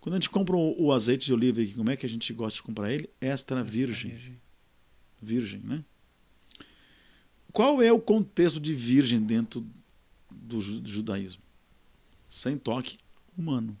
Quando 0.00 0.14
a 0.14 0.18
gente 0.18 0.30
compra 0.30 0.54
o, 0.56 0.84
o 0.84 0.92
azeite 0.92 1.26
de 1.26 1.32
oliva, 1.34 1.60
como 1.74 1.90
é 1.90 1.96
que 1.96 2.04
a 2.04 2.08
gente 2.08 2.32
gosta 2.32 2.56
de 2.56 2.62
comprar 2.62 2.92
ele? 2.92 3.08
Extra 3.20 3.64
virgem. 3.64 4.18
Virgem, 5.20 5.60
né? 5.64 5.82
Qual 7.52 7.80
é 7.80 7.92
o 7.92 8.00
contexto 8.00 8.60
de 8.60 8.74
virgem 8.74 9.20
dentro 9.20 9.64
do 10.30 10.60
judaísmo? 10.60 11.42
Sem 12.28 12.58
toque 12.58 12.98
humano. 13.38 13.78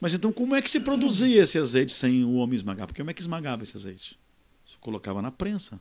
Mas 0.00 0.14
então, 0.14 0.32
como 0.32 0.54
é 0.56 0.62
que 0.62 0.70
se 0.70 0.80
produzia 0.80 1.42
esse 1.42 1.58
azeite 1.58 1.92
sem 1.92 2.24
o 2.24 2.34
homem 2.34 2.56
esmagar? 2.56 2.86
Porque 2.86 3.02
como 3.02 3.10
é 3.10 3.14
que 3.14 3.20
esmagava 3.20 3.62
esse 3.62 3.76
azeite? 3.76 4.18
Você 4.64 4.76
colocava 4.80 5.20
na 5.20 5.30
prensa. 5.30 5.78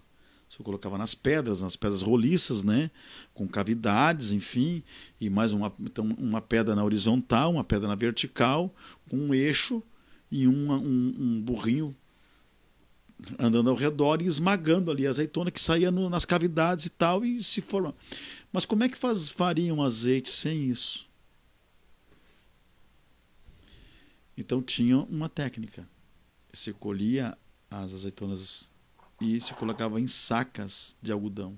Você 0.50 0.64
colocava 0.64 0.98
nas 0.98 1.14
pedras, 1.14 1.62
nas 1.62 1.76
pedras 1.76 2.02
roliças, 2.02 2.64
né? 2.64 2.90
Com 3.36 3.48
cavidades, 3.48 4.32
enfim, 4.32 4.84
e 5.22 5.30
mais 5.30 5.54
uma, 5.54 5.72
então, 5.80 6.06
uma 6.18 6.42
pedra 6.42 6.74
na 6.76 6.84
horizontal, 6.84 7.52
uma 7.52 7.64
pedra 7.64 7.88
na 7.88 7.94
vertical, 7.96 8.74
com 9.08 9.16
um 9.16 9.34
eixo 9.34 9.82
e 10.32 10.48
um, 10.48 10.72
um, 10.74 11.16
um 11.20 11.42
burrinho 11.42 11.96
andando 13.38 13.70
ao 13.70 13.76
redor 13.76 14.22
e 14.22 14.26
esmagando 14.26 14.90
ali 14.90 15.06
a 15.06 15.10
azeitona 15.10 15.52
que 15.52 15.62
saía 15.62 15.92
no- 15.92 16.10
nas 16.10 16.26
cavidades 16.26 16.86
e 16.86 16.90
tal 16.90 17.24
e 17.26 17.44
se 17.44 17.62
forma. 17.62 17.94
Mas 18.52 18.66
como 18.66 18.84
é 18.84 18.90
que 18.90 18.98
faz, 18.98 19.30
fariam 19.30 19.84
azeite 19.84 20.30
sem 20.30 20.64
isso? 20.64 21.09
Então 24.40 24.62
tinha 24.62 24.98
uma 25.00 25.28
técnica. 25.28 25.86
Se 26.54 26.72
colhia 26.72 27.38
as 27.70 27.94
azeitonas 27.94 28.72
e 29.20 29.40
se 29.42 29.54
colocava 29.54 30.00
em 30.00 30.08
sacas 30.08 30.96
de 31.02 31.12
algodão 31.12 31.58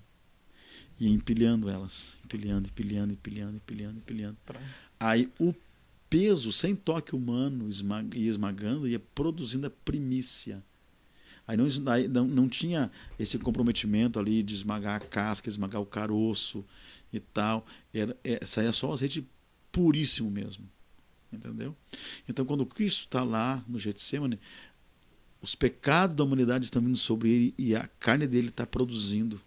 e 1.00 1.08
empilhando 1.08 1.70
elas, 1.70 2.18
empilhando, 2.26 2.68
empilhando, 2.68 3.14
empilhando, 3.14 3.58
empilhando, 3.58 3.98
empilhando. 4.00 4.38
Aí 5.00 5.32
o 5.40 5.54
peso 6.10 6.52
sem 6.52 6.76
toque 6.76 7.16
humano 7.16 7.70
esma- 7.70 8.04
ia 8.16 8.30
esmagando 8.30 8.88
ia 8.88 9.00
produzindo 9.00 9.68
a 9.68 9.70
primícia. 9.70 10.64
Aí 11.48 11.56
não, 11.56 11.66
aí 11.92 12.08
não, 12.08 12.28
não 12.28 12.50
tinha 12.50 12.92
esse 13.20 13.38
comprometimento 13.38 14.20
ali 14.20 14.42
de 14.42 14.56
esmagar 14.56 14.98
a 14.98 15.00
casca, 15.06 15.48
esmagar 15.48 15.82
o 15.82 15.86
caroço 15.86 16.66
e 17.14 17.20
tal. 17.20 17.64
Era, 17.94 18.18
é, 18.24 18.44
saía 18.46 18.74
só 18.74 18.90
o 18.90 18.94
azeite 18.94 19.26
puríssimo 19.72 20.32
mesmo. 20.32 20.68
Entendeu? 21.32 21.76
Então, 22.28 22.46
quando 22.46 22.66
Cristo 22.66 23.06
está 23.06 23.24
lá 23.24 23.64
no 23.68 23.80
Getsemane, 23.80 24.40
os 25.42 25.56
pecados 25.56 26.16
da 26.16 26.24
humanidade 26.24 26.66
estão 26.66 26.82
vindo 26.82 26.98
sobre 26.98 27.30
ele 27.30 27.54
e 27.58 27.76
a 27.76 27.88
carne 28.00 28.28
dele 28.28 28.50
está 28.50 28.66
produzindo 28.66 29.42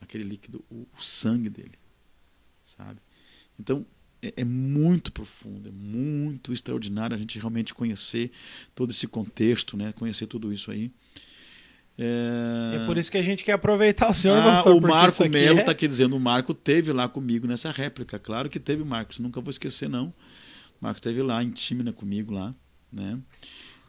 aquele 0.00 0.24
líquido, 0.24 0.64
o, 0.70 0.86
o 0.96 1.02
sangue 1.02 1.48
dele. 1.48 1.78
Sabe? 2.64 3.00
Então, 3.58 3.86
é, 4.20 4.34
é 4.38 4.44
muito 4.44 5.12
profundo, 5.12 5.68
é 5.68 5.72
muito 5.72 6.52
extraordinário 6.52 7.14
a 7.14 7.18
gente 7.18 7.38
realmente 7.38 7.72
conhecer 7.72 8.30
todo 8.74 8.90
esse 8.90 9.06
contexto, 9.06 9.76
né? 9.76 9.92
conhecer 9.92 10.26
tudo 10.26 10.52
isso 10.52 10.70
aí. 10.70 10.90
É... 11.96 12.76
É 12.82 12.86
por 12.86 12.96
isso 12.96 13.10
que 13.10 13.18
a 13.18 13.22
gente 13.22 13.44
quer 13.44 13.52
aproveitar 13.52 14.08
o 14.10 14.14
senhor, 14.14 14.36
Ah, 14.38 14.42
pastor. 14.42 14.72
o 14.76 14.80
porque 14.80 14.86
isso 14.94 14.96
Marco 15.00 15.22
aqui 15.24 15.30
Melo 15.32 15.58
é- 15.58 15.60
está 15.60 15.72
aqui 15.72 15.88
dizendo, 15.88 16.16
o 16.16 16.20
Marco 16.20 16.54
teve 16.54 16.92
lá 16.92 17.08
comigo 17.08 17.46
nessa 17.46 17.70
réplica. 17.72 18.18
Claro 18.18 18.48
que 18.48 18.60
teve, 18.60 18.84
Marcos, 18.84 19.18
nunca 19.18 19.40
vou 19.40 19.50
esquecer, 19.50 19.88
não. 19.88 20.12
Marco 20.80 21.00
teve 21.00 21.22
lá, 21.22 21.42
em 21.42 21.50
Tímina 21.50 21.92
comigo 21.92 22.32
lá. 22.32 22.54
Né? 22.92 23.18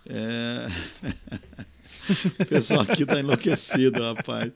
É... 0.07 0.67
o 2.41 2.45
pessoal 2.45 2.81
aqui 2.81 3.03
está 3.03 3.19
enlouquecido, 3.19 4.01
rapaz. 4.01 4.51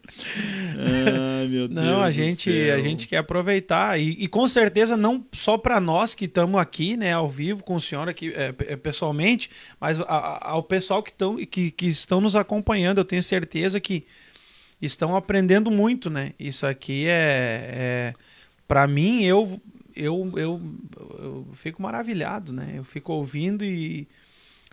Ai, 0.75 1.47
meu 1.47 1.67
Deus 1.67 1.85
Não, 1.85 2.01
a 2.01 2.07
do 2.07 2.13
gente, 2.13 2.49
a 2.71 2.79
gente 2.79 3.07
quer 3.07 3.17
aproveitar 3.17 3.99
e, 3.99 4.11
e 4.11 4.27
com 4.27 4.47
certeza 4.47 4.97
não 4.97 5.25
só 5.31 5.57
para 5.57 5.79
nós 5.79 6.15
que 6.15 6.25
estamos 6.25 6.59
aqui, 6.59 6.97
né, 6.97 7.13
ao 7.13 7.29
vivo 7.29 7.63
com 7.63 7.75
o 7.75 7.81
senhor 7.81 8.07
aqui 8.09 8.33
é, 8.33 8.53
é, 8.67 8.75
pessoalmente, 8.75 9.49
mas 9.79 9.99
a- 9.99 10.03
a- 10.05 10.51
ao 10.51 10.63
pessoal 10.63 11.03
que 11.03 11.11
estão 11.11 11.37
que, 11.37 11.71
que 11.71 11.85
estão 11.87 12.19
nos 12.19 12.35
acompanhando, 12.35 12.97
eu 12.99 13.05
tenho 13.05 13.21
certeza 13.23 13.79
que 13.79 14.05
estão 14.81 15.15
aprendendo 15.15 15.69
muito, 15.71 16.09
né? 16.09 16.33
Isso 16.39 16.65
aqui 16.65 17.05
é, 17.07 17.69
é 17.73 18.13
para 18.67 18.87
mim 18.87 19.23
eu, 19.23 19.61
eu 19.95 20.31
eu 20.35 20.61
eu 21.19 21.47
fico 21.53 21.81
maravilhado, 21.81 22.51
né? 22.53 22.73
Eu 22.77 22.83
fico 22.83 23.13
ouvindo 23.13 23.63
e 23.63 24.07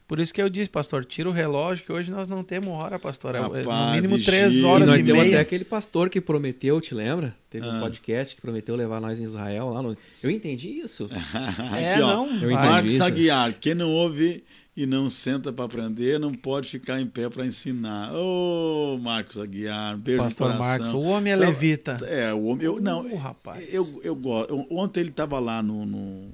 por 0.09 0.19
isso 0.19 0.35
que 0.35 0.43
eu 0.43 0.49
disse, 0.49 0.69
pastor, 0.69 1.05
tira 1.05 1.29
o 1.29 1.33
relógio 1.33 1.85
que 1.85 1.93
hoje 1.93 2.11
nós 2.11 2.27
não 2.27 2.43
temos 2.43 2.69
hora, 2.71 2.99
pastor. 2.99 3.37
É- 3.37 3.39
é 3.39 3.43
no 3.43 3.49
Rapaz, 3.53 3.95
mínimo 3.95 4.17
vigia. 4.17 4.33
três 4.33 4.57
E 4.59 4.65
horas 4.67 4.89
nós 4.89 4.99
e 4.99 5.05
temos 5.05 5.23
meia. 5.23 5.35
até 5.37 5.41
aquele 5.41 5.65
pastor 5.65 6.11
que 6.11 6.21
prometeu, 6.21 6.81
te 6.81 6.95
lembra? 6.97 7.33
Teve 7.49 7.65
Ah. 7.65 7.75
um 7.75 7.81
podcast 7.81 8.35
que 8.35 8.41
prometeu 8.43 8.75
levar 8.75 9.01
nós 9.01 9.21
em 9.21 9.25
Israel 9.25 9.71
lá 9.71 9.81
no... 9.81 9.97
Eu 10.21 10.31
entendi 10.31 10.69
isso. 10.81 11.09
É, 11.81 11.93
Aqui, 11.95 12.03
ó. 12.03 12.09
não. 12.17 12.27
Eu 12.27 12.51
entendi. 12.51 12.53
Marcos 12.55 12.95
isso. 12.95 13.05
Aguiar, 13.05 13.53
quem 13.61 13.75
não 13.75 13.89
ouve 13.89 14.43
e 14.83 14.87
não 14.87 15.11
senta 15.11 15.53
para 15.53 15.65
aprender, 15.65 16.19
não 16.19 16.33
pode 16.33 16.69
ficar 16.71 17.01
em 17.01 17.07
pé 17.07 17.29
para 17.29 17.45
ensinar. 17.47 18.13
Ô, 18.15 18.99
Marcos 18.99 19.37
Aguiar, 19.39 19.99
beijo 20.01 20.23
Pastor 20.23 20.49
no 20.51 20.57
coração. 20.59 20.79
Marcos, 20.79 20.95
o 20.95 21.01
homem 21.01 21.33
é 21.33 21.37
levita. 21.37 21.99
É, 22.07 22.33
o 22.33 22.45
homem. 22.47 22.65
Eu, 22.65 22.81
não, 22.81 23.03
Uh, 23.05 23.17
rapaz. 23.17 23.73
eu, 23.73 24.01
eu 24.03 24.15
gosto. 24.15 24.67
Ontem 24.71 25.01
ele 25.01 25.11
estava 25.11 25.39
lá 25.39 25.63
no, 25.63 25.85
no, 25.85 26.29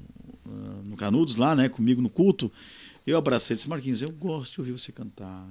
no 0.89 0.97
Canudos, 0.97 1.37
lá, 1.37 1.55
né, 1.57 1.69
comigo 1.69 2.01
no 2.01 2.09
culto. 2.09 2.51
Eu 3.07 3.17
abracei 3.17 3.55
e 3.55 3.57
disse, 3.57 3.69
Marquinhos, 3.69 4.03
eu 4.03 4.11
gosto 4.11 4.55
de 4.55 4.61
ouvir 4.61 4.73
você 4.73 4.93
cantar. 4.93 5.47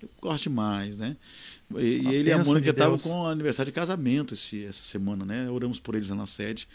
Eu 0.00 0.08
gosto 0.20 0.44
demais, 0.44 0.98
né? 0.98 1.16
E, 1.76 1.78
e 1.84 2.14
ele 2.14 2.28
e 2.28 2.32
a 2.32 2.38
Mônica 2.38 2.60
de 2.60 2.70
estavam 2.70 2.96
Deus. 2.96 3.02
com 3.02 3.26
aniversário 3.26 3.72
de 3.72 3.74
casamento 3.74 4.34
esse, 4.34 4.64
essa 4.64 4.82
semana, 4.82 5.24
né? 5.24 5.48
Oramos 5.50 5.80
por 5.80 5.94
eles 5.94 6.08
lá 6.10 6.16
na 6.16 6.26
sede. 6.26 6.68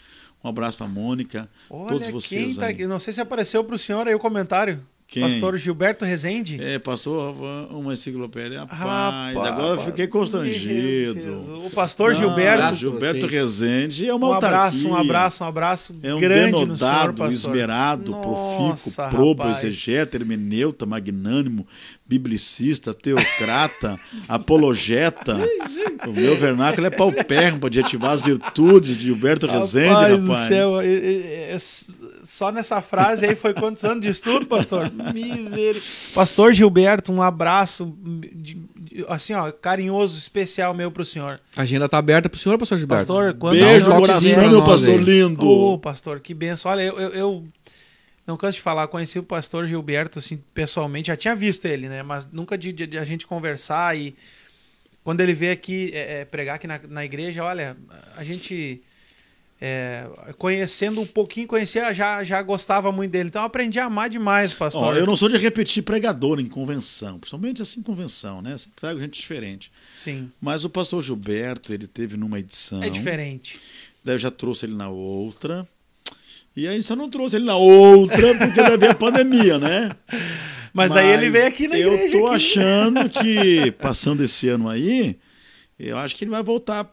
Um 0.44 0.48
abraço 0.48 0.76
para 0.76 0.86
a 0.86 0.90
Mônica, 0.90 1.48
Olha 1.70 1.88
todos 1.88 2.04
quem 2.06 2.12
vocês 2.12 2.56
tá 2.56 2.66
aí. 2.66 2.72
aqui. 2.72 2.86
Não 2.86 2.98
sei 2.98 3.12
se 3.12 3.20
apareceu 3.20 3.62
para 3.62 3.76
o 3.76 3.78
senhor 3.78 4.08
aí 4.08 4.14
o 4.14 4.18
comentário. 4.18 4.80
Quem? 5.12 5.22
Pastor 5.24 5.58
Gilberto 5.58 6.06
Rezende. 6.06 6.58
É, 6.58 6.78
pastor, 6.78 7.34
uma 7.70 7.92
enciclopédia. 7.92 8.60
Rapaz, 8.60 9.34
Rapaz, 9.34 9.36
agora 9.52 9.74
eu 9.74 9.80
fiquei 9.84 10.06
constrangido. 10.06 11.58
O 11.66 11.68
pastor 11.70 12.14
Não, 12.14 12.20
Gilberto. 12.20 12.74
Gilberto 12.76 13.20
Vocês. 13.20 13.30
Rezende 13.32 14.08
é 14.08 14.14
uma 14.14 14.28
Um 14.28 14.32
abraço, 14.32 14.88
um 14.88 14.92
autarquia. 14.92 15.10
abraço, 15.10 15.44
um 15.44 15.46
abraço 15.46 15.94
É 16.02 16.14
um 16.14 16.18
grande 16.18 16.64
no 16.64 16.78
senhor, 16.78 17.28
esmerado, 17.30 18.12
Nossa, 18.12 18.22
profícuo, 19.02 19.10
probo, 19.10 19.42
rapaz. 19.42 19.62
exegeta, 19.62 20.16
hermeneuta, 20.16 20.86
magnânimo, 20.86 21.66
biblicista, 22.06 22.94
teocrata, 22.94 24.00
apologeta. 24.26 25.36
O 26.08 26.12
meu 26.12 26.36
vernáculo 26.36 26.86
é 26.86 26.90
paupérrimo 26.90 27.58
para 27.58 27.66
adjetivar 27.68 28.12
as 28.12 28.22
virtudes 28.22 28.96
de 28.96 29.04
Gilberto 29.04 29.46
Rezende, 29.46 29.88
Rapaz 29.88 30.22
rapaz. 30.22 30.26
do 30.42 30.48
céu, 30.48 30.80
é- 30.80 30.86
é- 30.86 31.52
é- 31.52 31.58
só 32.34 32.50
nessa 32.50 32.80
frase 32.80 33.26
aí 33.26 33.34
foi 33.36 33.52
quantos 33.52 33.84
anos 33.84 34.00
de 34.00 34.08
estudo, 34.08 34.46
pastor? 34.46 34.90
Misericórdia. 34.90 35.82
Pastor 36.14 36.52
Gilberto, 36.54 37.12
um 37.12 37.20
abraço, 37.20 37.94
de- 38.02 38.54
de- 38.64 39.04
assim, 39.08 39.34
ó, 39.34 39.52
carinhoso, 39.52 40.16
especial 40.16 40.72
meu 40.72 40.90
pro 40.90 41.04
senhor. 41.04 41.40
A 41.54 41.60
agenda 41.62 41.88
tá 41.88 41.98
aberta 41.98 42.28
pro 42.30 42.38
senhor, 42.38 42.56
pastor 42.58 42.78
Gilberto? 42.78 43.06
Pastor, 43.06 43.34
quando 43.34 43.52
Beijo 43.54 43.90
no 43.90 43.96
um 43.96 44.00
coração, 44.00 44.50
meu 44.50 44.64
pastor 44.64 44.98
aí. 44.98 45.04
lindo. 45.04 45.46
Ô, 45.46 45.78
pastor, 45.78 46.20
que 46.20 46.32
benção. 46.32 46.70
Olha, 46.70 46.82
eu, 46.82 46.98
eu, 46.98 47.10
eu 47.12 47.44
não 48.26 48.36
canso 48.38 48.56
de 48.56 48.62
falar, 48.62 48.88
conheci 48.88 49.18
o 49.18 49.22
pastor 49.22 49.66
Gilberto, 49.66 50.18
assim, 50.18 50.40
pessoalmente, 50.54 51.08
já 51.08 51.16
tinha 51.16 51.36
visto 51.36 51.66
ele, 51.66 51.86
né? 51.88 52.02
Mas 52.02 52.26
nunca 52.32 52.56
de, 52.56 52.72
de- 52.72 52.86
de 52.86 52.98
a 52.98 53.04
gente 53.04 53.26
conversar 53.26 53.94
e 53.96 54.14
quando 55.04 55.20
ele 55.20 55.34
veio 55.34 55.52
aqui 55.52 55.90
é, 55.92 56.20
é, 56.20 56.24
pregar 56.24 56.56
aqui 56.56 56.66
na, 56.66 56.80
na 56.88 57.04
igreja, 57.04 57.44
olha, 57.44 57.76
a 58.16 58.24
gente 58.24 58.80
é, 59.64 60.08
conhecendo 60.38 61.00
um 61.00 61.06
pouquinho, 61.06 61.46
conhecia, 61.46 61.94
já, 61.94 62.24
já 62.24 62.42
gostava 62.42 62.90
muito 62.90 63.12
dele. 63.12 63.28
Então 63.28 63.42
eu 63.42 63.46
aprendi 63.46 63.78
a 63.78 63.84
amar 63.84 64.10
demais, 64.10 64.52
pastor. 64.52 64.82
Ó, 64.82 64.92
eu 64.92 65.06
não 65.06 65.16
sou 65.16 65.28
de 65.28 65.38
repetir 65.38 65.84
pregador 65.84 66.40
em 66.40 66.48
convenção, 66.48 67.20
principalmente 67.20 67.62
assim 67.62 67.80
convenção, 67.80 68.42
né? 68.42 68.58
Sempre 68.58 68.80
trago 68.80 68.98
gente 68.98 69.20
diferente. 69.20 69.70
Sim, 69.94 70.32
Mas 70.40 70.64
o 70.64 70.70
pastor 70.70 71.00
Gilberto, 71.00 71.72
ele 71.72 71.86
teve 71.86 72.16
numa 72.16 72.40
edição. 72.40 72.82
é 72.82 72.90
diferente. 72.90 73.60
Daí 74.04 74.16
eu 74.16 74.18
já 74.18 74.32
trouxe 74.32 74.66
ele 74.66 74.74
na 74.74 74.88
outra. 74.88 75.64
E 76.56 76.66
aí 76.66 76.82
só 76.82 76.96
não 76.96 77.08
trouxe 77.08 77.36
ele 77.36 77.44
na 77.44 77.54
outra, 77.54 78.36
porque 78.36 78.60
veio 78.76 78.90
a 78.90 78.96
pandemia, 78.96 79.60
né? 79.60 79.92
Mas, 80.74 80.96
aí 80.96 81.06
ele 81.06 81.30
veio 81.30 81.46
aqui 81.46 81.68
na 81.68 81.78
eu 81.78 81.92
igreja. 81.92 82.18
tô 82.18 82.26
aqui. 82.26 82.34
achando 82.34 83.08
que, 83.08 83.70
passando 83.72 84.24
esse 84.24 84.48
ano 84.48 84.68
aí, 84.68 85.16
eu 85.78 85.96
acho 85.98 86.16
que 86.16 86.24
ele 86.24 86.32
vai 86.32 86.42
voltar 86.42 86.92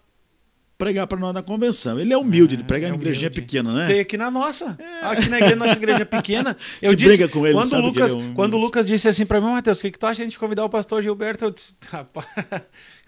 pregar 0.79 1.05
para 1.05 1.19
nós 1.19 1.33
na 1.33 1.43
convenção. 1.43 1.99
Ele 1.99 2.13
é 2.13 2.17
humilde, 2.17 2.55
ele 2.55 2.63
prega 2.63 2.87
é 2.87 2.89
em 2.89 2.93
igrejinha 2.95 3.27
humilde. 3.27 3.41
pequena, 3.41 3.73
né? 3.73 3.85
Veio 3.85 4.01
aqui 4.01 4.17
na 4.17 4.31
nossa. 4.31 4.77
Aqui 5.03 5.27
na 5.29 5.37
igreja, 5.37 5.55
nossa 5.57 5.73
igreja 5.73 6.05
pequena. 6.05 6.55
Eu 6.81 6.91
Te 6.91 6.99
disse, 6.99 7.17
briga 7.17 7.27
com 7.27 7.45
ele, 7.45 7.53
quando, 7.53 7.73
o 7.73 7.75
que 7.75 7.81
Lucas, 7.81 8.13
ele 8.13 8.21
é 8.21 8.25
um- 8.25 8.33
quando 8.33 8.53
o 8.53 8.57
Lucas 8.57 8.85
disse 8.85 9.07
assim 9.09 9.25
pra 9.25 9.41
mim, 9.41 9.47
Matheus, 9.47 9.77
o 9.77 9.81
que, 9.81 9.91
que 9.91 9.99
tu 9.99 10.05
acha 10.05 10.15
de 10.15 10.21
a 10.21 10.25
gente 10.25 10.39
convidar 10.39 10.63
o 10.63 10.69
pastor 10.69 11.03
Gilberto? 11.03 11.43
Eu 11.45 11.51
disse, 11.51 11.75
rapaz, 11.91 12.25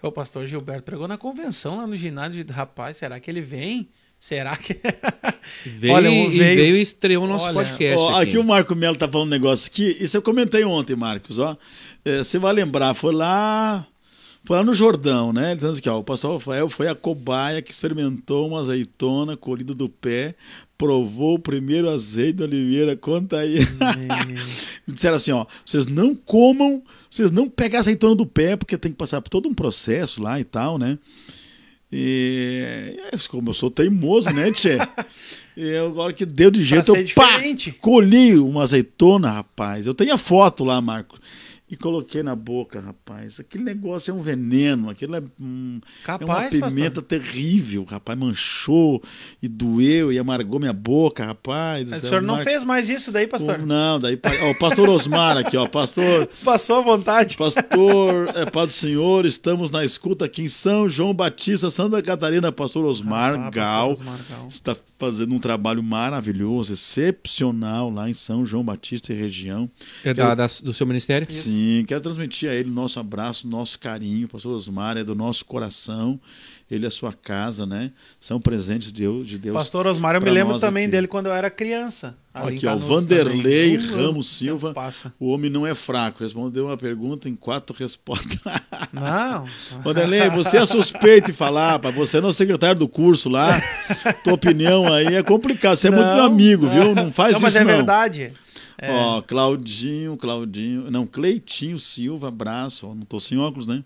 o 0.02 0.12
pastor 0.12 0.44
Gilberto 0.46 0.82
pregou 0.84 1.08
na 1.08 1.16
convenção 1.16 1.78
lá 1.78 1.86
no 1.86 1.96
ginásio. 1.96 2.44
Rapaz, 2.50 2.98
será 2.98 3.18
que 3.18 3.30
ele 3.30 3.40
vem? 3.40 3.88
Será 4.20 4.54
que. 4.56 4.78
Veio, 5.66 5.94
Olha, 5.94 6.08
veio... 6.10 6.32
e 6.32 6.38
veio 6.38 6.76
e 6.76 6.80
estreou 6.80 7.24
o 7.24 7.26
nosso 7.26 7.46
Olha, 7.46 7.54
podcast. 7.54 7.96
Ó, 7.98 8.10
aqui. 8.20 8.28
aqui. 8.28 8.38
o 8.38 8.44
Marco 8.44 8.74
Melo 8.76 8.94
tá 8.94 9.08
falando 9.08 9.26
um 9.26 9.30
negócio 9.30 9.68
aqui. 9.68 9.96
Isso 9.98 10.16
eu 10.16 10.22
comentei 10.22 10.62
ontem, 10.62 10.94
Marcos. 10.94 11.40
Ó. 11.40 11.56
É, 12.04 12.18
você 12.18 12.38
vai 12.38 12.52
lembrar, 12.52 12.94
foi 12.94 13.12
lá. 13.12 13.84
Foi 14.44 14.56
lá 14.56 14.64
no 14.64 14.74
Jordão, 14.74 15.32
né? 15.32 15.50
Ele 15.52 15.56
dizendo 15.56 15.78
aqui, 15.78 15.88
ó, 15.88 16.00
o 16.00 16.04
pastor 16.04 16.32
Rafael 16.32 16.68
foi 16.68 16.88
a 16.88 16.94
cobaia 16.94 17.62
que 17.62 17.70
experimentou 17.70 18.48
uma 18.48 18.60
azeitona 18.60 19.36
colhida 19.36 19.72
do 19.72 19.88
pé, 19.88 20.34
provou 20.76 21.34
o 21.36 21.38
primeiro 21.38 21.88
azeite 21.88 22.38
de 22.38 22.42
oliveira, 22.42 22.96
conta 22.96 23.38
aí. 23.38 23.58
Disseram 24.86 25.16
assim, 25.16 25.30
ó, 25.30 25.46
vocês 25.64 25.86
não 25.86 26.12
comam, 26.12 26.82
vocês 27.08 27.30
não 27.30 27.48
pegam 27.48 27.78
a 27.78 27.80
azeitona 27.80 28.16
do 28.16 28.26
pé, 28.26 28.56
porque 28.56 28.76
tem 28.76 28.90
que 28.90 28.98
passar 28.98 29.22
por 29.22 29.30
todo 29.30 29.48
um 29.48 29.54
processo 29.54 30.20
lá 30.20 30.40
e 30.40 30.44
tal, 30.44 30.76
né? 30.76 30.98
E 31.94 32.96
como 33.28 33.50
eu 33.50 33.54
sou 33.54 33.70
teimoso, 33.70 34.30
né, 34.30 34.50
Tchê? 34.50 34.78
e 35.56 35.76
agora 35.76 36.12
que 36.12 36.26
deu 36.26 36.50
de 36.50 36.64
jeito, 36.64 36.96
eu 36.96 37.04
pá, 37.14 37.38
colhi 37.78 38.36
uma 38.38 38.62
azeitona, 38.64 39.30
rapaz. 39.30 39.86
Eu 39.86 39.94
tenho 39.94 40.14
a 40.14 40.18
foto 40.18 40.64
lá, 40.64 40.80
Marco 40.80 41.16
e 41.72 41.76
coloquei 41.76 42.22
na 42.22 42.36
boca, 42.36 42.78
rapaz. 42.78 43.40
Aquele 43.40 43.64
negócio 43.64 44.10
é 44.10 44.14
um 44.14 44.20
veneno, 44.20 44.90
aquilo 44.90 45.16
é, 45.16 45.22
um, 45.40 45.80
Capaz, 46.04 46.54
é 46.54 46.58
uma 46.58 46.68
pimenta 46.68 47.00
pastor. 47.00 47.02
terrível, 47.04 47.82
rapaz. 47.84 48.18
Manchou 48.18 49.02
e 49.42 49.48
doeu 49.48 50.12
e 50.12 50.18
amargou 50.18 50.60
minha 50.60 50.74
boca, 50.74 51.24
rapaz. 51.24 51.90
O 51.90 51.96
senhor 52.06 52.20
não 52.20 52.34
mar... 52.34 52.44
fez 52.44 52.62
mais 52.62 52.90
isso 52.90 53.10
daí, 53.10 53.26
pastor? 53.26 53.58
O, 53.58 53.64
não, 53.64 53.98
daí. 53.98 54.20
Ó, 54.42 54.50
o 54.50 54.58
pastor 54.58 54.86
Osmar 54.90 55.38
aqui, 55.38 55.56
ó. 55.56 55.66
Pastor. 55.66 56.28
Passou 56.44 56.76
à 56.76 56.82
vontade. 56.82 57.38
Pastor, 57.38 58.28
é 58.34 58.44
Pai 58.44 58.66
do 58.66 58.72
Senhor, 58.72 59.24
estamos 59.24 59.70
na 59.70 59.82
escuta 59.82 60.26
aqui 60.26 60.42
em 60.42 60.48
São 60.48 60.90
João 60.90 61.14
Batista, 61.14 61.70
Santa 61.70 62.02
Catarina. 62.02 62.52
Pastor 62.52 62.84
Osmar, 62.84 63.32
ah, 63.34 63.48
Gal, 63.48 63.92
Osmar 63.92 64.18
Gal 64.28 64.46
está 64.46 64.76
fazendo 64.98 65.34
um 65.34 65.38
trabalho 65.38 65.82
maravilhoso, 65.82 66.74
excepcional 66.74 67.88
lá 67.88 68.10
em 68.10 68.14
São 68.14 68.44
João 68.44 68.62
Batista 68.62 69.10
e 69.10 69.16
região. 69.16 69.70
É 70.04 70.12
da, 70.12 70.34
da, 70.34 70.46
do 70.62 70.74
seu 70.74 70.86
ministério? 70.86 71.26
Sim. 71.32 71.61
Sim, 71.62 71.84
quero 71.86 72.00
transmitir 72.00 72.50
a 72.50 72.54
ele 72.54 72.68
nosso 72.68 72.98
abraço, 72.98 73.46
nosso 73.46 73.78
carinho. 73.78 74.26
O 74.26 74.28
pastor 74.28 74.52
Osmar 74.52 74.96
é 74.96 75.04
do 75.04 75.14
nosso 75.14 75.44
coração. 75.44 76.18
Ele 76.68 76.86
é 76.86 76.88
a 76.88 76.90
sua 76.90 77.12
casa, 77.12 77.64
né? 77.64 77.92
São 78.18 78.40
presentes 78.40 78.92
de 78.92 79.02
Deus. 79.02 79.26
De 79.26 79.38
Deus 79.38 79.54
pastor 79.54 79.86
Osmar, 79.86 80.16
eu 80.16 80.20
me 80.20 80.30
lembro 80.30 80.58
também 80.58 80.84
aqui. 80.84 80.90
dele 80.90 81.06
quando 81.06 81.26
eu 81.26 81.32
era 81.32 81.50
criança. 81.50 82.16
Aqui, 82.34 82.66
ó, 82.66 82.76
Vanderlei 82.76 83.78
também. 83.78 83.94
Ramos 83.94 84.28
Silva. 84.28 84.72
Passa. 84.72 85.12
O 85.20 85.30
homem 85.30 85.50
não 85.50 85.64
é 85.64 85.74
fraco. 85.74 86.24
Respondeu 86.24 86.66
uma 86.66 86.76
pergunta 86.76 87.28
em 87.28 87.34
quatro 87.34 87.76
respostas. 87.78 88.40
Não. 88.92 89.44
Vanderlei, 89.84 90.30
você 90.30 90.56
é 90.56 90.66
suspeito 90.66 91.30
de 91.30 91.36
falar, 91.36 91.78
para 91.78 91.90
você 91.90 92.20
não 92.20 92.28
é 92.28 92.30
o 92.30 92.32
secretário 92.32 92.80
do 92.80 92.88
curso 92.88 93.28
lá. 93.28 93.62
Tua 94.24 94.32
opinião 94.32 94.92
aí 94.92 95.14
é 95.14 95.22
complicado. 95.22 95.76
Você 95.76 95.88
é 95.88 95.90
não, 95.90 95.98
muito 95.98 96.14
meu 96.14 96.24
amigo, 96.24 96.66
viu? 96.66 96.92
Não 96.92 97.12
faz 97.12 97.32
não, 97.32 97.36
isso. 97.36 97.42
Mas 97.42 97.54
é 97.54 97.60
não. 97.60 97.66
verdade. 97.66 98.32
É. 98.82 98.90
Ó, 98.90 99.22
Claudinho, 99.22 100.16
Claudinho, 100.16 100.90
não, 100.90 101.06
Cleitinho 101.06 101.78
Silva, 101.78 102.26
abraço, 102.26 102.88
ó, 102.88 102.94
não 102.96 103.04
tô 103.04 103.20
sem 103.20 103.38
óculos, 103.38 103.68
né? 103.68 103.84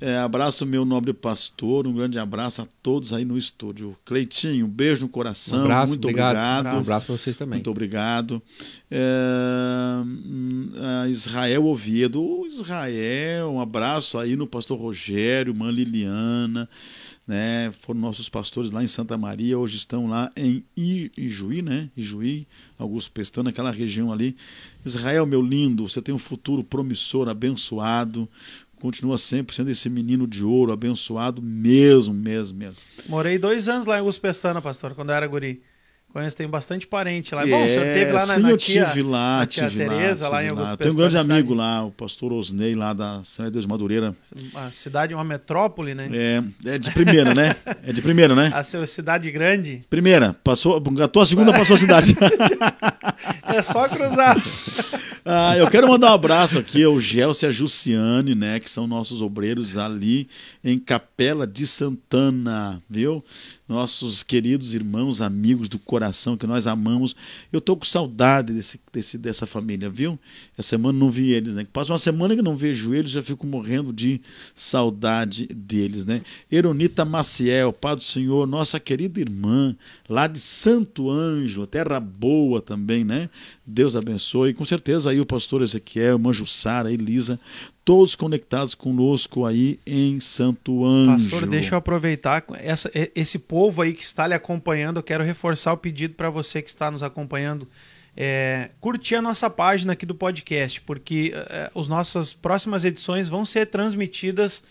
É, 0.00 0.18
abraço, 0.18 0.66
meu 0.66 0.84
nobre 0.84 1.14
pastor, 1.14 1.86
um 1.86 1.94
grande 1.94 2.18
abraço 2.18 2.60
a 2.60 2.66
todos 2.82 3.14
aí 3.14 3.24
no 3.24 3.38
estúdio. 3.38 3.96
Cleitinho, 4.04 4.66
um 4.66 4.68
beijo 4.68 5.02
no 5.02 5.08
coração, 5.08 5.60
um 5.60 5.64
abraço, 5.64 5.92
muito 5.92 6.04
obrigado. 6.04 6.36
obrigado. 6.36 6.74
Um 6.76 6.80
abraço 6.80 7.06
para 7.06 7.16
vocês 7.16 7.36
também. 7.36 7.56
Muito 7.56 7.70
obrigado. 7.70 8.42
É, 8.90 10.04
Israel 11.08 11.64
Oviedo, 11.64 12.44
Israel, 12.46 13.50
um 13.50 13.60
abraço 13.60 14.18
aí 14.18 14.36
no 14.36 14.46
pastor 14.46 14.78
Rogério, 14.78 15.54
mãe 15.54 15.72
Liliana, 15.72 16.68
né? 17.28 17.70
Foram 17.82 18.00
nossos 18.00 18.30
pastores 18.30 18.70
lá 18.70 18.82
em 18.82 18.86
Santa 18.86 19.18
Maria, 19.18 19.58
hoje 19.58 19.76
estão 19.76 20.06
lá 20.06 20.32
em 20.34 20.64
Ijuí, 20.74 21.60
né? 21.60 21.90
Ijuí, 21.94 22.46
Augusto 22.78 23.12
Pestana, 23.12 23.50
aquela 23.50 23.70
região 23.70 24.10
ali. 24.10 24.34
Israel, 24.82 25.26
meu 25.26 25.42
lindo, 25.42 25.86
você 25.86 26.00
tem 26.00 26.14
um 26.14 26.18
futuro 26.18 26.64
promissor, 26.64 27.28
abençoado. 27.28 28.26
Continua 28.80 29.18
sempre 29.18 29.54
sendo 29.54 29.70
esse 29.70 29.90
menino 29.90 30.26
de 30.26 30.42
ouro, 30.42 30.72
abençoado 30.72 31.42
mesmo, 31.42 32.14
mesmo, 32.14 32.56
mesmo. 32.56 32.80
Morei 33.06 33.36
dois 33.36 33.68
anos 33.68 33.86
lá 33.86 33.96
em 33.96 34.00
Augusto 34.00 34.22
Pestana, 34.22 34.62
pastor, 34.62 34.94
quando 34.94 35.10
eu 35.10 35.16
era 35.16 35.26
guri. 35.26 35.60
Conheço, 36.18 36.36
tem 36.36 36.48
bastante 36.48 36.84
parente 36.84 37.32
lá. 37.32 37.46
É, 37.46 37.50
Bom, 37.50 37.64
o 37.64 37.68
senhor 37.68 37.84
teve 37.84 38.10
lá 38.10 38.26
na, 38.26 38.34
sim, 38.34 38.40
na 38.40 38.50
eu 38.50 38.56
tia, 38.56 38.86
tive 38.86 39.02
lá, 39.04 39.46
tia 39.46 39.68
tive 39.68 39.86
Tereza, 39.86 40.24
lá, 40.24 40.30
lá 40.30 40.44
em 40.44 40.48
Augusto. 40.48 40.76
Tem 40.76 40.90
um 40.90 40.96
grande 40.96 41.16
amigo 41.16 41.54
lá, 41.54 41.84
o 41.84 41.92
pastor 41.92 42.32
Osnei, 42.32 42.74
lá 42.74 42.92
da 42.92 43.22
São 43.22 43.48
Deus 43.48 43.64
Madureira. 43.66 44.16
A 44.52 44.68
cidade 44.72 45.12
é 45.12 45.16
uma 45.16 45.22
metrópole, 45.22 45.94
né? 45.94 46.10
É, 46.12 46.72
é 46.74 46.78
de 46.78 46.90
primeira, 46.90 47.32
né? 47.32 47.54
É 47.86 47.92
de 47.92 48.02
primeira, 48.02 48.34
né? 48.34 48.50
A 48.58 48.64
sua 48.64 48.84
cidade 48.88 49.30
grande. 49.30 49.80
Primeira, 49.88 50.34
passou, 50.42 50.82
a 50.82 51.26
segunda, 51.26 51.52
passou 51.52 51.74
a 51.74 51.78
cidade. 51.78 52.16
é 53.54 53.62
só 53.62 53.88
cruzar. 53.88 54.36
ah, 55.24 55.56
eu 55.56 55.70
quero 55.70 55.86
mandar 55.86 56.10
um 56.10 56.14
abraço 56.14 56.58
aqui 56.58 56.82
ao 56.82 56.98
Gelson 56.98 57.46
e 57.46 57.48
a 57.48 57.52
Jussiane, 57.52 58.34
né? 58.34 58.58
Que 58.58 58.68
são 58.68 58.88
nossos 58.88 59.22
obreiros 59.22 59.76
ali 59.76 60.28
em 60.64 60.80
Capela 60.80 61.46
de 61.46 61.64
Santana, 61.64 62.82
viu? 62.90 63.22
Nossos 63.68 64.22
queridos 64.22 64.74
irmãos, 64.74 65.20
amigos 65.20 65.68
do 65.68 65.78
coração 65.78 66.36
que 66.36 66.46
nós 66.46 66.66
amamos. 66.66 67.14
Eu 67.52 67.58
estou 67.58 67.76
com 67.76 67.84
saudade 67.84 68.52
desse, 68.52 68.80
desse, 68.90 69.18
dessa 69.18 69.46
família, 69.46 69.90
viu? 69.90 70.18
Essa 70.56 70.70
semana 70.70 70.98
não 70.98 71.10
vi 71.10 71.32
eles, 71.32 71.54
né? 71.54 71.66
Passa 71.70 71.92
uma 71.92 71.98
semana 71.98 72.34
que 72.34 72.40
não 72.40 72.56
vejo 72.56 72.94
eles, 72.94 73.10
já 73.10 73.22
fico 73.22 73.46
morrendo 73.46 73.92
de 73.92 74.20
saudade 74.54 75.46
deles, 75.46 76.06
né? 76.06 76.22
Eronita 76.50 77.04
Maciel, 77.04 77.72
Pai 77.72 77.94
do 77.94 78.02
Senhor, 78.02 78.46
nossa 78.46 78.80
querida 78.80 79.20
irmã, 79.20 79.76
lá 80.08 80.26
de 80.26 80.40
Santo 80.40 81.10
Ângelo, 81.10 81.66
terra 81.66 82.00
boa 82.00 82.62
também, 82.62 83.04
né? 83.04 83.28
Deus 83.66 83.94
abençoe. 83.94 84.54
Com 84.54 84.64
certeza 84.64 85.10
aí 85.10 85.20
o 85.20 85.26
pastor 85.26 85.60
Ezequiel, 85.60 86.18
Manjussara, 86.18 86.90
Elisa, 86.90 87.38
todos 87.88 88.14
conectados 88.14 88.74
conosco 88.74 89.46
aí 89.46 89.80
em 89.86 90.20
Santo 90.20 90.84
Ângelo. 90.84 91.30
Pastor, 91.30 91.46
deixa 91.48 91.74
eu 91.74 91.78
aproveitar 91.78 92.44
essa, 92.58 92.90
esse 93.14 93.38
povo 93.38 93.80
aí 93.80 93.94
que 93.94 94.04
está 94.04 94.26
lhe 94.26 94.34
acompanhando. 94.34 94.98
Eu 94.98 95.02
quero 95.02 95.24
reforçar 95.24 95.72
o 95.72 95.76
pedido 95.78 96.12
para 96.12 96.28
você 96.28 96.60
que 96.60 96.68
está 96.68 96.90
nos 96.90 97.02
acompanhando. 97.02 97.66
É, 98.14 98.72
curtir 98.78 99.14
a 99.14 99.22
nossa 99.22 99.48
página 99.48 99.94
aqui 99.94 100.04
do 100.04 100.14
podcast, 100.14 100.82
porque 100.82 101.32
é, 101.34 101.70
as 101.74 101.88
nossas 101.88 102.34
próximas 102.34 102.84
edições 102.84 103.30
vão 103.30 103.46
ser 103.46 103.64
transmitidas 103.64 104.62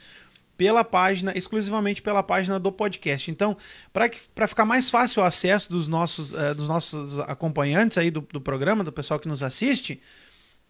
pela 0.56 0.84
página, 0.84 1.36
exclusivamente 1.36 2.04
pela 2.04 2.22
página 2.22 2.60
do 2.60 2.72
podcast. 2.72 3.32
Então, 3.32 3.58
para 3.92 4.48
ficar 4.48 4.66
mais 4.66 4.92
fácil 4.92 5.24
o 5.24 5.26
acesso 5.26 5.72
dos 5.72 5.88
nossos, 5.88 6.36
é, 6.36 6.54
dos 6.54 6.68
nossos 6.68 7.18
acompanhantes 7.22 7.98
aí 7.98 8.12
do, 8.12 8.22
do 8.32 8.40
programa, 8.40 8.84
do 8.84 8.92
pessoal 8.92 9.20
que 9.20 9.28
nos 9.28 9.42
assiste, 9.42 10.00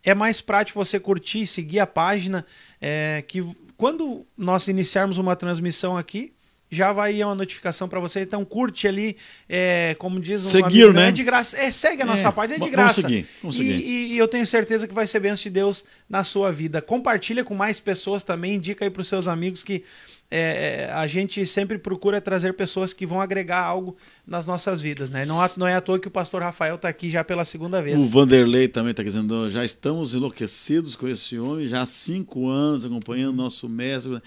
é 0.04 0.14
mais 0.16 0.42
prático 0.42 0.84
você 0.84 1.00
curtir, 1.00 1.46
seguir 1.48 1.80
a 1.80 1.88
página, 1.88 2.46
é, 2.80 3.24
que 3.28 3.44
quando 3.76 4.26
nós 4.38 4.68
iniciarmos 4.68 5.18
uma 5.18 5.36
transmissão 5.36 5.98
aqui, 5.98 6.34
já 6.70 6.92
vai 6.92 7.16
ir 7.16 7.24
uma 7.24 7.36
notificação 7.36 7.88
para 7.88 8.00
você. 8.00 8.22
Então 8.22 8.44
curte 8.44 8.88
ali, 8.88 9.18
é, 9.48 9.96
como 10.00 10.20
diz 10.20 10.46
um 10.46 10.50
Seguir, 10.50 10.84
amigo, 10.84 10.94
né? 10.94 11.10
é 11.10 11.12
de 11.12 11.24
graça. 11.24 11.58
É, 11.58 11.72
segue 11.72 12.02
a 12.02 12.06
é, 12.06 12.08
nossa 12.08 12.32
página, 12.32 12.64
é 12.64 12.66
de 12.66 12.72
graça. 12.72 13.02
Vamos 13.02 13.16
seguir, 13.16 13.28
vamos 13.42 13.58
seguir. 13.58 13.82
E, 13.82 14.14
e, 14.14 14.18
eu 14.18 14.28
tenho 14.28 14.46
certeza 14.46 14.88
que 14.88 14.94
vai 14.94 15.08
ser 15.08 15.20
bênção 15.20 15.44
de 15.44 15.50
Deus 15.50 15.86
na 16.10 16.24
sua 16.24 16.52
vida. 16.52 16.82
Compartilha 16.82 17.44
com 17.44 17.56
mais 17.56 17.80
pessoas 17.80 18.24
também, 18.24 18.56
indica 18.56 18.86
aí 18.86 18.92
para 18.92 19.02
os 19.02 19.08
seus 19.08 19.28
amigos 19.28 19.64
que 19.64 19.84
é, 20.30 20.88
é, 20.90 20.92
a 20.92 21.08
gente 21.08 21.46
sempre 21.46 21.78
procura 21.78 22.20
trazer 22.20 22.54
pessoas 22.54 22.92
que 22.92 23.06
vão 23.06 23.22
agregar 23.22 23.64
algo 23.64 23.96
nas 24.26 24.46
nossas 24.46 24.82
vidas, 24.82 25.10
né? 25.10 25.26
Não, 25.26 25.38
não 25.56 25.66
é 25.66 25.76
à 25.76 25.80
toa 25.80 25.98
que 25.98 26.10
o 26.10 26.12
pastor 26.12 26.42
Rafael 26.42 26.76
está 26.76 26.90
aqui 26.90 27.10
já 27.10 27.24
pela 27.24 27.46
segunda 27.46 27.82
vez. 27.82 28.04
O 28.04 28.10
Vanderlei 28.10 28.68
também 28.68 28.92
está 28.92 29.04
dizendo, 29.04 29.50
já 29.50 29.64
estamos 29.64 30.14
enlouquecidos 30.14 30.98
com 30.98 31.08
esse 31.08 31.40
homem, 31.40 31.66
já 31.68 31.82
há 31.82 31.86
cinco 31.86 32.50
anos 32.50 32.84
acompanhando 32.84 33.38
nosso 33.38 33.70
mestre. 33.70 34.22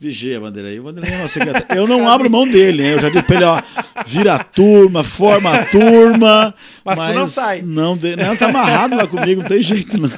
Vigia, 0.00 0.38
Vanderlei. 0.38 0.78
O 0.78 0.84
Vanderlei 0.84 1.12
é 1.12 1.18
nosso 1.18 1.40
Eu 1.74 1.84
não 1.84 2.08
abro 2.08 2.30
mão 2.30 2.46
dele, 2.46 2.84
hein? 2.84 2.90
Eu 2.90 3.00
já 3.00 3.08
disse 3.08 3.24
pra 3.24 3.34
ele, 3.34 3.44
ó, 3.44 3.60
vira 4.06 4.36
a 4.36 4.44
turma, 4.44 5.02
forma 5.02 5.52
a 5.52 5.66
turma. 5.66 6.54
Mas, 6.84 6.98
mas 6.98 7.10
tu 7.10 7.14
não 7.16 7.26
sai. 7.26 7.62
Não, 7.62 7.96
de... 7.96 8.14
não, 8.14 8.36
tá 8.36 8.48
amarrado 8.48 8.94
lá 8.94 9.08
comigo, 9.08 9.42
não 9.42 9.48
tem 9.48 9.60
jeito, 9.60 9.98
não. 9.98 10.08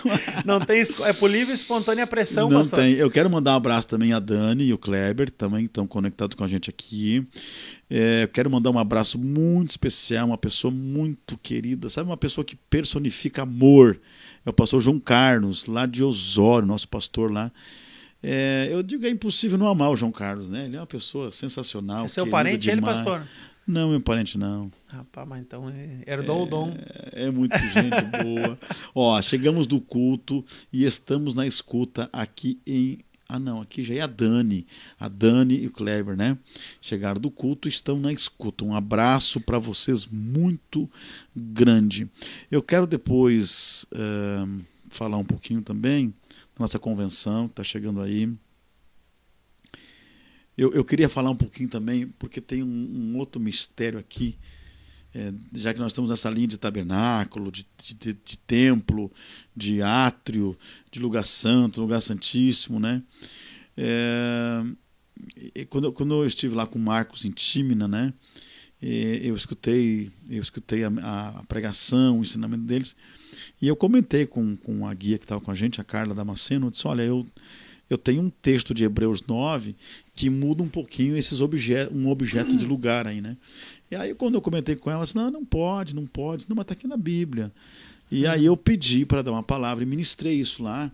Não 0.44 0.61
tem, 0.61 0.82
é 0.82 1.12
por 1.15 1.31
livre 1.31 1.52
e 1.52 1.55
espontânea 1.55 2.07
pressão, 2.07 2.51
não 2.51 2.59
pastor. 2.59 2.81
tem. 2.81 2.93
Eu 2.93 3.11
quero 3.11 3.31
mandar 3.31 3.52
um 3.52 3.57
abraço 3.57 3.89
também 3.89 4.12
a 4.12 4.19
Dani 4.19 4.65
e 4.65 4.73
o 4.74 4.78
Kleber, 4.78 5.31
também 5.31 5.65
estão 5.65 5.86
conectados 5.86 6.35
com 6.35 6.44
a 6.44 6.48
gente 6.48 6.69
aqui. 6.69 7.27
É, 7.89 8.24
eu 8.24 8.28
quero 8.28 8.51
mandar 8.51 8.70
um 8.70 8.78
abraço 8.78 9.19
muito 9.19 9.70
especial, 9.70 10.27
uma 10.27 10.39
pessoa 10.39 10.70
muito 10.70 11.39
querida, 11.43 11.89
sabe? 11.89 12.07
Uma 12.07 12.19
pessoa 12.19 12.44
que 12.44 12.55
personifica 12.55 13.43
amor. 13.43 13.98
É 14.44 14.51
o 14.51 14.52
pastor 14.52 14.81
João 14.81 14.98
Carlos, 14.98 15.65
lá 15.65 15.86
de 15.86 16.05
Osório, 16.05 16.69
nosso 16.69 16.86
pastor 16.86 17.32
lá. 17.32 17.51
É, 18.23 18.69
eu 18.71 18.83
digo 18.83 19.07
é 19.07 19.11
impossível 19.11 19.57
não 19.57 19.67
amar 19.67 19.91
o 19.91 19.97
João 19.97 20.13
Carlos, 20.13 20.49
né? 20.49 20.67
Ele 20.67 20.77
é 20.77 20.81
uma 20.81 20.87
pessoa 20.87 21.33
sensacional. 21.33 22.05
É 22.05 22.09
seu 22.09 22.27
parente, 22.27 22.69
demais. 22.71 22.79
ele, 22.79 22.87
pastor? 22.87 23.27
Não, 23.67 23.91
meu 23.91 24.01
parente 24.01 24.37
não. 24.37 24.71
Rapaz, 24.89 25.29
mas 25.29 25.41
então 25.41 25.73
herdou 26.07 26.41
é, 26.41 26.43
o 26.43 26.47
dom. 26.47 26.77
É 27.13 27.31
muito 27.31 27.57
gente 27.57 28.03
boa. 28.23 28.59
Ó, 28.95 29.21
chegamos 29.23 29.67
do 29.67 29.81
culto 29.81 30.45
e 30.73 30.85
estamos 30.85 31.35
na 31.35 31.47
escuta 31.47 32.11
aqui 32.13 32.59
em 32.67 32.99
Ah, 33.29 33.39
não, 33.39 33.61
aqui 33.61 33.83
já 33.85 33.95
é 33.95 34.01
a 34.01 34.07
Dani. 34.07 34.67
A 34.99 35.09
Dani 35.09 35.63
e 35.63 35.67
o 35.69 35.71
Kleber, 35.71 36.17
né? 36.17 36.37
Chegaram 36.81 37.21
do 37.21 37.31
culto 37.31 37.69
estão 37.69 37.99
na 38.01 38.13
escuta. 38.13 38.65
Um 38.65 38.75
abraço 38.75 39.41
para 39.41 39.59
vocês 39.59 40.07
muito 40.07 40.91
grande. 41.35 42.11
Eu 42.51 42.63
quero 42.63 42.87
depois 42.89 43.87
uh, 43.93 44.61
falar 44.89 45.17
um 45.17 45.25
pouquinho 45.25 45.63
também 45.63 46.13
nossa 46.61 46.78
convenção 46.78 47.47
que 47.47 47.53
está 47.53 47.65
chegando 47.65 48.01
aí. 48.01 48.32
Eu, 50.57 50.73
eu, 50.73 50.85
queria 50.85 51.09
falar 51.09 51.31
um 51.31 51.37
pouquinho 51.37 51.69
também, 51.69 52.07
porque 52.19 52.41
tem 52.41 52.62
um, 52.62 52.66
um 52.66 53.19
outro 53.19 53.41
mistério 53.41 53.99
aqui 53.99 54.39
é, 55.15 55.32
já 55.55 55.74
que 55.74 55.81
nós 55.81 55.91
estamos 55.91 56.11
nessa 56.11 56.31
linha 56.31 56.47
de 56.47 56.57
tabernáculo, 56.57 57.51
de, 57.51 57.66
de, 57.99 58.12
de, 58.12 58.39
templo, 58.39 59.11
de 59.57 59.82
átrio, 59.82 60.57
de 60.91 61.01
lugar 61.01 61.27
santo, 61.27 61.81
lugar 61.81 62.01
santíssimo, 62.01 62.78
né? 62.78 63.03
É, 63.77 64.62
quando, 65.69 65.93
quando 65.93 66.15
eu 66.15 66.27
estive 66.27 66.55
lá 66.55 66.66
com 66.66 66.78
Marcos 66.78 67.24
em 67.24 67.31
Tímina, 67.31 67.89
né? 67.89 68.15
Eu 68.82 69.35
escutei, 69.35 70.11
eu 70.28 70.40
escutei 70.40 70.85
a, 70.85 70.89
a, 70.89 71.44
pregação, 71.47 72.19
o 72.19 72.23
ensinamento 72.23 72.65
deles, 72.65 72.97
e 73.61 73.69
eu 73.69 73.77
comentei 73.77 74.27
com, 74.27 74.57
com 74.57 74.86
a 74.86 74.94
guia 74.94 75.19
que 75.19 75.24
estava 75.24 75.40
com 75.40 75.51
a 75.51 75.55
gente, 75.55 75.81
a 75.81 75.85
Carla 75.85 76.15
Damasceno, 76.15 76.69
eu 76.69 76.70
disse, 76.70 76.86
olha, 76.86 77.02
eu, 77.02 77.27
eu 77.90 77.98
tenho 77.98 78.23
um 78.23 78.31
texto 78.31 78.73
de 78.73 78.85
Hebreus 78.85 79.20
9 79.27 79.77
que 80.15 80.31
muda 80.31 80.62
um 80.62 80.69
pouquinho 80.69 81.16
esses 81.16 81.43
objetos, 81.43 81.94
um 81.94 82.09
objeto 82.09 82.57
de 82.57 82.65
lugar 82.65 83.07
aí, 83.07 83.20
né? 83.20 83.36
E 83.90 83.97
aí, 83.97 84.15
quando 84.15 84.36
eu 84.36 84.40
comentei 84.40 84.77
com 84.77 84.90
ela, 84.90 85.02
disse, 85.02 85.16
não, 85.16 85.31
não 85.31 85.44
pode, 85.44 85.94
não 85.94 86.07
pode. 86.07 86.47
Não, 86.48 86.55
mas 86.55 86.62
está 86.62 86.74
aqui 86.74 86.86
na 86.86 86.97
Bíblia. 86.97 87.52
E 88.11 88.27
aí 88.27 88.47
eu 88.47 88.57
pedi 88.57 89.05
para 89.05 89.23
dar 89.23 89.32
uma 89.32 89.43
palavra 89.43 89.82
e 89.82 89.86
ministrei 89.86 90.35
isso 90.35 90.62
lá. 90.62 90.90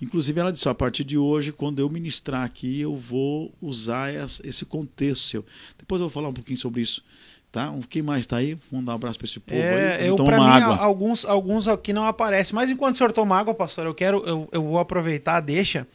Inclusive, 0.00 0.38
ela 0.38 0.52
disse: 0.52 0.68
a 0.68 0.74
partir 0.74 1.04
de 1.04 1.16
hoje, 1.16 1.52
quando 1.52 1.78
eu 1.78 1.88
ministrar 1.88 2.42
aqui, 2.42 2.80
eu 2.80 2.94
vou 2.96 3.52
usar 3.60 4.12
esse 4.44 4.64
contexto 4.64 5.22
seu. 5.22 5.44
Depois 5.78 6.00
eu 6.00 6.08
vou 6.08 6.12
falar 6.12 6.28
um 6.28 6.34
pouquinho 6.34 6.58
sobre 6.58 6.82
isso. 6.82 7.02
Tá? 7.50 7.72
Quem 7.88 8.02
mais 8.02 8.20
está 8.20 8.36
aí? 8.36 8.58
Vamos 8.70 8.84
dar 8.84 8.92
um 8.92 8.94
abraço 8.96 9.18
para 9.18 9.26
esse 9.26 9.40
povo 9.40 9.58
é, 9.58 9.96
aí. 9.96 10.06
Eu, 10.06 10.16
para 10.16 10.36
mim, 10.38 10.44
água. 10.44 10.76
alguns, 10.76 11.24
alguns 11.24 11.66
aqui 11.66 11.92
não 11.92 12.04
aparecem. 12.04 12.54
Mas 12.54 12.70
enquanto 12.70 12.96
o 12.96 12.98
senhor 12.98 13.12
toma 13.12 13.38
água, 13.38 13.54
pastor, 13.54 13.86
eu 13.86 13.94
quero, 13.94 14.22
eu, 14.26 14.48
eu 14.52 14.62
vou 14.62 14.78
aproveitar, 14.78 15.40
deixa, 15.40 15.86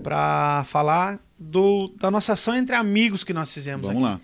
para 0.00 0.62
falar 0.64 1.18
do, 1.36 1.92
da 1.98 2.08
nossa 2.10 2.34
ação 2.34 2.54
entre 2.54 2.76
amigos 2.76 3.24
que 3.24 3.32
nós 3.32 3.52
fizemos 3.52 3.88
Vamos 3.88 4.04
aqui. 4.04 4.12
lá. 4.12 4.20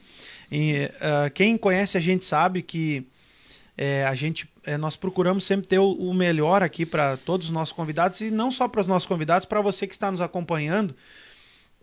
E, 0.52 0.84
uh, 0.84 1.30
quem 1.34 1.58
conhece 1.58 1.98
a 1.98 2.00
gente 2.00 2.24
sabe 2.24 2.62
que 2.62 3.04
é, 3.76 4.04
a 4.06 4.14
gente, 4.14 4.48
é, 4.68 4.76
nós 4.76 4.96
procuramos 4.96 5.44
sempre 5.44 5.66
ter 5.66 5.78
o, 5.78 5.92
o 5.92 6.12
melhor 6.12 6.62
aqui 6.62 6.84
para 6.84 7.16
todos 7.16 7.46
os 7.46 7.50
nossos 7.50 7.72
convidados 7.72 8.20
e 8.20 8.30
não 8.30 8.50
só 8.50 8.68
para 8.68 8.82
os 8.82 8.86
nossos 8.86 9.06
convidados, 9.06 9.46
para 9.46 9.62
você 9.62 9.86
que 9.86 9.94
está 9.94 10.10
nos 10.10 10.20
acompanhando, 10.20 10.94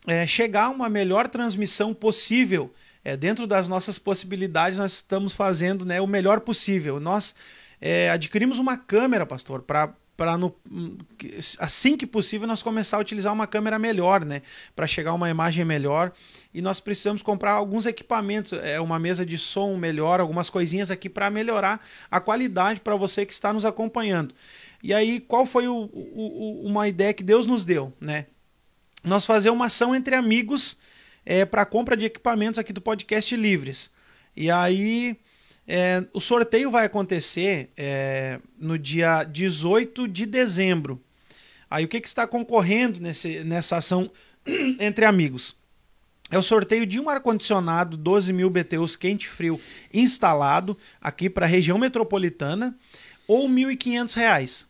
é, 0.06 0.28
chegar 0.28 0.66
a 0.66 0.70
uma 0.70 0.88
melhor 0.88 1.28
transmissão 1.28 1.96
possível. 1.96 2.72
É, 3.04 3.18
dentro 3.18 3.48
das 3.48 3.68
nossas 3.68 3.98
possibilidades, 3.98 4.78
nós 4.78 4.94
estamos 4.94 5.34
fazendo 5.34 5.84
né, 5.84 6.00
o 6.00 6.06
melhor 6.06 6.42
possível. 6.42 7.00
Nós 7.00 7.34
é, 7.82 8.12
adquirimos 8.12 8.60
uma 8.60 8.78
câmera, 8.78 9.26
pastor, 9.26 9.64
para 9.64 9.92
para 10.18 10.34
assim 11.60 11.98
que 11.98 12.08
possível 12.08 12.48
nós 12.48 12.64
começar 12.64 12.96
a 12.96 13.02
utilizar 13.02 13.34
uma 13.34 13.46
câmera 13.46 13.78
melhor, 13.78 14.24
né, 14.24 14.44
para 14.74 14.88
chegar 14.88 15.12
a 15.12 15.14
uma 15.14 15.30
imagem 15.30 15.66
melhor. 15.66 16.14
E 16.56 16.62
nós 16.62 16.80
precisamos 16.80 17.22
comprar 17.22 17.52
alguns 17.52 17.86
equipamentos, 17.86 18.54
é 18.54 18.80
uma 18.80 18.98
mesa 18.98 19.26
de 19.26 19.38
som 19.38 19.76
melhor, 19.76 20.22
algumas 20.22 20.50
coisinhas 20.50 20.90
aqui 20.90 21.10
para 21.10 21.30
melhorar 21.30 21.86
a 22.10 22.22
qualidade 22.22 22.80
para 22.80 22.96
você 22.96 23.26
que 23.26 23.34
está 23.34 23.52
nos 23.52 23.66
acompanhando. 23.66 24.34
E 24.82 24.94
aí, 24.94 25.20
qual 25.20 25.46
foi 25.46 25.68
o, 25.68 25.90
o, 25.92 26.62
uma 26.66 26.88
ideia 26.88 27.14
que 27.14 27.24
Deus 27.24 27.46
nos 27.46 27.66
deu, 27.66 27.92
né? 28.00 28.28
Nós 29.04 29.26
fazer 29.26 29.50
uma 29.50 29.66
ação 29.66 29.94
entre 29.94 30.16
amigos 30.16 30.78
é, 31.26 31.44
para 31.44 31.66
compra 31.66 31.98
de 31.98 32.06
equipamentos 32.06 32.58
aqui 32.58 32.72
do 32.72 32.80
podcast 32.80 33.36
Livres. 33.36 33.92
E 34.34 34.50
aí 34.50 35.18
é, 35.68 36.06
o 36.14 36.22
sorteio 36.22 36.72
vai 36.72 36.86
acontecer 36.86 37.70
é, 37.76 38.40
no 38.58 38.80
dia 38.80 39.26
18 39.26 40.08
de 40.08 40.26
dezembro. 40.26 41.04
Aí 41.70 41.84
o 41.84 41.88
que, 41.90 42.00
que 42.00 42.08
está 42.08 42.26
concorrendo 42.26 43.02
nesse, 43.02 43.44
nessa 43.44 43.76
ação 43.76 44.10
entre 44.80 45.04
amigos? 45.04 45.58
É 46.32 46.38
o 46.38 46.42
sorteio 46.42 46.86
de 46.86 47.00
um 47.00 47.08
ar-condicionado 47.08 47.96
12 47.96 48.34
mil 48.34 48.50
BTUs 48.50 48.96
quente-frio 48.96 49.60
instalado 49.94 50.76
aqui 51.00 51.30
para 51.30 51.46
a 51.46 51.50
região 51.50 51.78
metropolitana 51.78 52.76
ou 53.28 53.48
R$ 53.48 53.54
1.500 53.54 54.66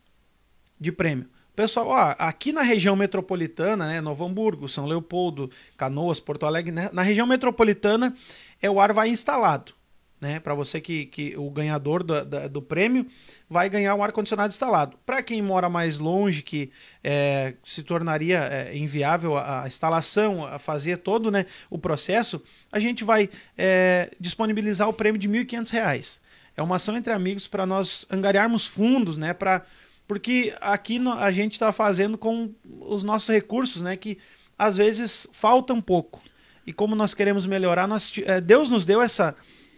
de 0.78 0.92
prêmio. 0.92 1.28
Pessoal, 1.54 1.88
ó, 1.88 2.14
aqui 2.18 2.52
na 2.52 2.60
região 2.60 2.94
metropolitana, 2.94 3.86
né, 3.86 4.02
Novo 4.02 4.26
Hamburgo, 4.26 4.68
São 4.68 4.84
Leopoldo, 4.84 5.50
Canoas, 5.78 6.20
Porto 6.20 6.44
Alegre, 6.44 6.70
né, 6.70 6.90
na 6.92 7.00
região 7.00 7.26
metropolitana 7.26 8.14
é 8.60 8.68
o 8.68 8.78
ar 8.78 8.92
vai 8.92 9.08
instalado 9.08 9.75
né? 10.20 10.40
Para 10.40 10.54
você 10.54 10.80
que, 10.80 11.06
que 11.06 11.36
o 11.36 11.50
ganhador 11.50 12.02
do, 12.02 12.24
do, 12.48 12.62
prêmio 12.62 13.06
vai 13.48 13.68
ganhar 13.68 13.94
um 13.94 14.02
ar-condicionado 14.02 14.50
instalado. 14.50 14.96
Para 15.04 15.22
quem 15.22 15.42
mora 15.42 15.68
mais 15.68 15.98
longe, 15.98 16.42
que 16.42 16.70
é, 17.04 17.54
se 17.64 17.82
tornaria 17.82 18.38
é, 18.38 18.76
inviável 18.76 19.36
a, 19.36 19.64
a, 19.64 19.68
instalação, 19.68 20.46
a 20.46 20.58
fazer 20.58 20.98
todo 20.98 21.30
né, 21.30 21.46
o 21.68 21.78
processo, 21.78 22.42
a 22.72 22.80
gente 22.80 23.04
vai 23.04 23.28
é, 23.58 24.10
disponibilizar 24.18 24.88
o 24.88 24.92
prêmio 24.92 25.18
de 25.18 25.28
R$ 25.28 25.44
1.500. 25.44 26.20
É 26.56 26.62
uma 26.62 26.76
ação 26.76 26.96
entre 26.96 27.12
amigos 27.12 27.46
para 27.46 27.66
nós 27.66 28.06
angariarmos 28.10 28.66
fundos, 28.66 29.18
né? 29.18 29.34
Pra, 29.34 29.62
porque 30.08 30.54
aqui 30.60 30.98
no, 30.98 31.12
a 31.12 31.30
gente 31.30 31.52
está 31.52 31.70
fazendo 31.70 32.16
com 32.16 32.54
os 32.80 33.02
nossos 33.02 33.28
recursos, 33.28 33.82
né? 33.82 33.94
Que 33.94 34.16
às 34.58 34.76
vezes 34.76 35.26
falta 35.32 35.74
um 35.74 35.82
pouco. 35.82 36.22
E 36.66 36.72
como 36.72 36.96
nós 36.96 37.12
queremos 37.12 37.44
melhorar, 37.44 37.86
nós, 37.86 38.10
é, 38.24 38.40
Deus 38.40 38.70
nos 38.70 38.86
deu 38.86 39.02
essa, 39.02 39.36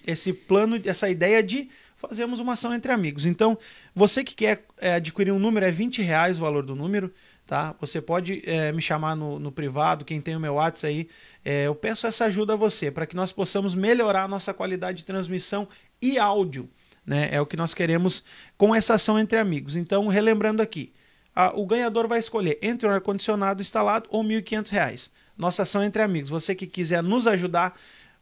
esse 0.08 0.32
plano, 0.32 0.80
essa 0.84 1.08
ideia 1.08 1.42
de 1.42 1.68
fazermos 1.96 2.40
uma 2.40 2.54
ação 2.54 2.72
entre 2.72 2.90
amigos. 2.92 3.26
Então, 3.26 3.58
você 3.94 4.24
que 4.24 4.34
quer 4.34 4.64
é, 4.78 4.94
adquirir 4.94 5.32
um 5.32 5.38
número, 5.38 5.66
é 5.66 5.70
20 5.70 6.00
reais 6.00 6.38
o 6.38 6.40
valor 6.40 6.64
do 6.64 6.74
número, 6.74 7.12
tá? 7.46 7.74
Você 7.80 8.00
pode 8.00 8.42
é, 8.46 8.72
me 8.72 8.80
chamar 8.80 9.14
no, 9.14 9.38
no, 9.38 9.52
privado, 9.52 10.04
quem 10.04 10.20
tem 10.20 10.36
o 10.36 10.40
meu 10.40 10.54
WhatsApp 10.54 10.86
aí, 10.86 11.08
é, 11.44 11.66
eu 11.66 11.74
peço 11.74 12.06
essa 12.06 12.24
ajuda 12.26 12.54
a 12.54 12.56
você, 12.56 12.90
para 12.90 13.04
que 13.04 13.16
nós 13.16 13.32
possamos 13.32 13.74
melhorar 13.74 14.24
a 14.24 14.28
nossa 14.28 14.54
qualidade 14.54 14.98
de 14.98 15.04
transmissão 15.04 15.68
e 16.00 16.18
áudio, 16.18 16.70
né? 17.04 17.28
É 17.32 17.40
o 17.40 17.46
que 17.46 17.56
nós 17.56 17.74
queremos 17.74 18.24
com 18.56 18.74
essa 18.74 18.94
ação 18.94 19.18
entre 19.18 19.38
amigos. 19.38 19.76
Então, 19.76 20.06
relembrando 20.06 20.62
aqui, 20.62 20.92
a, 21.34 21.54
o 21.54 21.66
ganhador 21.66 22.08
vai 22.08 22.18
escolher 22.18 22.58
entre 22.62 22.88
um 22.88 22.90
ar-condicionado 22.90 23.60
instalado 23.60 24.08
ou 24.10 24.22
R$ 24.22 24.40
1.500. 24.40 25.10
Nossa 25.36 25.62
ação 25.62 25.82
entre 25.82 26.02
amigos. 26.02 26.30
Você 26.30 26.54
que 26.54 26.66
quiser 26.66 27.02
nos 27.02 27.26
ajudar, 27.26 27.78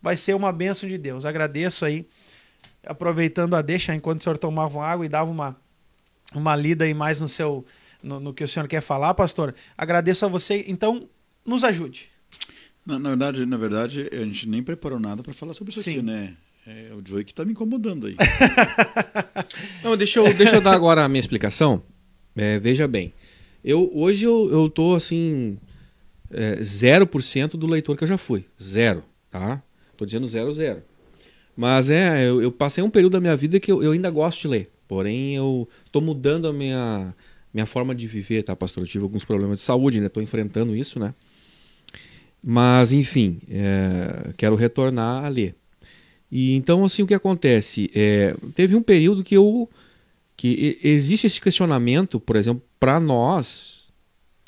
vai 0.06 0.16
ser 0.16 0.36
uma 0.36 0.52
bênção 0.52 0.88
de 0.88 0.96
Deus. 0.96 1.24
Agradeço 1.24 1.84
aí, 1.84 2.06
aproveitando 2.86 3.56
a 3.56 3.60
deixa 3.60 3.92
enquanto 3.92 4.20
o 4.20 4.22
senhor 4.22 4.38
tomava 4.38 4.80
água 4.80 5.04
e 5.04 5.08
dava 5.08 5.28
uma, 5.28 5.56
uma 6.32 6.54
lida 6.54 6.84
aí 6.84 6.94
mais 6.94 7.20
no 7.20 7.28
seu 7.28 7.66
no, 8.00 8.20
no 8.20 8.32
que 8.32 8.44
o 8.44 8.46
senhor 8.46 8.68
quer 8.68 8.80
falar, 8.80 9.14
pastor. 9.14 9.52
Agradeço 9.76 10.24
a 10.24 10.28
você. 10.28 10.64
Então, 10.68 11.08
nos 11.44 11.64
ajude. 11.64 12.08
Na, 12.86 13.00
na 13.00 13.08
verdade, 13.08 13.44
na 13.44 13.56
verdade, 13.56 14.08
a 14.12 14.24
gente 14.24 14.48
nem 14.48 14.62
preparou 14.62 15.00
nada 15.00 15.24
para 15.24 15.32
falar 15.32 15.54
sobre 15.54 15.72
isso 15.72 15.82
Sim. 15.82 15.94
aqui, 15.94 16.02
né? 16.02 16.36
É 16.64 16.92
o 16.94 17.02
Joey 17.04 17.24
que 17.24 17.32
está 17.32 17.44
me 17.44 17.50
incomodando 17.50 18.06
aí. 18.06 18.14
Não, 19.82 19.96
deixa 19.96 20.20
eu, 20.20 20.32
deixa 20.32 20.54
eu 20.54 20.60
dar 20.60 20.74
agora 20.74 21.04
a 21.04 21.08
minha 21.08 21.18
explicação. 21.18 21.82
É, 22.36 22.60
veja 22.60 22.86
bem, 22.86 23.12
eu 23.64 23.90
hoje 23.92 24.24
eu, 24.24 24.48
eu 24.52 24.70
tô 24.70 24.94
assim 24.94 25.58
é, 26.30 26.60
0% 26.60 27.56
do 27.56 27.66
leitor 27.66 27.96
que 27.96 28.04
eu 28.04 28.08
já 28.08 28.18
fui. 28.18 28.44
Zero, 28.62 29.02
tá? 29.30 29.60
Estou 29.96 30.06
dizendo 30.06 30.26
zero, 30.26 30.52
zero. 30.52 30.82
Mas 31.56 31.88
é, 31.88 32.28
eu, 32.28 32.42
eu, 32.42 32.52
passei 32.52 32.84
um 32.84 32.90
período 32.90 33.14
da 33.14 33.20
minha 33.20 33.34
vida 33.34 33.58
que 33.58 33.72
eu, 33.72 33.82
eu 33.82 33.92
ainda 33.92 34.10
gosto 34.10 34.42
de 34.42 34.48
ler. 34.48 34.70
Porém, 34.86 35.34
eu 35.34 35.66
estou 35.86 36.02
mudando 36.02 36.46
a 36.46 36.52
minha, 36.52 37.14
minha 37.52 37.64
forma 37.66 37.94
de 37.94 38.06
viver, 38.06 38.42
tá, 38.42 38.54
pastor? 38.54 38.82
Eu 38.82 38.88
tive 38.88 39.04
alguns 39.04 39.24
problemas 39.24 39.58
de 39.60 39.64
saúde, 39.64 39.96
ainda 39.96 40.08
estou 40.08 40.22
enfrentando 40.22 40.76
isso, 40.76 41.00
né? 41.00 41.14
Mas, 42.44 42.92
enfim, 42.92 43.40
é, 43.48 44.34
quero 44.36 44.54
retornar 44.54 45.24
a 45.24 45.28
ler. 45.28 45.54
E 46.30 46.54
então, 46.54 46.84
assim, 46.84 47.02
o 47.02 47.06
que 47.06 47.14
acontece? 47.14 47.90
É, 47.94 48.36
teve 48.54 48.76
um 48.76 48.82
período 48.82 49.24
que 49.24 49.34
eu. 49.34 49.68
que 50.36 50.78
existe 50.82 51.26
esse 51.26 51.40
questionamento, 51.40 52.20
por 52.20 52.36
exemplo, 52.36 52.62
para 52.78 53.00
nós, 53.00 53.88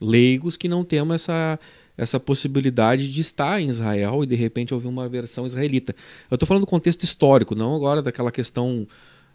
leigos, 0.01 0.59
que 0.59 0.69
não 0.69 0.85
temos 0.85 1.15
essa 1.15 1.59
essa 1.99 2.21
possibilidade 2.21 3.13
de 3.13 3.21
estar 3.21 3.61
em 3.61 3.69
Israel 3.69 4.23
e 4.23 4.27
de 4.27 4.37
repente 4.37 4.73
ouvir 4.73 4.87
uma 4.87 5.09
versão 5.09 5.45
israelita. 5.45 5.95
Eu 6.31 6.37
estou 6.37 6.47
falando 6.47 6.63
do 6.63 6.69
contexto 6.69 7.03
histórico, 7.03 7.57
não 7.57 7.75
agora 7.75 8.01
daquela 8.01 8.31
questão 8.31 8.87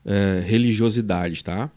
é, 0.05 0.41
religiosidade, 0.45 1.43
tá? 1.43 1.69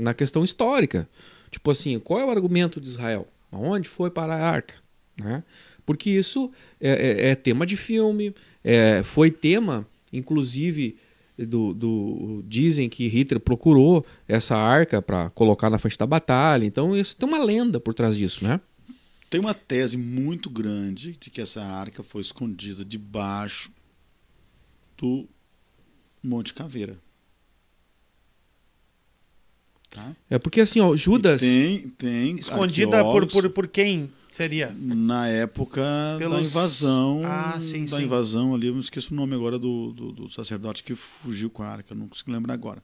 Na 0.00 0.14
questão 0.14 0.44
histórica. 0.44 1.08
Tipo 1.50 1.72
assim, 1.72 1.98
qual 1.98 2.20
é 2.20 2.24
o 2.24 2.30
argumento 2.30 2.80
de 2.80 2.88
Israel? 2.88 3.26
Aonde 3.50 3.88
foi 3.88 4.10
para 4.10 4.34
a 4.34 4.48
arca? 4.48 4.74
Né? 5.20 5.42
Porque 5.84 6.08
isso 6.08 6.52
é, 6.80 6.90
é, 6.90 7.30
é 7.30 7.34
tema 7.34 7.66
de 7.66 7.76
filme, 7.76 8.32
é, 8.62 9.02
foi 9.02 9.30
tema, 9.30 9.86
inclusive, 10.12 10.96
do, 11.36 11.74
do, 11.74 12.44
dizem 12.46 12.88
que 12.88 13.08
Hitler 13.08 13.40
procurou 13.40 14.06
essa 14.28 14.56
arca 14.56 15.02
para 15.02 15.30
colocar 15.30 15.68
na 15.68 15.78
frente 15.78 15.98
da 15.98 16.06
batalha. 16.06 16.64
Então 16.64 16.96
isso 16.96 17.16
tem 17.16 17.28
uma 17.28 17.42
lenda 17.42 17.80
por 17.80 17.92
trás 17.92 18.16
disso, 18.16 18.44
né? 18.44 18.60
Tem 19.32 19.40
uma 19.40 19.54
tese 19.54 19.96
muito 19.96 20.50
grande 20.50 21.16
de 21.18 21.30
que 21.30 21.40
essa 21.40 21.62
arca 21.64 22.02
foi 22.02 22.20
escondida 22.20 22.84
debaixo 22.84 23.72
do 24.98 25.26
Monte 26.22 26.52
Caveira. 26.52 26.98
Tá? 29.88 30.14
É 30.28 30.38
porque 30.38 30.60
assim, 30.60 30.80
ó, 30.80 30.94
Judas. 30.94 31.40
E 31.40 31.46
tem, 31.46 31.88
tem 31.88 32.36
Escondida 32.36 33.02
por, 33.02 33.26
por, 33.26 33.48
por 33.48 33.68
quem 33.68 34.12
seria? 34.30 34.70
na 34.78 35.28
época 35.28 35.80
da 35.80 36.18
Pelos- 36.18 36.50
invasão. 36.50 37.22
Ah, 37.24 37.58
sim, 37.58 37.86
da 37.86 37.96
sim. 37.96 38.02
invasão 38.02 38.54
ali, 38.54 38.66
eu 38.66 38.74
me 38.74 38.80
esqueço 38.80 39.14
o 39.14 39.16
nome 39.16 39.34
agora 39.34 39.58
do, 39.58 39.92
do, 39.94 40.12
do 40.12 40.28
sacerdote 40.28 40.84
que 40.84 40.94
fugiu 40.94 41.48
com 41.48 41.62
a 41.62 41.68
arca, 41.68 41.94
não 41.94 42.06
consigo 42.06 42.30
lembrar 42.30 42.52
agora. 42.52 42.82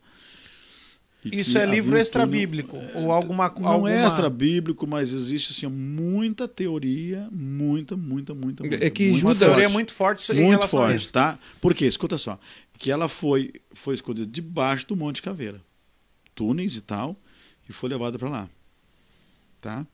Isso 1.33 1.57
é 1.59 1.67
livro 1.67 1.97
extra-bíblico? 1.97 2.77
Ou 2.95 3.13
alguma 3.13 3.49
Não 3.59 3.69
alguma... 3.69 3.91
é 3.93 4.05
extra 4.05 4.29
bíblico, 4.31 4.87
mas 4.87 5.13
existe 5.13 5.53
assim, 5.53 5.67
muita 5.75 6.47
teoria, 6.49 7.29
muita, 7.31 7.97
muita, 7.97 8.35
muita. 8.35 8.63
muita 8.63 8.85
É 8.85 8.91
que 8.91 9.13
Judas- 9.13 9.39
teoria 9.39 9.63
forte. 9.65 9.73
muito 9.73 9.93
forte 9.93 10.33
em 10.33 10.35
muito 10.37 10.51
relação 10.51 10.81
a 10.81 10.87
forte, 10.89 11.01
isso. 11.03 11.13
tá? 11.13 11.39
Por 11.61 11.75
quê? 11.75 11.87
Escuta 11.87 12.17
só. 12.19 12.39
Que 12.79 12.91
ela 12.91 13.09
foi, 13.09 13.53
foi 13.73 13.95
escondida 13.95 14.27
debaixo 14.27 14.87
do 14.87 14.97
Monte 14.97 15.21
Caveira. 15.23 15.61
Túneis 16.35 16.77
e 16.77 16.81
tal, 16.81 17.17
e 17.69 17.73
foi 17.73 17.89
levada 17.89 18.19
para 18.19 18.29
lá. 18.29 18.51
Tá? 19.61 19.87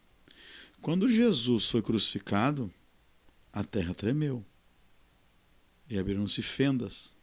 Quando 0.83 1.09
Jesus 1.09 1.71
foi 1.71 1.81
crucificado, 1.81 2.71
a 3.53 3.65
terra 3.65 3.95
tremeu. 3.95 4.45
E 5.89 5.99
abriram-se 5.99 6.43
fendas. 6.43 7.14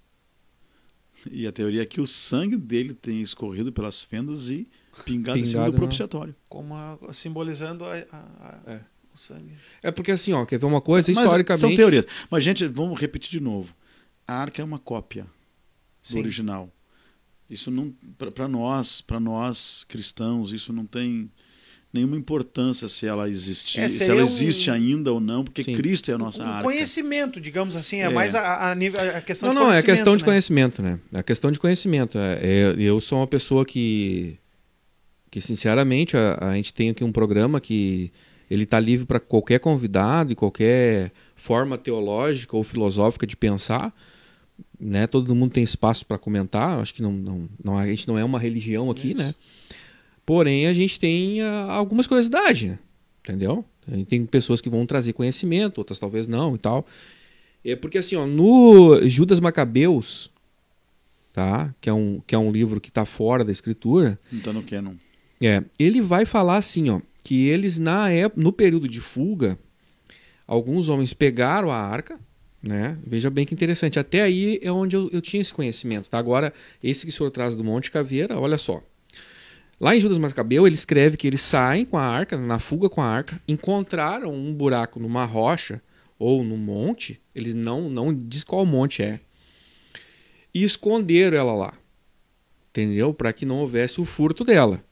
E 1.29 1.45
a 1.45 1.51
teoria 1.51 1.81
é 1.81 1.85
que 1.85 1.99
o 2.01 2.07
sangue 2.07 2.55
dele 2.55 2.93
tem 2.93 3.21
escorrido 3.21 3.71
pelas 3.71 4.01
fendas 4.01 4.49
e 4.49 4.67
pingado, 5.05 5.37
em 5.37 5.43
cima 5.45 5.59
Pingado, 5.63 5.71
do 5.71 5.73
né? 5.73 5.77
propiciatório. 5.77 6.35
Como 6.49 6.73
a- 6.73 6.97
simbolizando 7.11 7.85
a- 7.85 7.95
a- 8.11 8.61
a- 8.65 8.71
É. 8.71 8.81
o 9.13 9.17
sangue. 9.17 9.53
É 9.83 9.91
porque 9.91 10.11
assim, 10.11 10.33
ó, 10.33 10.45
quer 10.45 10.57
ver 10.57 10.65
uma 10.65 10.81
coisa? 10.81 11.11
Mas 11.13 11.23
Historicamente. 11.25 11.61
São 11.61 11.75
teorias. 11.75 12.05
Mas, 12.29 12.43
gente, 12.43 12.65
vamos 12.67 12.99
repetir 12.99 13.29
de 13.31 13.39
novo. 13.39 13.73
A 14.27 14.33
arca 14.35 14.61
é 14.61 14.65
uma 14.65 14.79
cópia. 14.79 15.27
Sim. 16.01 16.15
do 16.15 16.19
original. 16.21 16.71
Isso 17.47 17.69
não 17.69 17.93
para 18.35 18.47
nós, 18.47 19.01
para 19.01 19.19
nós 19.19 19.83
cristãos, 19.87 20.51
isso 20.51 20.73
não 20.73 20.83
tem 20.85 21.29
nenhuma 21.93 22.15
importância 22.15 22.87
se 22.87 23.05
ela 23.05 23.29
existir, 23.29 23.81
É, 23.81 23.89
se 23.89 24.03
ela 24.03 24.21
um- 24.21 24.23
existe 24.23 24.71
ainda 24.71 25.11
ou 25.11 25.19
não, 25.19 25.43
porque 25.43 25.61
Sim. 25.63 25.73
Cristo 25.73 26.09
é 26.09 26.13
a 26.13 26.17
nossa 26.17 26.41
um 26.43 26.47
arca. 26.47 26.63
conhecimento, 26.63 27.39
digamos 27.41 27.75
assim, 27.75 27.97
é, 27.97 28.03
É. 28.05 28.09
mais 28.09 28.33
a, 28.33 28.41
a 28.41 28.71
a 28.71 29.21
questão 29.21 29.49
Não, 29.49 29.53
de 29.53 29.59
não, 29.59 29.67
é 29.67 29.71
conhecimento. 29.71 29.85
questão 29.85 30.15
de 30.15 30.23
né? 30.23 30.25
conhecimento, 30.25 30.81
né? 30.81 30.99
É 31.13 31.21
questão 31.23 31.51
de 31.51 31.59
conhecimento. 31.59 32.17
É, 32.17 32.39
é- 32.41 32.75
eu 32.77 32.99
sou 33.01 33.19
uma 33.19 33.27
pessoa 33.27 33.65
que, 33.65 34.37
que 35.29 35.41
sinceramente, 35.41 36.15
a, 36.15 36.37
a 36.49 36.55
gente 36.55 36.73
tem 36.73 36.89
aqui 36.91 37.03
um 37.03 37.11
programa 37.11 37.59
que 37.59 38.11
ele 38.49 38.63
está 38.63 38.79
livre 38.79 39.05
para 39.05 39.19
qualquer 39.19 39.59
convidado 39.59 40.31
e 40.31 40.35
qualquer 40.35 41.11
forma 41.35 41.77
teológica 41.77 42.55
ou 42.55 42.63
filosófica 42.63 43.25
de 43.27 43.35
pensar. 43.35 43.93
Né? 44.79 45.07
Todo 45.07 45.33
mundo 45.35 45.51
tem 45.51 45.63
espaço 45.63 46.05
para 46.05 46.17
comentar. 46.17 46.79
Acho 46.79 46.93
que 46.93 47.01
não, 47.01 47.11
não, 47.13 47.49
não- 47.63 47.77
a 47.77 47.85
gente 47.87 48.07
não 48.07 48.17
é 48.17 48.23
uma 48.23 48.39
religião 48.39 48.89
aqui, 48.91 49.09
Isso. 49.11 49.21
né? 49.21 49.33
Porém, 50.25 50.67
a 50.67 50.73
gente 50.73 50.99
tem 50.99 51.41
ah, 51.41 51.67
algumas 51.71 52.07
curiosidades, 52.07 52.69
né? 52.69 52.79
entendeu? 53.23 53.63
A 53.87 54.05
tem 54.05 54.25
pessoas 54.25 54.61
que 54.61 54.69
vão 54.69 54.85
trazer 54.85 55.13
conhecimento, 55.13 55.77
outras 55.77 55.99
talvez 55.99 56.27
não 56.27 56.55
e 56.55 56.57
tal. 56.57 56.85
É 57.63 57.75
porque 57.75 57.97
assim, 57.97 58.15
ó, 58.15 58.25
no 58.25 59.07
Judas 59.07 59.39
Macabeus, 59.39 60.31
tá? 61.31 61.73
Que 61.79 61.89
é 61.89 61.93
um, 61.93 62.21
que 62.25 62.35
é 62.35 62.37
um 62.37 62.51
livro 62.51 62.81
que 62.81 62.89
está 62.89 63.05
fora 63.05 63.45
da 63.45 63.51
escritura, 63.51 64.19
Então 64.33 64.51
não 64.51 64.63
quer, 64.63 64.81
não. 64.81 64.95
é, 65.41 65.63
ele 65.77 66.01
vai 66.01 66.25
falar 66.25 66.57
assim, 66.57 66.89
ó, 66.89 67.01
que 67.23 67.47
eles 67.47 67.77
na 67.77 68.09
época, 68.09 68.41
no 68.41 68.51
período 68.51 68.87
de 68.87 68.99
fuga, 68.99 69.57
alguns 70.47 70.89
homens 70.89 71.13
pegaram 71.13 71.71
a 71.71 71.77
arca, 71.77 72.19
né? 72.61 72.97
Veja 73.05 73.29
bem 73.29 73.45
que 73.45 73.53
interessante. 73.53 73.99
Até 73.99 74.21
aí 74.21 74.59
é 74.61 74.71
onde 74.71 74.95
eu, 74.95 75.09
eu 75.11 75.21
tinha 75.21 75.41
esse 75.41 75.53
conhecimento, 75.53 76.09
tá? 76.09 76.17
Agora, 76.17 76.53
esse 76.83 77.05
que 77.05 77.11
o 77.11 77.15
senhor 77.15 77.29
traz 77.29 77.55
do 77.55 77.63
Monte 77.63 77.91
Caveira, 77.91 78.39
olha 78.39 78.57
só. 78.57 78.83
Lá 79.81 79.95
em 79.95 79.99
Judas 79.99 80.19
Macabeu, 80.19 80.67
ele 80.67 80.75
escreve 80.75 81.17
que 81.17 81.25
eles 81.25 81.41
saem 81.41 81.85
com 81.85 81.97
a 81.97 82.05
arca, 82.05 82.37
na 82.37 82.59
fuga 82.59 82.87
com 82.87 83.01
a 83.01 83.07
arca, 83.07 83.41
encontraram 83.47 84.31
um 84.31 84.53
buraco 84.53 84.99
numa 84.99 85.25
rocha 85.25 85.81
ou 86.19 86.43
num 86.43 86.55
monte, 86.55 87.19
eles 87.33 87.55
não, 87.55 87.89
não 87.89 88.13
diz 88.13 88.43
qual 88.43 88.63
monte 88.63 89.01
é, 89.01 89.19
e 90.53 90.63
esconderam 90.63 91.35
ela 91.35 91.53
lá, 91.53 91.73
entendeu? 92.69 93.11
Para 93.11 93.33
que 93.33 93.43
não 93.43 93.57
houvesse 93.61 93.99
o 93.99 94.05
furto 94.05 94.43
dela. 94.43 94.83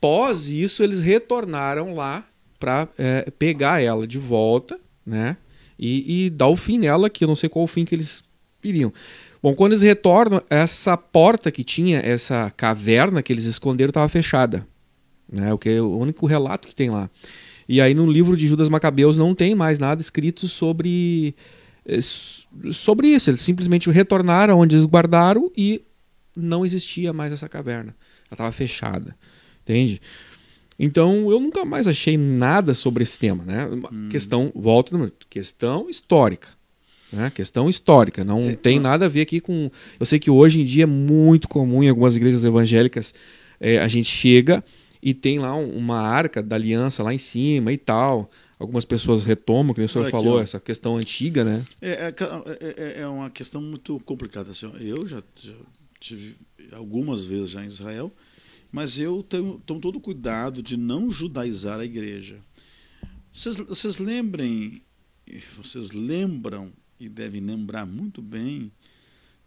Pós 0.00 0.48
isso, 0.48 0.82
eles 0.82 1.00
retornaram 1.00 1.94
lá 1.94 2.26
para 2.58 2.88
pegar 3.38 3.82
ela 3.82 4.06
de 4.06 4.18
volta, 4.18 4.80
né? 5.04 5.36
E, 5.78 6.24
e 6.24 6.30
dar 6.30 6.48
o 6.48 6.56
fim 6.56 6.78
nela, 6.78 7.10
que 7.10 7.22
eu 7.22 7.28
não 7.28 7.36
sei 7.36 7.50
qual 7.50 7.66
o 7.66 7.68
fim 7.68 7.84
que 7.84 7.94
eles 7.94 8.24
iriam. 8.64 8.90
Bom, 9.46 9.54
quando 9.54 9.74
eles 9.74 9.82
retornam, 9.82 10.42
essa 10.50 10.96
porta 10.96 11.52
que 11.52 11.62
tinha, 11.62 12.00
essa 12.00 12.52
caverna 12.56 13.22
que 13.22 13.32
eles 13.32 13.44
esconderam, 13.44 13.90
estava 13.90 14.08
fechada. 14.08 14.66
Né? 15.32 15.52
O 15.52 15.58
que 15.58 15.68
é 15.68 15.80
o 15.80 15.96
único 15.96 16.26
relato 16.26 16.66
que 16.66 16.74
tem 16.74 16.90
lá. 16.90 17.08
E 17.68 17.80
aí 17.80 17.94
no 17.94 18.10
livro 18.10 18.36
de 18.36 18.48
Judas 18.48 18.68
Macabeus 18.68 19.16
não 19.16 19.36
tem 19.36 19.54
mais 19.54 19.78
nada 19.78 20.00
escrito 20.00 20.48
sobre 20.48 21.32
eh, 21.84 22.00
sobre 22.72 23.06
isso. 23.06 23.30
Eles 23.30 23.40
simplesmente 23.40 23.88
retornaram 23.88 24.58
onde 24.58 24.74
eles 24.74 24.84
guardaram 24.84 25.48
e 25.56 25.80
não 26.34 26.66
existia 26.66 27.12
mais 27.12 27.32
essa 27.32 27.48
caverna. 27.48 27.94
Ela 28.28 28.32
estava 28.32 28.50
fechada. 28.50 29.16
Entende? 29.62 30.02
Então 30.76 31.30
eu 31.30 31.38
nunca 31.38 31.64
mais 31.64 31.86
achei 31.86 32.16
nada 32.16 32.74
sobre 32.74 33.04
esse 33.04 33.16
tema, 33.16 33.44
né? 33.44 33.64
Uma 33.66 34.08
Questão, 34.10 34.50
volta, 34.56 35.12
questão 35.30 35.88
histórica. 35.88 36.48
Né? 37.12 37.30
Questão 37.30 37.68
histórica, 37.70 38.24
não 38.24 38.52
tem 38.54 38.80
nada 38.80 39.06
a 39.06 39.08
ver 39.08 39.20
aqui 39.22 39.40
com. 39.40 39.70
Eu 39.98 40.04
sei 40.06 40.18
que 40.18 40.30
hoje 40.30 40.60
em 40.60 40.64
dia 40.64 40.82
é 40.84 40.86
muito 40.86 41.46
comum 41.48 41.82
em 41.82 41.88
algumas 41.88 42.16
igrejas 42.16 42.42
evangélicas 42.44 43.14
eh, 43.60 43.78
a 43.78 43.86
gente 43.88 44.08
chega 44.10 44.62
e 45.00 45.14
tem 45.14 45.38
lá 45.38 45.54
um- 45.56 45.76
uma 45.76 46.00
arca 46.00 46.42
da 46.42 46.56
aliança 46.56 47.02
lá 47.02 47.14
em 47.14 47.18
cima 47.18 47.72
e 47.72 47.78
tal. 47.78 48.28
Algumas 48.58 48.84
pessoas 48.84 49.22
retomam, 49.22 49.72
que 49.74 49.80
o 49.82 49.88
senhor 49.88 50.04
Olha 50.04 50.10
falou, 50.10 50.40
essa 50.40 50.58
questão 50.58 50.96
antiga, 50.96 51.44
né? 51.44 51.64
É, 51.80 51.90
é 51.90 52.14
é- 52.60 52.74
é- 52.98 53.02
é 53.02 53.06
uma 53.06 53.30
questão 53.30 53.60
muito 53.62 54.00
complicada. 54.00 54.50
Assim, 54.50 54.70
eu 54.80 55.06
já, 55.06 55.22
já 55.40 55.52
tive 56.00 56.36
algumas 56.72 57.24
vezes 57.24 57.50
já 57.50 57.62
em 57.62 57.66
Israel, 57.68 58.10
mas 58.72 58.98
eu 58.98 59.22
tenho, 59.22 59.60
tomo 59.64 59.80
todo 59.80 60.00
cuidado 60.00 60.62
de 60.62 60.76
não 60.76 61.08
judaizar 61.08 61.78
a 61.78 61.84
igreja. 61.84 62.38
Vocês, 63.32 63.56
vocês 63.58 63.98
lembrem, 63.98 64.82
vocês 65.56 65.92
lembram 65.92 66.72
e 66.98 67.08
devem 67.08 67.40
lembrar 67.40 67.84
muito 67.86 68.20
bem 68.22 68.72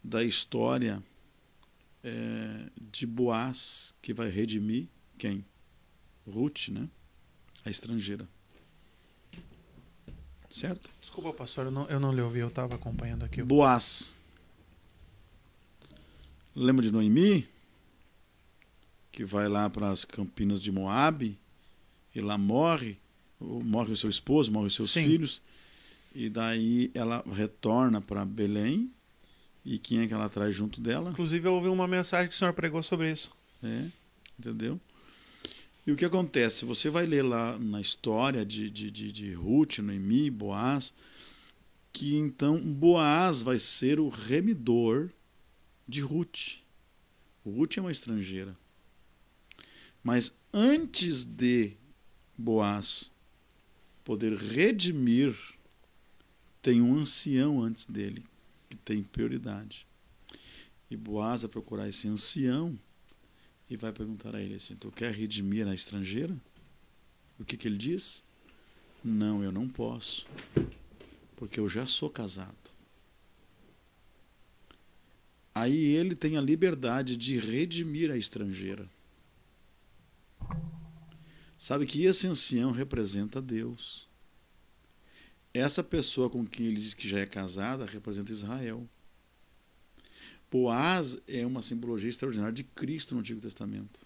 da 0.03 0.23
história 0.23 1.03
é, 2.03 2.69
de 2.91 3.05
Boaz 3.05 3.93
que 4.01 4.13
vai 4.13 4.29
redimir 4.29 4.87
quem? 5.17 5.43
Ruth, 6.27 6.69
né? 6.69 6.87
A 7.65 7.69
estrangeira. 7.69 8.27
Certo? 10.49 10.89
Desculpa, 10.99 11.31
pastor, 11.33 11.65
eu 11.65 11.71
não, 11.71 11.87
eu 11.87 11.99
não 11.99 12.11
lhe 12.11 12.21
ouvi, 12.21 12.39
eu 12.39 12.47
estava 12.47 12.75
acompanhando 12.75 13.23
aqui. 13.23 13.41
o- 13.41 13.45
Boaz. 13.45 14.15
Lembra 16.55 16.83
de 16.83 16.91
Noemi? 16.91 17.47
Que 19.11 19.23
vai 19.25 19.47
lá 19.47 19.69
para 19.69 19.89
as 19.89 20.05
campinas 20.05 20.61
de 20.61 20.71
Moabe 20.71 21.37
e 22.15 22.21
lá 22.21 22.37
morre, 22.37 22.97
morre 23.39 23.91
o 23.91 23.97
seu 23.97 24.09
esposo, 24.09 24.51
morre 24.51 24.67
os 24.67 24.75
seus 24.75 24.91
Sim. 24.91 25.03
filhos, 25.05 25.41
e 26.13 26.29
daí 26.29 26.91
ela 26.93 27.23
retorna 27.31 28.01
para 28.01 28.25
Belém. 28.25 28.91
E 29.63 29.77
quem 29.77 29.99
é 29.99 30.07
que 30.07 30.13
ela 30.13 30.29
traz 30.29 30.55
junto 30.55 30.81
dela? 30.81 31.11
Inclusive, 31.11 31.47
eu 31.47 31.53
ouvi 31.53 31.67
uma 31.67 31.87
mensagem 31.87 32.29
que 32.29 32.35
o 32.35 32.37
senhor 32.37 32.53
pregou 32.53 32.81
sobre 32.81 33.11
isso. 33.11 33.31
É, 33.61 33.85
entendeu? 34.37 34.79
E 35.85 35.91
o 35.91 35.95
que 35.95 36.05
acontece? 36.05 36.65
Você 36.65 36.89
vai 36.89 37.05
ler 37.05 37.23
lá 37.23 37.57
na 37.57 37.81
história 37.81 38.45
de, 38.45 38.69
de, 38.69 38.89
de, 38.89 39.11
de 39.11 39.33
Ruth, 39.33 39.79
Noemi, 39.79 40.29
Boaz, 40.29 40.93
que 41.91 42.15
então 42.15 42.59
Boaz 42.59 43.41
vai 43.41 43.59
ser 43.59 43.99
o 43.99 44.09
remidor 44.09 45.09
de 45.87 46.01
Ruth. 46.01 46.59
Ruth 47.45 47.77
é 47.77 47.81
uma 47.81 47.91
estrangeira. 47.91 48.55
Mas 50.03 50.33
antes 50.53 51.23
de 51.23 51.73
Boaz 52.37 53.11
poder 54.03 54.33
redimir, 54.35 55.35
tem 56.61 56.81
um 56.81 56.95
ancião 56.95 57.61
antes 57.61 57.85
dele, 57.85 58.25
que 58.69 58.75
tem 58.77 59.03
prioridade. 59.03 59.87
E 60.89 60.97
Boaz 60.97 61.41
vai 61.41 61.49
procurar 61.49 61.87
esse 61.87 62.07
ancião 62.07 62.77
e 63.69 63.77
vai 63.77 63.93
perguntar 63.93 64.35
a 64.35 64.41
ele 64.41 64.55
assim: 64.55 64.75
Tu 64.75 64.91
quer 64.91 65.13
redimir 65.13 65.67
a 65.67 65.73
estrangeira? 65.73 66.35
O 67.39 67.45
que, 67.45 67.55
que 67.55 67.67
ele 67.67 67.77
diz? 67.77 68.23
Não, 69.03 69.43
eu 69.43 69.51
não 69.51 69.69
posso, 69.69 70.27
porque 71.35 71.59
eu 71.59 71.69
já 71.69 71.87
sou 71.87 72.09
casado. 72.09 72.55
Aí 75.55 75.77
ele 75.95 76.15
tem 76.15 76.37
a 76.37 76.41
liberdade 76.41 77.15
de 77.15 77.37
redimir 77.37 78.11
a 78.11 78.17
estrangeira. 78.17 78.89
Sabe 81.57 81.85
que 81.85 82.03
esse 82.03 82.27
ancião 82.27 82.71
representa 82.71 83.41
Deus. 83.41 84.08
Essa 85.53 85.83
pessoa 85.83 86.29
com 86.29 86.45
quem 86.45 86.67
ele 86.67 86.79
diz 86.79 86.93
que 86.93 87.07
já 87.07 87.19
é 87.19 87.25
casada 87.25 87.85
representa 87.85 88.31
Israel. 88.31 88.87
Boaz 90.51 91.17
é 91.27 91.45
uma 91.45 91.61
simbologia 91.61 92.09
extraordinária 92.09 92.53
de 92.53 92.63
Cristo 92.63 93.13
no 93.13 93.21
Antigo 93.21 93.41
Testamento. 93.41 94.05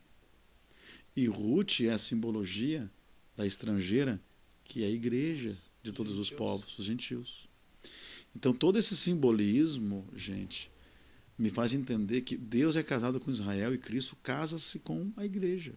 E 1.16 1.28
Ruth 1.28 1.82
é 1.82 1.92
a 1.92 1.98
simbologia 1.98 2.90
da 3.36 3.46
estrangeira, 3.46 4.22
que 4.64 4.84
é 4.84 4.88
a 4.88 4.92
igreja 4.92 5.58
de 5.82 5.92
todos 5.92 6.18
os 6.18 6.32
povos, 6.32 6.78
os 6.78 6.86
gentios. 6.86 7.48
Então, 8.36 8.54
todo 8.54 8.80
esse 8.80 8.96
simbolismo, 8.96 10.08
gente, 10.16 10.72
me 11.38 11.50
faz 11.50 11.74
entender 11.74 12.22
que 12.22 12.36
Deus 12.38 12.76
é 12.76 12.84
casado 12.84 13.20
com 13.20 13.30
Israel 13.30 13.74
e 13.74 13.78
Cristo 13.78 14.16
casa-se 14.24 14.80
com 14.80 15.12
a 15.16 15.26
igreja. 15.26 15.76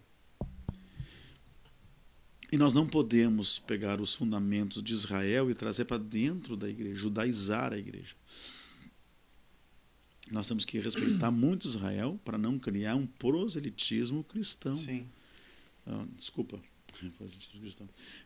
E 2.51 2.57
nós 2.57 2.73
não 2.73 2.87
podemos 2.87 3.59
pegar 3.59 4.01
os 4.01 4.15
fundamentos 4.15 4.83
de 4.83 4.93
Israel 4.93 5.51
e 5.51 5.55
trazer 5.55 5.85
para 5.85 5.99
dentro 5.99 6.57
da 6.57 6.69
igreja, 6.69 6.95
judaizar 6.95 7.73
a 7.73 7.79
igreja. 7.79 8.15
Nós 10.31 10.47
temos 10.47 10.65
que 10.65 10.79
respeitar 10.79 11.31
muito 11.33 11.67
Israel 11.67 12.21
para 12.25 12.39
não 12.39 12.59
criar 12.59 12.95
um 12.95 13.07
proselitismo 13.07 14.23
cristão. 14.25 14.77
Sim. 14.77 15.07
Ah, 15.87 16.07
desculpa. 16.17 16.61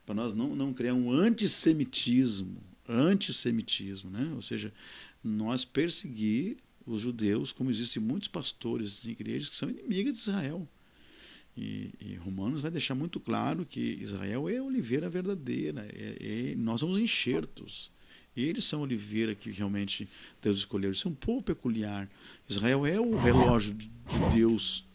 Para 0.07 0.15
nós 0.15 0.33
não, 0.33 0.55
não 0.55 0.73
criar 0.73 0.95
um 0.95 1.11
antissemitismo. 1.11 2.63
Antissemitismo, 2.89 4.11
né? 4.11 4.33
Ou 4.35 4.43
seja, 4.43 4.73
nós 5.23 5.65
perseguir 5.65 6.59
os 6.87 7.01
judeus, 7.03 7.53
como 7.53 7.71
existem 7.71 8.03
muitos 8.03 8.29
pastores 8.29 9.01
de 9.01 9.11
igrejas 9.11 9.49
que 9.49 9.57
são 9.57 9.71
inimigas 9.71 10.15
de 10.15 10.21
Israel. 10.21 10.69
E, 11.57 11.91
e, 12.01 12.15
Romanos 12.15 12.63
vai 12.63 12.71
deixar 12.71 12.95
muito 12.95 13.19
claro 13.19 13.67
que 13.67 13.81
Israel 14.01 14.49
é 14.49 14.59
a 14.59 14.63
oliveira 14.63 15.11
verdadeira, 15.11 15.87
é, 15.93 16.53
é, 16.53 16.55
nós 16.55 16.81
somos 16.81 16.99
enxertos. 16.99 17.91
Eles 18.37 18.65
são 18.65 18.81
a 18.81 18.83
oliveira 18.85 19.35
que 19.35 19.51
realmente 19.51 20.09
Deus 20.41 20.59
escolheu. 20.59 20.91
Eles 20.91 21.01
são 21.01 21.13
um 21.13 21.15
povo 21.15 21.43
peculiar. 21.43 22.09
Israel 22.49 22.87
é 22.87 23.01
o 23.01 23.17
relógio 23.17 23.75
de 23.75 23.91
Deus, 24.33 24.87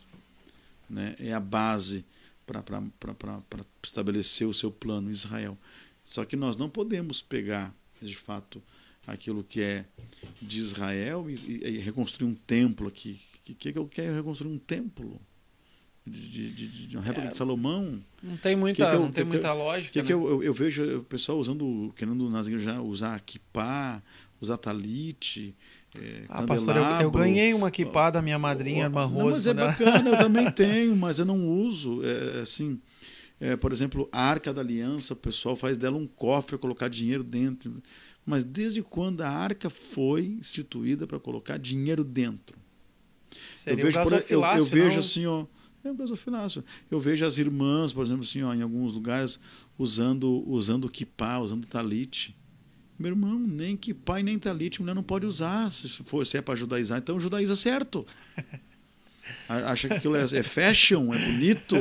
né? 0.89 1.15
é 1.19 1.33
a 1.33 1.39
base 1.39 2.05
para 2.45 2.63
estabelecer 3.83 4.47
o 4.47 4.53
seu 4.53 4.71
plano, 4.71 5.11
Israel. 5.11 5.57
Só 6.03 6.23
que 6.23 6.35
nós 6.35 6.55
não 6.55 6.69
podemos 6.69 7.21
pegar, 7.21 7.75
de 8.01 8.15
fato, 8.15 8.63
aquilo 9.05 9.43
que 9.43 9.61
é 9.61 9.85
de 10.41 10.59
Israel 10.59 11.29
e, 11.29 11.35
e, 11.35 11.67
e 11.67 11.77
reconstruir 11.79 12.27
um 12.27 12.35
templo 12.35 12.87
aqui. 12.87 13.19
O 13.39 13.53
que, 13.53 13.73
que 13.73 13.77
eu 13.77 13.87
quero 13.87 14.15
reconstruir 14.15 14.51
um 14.51 14.57
templo? 14.57 15.19
De, 16.07 16.51
de, 16.51 16.87
de, 16.87 16.97
uma 16.97 17.03
réplica 17.03 17.29
é, 17.29 17.31
de 17.31 17.37
Salomão. 17.37 17.99
Não 18.21 18.37
tem 18.37 18.55
muita, 18.55 18.83
que 18.83 18.89
que 18.89 18.95
eu, 18.95 18.99
não 18.99 19.11
tem 19.11 19.23
muita 19.23 19.51
lógica. 19.53 19.91
Que, 19.91 19.99
né? 19.99 20.05
que 20.05 20.13
eu, 20.13 20.29
eu, 20.29 20.43
eu, 20.43 20.53
vejo 20.53 20.99
o 20.99 21.03
pessoal 21.03 21.39
usando, 21.39 21.91
querendo 21.95 22.29
nas 22.29 22.45
igrejas 22.45 22.77
usar 22.77 23.19
kippah, 23.21 24.03
usar 24.39 24.57
talite. 24.57 25.55
É, 25.97 26.25
ah, 26.29 26.43
pastor, 26.43 26.75
eu, 26.75 27.01
eu, 27.01 27.11
ganhei 27.11 27.55
uma 27.55 27.71
kippah 27.71 28.11
da 28.11 28.21
minha 28.21 28.37
madrinha, 28.37 28.83
irmã 28.83 29.05
Rose. 29.05 29.37
mas 29.37 29.47
é 29.47 29.53
bacana, 29.53 30.09
eu 30.09 30.17
também 30.17 30.49
tenho, 30.53 30.95
mas 30.95 31.17
eu 31.17 31.25
não 31.25 31.43
uso. 31.43 32.01
É, 32.03 32.41
assim, 32.41 32.79
é, 33.39 33.55
por 33.55 33.71
exemplo, 33.71 34.07
a 34.11 34.21
Arca 34.29 34.53
da 34.53 34.61
Aliança, 34.61 35.13
o 35.13 35.17
pessoal 35.17 35.55
faz 35.55 35.75
dela 35.75 35.97
um 35.97 36.05
cofre, 36.05 36.57
colocar 36.57 36.87
dinheiro 36.87 37.23
dentro. 37.23 37.81
Mas 38.25 38.43
desde 38.43 38.81
quando 38.81 39.21
a 39.21 39.29
arca 39.29 39.69
foi 39.69 40.25
instituída 40.39 41.05
para 41.05 41.19
colocar 41.19 41.57
dinheiro 41.57 42.03
dentro? 42.03 42.57
Seria 43.53 43.81
eu 43.81 43.85
vejo, 43.85 44.03
por, 44.03 44.13
eu, 44.13 44.43
eu 44.43 44.65
vejo 44.65 44.99
assim, 44.99 45.25
ó, 45.27 45.45
é 45.87 45.91
um 45.91 45.95
gasofilácio. 45.95 46.63
Eu 46.89 46.99
vejo 46.99 47.25
as 47.25 47.37
irmãs, 47.37 47.93
por 47.93 48.05
exemplo, 48.05 48.23
assim, 48.23 48.41
ó, 48.43 48.53
em 48.53 48.61
alguns 48.61 48.93
lugares 48.93 49.39
usando 49.77 50.43
usando 50.47 50.89
kippah, 50.89 51.39
usando 51.39 51.65
talite. 51.67 52.35
Meu 52.97 53.11
irmão, 53.11 53.37
nem 53.37 53.75
kippah 53.75 54.19
e 54.19 54.23
nem 54.23 54.39
talite, 54.39 54.81
mulher 54.81 54.95
não 54.95 55.03
pode 55.03 55.25
usar 55.25 55.71
se 55.71 55.87
for 56.03 56.25
se 56.25 56.37
é 56.37 56.41
para 56.41 56.55
judaizar, 56.55 56.97
então 56.97 57.19
judaiza 57.19 57.55
certo. 57.55 58.05
Acha 59.49 59.87
que 59.87 59.95
aquilo 59.95 60.15
é, 60.15 60.23
é 60.23 60.43
fashion, 60.43 61.13
é 61.13 61.17
bonito. 61.17 61.75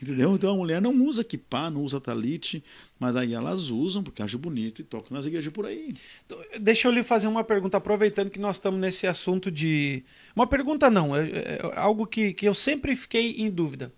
Entendeu? 0.00 0.34
Então 0.34 0.50
a 0.50 0.56
mulher 0.56 0.80
não 0.80 0.92
usa 1.04 1.24
kippah, 1.24 1.70
não 1.70 1.82
usa 1.82 1.98
talite, 1.98 2.62
mas 2.98 3.16
aí 3.16 3.32
elas 3.32 3.70
usam 3.70 4.02
porque 4.02 4.22
acham 4.22 4.38
bonito 4.38 4.82
e 4.82 4.84
tocam 4.84 5.16
nas 5.16 5.24
igrejas 5.24 5.50
por 5.50 5.64
aí. 5.64 5.94
Então, 6.24 6.38
deixa 6.60 6.86
eu 6.86 6.92
lhe 6.92 7.02
fazer 7.02 7.28
uma 7.28 7.42
pergunta, 7.42 7.78
aproveitando 7.78 8.28
que 8.28 8.38
nós 8.38 8.56
estamos 8.56 8.78
nesse 8.78 9.06
assunto 9.06 9.50
de. 9.50 10.04
Uma 10.34 10.46
pergunta 10.46 10.90
não, 10.90 11.16
é, 11.16 11.28
é 11.28 11.60
algo 11.76 12.06
que, 12.06 12.34
que 12.34 12.46
eu 12.46 12.54
sempre 12.54 12.94
fiquei 12.94 13.36
em 13.38 13.50
dúvida. 13.50 13.90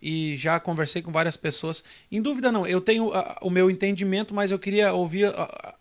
E 0.00 0.36
já 0.36 0.60
conversei 0.60 1.02
com 1.02 1.10
várias 1.10 1.36
pessoas. 1.36 1.82
Em 2.12 2.22
dúvida 2.22 2.52
não, 2.52 2.64
eu 2.64 2.80
tenho 2.80 3.12
a, 3.12 3.38
o 3.42 3.50
meu 3.50 3.68
entendimento, 3.68 4.32
mas 4.32 4.52
eu 4.52 4.58
queria 4.58 4.92
ouvir 4.92 5.26
a, 5.26 5.74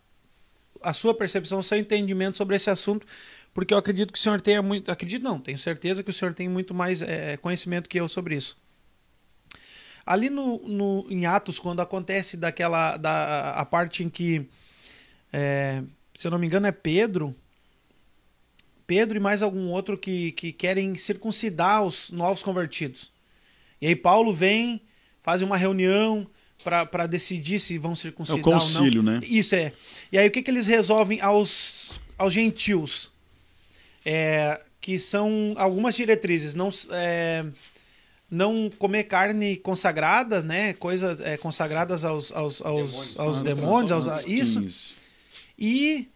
a 0.81 0.93
sua 0.93 1.13
percepção, 1.13 1.59
o 1.59 1.63
seu 1.63 1.77
entendimento 1.77 2.37
sobre 2.37 2.55
esse 2.55 2.71
assunto, 2.71 3.05
porque 3.53 3.71
eu 3.71 3.77
acredito 3.77 4.11
que 4.11 4.17
o 4.17 4.21
senhor 4.21 4.41
tenha 4.41 4.63
muito. 4.63 4.91
Acredito 4.91 5.21
não, 5.21 5.39
tenho 5.39 5.59
certeza 5.59 6.01
que 6.01 6.09
o 6.09 6.13
senhor 6.13 6.33
tem 6.33 6.49
muito 6.49 6.73
mais 6.73 7.03
é, 7.03 7.37
conhecimento 7.37 7.87
que 7.87 7.99
eu 7.99 8.07
sobre 8.07 8.35
isso. 8.35 8.62
Ali 10.05 10.29
no, 10.29 10.59
no, 10.67 11.05
em 11.09 11.25
Atos, 11.25 11.59
quando 11.59 11.81
acontece 11.81 12.35
daquela 12.35 12.97
da, 12.97 13.51
a 13.51 13.65
parte 13.65 14.03
em 14.03 14.09
que, 14.09 14.47
é, 15.31 15.81
se 16.13 16.27
eu 16.27 16.31
não 16.31 16.37
me 16.37 16.45
engano, 16.45 16.67
é 16.67 16.71
Pedro, 16.71 17.35
Pedro 18.85 19.17
e 19.17 19.19
mais 19.19 19.41
algum 19.41 19.69
outro 19.69 19.97
que, 19.97 20.33
que 20.33 20.51
querem 20.51 20.95
circuncidar 20.95 21.83
os 21.83 22.11
novos 22.11 22.43
convertidos. 22.43 23.11
E 23.81 23.87
aí 23.87 23.95
Paulo 23.95 24.33
vem, 24.33 24.81
faz 25.21 25.41
uma 25.41 25.57
reunião 25.57 26.27
para 26.63 27.05
decidir 27.05 27.59
se 27.59 27.77
vão 27.77 27.95
circuncidar 27.95 28.39
é 28.39 28.41
o 28.41 28.43
concílio, 28.43 28.99
ou 28.99 29.05
não. 29.05 29.13
né? 29.13 29.21
Isso 29.23 29.55
é. 29.55 29.73
E 30.11 30.17
aí 30.17 30.27
o 30.27 30.31
que, 30.31 30.41
que 30.41 30.51
eles 30.51 30.67
resolvem 30.67 31.19
aos, 31.21 31.99
aos 32.17 32.33
gentios? 32.33 33.11
É, 34.05 34.61
que 34.79 34.99
são 34.99 35.53
algumas 35.55 35.95
diretrizes. 35.95 36.53
Não, 36.53 36.69
é, 36.91 37.45
não 38.33 38.69
comer 38.79 39.03
carne 39.03 39.57
consagrada, 39.57 40.41
né? 40.41 40.73
Coisas 40.73 41.21
é, 41.21 41.37
consagradas 41.37 42.03
aos, 42.03 42.31
aos, 42.31 42.61
aos 42.61 42.87
demônios, 42.91 43.19
aos 43.19 43.37
ah, 43.37 43.43
demônios 43.43 43.91
aos, 43.91 44.25
isso. 44.25 44.95
E 45.57 46.09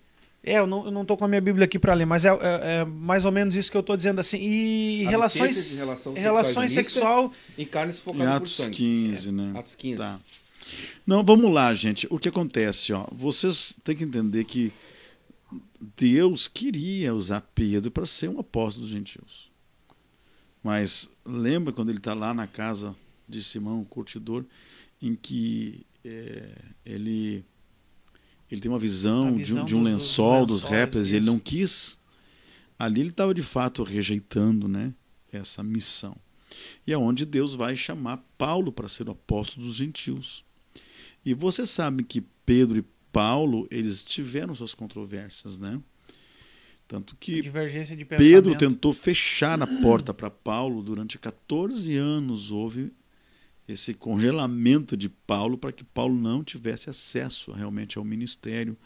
é, 0.44 0.58
eu 0.58 0.66
não, 0.66 0.86
eu 0.86 0.92
não 0.92 1.06
tô 1.06 1.16
com 1.16 1.26
a 1.26 1.28
minha 1.28 1.42
Bíblia 1.42 1.66
aqui 1.66 1.78
para 1.78 1.94
ler, 1.94 2.06
mas 2.06 2.26
é, 2.26 2.30
é, 2.30 2.36
é, 2.80 2.86
mais 2.86 3.24
ou 3.24 3.32
menos 3.32 3.56
isso 3.56 3.70
que 3.70 3.78
eu 3.78 3.84
tô 3.84 3.96
dizendo 3.96 4.20
assim. 4.20 4.38
E 4.38 5.04
relações 5.04 5.78
relação 5.78 6.14
relações 6.14 6.72
sexual 6.72 7.32
e 7.56 7.66
carne 7.66 7.94
sufocada 7.94 8.38
Atos 8.38 8.56
por 8.56 8.64
sangue. 8.64 8.78
15, 8.78 9.32
né? 9.32 9.54
Atos 9.56 9.76
15. 9.76 9.98
Tá. 9.98 10.20
Não, 11.06 11.24
vamos 11.24 11.54
lá, 11.54 11.74
gente. 11.74 12.08
O 12.10 12.18
que 12.18 12.30
acontece, 12.30 12.94
ó? 12.94 13.06
Vocês 13.12 13.78
têm 13.84 13.96
que 13.96 14.04
entender 14.04 14.44
que 14.44 14.74
Deus 15.96 16.48
queria 16.48 17.14
usar 17.14 17.42
Pedro 17.54 17.92
para 17.92 18.06
ser 18.06 18.30
um 18.30 18.40
apóstolo 18.40 18.86
dos 18.86 18.92
gentios. 18.92 19.47
Mas 20.68 21.10
lembra 21.26 21.72
quando 21.72 21.92
ele 21.92 21.98
está 21.98 22.14
lá 22.14 22.34
na 22.34 22.46
casa 22.46 22.94
de 23.26 23.42
Simão, 23.42 23.80
o 23.80 23.86
curtidor, 23.86 24.44
em 25.02 25.16
que 25.16 25.88
é, 26.04 26.62
ele, 26.86 27.46
ele 28.52 28.60
tem 28.60 28.70
uma 28.70 28.78
visão, 28.78 29.34
visão 29.34 29.64
de, 29.64 29.70
de, 29.70 29.76
um 29.78 29.80
dos, 29.80 29.92
lençol 29.92 30.46
dos, 30.46 30.64
dos 30.64 30.70
rappers 30.70 31.12
e 31.12 31.16
ele 31.16 31.26
não 31.26 31.40
quis. 31.40 32.02
Ali 32.78 33.00
ele 33.00 33.12
estava 33.12 33.34
de 33.34 33.42
fato 33.44 33.82
rejeitando 33.82 34.68
né, 34.68 34.94
essa 35.32 35.64
missão. 35.64 36.18
E 36.86 36.92
é 36.92 36.98
onde 36.98 37.26
Deus 37.26 37.56
vai 37.56 37.74
chamar 37.78 38.18
Paulo 38.38 38.70
para 38.70 38.90
ser 38.90 39.08
o 39.08 39.14
apóstolo 39.14 39.66
dos 39.66 39.78
gentios. 39.78 40.44
E 41.24 41.34
você 41.34 41.66
sabe 41.66 42.04
que 42.04 42.20
Pedro 42.46 42.78
e 42.78 42.86
Paulo, 43.14 43.70
eles 43.72 44.04
tiveram 44.04 44.54
suas 44.54 44.76
controvérsias, 44.76 45.58
né? 45.58 45.82
Tanto 46.88 47.18
que 47.18 47.42
Pedro 48.18 48.58
tentou 48.58 48.94
fechar 48.94 49.62
a 49.62 49.68
porta 49.68 50.14
para 50.14 50.30
Paulo 50.30 50.82
durante 50.82 51.18
14 51.20 51.96
anos. 51.98 52.52
Houve 52.52 52.94
esse 53.68 53.94
congelamento 53.94 54.96
de 54.96 55.10
Paulo 55.10 55.58
para 55.58 55.74
que 55.74 55.84
Paulo 55.84 56.16
não 56.16 56.44
tivesse 56.44 56.90
acesso 56.90 57.52
realmente 57.52 57.98
ao 57.98 58.06
ministério, 58.06 58.78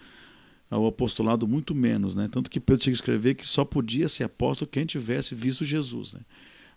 ao 0.68 0.88
apostolado, 0.88 1.48
muito 1.48 1.76
menos. 1.76 2.16
Né? 2.16 2.28
Tanto 2.28 2.50
que 2.50 2.60
Pedro 2.60 2.82
tinha 2.82 2.92
que 2.92 2.98
escrever 2.98 3.36
que 3.36 3.46
só 3.46 3.64
podia 3.64 4.10
ser 4.10 4.24
apóstolo 4.24 4.72
quem 4.72 4.86
tivesse 4.86 5.36
visto 5.36 5.64
Jesus. 5.64 6.14
Né? 6.14 6.22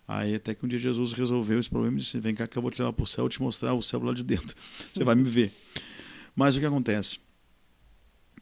Aí 0.07 0.35
até 0.35 0.53
que 0.53 0.63
um 0.63 0.67
dia 0.67 0.77
Jesus 0.77 1.11
resolveu 1.13 1.57
esse 1.57 1.69
problema 1.69 1.97
e 1.97 2.01
disse: 2.01 2.19
Vem 2.19 2.35
cá 2.35 2.45
que 2.45 2.55
eu 2.55 2.61
vou 2.61 2.69
te 2.69 2.79
levar 2.79 2.93
para 2.93 3.03
o 3.03 3.07
céu 3.07 3.25
e 3.25 3.29
te 3.29 3.41
mostrar 3.41 3.73
o 3.73 3.81
céu 3.81 3.99
lá 4.03 4.13
de 4.13 4.23
dentro. 4.23 4.55
Você 4.93 5.03
vai 5.03 5.15
me 5.15 5.23
ver. 5.23 5.51
Mas 6.35 6.55
o 6.55 6.59
que 6.59 6.65
acontece? 6.67 7.19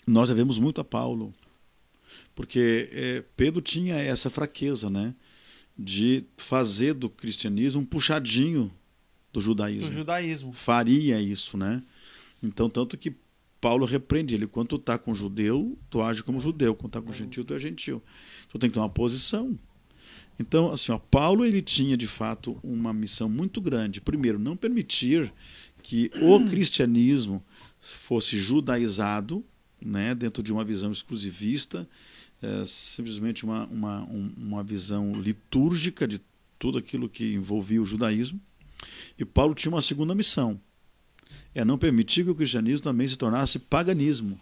Nós 0.06 0.28
devemos 0.28 0.60
muito 0.60 0.82
a 0.82 0.84
Paulo 0.84 1.34
porque 2.36 2.90
é, 2.92 3.24
Pedro 3.36 3.62
tinha 3.62 3.96
essa 3.96 4.30
fraqueza, 4.30 4.90
né? 4.90 5.14
De 5.78 6.26
fazer 6.38 6.94
do 6.94 7.10
cristianismo 7.10 7.82
um 7.82 7.86
puxadinho 7.86 8.72
do 9.32 9.42
judaísmo. 9.42 9.90
Do 9.90 9.94
judaísmo. 9.94 10.54
Faria 10.54 11.20
isso, 11.20 11.58
né? 11.58 11.82
Então, 12.42 12.70
tanto 12.70 12.98
que 12.98 13.16
Paulo 13.60 13.86
repreende 13.86 14.36
ele. 14.36 14.46
Quando 14.46 14.68
tu 14.68 14.80
tá 14.80 14.98
com 14.98 15.16
judeu, 15.16 15.78
tu 15.90 16.02
age 16.02 16.24
como 16.24 16.40
judeu. 16.40 16.76
Quando 16.76 16.92
tá 16.92 17.02
com 17.02 17.12
gentil, 17.12 17.44
tu 17.46 17.54
é 17.54 17.60
gentil. 17.60 18.04
Tu 18.50 18.60
tem 18.60 18.70
que 18.70 18.74
ter 18.74 18.80
uma 18.80 18.90
posição. 18.90 19.58
Então, 20.38 20.72
assim, 20.72 20.92
ó, 20.92 21.00
Paulo 21.00 21.46
ele 21.46 21.62
tinha 21.62 21.96
de 21.96 22.08
fato 22.08 22.60
uma 22.64 22.92
missão 22.92 23.30
muito 23.30 23.62
grande. 23.62 24.02
Primeiro, 24.02 24.38
não 24.38 24.58
permitir 24.58 25.32
que 25.82 26.12
o 26.22 26.44
cristianismo 26.46 27.44
fosse 27.80 28.38
judaizado, 28.38 29.44
né, 29.84 30.16
dentro 30.16 30.42
de 30.42 30.52
uma 30.52 30.64
visão 30.64 30.92
exclusivista, 30.92 31.88
é, 32.44 32.66
simplesmente 32.66 33.46
uma, 33.46 33.66
uma, 33.68 34.02
uma 34.38 34.64
visão 34.64 35.14
litúrgica 35.14 36.06
de 36.06 36.20
tudo 36.60 36.78
aquilo 36.78 37.08
que 37.08 37.34
envolvia 37.34 37.82
o 37.82 37.86
judaísmo. 37.86 38.40
E 39.18 39.24
Paulo 39.24 39.56
tinha 39.56 39.72
uma 39.72 39.82
segunda 39.82 40.14
missão: 40.14 40.60
é 41.56 41.64
não 41.64 41.78
permitir 41.78 42.26
que 42.26 42.32
o 42.32 42.36
cristianismo 42.36 42.84
também 42.84 43.08
se 43.08 43.18
tornasse 43.18 43.58
paganismo. 43.58 44.38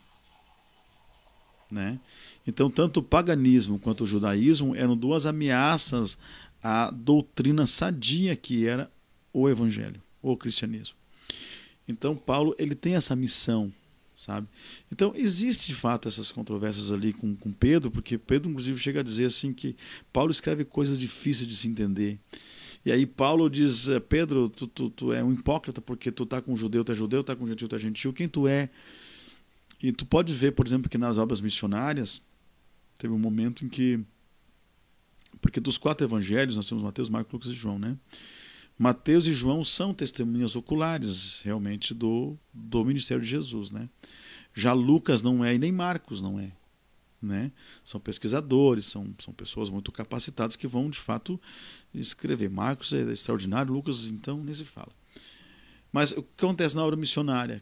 Né? 1.70 2.00
Então, 2.46 2.70
tanto 2.70 3.00
o 3.00 3.04
paganismo 3.04 3.78
quanto 3.78 4.04
o 4.04 4.08
judaísmo 4.08 4.76
eram 4.76 4.98
duas 4.98 5.26
ameaças 5.26 6.18
à 6.62 6.90
doutrina 6.92 7.68
sadia 7.68 8.36
que 8.36 8.68
era 8.68 8.92
o 9.32 9.48
evangelho, 9.48 10.02
o 10.22 10.36
cristianismo. 10.36 10.98
Então, 11.88 12.16
Paulo 12.16 12.56
ele 12.58 12.76
tem 12.76 12.96
essa 12.96 13.16
missão, 13.16 13.72
sabe? 14.22 14.48
Então, 14.92 15.14
existe 15.16 15.68
de 15.68 15.74
fato 15.74 16.08
essas 16.08 16.32
controvérsias 16.32 16.92
ali 16.92 17.12
com, 17.12 17.36
com 17.36 17.52
Pedro, 17.52 17.90
porque 17.90 18.20
Pedro, 18.20 18.52
inclusive, 18.52 18.78
chega 18.78 19.00
a 19.00 19.04
dizer 19.04 19.26
assim 19.26 19.52
que 19.52 19.76
Paulo 20.14 20.30
escreve 20.30 20.64
coisas 20.64 21.00
difíceis 21.00 21.48
de 21.48 21.56
se 21.56 21.68
entender. 21.68 22.20
E 22.86 22.92
aí 22.92 23.06
Paulo 23.06 23.50
diz, 23.50 23.90
eh, 23.90 24.00
Pedro, 24.00 24.48
tu, 24.48 24.68
tu, 24.68 24.90
tu 24.92 25.12
é 25.12 25.24
um 25.24 25.34
hipócrita 25.34 25.82
porque 25.82 26.12
tu 26.12 26.26
tá 26.26 26.40
com 26.40 26.56
judeu, 26.56 26.84
tu 26.84 26.92
é 26.92 26.96
judeu, 26.96 27.24
tá 27.24 27.36
com 27.36 27.48
gentil, 27.48 27.68
tu 27.68 27.76
é 27.76 27.80
gentil, 27.80 28.14
quem 28.14 28.28
tu 28.28 28.48
é? 28.48 28.70
E 29.82 29.92
tu 29.92 30.06
pode 30.06 30.32
ver, 30.34 30.52
por 30.52 30.68
exemplo, 30.68 30.90
que 30.90 30.98
nas 30.98 31.18
obras 31.18 31.42
missionárias 31.42 32.22
teve 33.00 33.14
um 33.14 33.20
momento 33.20 33.66
em 33.66 33.70
que 33.70 34.00
porque 35.42 35.60
dos 35.60 35.80
quatro 35.80 36.06
evangelhos 36.06 36.56
nós 36.56 36.68
temos 36.68 36.84
Mateus, 36.84 37.10
Marcos, 37.10 37.34
Lucas 37.34 37.50
e 37.50 37.54
João, 37.54 37.80
né? 37.80 37.98
Mateus 38.78 39.28
e 39.28 39.32
João 39.32 39.64
são 39.64 39.94
testemunhas 39.94 40.56
oculares 40.56 41.42
realmente 41.44 41.94
do, 41.94 42.38
do 42.54 42.84
ministério 42.84 43.24
de 43.24 43.30
Jesus, 43.30 43.70
né? 43.70 43.90
Já 44.54 44.74
Lucas 44.74 45.22
não 45.22 45.46
é 45.46 45.54
e 45.54 45.60
nem 45.60 45.72
Marcos 45.72 46.22
não 46.22 46.40
é. 46.40 46.52
Né? 47.22 47.52
São 47.84 48.02
pesquisadores, 48.02 48.86
são, 48.86 49.14
são 49.20 49.32
pessoas 49.32 49.70
muito 49.70 49.92
capacitadas 49.92 50.56
que 50.56 50.66
vão 50.66 50.90
de 50.90 50.98
fato 50.98 51.40
escrever. 51.94 52.50
Marcos 52.50 52.92
é 52.94 53.02
extraordinário, 53.12 53.72
Lucas 53.72 54.06
então 54.06 54.44
nem 54.44 54.54
se 54.54 54.66
fala. 54.66 54.92
Mas 55.92 56.12
o 56.12 56.24
que 56.24 56.44
acontece 56.44 56.76
na 56.76 56.84
obra 56.84 56.96
missionária? 56.96 57.62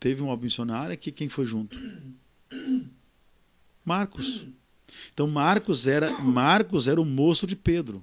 Teve 0.00 0.22
uma 0.22 0.32
obra 0.32 0.44
missionária 0.44 0.96
que 0.96 1.12
quem 1.12 1.28
foi 1.28 1.44
junto? 1.44 1.78
Marcos. 3.84 4.46
Então 5.12 5.26
Marcos 5.28 5.86
era 5.86 6.10
Marcos 6.20 6.86
era 6.88 7.00
o 7.00 7.04
moço 7.04 7.46
de 7.46 7.56
Pedro. 7.56 8.02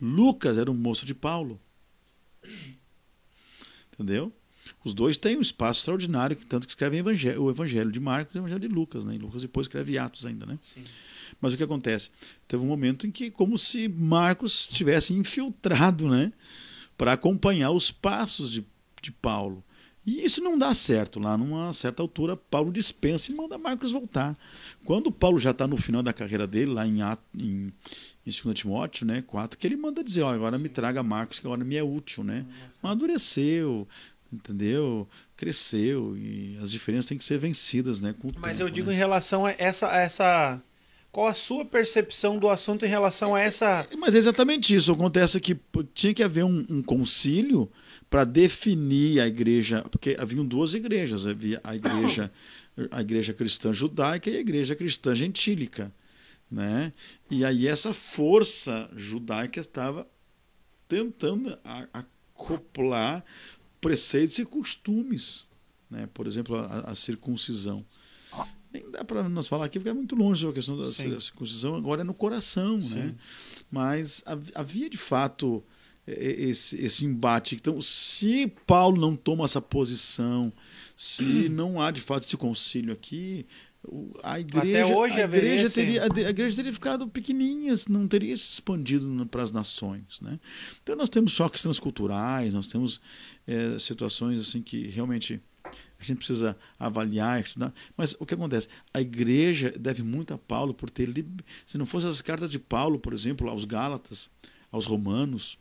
Lucas 0.00 0.56
era 0.58 0.70
o 0.70 0.74
moço 0.74 1.04
de 1.04 1.14
Paulo. 1.14 1.60
Entendeu? 3.92 4.32
Os 4.84 4.94
dois 4.94 5.16
têm 5.16 5.36
um 5.36 5.40
espaço 5.40 5.80
extraordinário, 5.80 6.36
tanto 6.48 6.66
que 6.66 6.70
escrevem 6.70 7.02
o 7.02 7.50
Evangelho 7.50 7.90
de 7.90 8.00
Marcos 8.00 8.34
e 8.34 8.38
o 8.38 8.40
Evangelho 8.40 8.60
de 8.60 8.68
Lucas. 8.68 9.04
Né? 9.04 9.16
E 9.16 9.18
Lucas 9.18 9.42
depois 9.42 9.66
escreve 9.66 9.98
Atos 9.98 10.24
ainda. 10.24 10.46
Né? 10.46 10.58
Sim. 10.62 10.82
Mas 11.40 11.52
o 11.52 11.56
que 11.56 11.62
acontece? 11.62 12.10
Teve 12.48 12.62
um 12.62 12.66
momento 12.66 13.06
em 13.06 13.10
que, 13.10 13.30
como 13.30 13.58
se 13.58 13.88
Marcos 13.88 14.66
tivesse 14.68 15.12
infiltrado 15.12 16.08
né? 16.08 16.32
para 16.96 17.12
acompanhar 17.12 17.70
os 17.70 17.90
passos 17.90 18.50
de, 18.50 18.64
de 19.02 19.10
Paulo. 19.12 19.62
E 20.10 20.24
isso 20.24 20.42
não 20.42 20.58
dá 20.58 20.74
certo. 20.74 21.20
Lá, 21.20 21.38
numa 21.38 21.72
certa 21.72 22.02
altura, 22.02 22.36
Paulo 22.36 22.72
dispensa 22.72 23.30
e 23.30 23.34
manda 23.34 23.56
Marcos 23.56 23.92
voltar. 23.92 24.36
Quando 24.84 25.12
Paulo 25.12 25.38
já 25.38 25.52
está 25.52 25.68
no 25.68 25.76
final 25.76 26.02
da 26.02 26.12
carreira 26.12 26.48
dele, 26.48 26.72
lá 26.72 26.84
em, 26.84 27.00
em, 27.38 27.72
em 28.26 28.30
2 28.42 28.52
Timóteo 28.52 29.06
né, 29.06 29.22
4, 29.24 29.56
que 29.56 29.64
ele 29.64 29.76
manda 29.76 30.02
dizer: 30.02 30.22
olha, 30.22 30.34
agora 30.34 30.58
me 30.58 30.68
traga 30.68 31.00
Marcos, 31.00 31.38
que 31.38 31.46
agora 31.46 31.64
me 31.64 31.76
é 31.76 31.82
útil. 31.84 32.24
Né? 32.24 32.44
Amadureceu, 32.82 33.86
entendeu? 34.32 35.08
Cresceu 35.36 36.16
e 36.16 36.58
as 36.60 36.72
diferenças 36.72 37.06
têm 37.06 37.16
que 37.16 37.24
ser 37.24 37.38
vencidas, 37.38 38.00
né? 38.00 38.12
Mas 38.40 38.58
tempo, 38.58 38.68
eu 38.68 38.72
digo 38.72 38.88
né? 38.88 38.94
em 38.94 38.98
relação 38.98 39.46
a 39.46 39.54
essa, 39.56 39.92
a 39.92 39.98
essa. 39.98 40.60
Qual 41.12 41.28
a 41.28 41.34
sua 41.34 41.64
percepção 41.64 42.36
do 42.36 42.48
assunto 42.48 42.84
em 42.84 42.88
relação 42.88 43.34
a 43.34 43.40
essa. 43.40 43.86
Mas 43.96 44.14
é 44.16 44.18
exatamente 44.18 44.74
isso. 44.74 44.92
Acontece 44.92 45.40
que 45.40 45.56
tinha 45.94 46.14
que 46.14 46.22
haver 46.22 46.44
um, 46.44 46.66
um 46.68 46.82
concílio 46.82 47.70
para 48.10 48.24
definir 48.24 49.20
a 49.20 49.26
igreja, 49.28 49.82
porque 49.88 50.16
haviam 50.18 50.44
duas 50.44 50.74
igrejas, 50.74 51.28
havia 51.28 51.60
a 51.62 51.76
igreja, 51.76 52.30
a 52.90 53.00
igreja 53.00 53.32
cristã 53.32 53.72
judaica 53.72 54.28
e 54.28 54.36
a 54.36 54.40
igreja 54.40 54.74
cristã 54.74 55.14
gentílica. 55.14 55.94
Né? 56.50 56.92
E 57.30 57.44
aí 57.44 57.68
essa 57.68 57.94
força 57.94 58.90
judaica 58.96 59.60
estava 59.60 60.08
tentando 60.88 61.56
acoplar 61.92 63.24
preceitos 63.80 64.36
e 64.40 64.44
costumes. 64.44 65.48
Né? 65.88 66.08
Por 66.12 66.26
exemplo, 66.26 66.56
a, 66.56 66.90
a 66.90 66.94
circuncisão. 66.96 67.86
Nem 68.72 68.90
dá 68.90 69.04
para 69.04 69.28
nós 69.28 69.46
falar 69.46 69.66
aqui, 69.66 69.78
porque 69.78 69.90
é 69.90 69.94
muito 69.94 70.16
longe 70.16 70.46
a 70.46 70.52
questão 70.52 70.76
da 70.76 70.86
Sim. 70.86 71.18
circuncisão, 71.20 71.76
agora 71.76 72.00
é 72.00 72.04
no 72.04 72.14
coração. 72.14 72.78
Né? 72.78 73.14
Mas 73.70 74.24
havia 74.54 74.90
de 74.90 74.96
fato 74.98 75.62
esse, 76.18 76.76
esse 76.80 77.04
embate. 77.04 77.54
Então, 77.54 77.80
se 77.80 78.46
Paulo 78.66 79.00
não 79.00 79.14
toma 79.14 79.44
essa 79.44 79.60
posição, 79.60 80.52
se 80.96 81.48
não 81.48 81.80
há 81.80 81.90
de 81.90 82.00
fato 82.00 82.24
esse 82.24 82.36
concílio 82.36 82.92
aqui, 82.92 83.46
a 84.22 84.38
igreja, 84.38 84.84
Até 84.84 84.94
hoje 84.94 85.20
a 85.20 85.24
igreja, 85.24 85.70
teria, 85.70 86.02
a 86.02 86.30
igreja 86.30 86.56
teria 86.56 86.72
ficado 86.72 87.08
pequenininha, 87.08 87.74
não 87.88 88.06
teria 88.06 88.36
se 88.36 88.50
expandido 88.50 89.26
para 89.26 89.42
as 89.42 89.52
nações. 89.52 90.20
Né? 90.20 90.38
Então 90.82 90.94
nós 90.94 91.08
temos 91.08 91.32
choques 91.32 91.62
transculturais, 91.62 92.52
nós 92.52 92.68
temos 92.68 93.00
é, 93.46 93.78
situações 93.78 94.38
assim 94.38 94.60
que 94.60 94.88
realmente 94.88 95.40
a 95.98 96.04
gente 96.04 96.18
precisa 96.18 96.56
avaliar, 96.78 97.40
estudar. 97.40 97.72
Mas 97.96 98.14
o 98.18 98.26
que 98.26 98.34
acontece? 98.34 98.68
A 98.92 99.00
igreja 99.00 99.72
deve 99.78 100.02
muito 100.02 100.34
a 100.34 100.38
Paulo 100.38 100.74
por 100.74 100.90
ter. 100.90 101.12
Se 101.66 101.78
não 101.78 101.86
fossem 101.86 102.08
as 102.08 102.20
cartas 102.20 102.50
de 102.50 102.58
Paulo, 102.58 102.98
por 102.98 103.12
exemplo, 103.12 103.48
aos 103.48 103.64
Gálatas, 103.64 104.30
aos 104.70 104.86
Romanos, 104.86 105.58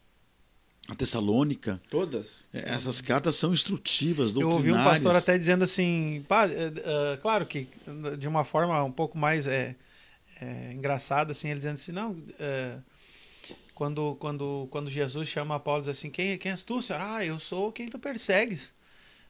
a 0.90 0.96
Tessalônica. 0.96 1.80
Todas. 1.90 2.50
É, 2.52 2.72
essas 2.72 3.00
cartas 3.00 3.36
são 3.36 3.54
instrutivas, 3.54 4.34
doutrinárias. 4.34 4.66
Eu 4.66 4.74
ouvi 4.74 4.82
um 4.82 4.92
pastor 4.92 5.16
até 5.16 5.38
dizendo 5.38 5.64
assim, 5.64 6.26
pá, 6.28 6.48
é, 6.48 7.14
é, 7.14 7.18
claro 7.18 7.46
que 7.46 7.68
de 8.18 8.28
uma 8.28 8.44
forma 8.44 8.84
um 8.84 8.92
pouco 8.92 9.16
mais 9.16 9.46
é, 9.46 9.76
é 10.42 10.74
engraçada, 10.74 11.32
assim, 11.32 11.50
ele 11.50 11.60
dizendo 11.60 11.76
assim, 11.76 11.92
não, 11.92 12.18
é, 12.40 12.78
quando, 13.76 14.16
quando, 14.16 14.68
quando 14.72 14.90
Jesus 14.90 15.28
chama 15.28 15.60
Paulo, 15.60 15.82
diz 15.82 15.90
assim, 15.90 16.10
quem, 16.10 16.38
quem 16.40 16.52
és 16.52 16.64
tu, 16.64 16.82
senhor? 16.82 17.02
Ah, 17.02 17.24
eu 17.24 17.38
sou 17.38 17.72
quem 17.72 17.88
tu 17.88 18.00
persegues. 18.00 18.74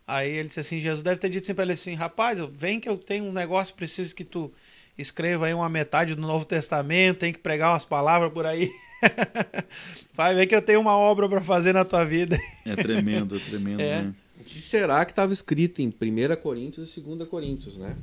Aí 0.07 0.31
ele 0.31 0.47
disse 0.47 0.61
assim, 0.61 0.79
Jesus 0.79 1.03
deve 1.03 1.19
ter 1.19 1.29
dito 1.29 1.43
assim 1.43 1.53
para 1.53 1.65
ele 1.65 1.73
assim, 1.73 1.93
rapaz, 1.93 2.39
vem 2.53 2.79
que 2.79 2.87
eu 2.87 2.97
tenho 2.97 3.25
um 3.25 3.33
negócio, 3.33 3.75
preciso 3.75 4.15
que 4.15 4.23
tu 4.23 4.51
escreva 4.97 5.45
aí 5.45 5.53
uma 5.53 5.69
metade 5.69 6.15
do 6.15 6.21
Novo 6.21 6.45
Testamento, 6.45 7.19
tem 7.19 7.33
que 7.33 7.39
pregar 7.39 7.71
umas 7.71 7.85
palavras 7.85 8.31
por 8.31 8.45
aí. 8.45 8.71
Vai 10.13 10.35
ver 10.35 10.47
que 10.47 10.55
eu 10.55 10.61
tenho 10.61 10.79
uma 10.79 10.95
obra 10.97 11.27
para 11.29 11.41
fazer 11.41 11.73
na 11.73 11.85
tua 11.85 12.03
vida. 12.03 12.39
É 12.65 12.75
tremendo, 12.75 13.37
é 13.37 13.39
tremendo, 13.39 13.79
é. 13.81 14.01
né? 14.03 14.15
O 14.39 14.43
que 14.43 14.61
será 14.61 15.03
que 15.05 15.11
estava 15.11 15.33
escrito 15.33 15.81
em 15.81 15.87
1 15.87 16.41
Coríntios 16.41 16.95
e 16.95 17.01
2 17.01 17.27
Coríntios, 17.27 17.77
né? 17.77 17.97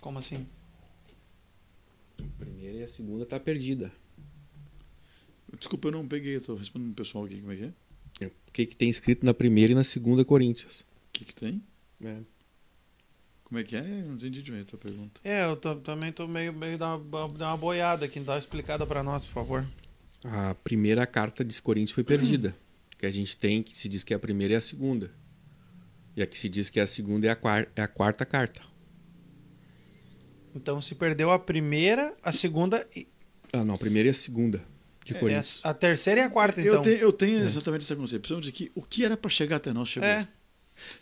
Como 0.00 0.18
assim? 0.18 0.46
A 2.18 2.44
primeira 2.44 2.78
e 2.78 2.82
a 2.82 2.88
segunda 2.88 3.26
tá 3.26 3.38
perdida. 3.38 3.92
Desculpa, 5.58 5.88
eu 5.88 5.92
não 5.92 6.06
peguei, 6.06 6.36
estou 6.36 6.56
respondendo 6.56 6.92
o 6.92 6.94
pessoal 6.94 7.24
aqui, 7.24 7.40
como 7.40 7.52
é 7.52 7.56
que 7.56 7.64
é? 7.64 8.26
O 8.26 8.52
que, 8.52 8.66
que 8.66 8.76
tem 8.76 8.88
escrito 8.88 9.26
na 9.26 9.34
primeira 9.34 9.72
e 9.72 9.74
na 9.74 9.84
segunda 9.84 10.24
Coríntios? 10.24 10.80
O 10.80 10.84
que, 11.12 11.24
que 11.24 11.34
tem? 11.34 11.62
É. 12.02 12.18
Como 13.54 13.60
é 13.60 13.62
que 13.62 13.76
é? 13.76 13.78
Eu 13.78 14.06
não 14.06 14.14
entendi 14.14 14.42
direito 14.42 14.66
a 14.66 14.70
tua 14.70 14.78
pergunta. 14.80 15.20
É, 15.22 15.44
eu 15.44 15.54
tô, 15.54 15.76
também 15.76 16.10
tô 16.10 16.26
meio, 16.26 16.52
meio 16.52 16.76
dá 16.76 16.96
uma, 16.96 17.28
dá 17.28 17.50
uma 17.50 17.56
boiada 17.56 18.04
aqui. 18.04 18.18
Dá 18.18 18.32
uma 18.32 18.38
explicada 18.40 18.84
para 18.84 19.00
nós, 19.00 19.24
por 19.24 19.32
favor. 19.32 19.64
A 20.24 20.56
primeira 20.56 21.06
carta 21.06 21.44
de 21.44 21.62
Coríntios 21.62 21.92
foi 21.92 22.02
perdida. 22.02 22.52
que 22.98 23.06
a 23.06 23.10
gente 23.12 23.36
tem, 23.36 23.62
que 23.62 23.78
se 23.78 23.88
diz 23.88 24.02
que 24.02 24.12
é 24.12 24.16
a 24.16 24.18
primeira 24.18 24.54
e 24.54 24.56
a 24.56 24.60
segunda. 24.60 25.08
E 26.16 26.22
a 26.22 26.26
que 26.26 26.36
se 26.36 26.48
diz 26.48 26.68
que 26.68 26.80
é 26.80 26.82
a 26.82 26.86
segunda 26.88 27.28
é 27.28 27.30
a, 27.30 27.36
quarta, 27.36 27.70
é 27.76 27.82
a 27.82 27.86
quarta 27.86 28.26
carta. 28.26 28.60
Então 30.52 30.80
se 30.80 30.96
perdeu 30.96 31.30
a 31.30 31.38
primeira, 31.38 32.12
a 32.24 32.32
segunda 32.32 32.84
e... 32.96 33.06
Ah, 33.52 33.64
não, 33.64 33.76
a 33.76 33.78
primeira 33.78 34.08
e 34.08 34.10
a 34.10 34.14
segunda 34.14 34.60
de 35.04 35.14
é, 35.14 35.20
Coríntios. 35.20 35.60
A, 35.62 35.70
a 35.70 35.74
terceira 35.74 36.22
e 36.22 36.24
a 36.24 36.30
quarta, 36.30 36.60
então. 36.60 36.74
Eu 36.74 36.82
tenho, 36.82 36.96
eu 36.96 37.12
tenho 37.12 37.38
é. 37.38 37.44
exatamente 37.44 37.82
essa 37.82 37.94
concepção 37.94 38.40
de 38.40 38.50
que 38.50 38.72
o 38.74 38.82
que 38.82 39.04
era 39.04 39.16
para 39.16 39.30
chegar 39.30 39.58
até 39.58 39.72
nós 39.72 39.90
chegou. 39.90 40.08
É. 40.08 40.26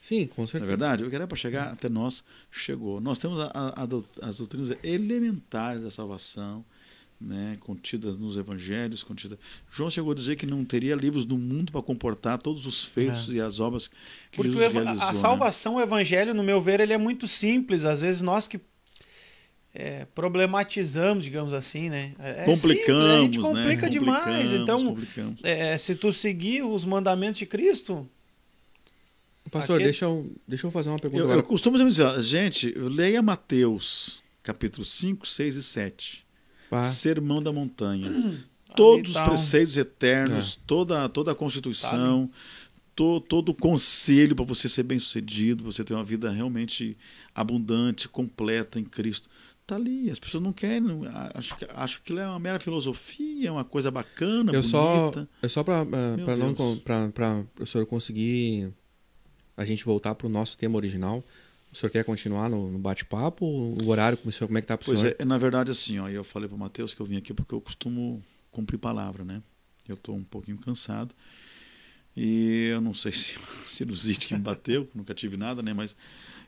Sim, 0.00 0.26
com 0.26 0.46
certeza. 0.46 0.66
Na 0.66 0.72
é 0.72 0.76
verdade, 0.76 1.04
o 1.04 1.10
que 1.10 1.14
era 1.14 1.26
para 1.26 1.36
chegar 1.36 1.72
até 1.72 1.88
nós 1.88 2.22
chegou. 2.50 3.00
Nós 3.00 3.18
temos 3.18 3.40
a, 3.40 3.50
a, 3.54 3.84
a, 3.84 4.28
as 4.28 4.38
doutrinas 4.38 4.72
elementares 4.82 5.82
da 5.82 5.90
salvação, 5.90 6.64
né, 7.20 7.56
contidas 7.60 8.16
nos 8.16 8.36
evangelhos, 8.36 9.02
contida. 9.02 9.38
João 9.70 9.88
chegou 9.88 10.12
a 10.12 10.14
dizer 10.14 10.36
que 10.36 10.44
não 10.44 10.64
teria 10.64 10.94
livros 10.94 11.24
do 11.24 11.38
mundo 11.38 11.70
para 11.70 11.82
comportar 11.82 12.38
todos 12.38 12.66
os 12.66 12.84
feitos 12.84 13.30
é. 13.30 13.34
e 13.34 13.40
as 13.40 13.60
obras 13.60 13.88
que 13.88 14.36
Porque 14.36 14.50
Jesus 14.50 14.72
realizou. 14.72 15.02
A 15.02 15.12
né? 15.12 15.14
salvação, 15.14 15.74
né? 15.76 15.78
o 15.78 15.82
evangelho, 15.82 16.34
no 16.34 16.42
meu 16.42 16.60
ver, 16.60 16.80
ele 16.80 16.92
é 16.92 16.98
muito 16.98 17.28
simples. 17.28 17.84
Às 17.84 18.00
vezes 18.00 18.22
nós 18.22 18.48
que 18.48 18.60
é, 19.74 20.04
problematizamos, 20.14 21.24
digamos 21.24 21.54
assim, 21.54 21.88
né? 21.88 22.12
É, 22.18 22.44
complicamos, 22.44 22.62
simples, 22.62 23.10
a 23.10 23.20
gente 23.20 23.40
complica 23.40 23.82
né? 23.82 23.88
demais. 23.88 24.52
Então, 24.52 24.96
é, 25.42 25.78
se 25.78 25.94
tu 25.94 26.12
seguir 26.12 26.62
os 26.62 26.84
mandamentos 26.84 27.38
de 27.38 27.46
Cristo, 27.46 28.08
Pastor, 29.52 29.76
Aquele- 29.76 29.84
deixa, 29.90 30.06
eu, 30.06 30.32
deixa 30.48 30.66
eu 30.66 30.70
fazer 30.72 30.88
uma 30.88 30.98
pergunta 30.98 31.20
Eu, 31.20 31.26
agora. 31.26 31.38
eu 31.40 31.44
costumo 31.44 31.76
dizer, 31.78 32.22
gente, 32.22 32.70
leia 32.76 33.20
Mateus, 33.22 34.22
capítulo 34.42 34.84
5, 34.84 35.28
6 35.28 35.54
e 35.56 35.62
7. 35.62 36.26
Pá. 36.70 36.82
Sermão 36.84 37.40
da 37.42 37.52
Montanha. 37.52 38.42
Todos 38.74 39.10
os 39.10 39.14
tá 39.16 39.24
um- 39.24 39.28
preceitos 39.28 39.76
É. 39.76 39.82
eternos, 39.82 40.56
toda, 40.66 41.06
toda 41.10 41.32
a 41.32 41.34
Constituição, 41.34 42.30
to- 42.96 43.20
todo 43.20 43.50
o 43.50 43.54
conselho 43.54 44.34
para 44.34 44.44
você 44.46 44.68
ser 44.70 44.82
bem 44.84 44.98
sucedido, 44.98 45.62
você 45.62 45.84
ter 45.84 45.92
uma 45.92 46.02
vida 46.02 46.30
realmente 46.30 46.96
abundante, 47.34 48.08
completa 48.08 48.80
em 48.80 48.84
Cristo. 48.84 49.28
Está 49.60 49.76
ali. 49.76 50.10
As 50.10 50.18
pessoas 50.18 50.42
não 50.42 50.52
querem. 50.52 50.80
não- 50.80 51.02
Acho 51.34 51.56
que, 51.56 51.66
acho 51.74 52.02
que 52.02 52.12
é 52.18 52.26
uma 52.26 52.38
mera 52.38 52.58
filosofia, 52.58 53.48
é 53.48 53.52
uma 53.52 53.64
coisa 53.64 53.90
bacana, 53.90 54.50
Eu 54.52 54.62
só, 54.62 55.10
bonita. 55.10 55.28
é 55.42 55.48
só 55.48 55.62
para 55.62 55.84
não 55.84 56.76
pra, 56.82 57.08
pra 57.10 57.44
o 57.60 57.66
senhor 57.66 57.86
conseguir 57.86 58.72
a 59.56 59.64
gente 59.64 59.84
voltar 59.84 60.14
para 60.14 60.26
o 60.26 60.30
nosso 60.30 60.56
tema 60.56 60.76
original. 60.76 61.24
O 61.72 61.76
senhor 61.76 61.90
quer 61.90 62.04
continuar 62.04 62.50
no, 62.50 62.70
no 62.70 62.78
bate-papo? 62.78 63.46
O 63.46 63.88
horário, 63.88 64.18
como, 64.18 64.28
o 64.28 64.32
senhor, 64.32 64.46
como 64.46 64.58
é 64.58 64.60
que 64.60 64.66
tá 64.66 64.76
para 64.76 64.84
o 64.84 64.86
Pois 64.86 65.00
senhor? 65.00 65.16
é, 65.18 65.24
na 65.24 65.38
verdade, 65.38 65.70
assim, 65.70 65.98
ó, 65.98 66.08
eu 66.08 66.22
falei 66.22 66.48
para 66.48 66.56
o 66.56 66.58
Matheus 66.58 66.92
que 66.92 67.00
eu 67.00 67.06
vim 67.06 67.16
aqui 67.16 67.32
porque 67.32 67.54
eu 67.54 67.60
costumo 67.60 68.22
cumprir 68.50 68.78
palavra, 68.78 69.24
né? 69.24 69.42
Eu 69.88 69.94
estou 69.94 70.14
um 70.14 70.22
pouquinho 70.22 70.58
cansado. 70.58 71.14
E 72.14 72.66
eu 72.66 72.80
não 72.80 72.92
sei 72.92 73.12
se 73.12 73.38
sinusite 73.66 74.28
que 74.28 74.34
me 74.34 74.40
bateu, 74.40 74.88
nunca 74.94 75.14
tive 75.14 75.36
nada, 75.36 75.62
né? 75.62 75.72
Mas 75.72 75.96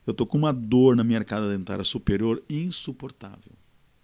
eu 0.07 0.13
tô 0.13 0.27
com 0.27 0.37
uma 0.37 0.53
dor 0.53 0.95
na 0.95 1.03
minha 1.03 1.19
arcada 1.19 1.49
dentária 1.57 1.85
superior 1.85 2.43
insuportável. 2.49 3.53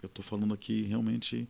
Eu 0.01 0.09
tô 0.09 0.23
falando 0.23 0.53
aqui 0.53 0.81
realmente, 0.81 1.47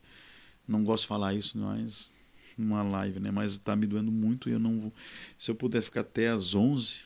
não 0.68 0.84
gosto 0.84 1.04
de 1.04 1.08
falar 1.08 1.34
isso, 1.34 1.58
mas 1.58 2.12
numa 2.58 2.84
live, 2.84 3.22
né? 3.22 3.32
Mas 3.32 3.58
tá 3.58 3.74
me 3.76 3.88
doendo 3.88 4.12
muito 4.12 4.50
e 4.50 4.52
eu 4.52 4.60
não 4.60 4.82
vou. 4.82 4.92
Se 5.38 5.50
eu 5.50 5.56
puder 5.56 5.82
ficar 5.82 6.02
até 6.02 6.28
às 6.28 6.54
11, 6.54 7.06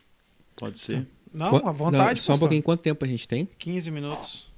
pode 0.56 0.78
ser. 0.78 1.06
Não, 1.32 1.56
à 1.56 1.72
vontade, 1.72 2.20
não, 2.20 2.24
Só 2.24 2.32
um 2.34 2.38
pouquinho, 2.38 2.62
quanto 2.62 2.80
tempo 2.80 3.04
a 3.04 3.08
gente 3.08 3.28
tem? 3.28 3.48
15 3.58 3.90
minutos. 3.90 4.50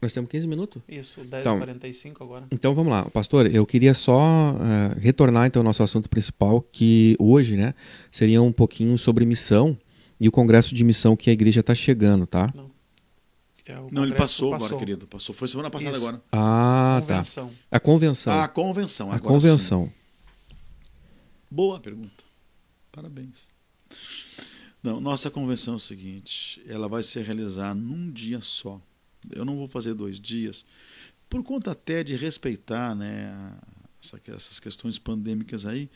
Nós 0.00 0.12
temos 0.12 0.30
15 0.30 0.46
minutos? 0.46 0.82
Isso, 0.88 1.20
Então. 1.20 1.58
10h45 1.58 2.16
agora. 2.20 2.46
Então 2.52 2.74
vamos 2.74 2.92
lá, 2.92 3.04
pastor. 3.06 3.52
Eu 3.52 3.66
queria 3.66 3.94
só 3.94 4.54
eh, 4.60 4.98
retornar 5.00 5.46
então 5.46 5.60
ao 5.60 5.64
nosso 5.64 5.82
assunto 5.82 6.08
principal, 6.08 6.60
que 6.60 7.16
hoje, 7.18 7.56
né, 7.56 7.74
seria 8.10 8.40
um 8.42 8.52
pouquinho 8.52 8.96
sobre 8.96 9.24
missão 9.24 9.76
e 10.20 10.28
o 10.28 10.32
congresso 10.32 10.74
de 10.74 10.84
missão 10.84 11.16
que 11.16 11.30
a 11.30 11.32
igreja 11.32 11.60
está 11.60 11.74
chegando, 11.74 12.26
tá? 12.26 12.52
É, 13.64 13.74
o 13.80 13.88
Não, 13.90 14.04
ele 14.04 14.12
congresso 14.12 14.16
passou, 14.16 14.54
agora, 14.54 14.76
querido. 14.76 15.06
Passou. 15.08 15.34
Foi 15.34 15.48
semana 15.48 15.68
passada 15.68 15.96
Isso. 15.96 16.06
agora. 16.06 16.22
Ah, 16.30 17.02
tá. 17.06 17.14
Convenção. 17.16 17.50
A 17.70 17.80
convenção. 17.80 18.32
Ah, 18.32 18.44
a 18.44 18.48
convenção. 18.48 19.12
a 19.12 19.18
convenção. 19.18 19.86
sim. 19.86 19.92
Boa 21.50 21.80
pergunta. 21.80 22.24
Parabéns. 22.92 23.52
Não, 24.82 25.00
nossa 25.00 25.30
convenção 25.30 25.74
é 25.74 25.76
o 25.76 25.80
seguinte: 25.80 26.62
ela 26.66 26.88
vai 26.88 27.02
se 27.02 27.20
realizar 27.20 27.74
num 27.74 28.10
dia 28.10 28.40
só. 28.40 28.80
Eu 29.30 29.44
não 29.44 29.56
vou 29.56 29.68
fazer 29.68 29.94
dois 29.94 30.20
dias, 30.20 30.64
por 31.28 31.42
conta 31.42 31.72
até 31.72 32.04
de 32.04 32.14
respeitar 32.14 32.94
né, 32.94 33.56
essas 34.28 34.60
questões 34.60 34.98
pandêmicas 34.98 35.66
aí. 35.66 35.90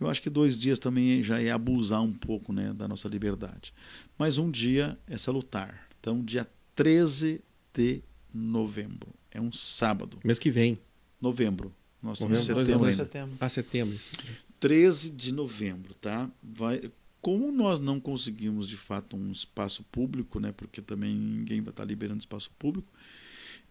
Eu 0.00 0.08
acho 0.08 0.22
que 0.22 0.30
dois 0.30 0.58
dias 0.58 0.78
também 0.78 1.22
já 1.22 1.40
é 1.40 1.50
abusar 1.50 2.02
um 2.02 2.12
pouco 2.12 2.52
né, 2.52 2.72
da 2.72 2.88
nossa 2.88 3.08
liberdade. 3.08 3.72
Mas 4.18 4.36
um 4.36 4.50
dia 4.50 4.98
é 5.06 5.16
salutar. 5.16 5.88
Então, 6.00 6.24
dia 6.24 6.48
13 6.74 7.40
de 7.72 8.02
novembro. 8.34 9.14
É 9.30 9.40
um 9.40 9.52
sábado. 9.52 10.18
Mês 10.24 10.38
que 10.38 10.50
vem. 10.50 10.78
Novembro. 11.20 11.72
Nós 12.02 12.18
estamos 12.18 12.48
em 12.48 12.52
Novembro, 12.52 12.66
setembro 12.66 12.96
setembro. 12.96 13.36
Ah, 13.38 13.48
setembro. 13.48 13.94
isso. 13.94 14.10
13 14.58 15.10
de 15.10 15.32
novembro, 15.32 15.94
tá? 15.94 16.28
Vai, 16.42 16.90
como 17.22 17.52
nós 17.52 17.78
não 17.78 18.00
conseguimos 18.00 18.68
de 18.68 18.76
fato 18.76 19.16
um 19.16 19.30
espaço 19.30 19.84
público, 19.84 20.40
né? 20.40 20.50
Porque 20.50 20.82
também 20.82 21.14
ninguém 21.14 21.60
vai 21.60 21.70
estar 21.70 21.84
liberando 21.84 22.18
espaço 22.18 22.50
público. 22.58 22.92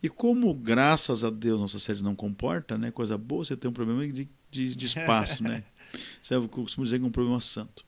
E 0.01 0.09
como, 0.09 0.53
graças 0.53 1.23
a 1.25 1.29
Deus, 1.29 1.59
nossa 1.59 1.77
sede 1.77 2.01
não 2.01 2.15
comporta, 2.15 2.77
né? 2.77 2.89
Coisa 2.89 3.17
boa, 3.17 3.43
você 3.43 3.57
tem 3.57 3.69
um 3.69 3.73
problema 3.73 4.07
de, 4.07 4.27
de, 4.49 4.75
de 4.75 4.85
espaço, 4.85 5.43
né? 5.43 5.63
Eu 6.31 6.47
costumo 6.47 6.85
dizer 6.85 6.97
que 6.97 7.03
é 7.03 7.07
um 7.07 7.11
problema 7.11 7.41
santo. 7.41 7.85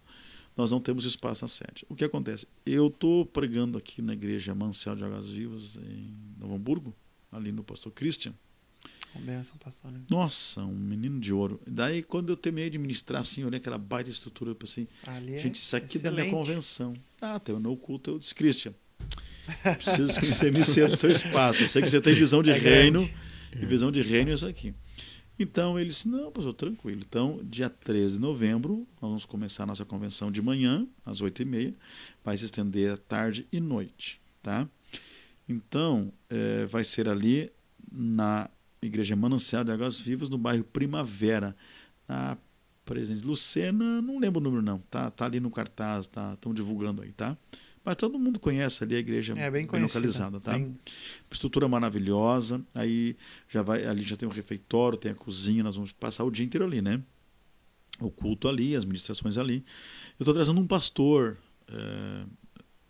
Nós 0.55 0.69
não 0.69 0.81
temos 0.81 1.05
espaço 1.05 1.45
na 1.45 1.47
sede. 1.47 1.85
O 1.87 1.95
que 1.95 2.03
acontece? 2.03 2.45
Eu 2.65 2.87
estou 2.87 3.25
pregando 3.25 3.77
aqui 3.77 4.01
na 4.01 4.13
igreja 4.13 4.53
Manciel 4.53 4.95
de 4.95 5.05
Águas 5.05 5.29
Vivas, 5.29 5.77
em 5.77 6.13
Novo 6.37 6.55
Hamburgo, 6.55 6.93
ali 7.31 7.51
no 7.53 7.63
pastor 7.63 7.91
Christian. 7.93 8.33
Uma 9.15 9.25
benção, 9.25 9.57
pastor. 9.57 9.91
né? 9.91 9.99
Nossa, 10.09 10.61
um 10.61 10.73
menino 10.75 11.19
de 11.19 11.31
ouro. 11.31 11.61
Daí, 11.67 12.01
quando 12.01 12.29
eu 12.31 12.37
terminei 12.37 12.69
de 12.69 12.77
ministrar, 12.77 13.21
assim, 13.21 13.43
olhei 13.43 13.59
aquela 13.59 13.77
baita 13.77 14.09
estrutura, 14.09 14.51
eu 14.51 14.55
pensei, 14.55 14.87
Ali 15.07 15.35
é 15.35 15.37
gente, 15.37 15.55
isso 15.55 15.75
aqui 15.75 15.97
é 15.97 16.01
da 16.01 16.11
minha 16.11 16.23
excelente. 16.25 16.47
convenção. 16.47 16.93
Ah, 17.21 17.39
tem 17.39 17.53
o 17.55 17.59
meu 17.59 17.75
culto, 17.77 18.11
eu 18.11 18.19
disse, 18.19 18.33
Christian, 18.33 18.73
preciso 19.77 20.19
que 20.19 20.25
você 20.25 20.49
me 20.51 20.63
ceda 20.65 20.93
o 20.95 20.97
seu 20.97 21.11
espaço. 21.11 21.63
Eu 21.63 21.67
sei 21.67 21.81
que 21.81 21.89
você 21.89 22.01
tem 22.01 22.15
visão 22.15 22.41
de 22.41 22.49
É 22.51 22.57
reino, 22.57 22.99
grande. 23.05 23.15
e 23.61 23.65
visão 23.65 23.91
de 23.91 24.01
reino 24.01 24.31
é 24.31 24.33
isso 24.33 24.47
aqui. 24.47 24.73
Então, 25.37 25.79
ele 25.79 25.89
disse, 25.89 26.07
não, 26.07 26.31
pastor, 26.31 26.53
tranquilo. 26.53 27.01
Então, 27.07 27.39
dia 27.43 27.67
13 27.69 28.15
de 28.15 28.19
novembro, 28.19 28.87
nós 29.01 29.09
vamos 29.09 29.25
começar 29.25 29.63
a 29.63 29.65
nossa 29.65 29.83
convenção 29.83 30.31
de 30.31 30.41
manhã, 30.41 30.87
às 31.05 31.21
8h30, 31.21 31.73
vai 32.23 32.37
se 32.37 32.45
estender 32.45 32.91
à 32.93 32.97
tarde 32.97 33.47
e 33.51 33.59
noite, 33.59 34.21
tá? 34.43 34.67
Então, 35.49 36.13
eh, 36.29 36.65
vai 36.67 36.83
ser 36.83 37.09
ali 37.09 37.51
na 37.91 38.49
Igreja 38.85 39.15
Manancial 39.15 39.63
de 39.63 39.71
Águas 39.71 39.97
Vivas, 39.99 40.29
no 40.29 40.37
bairro 40.37 40.63
Primavera, 40.63 41.55
na 42.07 42.37
Presidente 42.85 43.25
Lucena, 43.25 44.01
não 44.01 44.19
lembro 44.19 44.39
o 44.41 44.43
número 44.43 44.61
não, 44.61 44.79
tá, 44.89 45.09
tá 45.09 45.25
ali 45.25 45.39
no 45.39 45.49
cartaz, 45.49 46.05
tá, 46.07 46.33
estão 46.33 46.53
divulgando 46.53 47.01
aí, 47.01 47.11
tá? 47.13 47.37
Mas 47.85 47.95
todo 47.97 48.17
mundo 48.19 48.39
conhece 48.39 48.83
ali 48.83 48.95
a 48.95 48.99
igreja 48.99 49.33
É 49.37 49.49
bem 49.51 49.65
conhecida. 49.65 49.99
localizada, 49.99 50.39
tá? 50.39 50.53
Bem- 50.53 50.77
Estrutura 51.31 51.67
maravilhosa, 51.67 52.61
aí 52.73 53.15
já 53.49 53.61
vai, 53.61 53.85
ali 53.85 54.01
já 54.01 54.15
tem 54.17 54.27
o 54.27 54.31
refeitório, 54.31 54.97
tem 54.97 55.11
a 55.11 55.15
cozinha, 55.15 55.63
nós 55.63 55.75
vamos 55.75 55.91
passar 55.91 56.23
o 56.23 56.31
dia 56.31 56.45
inteiro 56.45 56.65
ali, 56.65 56.81
né? 56.81 57.01
O 57.99 58.09
culto 58.09 58.47
ali, 58.47 58.75
as 58.75 58.85
ministrações 58.85 59.37
ali. 59.37 59.63
Eu 60.19 60.23
estou 60.23 60.33
trazendo 60.33 60.59
um 60.59 60.67
pastor 60.67 61.37
eh, 61.69 62.25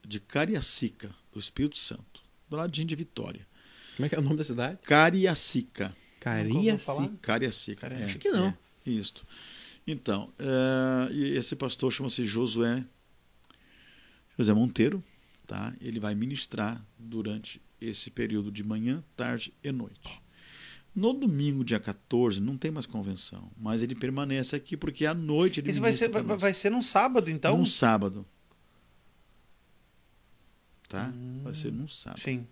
de 0.07 0.19
Cariacica, 0.19 1.09
do 1.31 1.39
Espírito 1.39 1.77
Santo, 1.77 2.21
do 2.49 2.55
ladinho 2.55 2.87
de 2.87 2.95
Vitória. 2.95 3.45
Como 3.95 4.05
é 4.05 4.09
que 4.09 4.15
é 4.15 4.19
o 4.19 4.21
nome 4.21 4.37
da 4.37 4.43
cidade? 4.43 4.79
Cariacica. 4.83 5.95
Cariacica. 6.19 7.17
Cariacica. 7.21 7.81
Cariacica. 7.81 7.87
é, 7.87 7.97
Acho 7.97 8.17
que 8.19 8.29
não. 8.29 8.47
é, 8.47 8.55
isto. 8.89 9.25
Então, 9.85 10.31
eh, 10.39 11.09
e 11.11 11.23
esse 11.37 11.55
pastor 11.55 11.91
chama-se 11.91 12.25
Josué, 12.25 12.85
José 14.37 14.53
Monteiro, 14.53 15.03
tá? 15.45 15.73
Ele 15.81 15.99
vai 15.99 16.15
ministrar 16.15 16.83
durante 16.97 17.61
esse 17.81 18.09
período 18.09 18.49
de 18.51 18.63
manhã, 18.63 19.03
tarde 19.15 19.53
e 19.61 19.71
noite. 19.71 20.21
No 20.95 21.11
domingo, 21.11 21.65
dia 21.65 21.79
14, 21.79 22.39
não 22.39 22.55
tem 22.57 22.71
mais 22.71 22.85
convenção, 22.85 23.51
mas 23.57 23.81
ele 23.83 23.95
permanece 23.95 24.55
aqui 24.55 24.77
porque 24.77 25.05
à 25.05 25.13
noite 25.13 25.59
ele 25.59 25.71
Isso 25.71 25.81
vai 25.81 25.91
ser, 25.93 26.07
vai, 26.07 26.21
vai 26.21 26.53
ser 26.53 26.69
num 26.69 26.81
sábado, 26.81 27.29
então? 27.29 27.57
num 27.57 27.65
sábado. 27.65 28.25
Tá? 30.87 31.07
Hum. 31.13 31.41
Vai 31.43 31.55
ser 31.55 31.71
num 31.71 31.87
sábado. 31.87 32.19
Sim. 32.19 32.47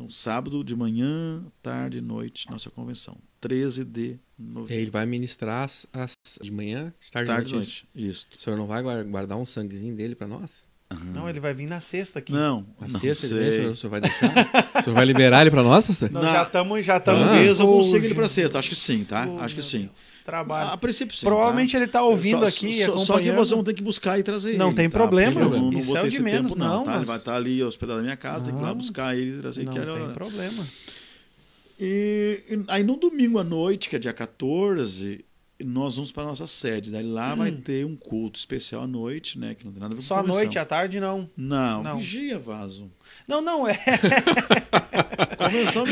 Então, 0.00 0.08
sábado 0.08 0.64
de 0.64 0.74
manhã, 0.74 1.44
tarde 1.62 1.98
e 1.98 2.00
noite, 2.00 2.48
nossa 2.50 2.70
convenção. 2.70 3.18
13 3.38 3.84
de 3.84 4.18
novembro. 4.38 4.72
Ele 4.72 4.90
vai 4.90 5.04
ministrar 5.04 5.64
as, 5.64 5.86
as- 5.92 6.14
de 6.40 6.50
manhã, 6.50 6.94
de 6.98 7.10
tarde, 7.10 7.26
Tarde 7.28 7.48
de 7.48 7.52
e 7.54 7.56
noite. 7.58 7.88
noite. 7.94 8.10
Isso. 8.10 8.26
O 8.34 8.40
senhor 8.40 8.56
não 8.56 8.66
vai 8.66 8.82
guar- 8.82 9.04
guardar 9.04 9.36
um 9.36 9.44
sanguezinho 9.44 9.94
dele 9.94 10.14
para 10.14 10.26
nós? 10.26 10.66
Não, 11.14 11.28
ele 11.30 11.38
vai 11.38 11.54
vir 11.54 11.66
na 11.68 11.78
sexta 11.78 12.18
aqui. 12.18 12.32
Não, 12.32 12.66
Na 12.80 12.88
não 12.88 12.98
sexta 12.98 13.26
ele 13.26 13.34
vem, 13.38 13.48
o 13.48 13.52
sei. 13.52 13.76
senhor, 13.76 13.86
o 13.86 13.90
vai 13.90 14.00
deixar? 14.00 14.72
o 14.80 14.82
senhor 14.82 14.94
vai 14.96 15.04
liberar 15.04 15.42
ele 15.42 15.50
para 15.50 15.62
nós, 15.62 15.84
pastor? 15.86 16.10
Não, 16.10 16.20
já 16.20 16.42
estamos 16.42 16.84
já 16.84 16.98
tamo 16.98 17.24
Talvez 17.26 17.60
eu 17.60 17.68
Oh, 17.68 17.76
consiga 17.76 18.06
ele 18.06 18.14
para 18.14 18.28
sexta. 18.28 18.58
Acho 18.58 18.68
que 18.70 18.74
sim, 18.74 19.04
tá? 19.04 19.24
Oh, 19.28 19.38
Acho 19.38 19.54
que 19.54 19.62
sim. 19.62 19.82
Deus, 19.82 20.18
Trabalho. 20.24 20.70
A 20.70 20.76
princípio 20.76 21.14
sim. 21.16 21.24
Provavelmente 21.24 21.70
tá? 21.72 21.78
ele 21.78 21.84
está 21.84 22.02
ouvindo 22.02 22.40
Só- 22.40 22.46
aqui, 22.46 22.84
só, 22.84 22.98
só 22.98 23.18
que 23.20 23.30
nós 23.30 23.50
vamos 23.50 23.64
ter 23.64 23.74
que 23.74 23.82
buscar 23.82 24.18
e 24.18 24.24
trazer 24.24 24.56
Não 24.56 24.68
ele, 24.68 24.76
tem 24.76 24.90
tá? 24.90 24.98
problema, 24.98 25.40
eu 25.40 25.48
não, 25.50 25.70
não 25.70 25.78
isso 25.78 25.88
vou 25.90 25.96
é 25.96 26.00
o 26.00 26.02
ter 26.02 26.08
de 26.08 26.14
esse 26.16 26.22
menos, 26.24 26.52
tempo, 26.54 26.64
não, 26.64 26.78
não, 26.78 26.82
tá? 26.84 26.96
Ele 26.96 27.04
vai 27.04 27.16
estar 27.18 27.36
ali 27.36 27.62
hospedado 27.62 27.98
na 27.98 28.04
minha 28.04 28.16
casa, 28.16 28.46
tem 28.46 28.54
que 28.54 28.60
ir 28.60 28.62
lá 28.62 28.68
Não. 28.70 28.76
buscar 28.76 29.16
ele 29.16 29.38
e 29.38 29.40
trazer 29.40 29.64
não 29.64 29.76
era- 29.76 29.92
tem 29.92 30.10
problema. 30.12 30.64
E, 31.78 32.42
e 32.48 32.64
aí 32.68 32.82
no 32.82 32.96
domingo 32.96 33.38
à 33.38 33.44
noite, 33.44 33.88
que 33.88 33.96
é 33.96 33.98
dia 33.98 34.12
14, 34.12 35.24
nós 35.64 35.96
vamos 35.96 36.10
para 36.12 36.22
a 36.24 36.26
nossa 36.26 36.46
sede. 36.46 36.90
Daí 36.90 37.02
lá 37.04 37.34
vai 37.34 37.50
ter 37.52 37.84
um 37.86 37.96
culto 37.96 38.38
especial 38.38 38.82
à 38.82 38.86
noite, 38.86 39.38
né? 39.38 39.54
Que 39.54 39.64
não 39.64 39.72
tem 39.72 39.80
nada 39.80 39.94
a 39.94 39.96
ver 39.96 40.02
com 40.02 40.04
Hum. 40.04 40.06
Só 40.06 40.16
à 40.16 40.22
noite, 40.22 40.58
à 40.58 40.64
tarde, 40.64 40.98
não. 41.00 41.28
Não, 41.36 41.82
Não. 41.82 41.98
vigia, 41.98 42.38
vaso. 42.38 42.90
Não, 43.26 43.40
não, 43.40 43.66
é. 43.68 43.78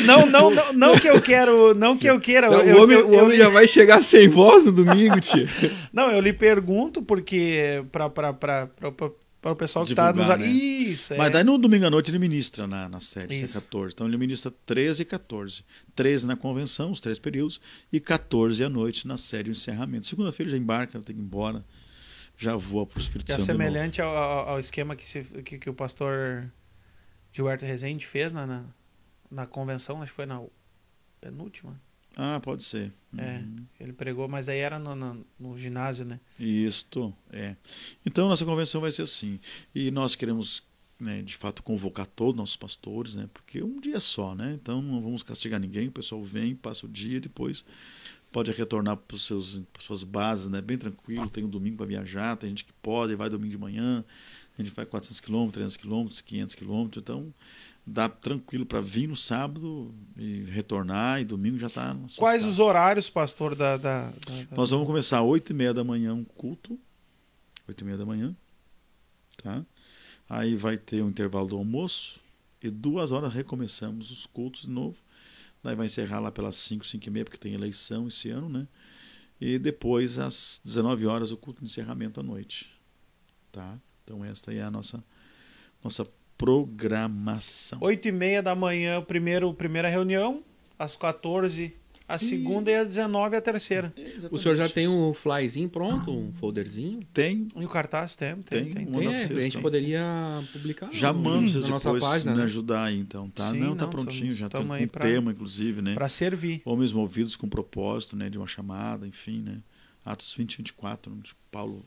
Não, 0.07 0.27
não, 0.27 0.51
não, 0.51 0.73
não 0.73 0.99
que 0.99 1.09
eu 1.09 1.21
quero. 1.21 1.75
Não 1.75 1.97
que 1.97 2.07
eu 2.07 2.21
queira. 2.21 2.47
eu- 2.49 2.77
o 2.79 2.83
homem, 2.83 2.97
eu- 2.97 3.09
o 3.09 3.25
homem 3.25 3.37
já 3.37 3.49
vai 3.49 3.67
chegar 3.67 4.03
sem 4.03 4.29
voz 4.29 4.65
no 4.65 4.73
domingo, 4.73 5.19
tio. 5.21 5.49
Não, 5.93 6.11
eu 6.13 6.21
lhe 6.21 6.33
pergunto 6.33 7.03
porque. 7.03 7.83
Pra, 7.91 8.09
para 9.49 9.55
o 9.55 9.57
pessoal 9.57 9.85
que 9.85 9.93
está 9.93 10.13
nos. 10.13 10.29
Né? 10.29 10.47
Isso, 10.47 11.15
é. 11.15 11.17
Mas 11.19 11.31
daí 11.31 11.43
no 11.45 11.59
domingo 11.59 11.87
à 11.87 11.91
noite 11.91 12.11
ele 12.11 12.19
ministra 12.19 12.67
na, 12.67 12.89
na 12.89 13.01
sede, 13.01 13.29
que 13.29 13.35
é 13.35 13.39
Isso. 13.39 13.61
14. 13.61 13.95
Então 13.95 14.07
ele 14.07 14.17
ministra 14.17 14.51
13 14.65 15.03
e 15.03 15.05
14. 15.05 15.65
13 15.95 16.27
na 16.27 16.37
convenção, 16.37 16.91
os 16.91 17.01
três 17.01 17.19
períodos, 17.19 17.61
e 17.93 17.99
14 18.01 18.63
à 18.65 18.69
noite 18.69 19.07
na 19.07 19.17
sede, 19.19 19.51
o 19.51 19.53
encerramento. 19.53 20.07
Segunda-feira 20.07 20.51
já 20.53 20.57
embarca, 20.59 21.01
tem 21.01 21.15
que 21.17 21.23
ir 21.23 21.25
embora. 21.25 21.65
já 22.37 22.55
voa 22.57 22.87
para 22.87 22.99
o 22.99 23.01
Espírito 23.01 23.27
Que 23.27 23.33
é 23.33 23.39
Santo. 23.39 23.49
novo. 23.49 23.59
semelhante 23.65 24.01
ao, 24.01 24.17
ao- 24.17 24.49
ao 24.51 24.61
esquema 24.61 24.95
que, 24.95 25.07
se, 25.07 25.23
que, 25.45 25.59
que 25.59 25.69
o 25.69 25.75
pastor 25.75 26.51
Gilberto 27.33 27.65
Rezende 27.67 28.07
fez 28.07 28.33
na, 28.33 28.47
na, 28.47 28.65
na 29.31 29.47
convenção, 29.47 30.01
acho 30.03 30.13
que 30.13 30.17
foi 30.17 30.27
na 30.27 30.41
penúltima. 31.21 31.81
Ah, 32.17 32.41
pode 32.41 32.65
ser. 32.65 32.93
É. 33.17 33.39
Uhum. 33.39 33.57
Ele 33.79 33.93
pregou, 33.93 34.29
mas 34.29 34.49
aí 34.49 34.59
era 34.59 34.79
no, 34.79 34.95
no, 34.95 35.27
no 35.39 35.59
ginásio, 35.59 36.05
né? 36.05 36.21
Isto, 36.39 37.15
é. 37.31 37.57
Então, 38.05 38.29
nossa 38.29 38.45
convenção 38.45 38.81
vai 38.81 38.93
ser 38.93 39.03
assim. 39.03 39.39
E 39.75 39.91
nós 39.91 40.15
queremos, 40.15 40.63
né, 40.99 41.23
de 41.23 41.37
fato, 41.37 41.63
convocar 41.63 42.07
todos 42.07 42.33
os 42.33 42.39
nossos 42.39 42.57
pastores, 42.57 43.15
né? 43.15 43.29
Porque 43.33 43.63
um 43.63 43.81
dia 43.81 44.01
só, 44.01 44.35
né? 44.35 44.59
Então, 44.61 44.83
não 44.83 45.01
vamos 45.01 45.23
castigar 45.23 45.61
ninguém. 45.61 45.89
O 45.89 45.93
pessoal 45.93 46.23
vem, 46.23 46.55
passa 46.55 46.87
o 46.87 46.89
dia, 46.89 47.21
depois 47.21 47.65
pode 48.31 48.53
retornar 48.53 48.97
para 48.97 49.17
seus 49.17 49.63
suas 49.79 50.05
bases, 50.05 50.49
né? 50.49 50.61
Bem 50.61 50.79
tranquilo. 50.79 51.31
Tem 51.31 51.45
um 51.45 51.49
domingo 51.49 51.77
para 51.77 51.87
viajar, 51.87 52.37
tem 52.37 52.51
gente 52.51 52.65
que 52.65 52.73
pode, 52.75 53.15
vai 53.15 53.29
domingo 53.31 53.51
de 53.51 53.59
manhã, 53.59 54.05
a 54.59 54.63
gente 54.63 54.75
vai 54.75 54.85
400 54.85 55.21
quilômetros, 55.21 55.55
300 55.55 55.77
quilômetros, 55.77 56.21
500 56.21 56.55
quilômetros. 56.55 57.03
Então, 57.03 57.33
dá 57.89 58.09
tranquilo 58.09 58.67
para 58.67 58.81
vir 58.81 59.07
no 59.09 59.17
sábado 59.17 59.95
e 60.17 60.45
retornar, 60.45 61.21
e 61.21 61.25
domingo 61.25 61.59
já 61.59 61.67
está 61.69 61.97
Quais 62.17 62.45
os 62.45 62.59
horários, 62.59 63.09
pastor, 63.11 63.55
da. 63.55 63.77
da, 63.77 64.11
da- 64.11 64.57
Nós 64.57 64.71
vamos 64.71 64.87
começar 64.87 65.19
às 65.21 65.25
8 65.25 65.51
e 65.51 65.55
meia 65.55 65.73
da 65.75 65.83
manhã 65.83 66.15
um 66.15 66.25
culto. 66.25 66.79
8 67.67 67.81
e 67.81 67.85
meia 67.85 67.97
da 67.99 68.05
manhã. 68.07 68.37
Tá? 69.43 69.65
Aí 70.29 70.55
vai 70.55 70.77
ter 70.77 71.03
um 71.03 71.09
intervalo 71.09 71.49
do 71.49 71.57
almoço. 71.57 72.21
E 72.63 72.69
duas 72.71 73.13
horas 73.13 73.33
recomeçamos 73.33 74.11
os 74.11 74.27
cultos 74.27 74.63
de 74.63 74.71
novo. 74.71 74.97
Daí 75.63 75.75
vai 75.77 75.87
encerrar 75.87 76.21
lá 76.21 76.31
pelas 76.31 76.57
5, 76.57 76.85
5 76.87 77.07
e 77.07 77.11
meia, 77.11 77.25
porque 77.25 77.39
tem 77.39 77.55
eleição 77.55 78.09
esse 78.09 78.31
ano, 78.31 78.49
né? 78.49 78.67
E 79.41 79.59
depois, 79.59 80.19
às 80.19 80.61
19 80.65 81.07
horas, 81.07 81.31
o 81.31 81.37
culto 81.37 81.61
de 81.61 81.67
encerramento 81.71 82.19
à 82.19 82.23
noite. 82.23 82.71
Tá? 83.53 83.79
Então, 84.03 84.25
esta 84.25 84.53
é 84.53 84.61
a 84.63 84.71
nossa, 84.71 85.03
nossa 85.83 86.05
programação. 86.39 87.79
8 87.81 88.09
e 88.09 88.13
meia 88.13 88.43
da 88.43 88.55
manhã, 88.55 88.99
o 88.99 89.03
primeiro, 89.03 89.53
primeira 89.53 89.89
reunião, 89.89 90.43
às 90.79 90.97
14, 90.97 91.75
a 92.09 92.17
segunda 92.19 92.71
e 92.71 92.75
às 92.77 92.89
19 92.89 93.37
a 93.37 93.41
terceira. 93.41 93.93
O 94.31 94.39
senhor 94.39 94.55
já 94.55 94.69
tem 94.69 94.89
um 94.89 95.13
flyzinho 95.13 95.69
pronto, 95.69 96.11
um 96.11 96.33
folderzinho? 96.33 97.01
Tem, 97.13 97.47
E 97.55 97.65
o 97.65 97.69
cartaz 97.69 98.17
tem, 98.17 98.37
tem, 98.37 98.43
Tem, 98.65 98.73
tem. 98.73 98.87
tem. 98.87 98.87
Pra 98.87 99.01
a 99.01 99.25
vocês, 99.27 99.43
gente 99.45 99.53
tem. 99.55 99.63
poderia 99.63 100.03
publicar 100.53 100.89
Já 100.93 101.13
no- 101.13 101.19
mando 101.21 101.49
vocês 101.51 101.65
na 101.65 101.71
nossa 101.71 101.95
página. 101.99 102.33
me 102.33 102.39
né? 102.39 102.45
ajudar 102.45 102.85
aí, 102.85 102.99
então, 102.99 103.29
tá? 103.29 103.51
Sim, 103.51 103.59
não, 103.59 103.77
tá 103.77 103.85
não, 103.85 103.91
prontinho, 103.91 104.23
tamo- 104.29 104.33
já 104.35 104.49
tem 104.49 104.61
um 104.85 104.89
pra- 104.89 105.03
tema, 105.03 105.33
inclusive, 105.33 105.83
né? 105.83 105.95
Para 105.95 106.09
servir. 106.09 106.63
Homens 106.65 106.93
movidos 106.93 107.37
com 107.37 107.49
propósito, 107.49 108.17
né? 108.17 108.31
De 108.31 108.39
uma 108.39 108.47
chamada, 108.47 109.07
enfim, 109.07 109.43
né? 109.43 109.59
Atos 110.05 110.35
20, 110.35 110.57
24, 110.59 111.13
onde 111.13 111.35
Paulo 111.51 111.85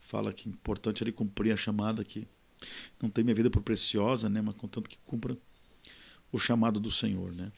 fala 0.00 0.32
que 0.32 0.48
é 0.48 0.52
importante 0.52 1.02
ele 1.02 1.10
cumprir 1.10 1.52
a 1.52 1.56
chamada 1.56 2.04
que 2.04 2.28
não 3.00 3.10
tem 3.10 3.24
minha 3.24 3.34
vida 3.34 3.50
por 3.50 3.62
preciosa, 3.62 4.28
né? 4.28 4.40
Mas 4.40 4.54
contanto 4.54 4.88
que 4.88 4.98
cumpra 5.04 5.36
o 6.32 6.38
chamado 6.38 6.80
do 6.80 6.90
Senhor, 6.90 7.32
né? 7.32 7.50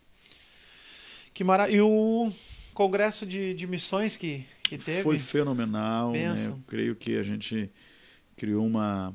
Que 1.32 1.44
mara... 1.44 1.70
E 1.70 1.80
o 1.80 2.32
congresso 2.74 3.26
de, 3.26 3.54
de 3.54 3.66
missões 3.66 4.16
que, 4.16 4.44
que 4.62 4.78
teve? 4.78 5.02
Foi 5.02 5.18
fenomenal, 5.18 6.12
né? 6.12 6.28
Bênção. 6.28 6.54
Eu 6.54 6.64
creio 6.66 6.96
que 6.96 7.16
a 7.16 7.22
gente 7.22 7.70
criou 8.36 8.66
uma 8.66 9.14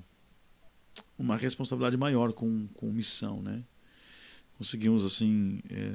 uma 1.17 1.37
responsabilidade 1.37 1.95
maior 1.97 2.33
com, 2.33 2.67
com 2.73 2.91
missão, 2.91 3.41
né? 3.41 3.63
Conseguimos 4.57 5.05
assim 5.05 5.61
é, 5.69 5.93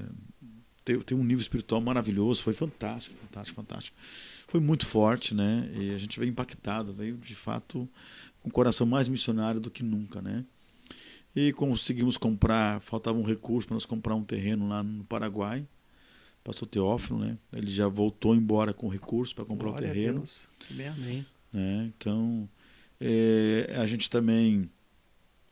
ter, 0.85 1.05
ter 1.05 1.15
um 1.15 1.23
nível 1.23 1.41
espiritual 1.41 1.81
maravilhoso, 1.81 2.43
foi 2.43 2.53
fantástico, 2.53 3.17
fantástico, 3.17 3.57
fantástico. 3.61 3.97
Foi 4.49 4.61
muito 4.61 4.87
forte, 4.87 5.35
né? 5.35 5.71
E 5.75 5.95
a 5.95 5.99
gente 5.99 6.19
veio 6.19 6.31
impactado, 6.31 6.93
veio 6.93 7.17
de 7.17 7.35
fato 7.35 7.89
o 8.49 8.53
coração 8.53 8.87
mais 8.87 9.09
missionário 9.09 9.61
do 9.61 9.71
que 9.71 9.83
nunca, 9.83 10.21
né? 10.21 10.45
E 11.35 11.53
conseguimos 11.53 12.17
comprar, 12.17 12.81
faltava 12.81 13.19
um 13.19 13.23
recurso 13.23 13.69
para 13.69 13.75
nós 13.75 13.87
comprar 13.87 14.15
um 14.15 14.25
terreno 14.25 14.69
lá 14.69 14.83
no 14.83 15.05
Paraguai. 15.05 15.67
Pastor 16.43 16.67
Teófilo, 16.67 17.19
né? 17.19 17.37
Ele 17.53 17.71
já 17.71 17.89
voltou 17.89 18.35
embora 18.35 18.73
com 18.73 18.89
recurso 18.89 19.35
para 19.35 19.45
comprar 19.45 19.69
Glória 19.69 19.89
o 19.89 19.91
a 19.91 19.95
terreno. 19.95 20.19
Deus. 20.19 20.49
Que 20.59 20.75
benção. 20.75 20.97
Sim. 20.97 21.27
Né? 21.53 21.93
Então, 21.97 22.49
é, 23.01 23.75
a 23.77 23.87
gente 23.87 24.09
também, 24.09 24.71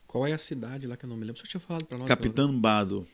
Qual 0.06 0.26
é 0.26 0.32
a 0.32 0.38
cidade 0.38 0.86
lá 0.86 0.96
que 0.96 1.04
eu 1.04 1.08
não 1.08 1.16
me 1.16 1.24
lembro? 1.24 1.36
Senhor 1.36 1.48
tinha 1.48 1.60
falado 1.60 1.84
pra 1.84 1.98
nós. 1.98 2.08
Capitão 2.08 2.58
Bado, 2.58 3.06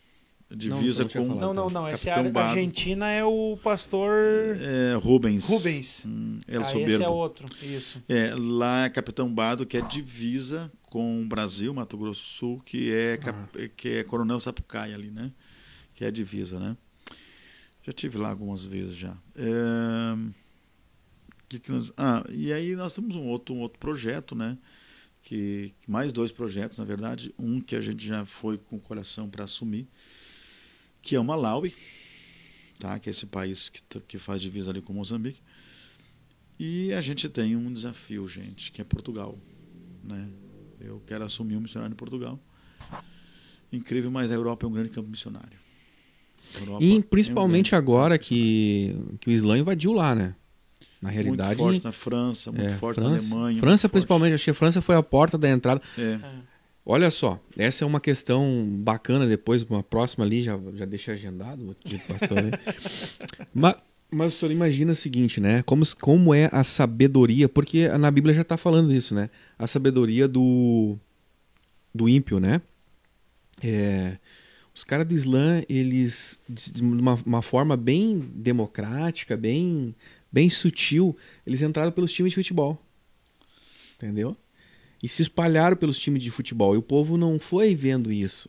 divisa 0.56 1.02
não 1.02 1.08
tinha 1.08 1.24
com. 1.26 1.34
Não, 1.34 1.54
não, 1.54 1.70
não. 1.70 1.86
Essa 1.86 2.08
é 2.08 2.12
a 2.12 2.16
Capitão 2.16 2.32
Bado. 2.32 2.48
Argentina 2.50 3.08
é 3.10 3.24
o 3.24 3.58
pastor 3.62 4.12
é, 4.60 4.94
Rubens. 4.94 5.48
Rubens. 5.48 6.04
Hum, 6.06 6.38
El 6.46 6.62
ah, 6.62 6.64
Soberbo. 6.64 6.90
esse 6.92 7.02
é 7.02 7.08
outro. 7.08 7.48
Isso. 7.62 8.02
É, 8.08 8.34
lá 8.38 8.84
é 8.84 8.90
Capitão 8.90 9.32
Bado, 9.32 9.64
que 9.66 9.76
é 9.76 9.80
divisa 9.82 10.70
com 10.90 11.22
o 11.22 11.26
Brasil, 11.26 11.72
Mato 11.72 11.96
Grosso 11.96 12.20
do 12.20 12.26
Sul, 12.26 12.62
que 12.64 12.92
é, 12.92 13.16
cap- 13.16 13.68
que 13.76 13.88
é 13.88 14.04
Coronel 14.04 14.38
Sapucaia 14.40 14.94
ali, 14.94 15.10
né? 15.10 15.32
Que 15.94 16.04
é 16.04 16.08
a 16.08 16.10
divisa, 16.10 16.58
né? 16.58 16.76
Já 17.84 17.92
tive 17.92 18.16
lá 18.18 18.30
algumas 18.30 18.64
vezes 18.64 18.94
já. 18.94 19.16
É, 19.34 20.16
que 21.48 21.58
que 21.58 21.70
nós- 21.72 21.92
ah, 21.96 22.24
e 22.30 22.52
aí 22.52 22.74
nós 22.76 22.94
temos 22.94 23.16
um 23.16 23.26
outro, 23.26 23.54
um 23.54 23.60
outro 23.60 23.78
projeto, 23.78 24.34
né? 24.34 24.56
Que, 25.22 25.72
mais 25.86 26.12
dois 26.12 26.32
projetos, 26.32 26.78
na 26.78 26.84
verdade. 26.84 27.32
Um 27.38 27.60
que 27.60 27.76
a 27.76 27.80
gente 27.80 28.04
já 28.04 28.24
foi 28.24 28.58
com 28.58 28.76
o 28.76 28.80
coração 28.80 29.28
para 29.30 29.44
assumir, 29.44 29.86
que 31.02 31.16
é 31.16 31.20
o 31.20 31.24
Malawi, 31.24 31.74
tá? 32.78 32.98
que 32.98 33.08
é 33.08 33.10
esse 33.10 33.26
país 33.26 33.68
que, 33.68 33.82
que 34.00 34.18
faz 34.18 34.40
divisa 34.40 34.70
ali 34.70 34.80
com 34.80 34.92
Moçambique. 34.92 35.40
E 36.58 36.92
a 36.92 37.00
gente 37.00 37.28
tem 37.28 37.56
um 37.56 37.72
desafio, 37.72 38.26
gente, 38.28 38.70
que 38.70 38.80
é 38.80 38.84
Portugal. 38.84 39.36
Né? 40.04 40.28
Eu 40.80 41.02
quero 41.06 41.24
assumir 41.24 41.56
um 41.56 41.60
missionário 41.60 41.92
em 41.92 41.96
Portugal. 41.96 42.38
Incrível, 43.72 44.10
mas 44.10 44.30
a 44.30 44.34
Europa 44.34 44.64
é 44.64 44.68
um 44.68 44.72
grande 44.72 44.90
campo 44.90 45.08
missionário. 45.08 45.58
A 46.54 46.60
Europa 46.60 46.84
é 46.84 46.86
E 46.86 46.98
um 46.98 47.02
principalmente 47.02 47.74
agora 47.74 48.18
que, 48.18 48.94
que 49.20 49.30
o 49.30 49.32
Islã 49.32 49.58
invadiu 49.58 49.92
lá, 49.92 50.14
né? 50.14 50.34
Na 51.00 51.10
realidade. 51.10 51.60
Muito 51.60 51.80
forte 51.80 51.84
na 51.84 51.92
França, 51.92 52.52
muito 52.52 52.72
é, 52.72 52.76
forte 52.76 53.00
na 53.00 53.06
França, 53.06 53.34
Alemanha. 53.34 53.58
França, 53.58 53.70
muito 53.70 53.80
forte. 53.80 53.92
principalmente, 53.92 54.34
acho 54.34 54.44
que 54.44 54.50
a 54.50 54.54
França 54.54 54.80
foi 54.80 54.94
a 54.94 55.02
porta 55.02 55.36
da 55.36 55.48
entrada. 55.48 55.82
É. 55.98 56.20
Olha 56.84 57.10
só, 57.10 57.40
essa 57.56 57.84
é 57.84 57.86
uma 57.86 58.00
questão 58.00 58.66
bacana 58.80 59.26
depois, 59.26 59.62
uma 59.62 59.84
próxima 59.84 60.24
ali, 60.24 60.42
já, 60.42 60.59
já 60.74 60.84
deixa 60.84 61.12
agendado, 61.12 61.76
pastor, 62.09 62.42
né? 62.42 62.50
mas, 63.54 63.76
mas 64.10 64.34
o 64.34 64.36
senhor 64.36 64.50
imagina 64.50 64.90
o 64.90 64.94
seguinte, 64.94 65.40
né? 65.40 65.62
Como, 65.62 65.84
como 66.00 66.34
é 66.34 66.50
a 66.52 66.64
sabedoria, 66.64 67.48
porque 67.48 67.86
na 67.88 68.10
Bíblia 68.10 68.34
já 68.34 68.42
está 68.42 68.56
falando 68.56 68.92
isso, 68.92 69.14
né? 69.14 69.30
A 69.56 69.68
sabedoria 69.68 70.26
do, 70.26 70.98
do 71.94 72.09
ímpio, 72.09 72.40
né? 72.40 72.60
É, 73.62 74.18
os 74.74 74.82
caras 74.82 75.06
do 75.06 75.14
Islã, 75.14 75.62
eles, 75.68 76.38
de 76.48 76.82
uma, 76.82 77.14
uma 77.24 77.42
forma 77.42 77.76
bem 77.76 78.18
democrática, 78.34 79.36
bem, 79.36 79.94
bem 80.32 80.50
sutil, 80.50 81.16
eles 81.46 81.62
entraram 81.62 81.92
pelos 81.92 82.12
times 82.12 82.32
de 82.32 82.36
futebol. 82.36 82.82
Entendeu? 83.94 84.36
E 85.02 85.08
se 85.08 85.22
espalharam 85.22 85.76
pelos 85.76 85.98
times 85.98 86.22
de 86.22 86.30
futebol. 86.30 86.74
E 86.74 86.78
o 86.78 86.82
povo 86.82 87.16
não 87.16 87.38
foi 87.38 87.74
vendo 87.74 88.12
isso. 88.12 88.48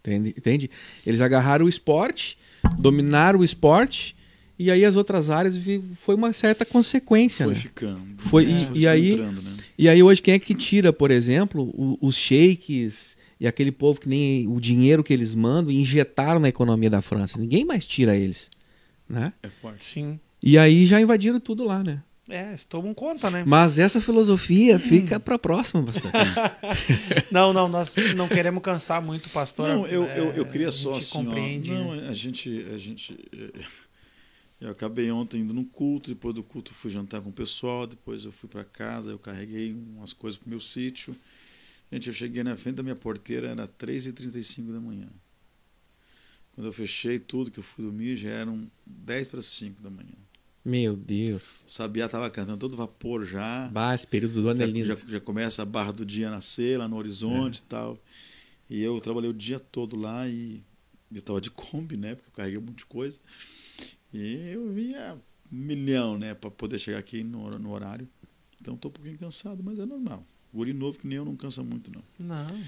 Entende? 0.00 0.34
Entende? 0.36 0.70
Eles 1.06 1.20
agarraram 1.20 1.66
o 1.66 1.68
esporte, 1.68 2.36
dominaram 2.78 3.40
o 3.40 3.44
esporte, 3.44 4.16
e 4.58 4.70
aí 4.70 4.84
as 4.84 4.96
outras 4.96 5.30
áreas 5.30 5.56
vi- 5.56 5.82
foi 5.96 6.14
uma 6.14 6.32
certa 6.32 6.64
consequência. 6.64 7.44
Foi 7.44 7.54
né? 7.54 7.60
ficando. 7.60 8.22
Foi- 8.22 8.46
né? 8.46 8.62
e- 8.62 8.66
Foi 8.66 8.78
e 8.78 8.86
aí- 8.88 9.16
né? 9.16 9.56
E 9.78 9.88
aí 9.88 10.02
hoje 10.02 10.20
quem 10.22 10.34
é 10.34 10.38
que 10.38 10.54
tira, 10.54 10.92
por 10.92 11.10
exemplo, 11.10 11.62
o- 11.74 11.98
os 12.00 12.16
sheiks 12.16 13.16
e 13.38 13.46
aquele 13.46 13.70
povo 13.70 14.00
que 14.00 14.08
nem 14.08 14.48
o 14.48 14.60
dinheiro 14.60 15.04
que 15.04 15.12
eles 15.12 15.34
mandam 15.34 15.70
e 15.72 15.80
injetaram 15.80 16.40
na 16.40 16.48
economia 16.48 16.90
da 16.90 17.02
França? 17.02 17.38
Ninguém 17.38 17.64
mais 17.64 17.84
tira 17.84 18.16
eles, 18.16 18.50
né? 19.08 19.32
É 19.42 19.48
forte. 19.48 19.84
Sim. 19.84 20.18
E 20.42 20.58
aí 20.58 20.84
já 20.86 21.00
invadiram 21.00 21.38
tudo 21.38 21.64
lá, 21.64 21.82
né? 21.84 22.02
É, 22.28 22.48
eles 22.48 22.64
tomam 22.64 22.94
conta, 22.94 23.30
né? 23.30 23.42
Mas 23.44 23.78
essa 23.78 24.00
filosofia 24.00 24.78
fica 24.78 25.18
para 25.18 25.38
próxima, 25.38 25.84
pastor. 25.84 26.10
Não, 27.32 27.52
não, 27.52 27.68
nós 27.68 27.94
não 28.14 28.28
queremos 28.28 28.62
cansar 28.62 29.02
muito 29.02 29.26
o 29.26 29.30
pastor. 29.30 29.68
Não, 29.68 29.86
eu, 29.86 30.04
é, 30.04 30.18
eu, 30.18 30.32
eu 30.32 30.46
queria 30.46 30.70
só 30.70 30.94
gente 30.94 31.02
assim, 31.02 31.18
ó, 31.18 31.24
compreende. 31.24 31.72
não, 31.72 31.92
a 31.92 32.12
gente, 32.12 32.66
a 32.72 32.78
gente, 32.78 33.18
eh, 33.32 33.64
eu 34.60 34.70
acabei 34.70 35.10
ontem 35.10 35.40
indo 35.40 35.52
num 35.52 35.64
culto, 35.64 36.10
depois 36.10 36.34
do 36.34 36.42
culto 36.42 36.72
fui 36.72 36.90
jantar 36.90 37.20
com 37.20 37.30
o 37.30 37.32
pessoal, 37.32 37.86
depois 37.86 38.24
eu 38.24 38.30
fui 38.30 38.48
para 38.48 38.64
casa, 38.64 39.10
eu 39.10 39.18
carreguei 39.18 39.72
umas 39.72 40.12
coisas 40.12 40.38
pro 40.38 40.48
meu 40.48 40.60
sítio. 40.60 41.16
Gente, 41.90 42.06
eu 42.06 42.12
cheguei 42.12 42.44
na 42.44 42.56
frente 42.56 42.76
da 42.76 42.82
minha 42.82 42.96
porteira, 42.96 43.48
era 43.48 43.66
3h35 43.66 44.72
da 44.72 44.80
manhã. 44.80 45.08
Quando 46.54 46.66
eu 46.66 46.72
fechei 46.72 47.18
tudo, 47.18 47.50
que 47.50 47.58
eu 47.58 47.64
fui 47.64 47.84
dormir, 47.84 48.16
já 48.16 48.30
eram 48.30 48.70
10 48.86 49.28
para 49.28 49.42
5 49.42 49.82
da 49.82 49.90
manhã. 49.90 50.14
Meu 50.64 50.94
Deus. 50.94 51.64
O 51.66 51.70
Sabiá 51.70 52.06
estava 52.06 52.30
cantando 52.30 52.58
todo 52.58 52.76
vapor 52.76 53.24
já. 53.24 53.68
Bah, 53.68 53.94
esse 53.94 54.06
período 54.06 54.42
do 54.42 54.48
ano 54.48 54.62
é 54.62 54.66
Já, 54.66 54.72
lindo. 54.72 54.86
já, 54.86 54.96
já 55.08 55.20
começa 55.20 55.62
a 55.62 55.64
barra 55.64 55.92
do 55.92 56.04
dia 56.06 56.30
nascer 56.30 56.78
lá 56.78 56.86
no 56.86 56.96
horizonte 56.96 57.58
e 57.58 57.62
tal. 57.62 57.98
E 58.70 58.80
eu 58.80 59.00
trabalhei 59.00 59.28
o 59.28 59.34
dia 59.34 59.58
todo 59.58 59.96
lá 59.96 60.28
e 60.28 60.62
eu 61.12 61.20
tava 61.20 61.40
de 61.40 61.50
Kombi, 61.50 61.96
né? 61.96 62.14
Porque 62.14 62.28
eu 62.30 62.32
carreguei 62.34 62.58
um 62.58 62.62
monte 62.62 62.78
de 62.78 62.86
coisa. 62.86 63.18
E 64.14 64.48
eu 64.50 64.72
vinha 64.72 65.18
milhão, 65.50 66.16
né? 66.16 66.32
Para 66.34 66.50
poder 66.50 66.78
chegar 66.78 66.98
aqui 66.98 67.24
no, 67.24 67.50
no 67.58 67.72
horário. 67.72 68.08
Então 68.60 68.74
estou 68.74 68.88
um 68.88 68.92
pouquinho 68.92 69.18
cansado, 69.18 69.62
mas 69.64 69.78
é 69.78 69.84
normal. 69.84 70.24
Guri 70.54 70.72
novo 70.72 70.98
que 70.98 71.06
nem 71.06 71.18
eu 71.18 71.24
não 71.24 71.34
cansa 71.34 71.62
muito, 71.64 71.90
não. 71.90 72.02
Não. 72.18 72.62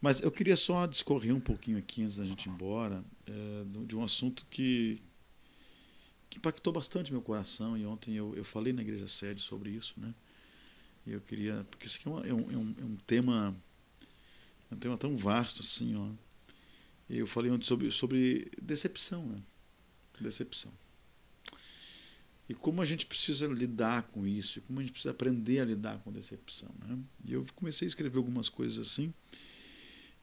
Mas 0.00 0.20
eu 0.20 0.30
queria 0.30 0.56
só 0.56 0.86
discorrer 0.86 1.34
um 1.34 1.40
pouquinho 1.40 1.78
aqui 1.78 2.02
antes 2.02 2.18
da 2.18 2.24
gente 2.24 2.46
ir 2.46 2.50
embora 2.50 3.02
é, 3.26 3.64
de 3.86 3.96
um 3.96 4.04
assunto 4.04 4.46
que, 4.50 5.00
que 6.28 6.38
impactou 6.38 6.72
bastante 6.72 7.12
meu 7.12 7.22
coração 7.22 7.76
e 7.76 7.86
ontem 7.86 8.14
eu, 8.14 8.34
eu 8.34 8.44
falei 8.44 8.72
na 8.72 8.82
igreja 8.82 9.08
sede 9.08 9.40
sobre 9.40 9.70
isso, 9.70 9.94
né? 9.96 10.14
E 11.06 11.12
eu 11.12 11.20
queria, 11.20 11.66
porque 11.70 11.86
isso 11.86 11.98
aqui 11.98 12.08
é, 12.08 12.30
é, 12.30 12.34
um, 12.34 12.50
é, 12.50 12.56
um, 12.56 12.74
é 12.80 12.84
um 12.84 12.96
tema 13.06 13.56
é 14.70 14.74
um 14.74 14.78
tema 14.78 14.98
tão 14.98 15.16
vasto 15.16 15.62
assim, 15.62 15.96
ó. 15.96 16.10
Eu 17.08 17.26
falei 17.26 17.50
ontem 17.50 17.64
sobre, 17.64 17.90
sobre 17.90 18.50
decepção, 18.60 19.24
né? 19.26 19.42
Decepção. 20.20 20.72
E 22.48 22.54
como 22.54 22.82
a 22.82 22.84
gente 22.84 23.06
precisa 23.06 23.46
lidar 23.46 24.02
com 24.04 24.26
isso, 24.26 24.58
e 24.58 24.62
como 24.62 24.80
a 24.80 24.82
gente 24.82 24.92
precisa 24.92 25.12
aprender 25.12 25.60
a 25.60 25.64
lidar 25.64 25.98
com 25.98 26.12
decepção. 26.12 26.70
Né? 26.86 26.98
E 27.24 27.32
eu 27.34 27.46
comecei 27.54 27.86
a 27.86 27.88
escrever 27.88 28.18
algumas 28.18 28.48
coisas 28.48 28.78
assim, 28.86 29.12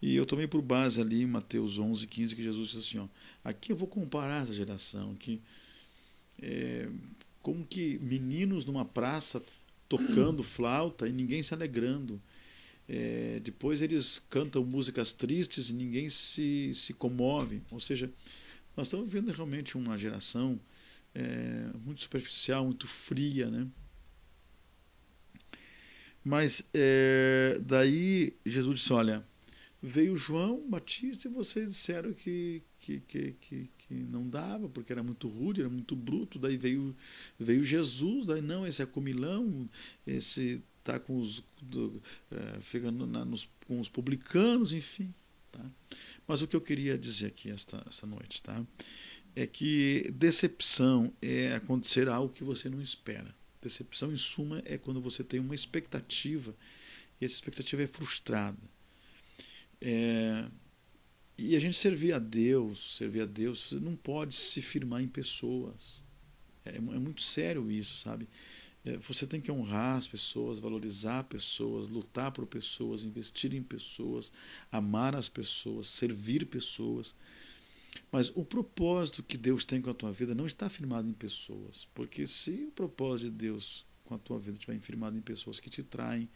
e 0.02 0.16
eu 0.16 0.26
tomei 0.26 0.48
por 0.48 0.62
base 0.62 1.00
ali 1.00 1.22
em 1.22 1.28
Mateus 1.28 1.80
11, 1.80 2.08
15, 2.08 2.36
que 2.36 2.44
Jesus 2.44 2.68
disse 2.70 2.80
assim: 2.80 2.98
ó, 3.00 3.08
aqui 3.44 3.72
eu 3.72 3.76
vou 3.76 3.88
comparar 3.88 4.44
essa 4.44 4.54
geração, 4.54 5.16
que 5.16 5.42
é, 6.42 6.90
como 7.42 7.66
que 7.66 8.00
meninos 8.00 8.66
numa 8.66 8.86
praça 8.86 9.44
tocando 9.88 10.44
flauta 10.44 11.08
e 11.08 11.12
ninguém 11.12 11.44
se 11.44 11.54
alegrando. 11.54 12.22
É, 12.88 13.40
depois 13.44 13.82
eles 13.82 14.20
cantam 14.30 14.64
músicas 14.64 15.14
tristes 15.14 15.70
e 15.70 15.74
ninguém 15.74 16.10
se, 16.10 16.72
se 16.74 16.94
comove. 16.94 17.62
Ou 17.72 17.80
seja, 17.80 18.12
nós 18.76 18.88
estamos 18.88 19.10
vendo 19.10 19.32
realmente 19.32 19.78
uma 19.78 19.98
geração 19.98 20.60
é, 21.14 21.70
muito 21.84 22.02
superficial, 22.02 22.66
muito 22.66 22.88
fria, 22.88 23.50
né? 23.50 23.68
Mas 26.24 26.64
é, 26.74 27.60
daí 27.64 28.34
Jesus 28.46 28.80
disse: 28.80 28.92
Olha, 28.92 29.26
veio 29.82 30.16
João 30.16 30.68
Batista 30.68 31.28
e 31.28 31.32
vocês 31.32 31.68
disseram 31.68 32.12
que, 32.14 32.64
que, 32.80 33.00
que, 33.02 33.32
que, 33.40 33.70
que 33.88 33.94
não 33.94 34.28
dava, 34.30 34.68
porque 34.70 34.92
era 34.92 35.04
muito 35.04 35.28
rude, 35.28 35.62
era 35.62 35.70
muito 35.70 35.96
bruto. 35.96 36.40
Daí 36.40 36.58
veio, 36.58 36.96
veio 37.40 37.64
Jesus, 37.64 38.28
daí 38.28 38.42
não, 38.42 38.66
esse 38.66 38.82
é 38.82 38.86
comilão, 38.86 39.68
esse 40.06 40.62
está 40.80 41.00
com 41.00 41.18
os, 41.18 41.44
do, 41.62 42.02
é, 42.32 42.62
fica 42.62 42.92
na, 42.92 43.26
nos, 43.26 43.50
com 43.68 43.80
os 43.80 43.90
publicanos, 43.90 44.74
enfim. 44.74 45.14
Tá? 45.52 45.66
Mas 46.28 46.42
o 46.42 46.48
que 46.48 46.56
eu 46.56 46.62
queria 46.62 46.98
dizer 46.98 47.28
aqui 47.28 47.50
esta, 47.50 47.84
esta 47.88 48.06
noite, 48.06 48.44
tá? 48.44 48.64
é 49.36 49.46
que 49.46 50.10
decepção 50.14 51.14
é 51.22 51.54
acontecer 51.56 52.08
algo 52.08 52.34
que 52.34 52.44
você 52.44 52.70
não 52.70 52.82
espera. 52.82 53.36
Decepção, 53.62 54.14
em 54.14 54.18
suma, 54.18 54.62
é 54.64 54.78
quando 54.78 55.02
você 55.02 55.24
tem 55.24 55.40
uma 55.40 55.54
expectativa 55.54 56.56
e 57.20 57.26
essa 57.26 57.34
expectativa 57.34 57.84
é 57.84 57.88
frustrada. 57.88 58.58
É, 59.82 60.46
e 61.38 61.56
a 61.56 61.60
gente 61.60 61.76
servir 61.76 62.14
a 62.14 62.20
Deus, 62.20 62.98
servir 62.98 63.22
a 63.22 63.26
Deus, 63.26 63.70
você 63.70 63.80
não 63.80 63.96
pode 63.96 64.36
se 64.36 64.62
firmar 64.62 65.02
em 65.02 65.08
pessoas. 65.08 66.06
É, 66.66 66.78
é 66.78 66.80
muito 66.80 67.22
sério 67.22 67.70
isso, 67.70 67.98
sabe? 67.98 68.28
É, 68.86 68.98
você 68.98 69.26
tem 69.26 69.42
que 69.42 69.52
honrar 69.52 69.98
as 69.98 70.08
pessoas, 70.08 70.60
valorizar 70.60 71.24
pessoas, 71.26 71.90
lutar 71.90 72.32
por 72.32 72.46
pessoas, 72.46 73.04
investir 73.04 73.54
em 73.54 73.64
pessoas, 73.64 74.32
amar 74.72 75.16
as 75.16 75.28
pessoas, 75.28 75.88
servir 75.88 76.46
pessoas. 76.46 77.16
Mas 78.12 78.32
o 78.36 78.46
propósito 78.46 79.24
que 79.24 79.38
Deus 79.38 79.66
tem 79.66 79.82
com 79.82 79.90
a 79.90 79.94
tua 79.94 80.12
vida 80.12 80.36
não 80.36 80.46
está 80.46 80.70
firmado 80.70 81.10
em 81.10 81.14
pessoas. 81.14 81.88
Porque 81.94 82.28
se 82.28 82.66
o 82.68 82.72
propósito 82.72 83.32
de 83.32 83.38
Deus 83.38 83.86
com 84.06 84.14
a 84.14 84.20
tua 84.20 84.40
vida 84.40 84.54
estiver 84.54 84.80
firmado 84.80 85.18
em 85.18 85.22
pessoas 85.22 85.60
que 85.60 85.70
te 85.70 85.84
traem, 85.84 86.30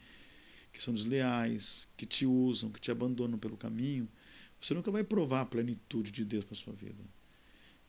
que 0.72 0.82
são 0.82 0.92
desleais, 0.92 1.88
que 1.96 2.06
te 2.06 2.26
usam, 2.26 2.70
que 2.70 2.80
te 2.80 2.90
abandonam 2.90 3.38
pelo 3.38 3.56
caminho, 3.56 4.08
você 4.60 4.74
nunca 4.74 4.90
vai 4.90 5.02
provar 5.02 5.40
a 5.42 5.46
plenitude 5.46 6.10
de 6.10 6.24
Deus 6.24 6.44
com 6.44 6.54
a 6.54 6.56
sua 6.56 6.72
vida. 6.72 7.02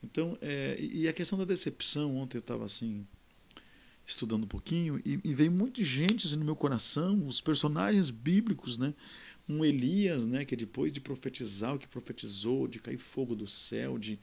Então, 0.03 0.38
é, 0.41 0.77
e 0.80 1.07
a 1.07 1.14
questão 1.14 1.38
da 1.38 1.45
decepção, 1.45 2.18
ontem 2.18 2.38
eu 2.38 2.41
estava 2.41 2.65
assim, 2.65 3.06
estudando 4.06 4.45
um 4.45 4.48
pouquinho, 4.48 4.99
e, 5.06 5.19
e 5.23 5.34
veio 5.34 5.52
muita 5.52 5.84
gente 5.84 6.26
assim, 6.26 6.38
no 6.38 6.45
meu 6.45 6.56
coração, 6.56 7.27
os 7.27 7.39
personagens 7.39 8.10
bíblicos, 8.10 8.77
né? 8.77 8.93
um 9.48 9.65
Elias, 9.65 10.26
né, 10.26 10.45
que 10.45 10.56
depois 10.56 10.93
de 10.93 11.02
profetizar 11.02 11.76
o 11.76 11.80
que 11.80 11.88
profetizou, 11.88 12.68
de 12.68 12.80
cair 12.80 12.98
fogo 12.98 13.35
do 13.35 13.48
céu, 13.48 13.98
de 13.98 14.19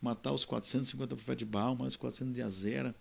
matar 0.00 0.32
os 0.32 0.44
450 0.44 1.14
profetas 1.14 1.38
de 1.38 1.44
Baal, 1.44 1.76
mais 1.76 1.92
os 1.92 1.96
400 1.96 2.34
de 2.34 2.42
Azera. 2.42 2.94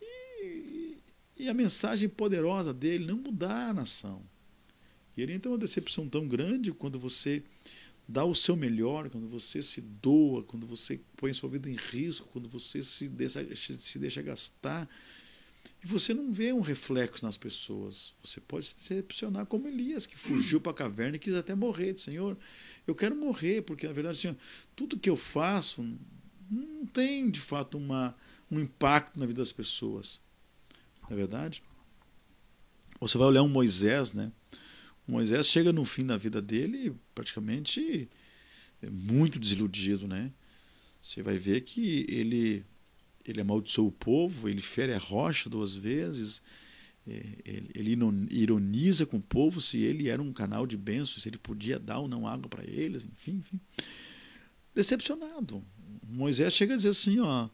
E, 0.00 0.96
e 1.36 1.48
a 1.48 1.54
mensagem 1.54 2.08
poderosa 2.08 2.74
dele 2.74 3.06
não 3.06 3.18
mudar 3.18 3.70
a 3.70 3.74
nação. 3.74 4.22
Ele 5.22 5.38
tem 5.38 5.50
uma 5.50 5.58
decepção 5.58 6.08
tão 6.08 6.26
grande 6.26 6.72
quando 6.72 6.98
você 6.98 7.42
dá 8.06 8.24
o 8.24 8.34
seu 8.34 8.56
melhor, 8.56 9.10
quando 9.10 9.28
você 9.28 9.62
se 9.62 9.80
doa, 9.80 10.42
quando 10.42 10.66
você 10.66 11.00
põe 11.16 11.32
sua 11.32 11.48
vida 11.48 11.68
em 11.68 11.74
risco, 11.74 12.28
quando 12.32 12.48
você 12.48 12.82
se 12.82 13.08
deixa, 13.08 13.44
se 13.74 13.98
deixa 13.98 14.22
gastar 14.22 14.88
e 15.82 15.86
você 15.86 16.12
não 16.12 16.32
vê 16.32 16.52
um 16.52 16.60
reflexo 16.60 17.24
nas 17.24 17.38
pessoas. 17.38 18.14
Você 18.22 18.40
pode 18.40 18.66
se 18.66 18.74
decepcionar 18.76 19.46
como 19.46 19.68
Elias, 19.68 20.06
que 20.06 20.16
fugiu 20.16 20.60
para 20.60 20.72
a 20.72 20.74
caverna 20.74 21.16
e 21.16 21.18
quis 21.18 21.34
até 21.34 21.54
morrer. 21.54 21.96
Senhor, 21.98 22.36
eu 22.86 22.94
quero 22.94 23.14
morrer, 23.14 23.62
porque 23.62 23.86
na 23.86 23.92
verdade, 23.92 24.18
Senhor, 24.18 24.36
tudo 24.74 24.98
que 24.98 25.08
eu 25.08 25.16
faço 25.16 25.82
não 26.50 26.86
tem 26.86 27.30
de 27.30 27.40
fato 27.40 27.78
uma, 27.78 28.16
um 28.50 28.58
impacto 28.58 29.20
na 29.20 29.26
vida 29.26 29.40
das 29.40 29.52
pessoas. 29.52 30.20
Não 31.02 31.12
é 31.12 31.14
verdade? 31.14 31.62
Você 33.00 33.16
vai 33.16 33.28
olhar 33.28 33.42
um 33.42 33.48
Moisés, 33.48 34.12
né? 34.12 34.32
Moisés 35.08 35.46
chega 35.46 35.72
no 35.72 35.86
fim 35.86 36.04
da 36.04 36.18
vida 36.18 36.42
dele 36.42 36.94
praticamente 37.14 38.08
muito 38.90 39.38
desiludido, 39.38 40.06
né? 40.06 40.30
Você 41.00 41.22
vai 41.22 41.38
ver 41.38 41.62
que 41.62 42.04
ele 42.08 42.64
ele 43.24 43.40
amaldiçoa 43.40 43.88
o 43.88 43.92
povo, 43.92 44.48
ele 44.48 44.62
fere 44.62 44.92
a 44.94 44.98
rocha 44.98 45.50
duas 45.50 45.74
vezes, 45.76 46.42
é, 47.06 47.22
ele 47.74 47.94
ironiza 48.30 49.04
com 49.04 49.18
o 49.18 49.22
povo 49.22 49.60
se 49.60 49.78
ele 49.78 50.08
era 50.08 50.22
um 50.22 50.32
canal 50.32 50.66
de 50.66 50.78
bênçãos, 50.78 51.22
se 51.22 51.28
ele 51.28 51.36
podia 51.36 51.78
dar 51.78 51.98
ou 51.98 52.08
não 52.08 52.26
água 52.26 52.48
para 52.48 52.64
eles, 52.64 53.04
enfim, 53.04 53.36
enfim. 53.36 53.60
Decepcionado. 54.74 55.62
Moisés 56.06 56.54
chega 56.54 56.72
a 56.72 56.76
dizer 56.76 56.90
assim, 56.90 57.20
ó, 57.20 57.50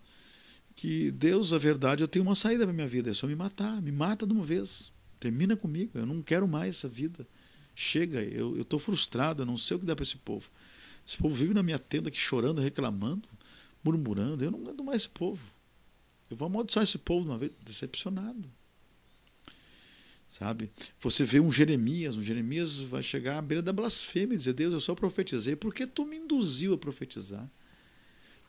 que 0.76 1.10
Deus, 1.10 1.52
a 1.52 1.58
verdade, 1.58 2.04
eu 2.04 2.08
tenho 2.08 2.24
uma 2.24 2.36
saída 2.36 2.64
para 2.64 2.72
minha 2.72 2.86
vida, 2.86 3.10
é 3.10 3.14
só 3.14 3.26
me 3.26 3.34
matar, 3.34 3.82
me 3.82 3.90
mata 3.90 4.24
de 4.24 4.32
uma 4.32 4.44
vez, 4.44 4.92
termina 5.18 5.56
comigo, 5.56 5.98
eu 5.98 6.06
não 6.06 6.22
quero 6.22 6.46
mais 6.46 6.76
essa 6.76 6.88
vida. 6.88 7.26
Chega, 7.74 8.22
eu 8.22 8.60
estou 8.60 8.78
frustrado, 8.78 9.42
eu 9.42 9.46
não 9.46 9.56
sei 9.56 9.76
o 9.76 9.80
que 9.80 9.86
dá 9.86 9.96
para 9.96 10.04
esse 10.04 10.16
povo. 10.16 10.48
Esse 11.06 11.18
povo 11.18 11.34
vive 11.34 11.52
na 11.52 11.62
minha 11.62 11.78
tenda 11.78 12.08
aqui 12.08 12.18
chorando, 12.18 12.60
reclamando, 12.60 13.28
murmurando, 13.82 14.44
eu 14.44 14.50
não 14.50 14.60
aguento 14.60 14.84
mais 14.84 15.02
esse 15.02 15.08
povo. 15.08 15.42
Eu 16.30 16.36
vou 16.36 16.46
amaldiçoar 16.46 16.84
esse 16.84 16.98
povo 16.98 17.24
de 17.24 17.30
uma 17.30 17.38
vez, 17.38 17.52
decepcionado. 17.64 18.50
Sabe? 20.26 20.70
Você 21.00 21.24
vê 21.24 21.38
um 21.38 21.52
Jeremias, 21.52 22.16
um 22.16 22.22
Jeremias 22.22 22.78
vai 22.78 23.02
chegar 23.02 23.38
à 23.38 23.42
beira 23.42 23.62
da 23.62 23.72
blasfêmia 23.72 24.34
e 24.34 24.38
dizer: 24.38 24.54
Deus, 24.54 24.72
eu 24.72 24.80
só 24.80 24.94
profetizei 24.94 25.54
porque 25.54 25.86
tu 25.86 26.06
me 26.06 26.16
induziu 26.16 26.74
a 26.74 26.78
profetizar. 26.78 27.48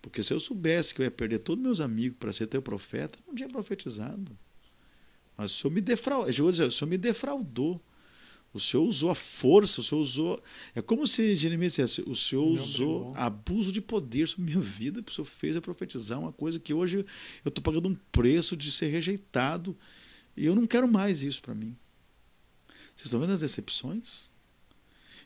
Porque 0.01 0.23
se 0.23 0.33
eu 0.33 0.39
soubesse 0.39 0.93
que 0.93 1.01
eu 1.01 1.03
ia 1.03 1.11
perder 1.11 1.39
todos 1.39 1.63
meus 1.63 1.81
amigos 1.81 2.17
para 2.17 2.31
ser 2.31 2.47
teu 2.47 2.61
profeta, 2.61 3.19
não 3.27 3.35
tinha 3.35 3.49
profetizado. 3.49 4.37
Mas 5.35 5.51
o 5.51 5.55
Senhor 5.55 5.73
me 5.73 5.81
defraudou. 5.81 6.29
O 6.29 6.71
Senhor 6.71 6.89
me 6.89 6.97
defraudou. 6.97 7.81
O 8.55 8.59
Senhor 8.59 8.85
usou 8.85 9.09
a 9.09 9.15
força, 9.15 9.81
o 9.81 9.83
Senhor 9.83 9.99
usou. 9.99 10.41
É 10.73 10.81
como 10.81 11.05
se 11.05 11.35
Jeremias 11.35 11.73
dissesse: 11.73 12.01
o 12.07 12.15
Senhor 12.15 12.45
usou 12.45 13.13
abuso 13.13 13.69
de 13.69 13.81
poder 13.81 14.29
sobre 14.29 14.45
minha 14.45 14.61
vida, 14.61 15.03
o 15.05 15.11
Senhor 15.11 15.25
fez 15.25 15.57
eu 15.57 15.61
profetizar 15.61 16.17
uma 16.17 16.31
coisa 16.31 16.57
que 16.57 16.73
hoje 16.73 16.99
eu 17.43 17.49
estou 17.49 17.61
pagando 17.61 17.89
um 17.89 17.95
preço 18.13 18.55
de 18.55 18.71
ser 18.71 18.87
rejeitado. 18.87 19.77
E 20.37 20.45
eu 20.45 20.55
não 20.55 20.65
quero 20.65 20.87
mais 20.87 21.21
isso 21.21 21.41
para 21.41 21.53
mim. 21.53 21.75
Vocês 22.95 23.07
estão 23.07 23.19
vendo 23.19 23.33
as 23.33 23.41
decepções? 23.41 24.31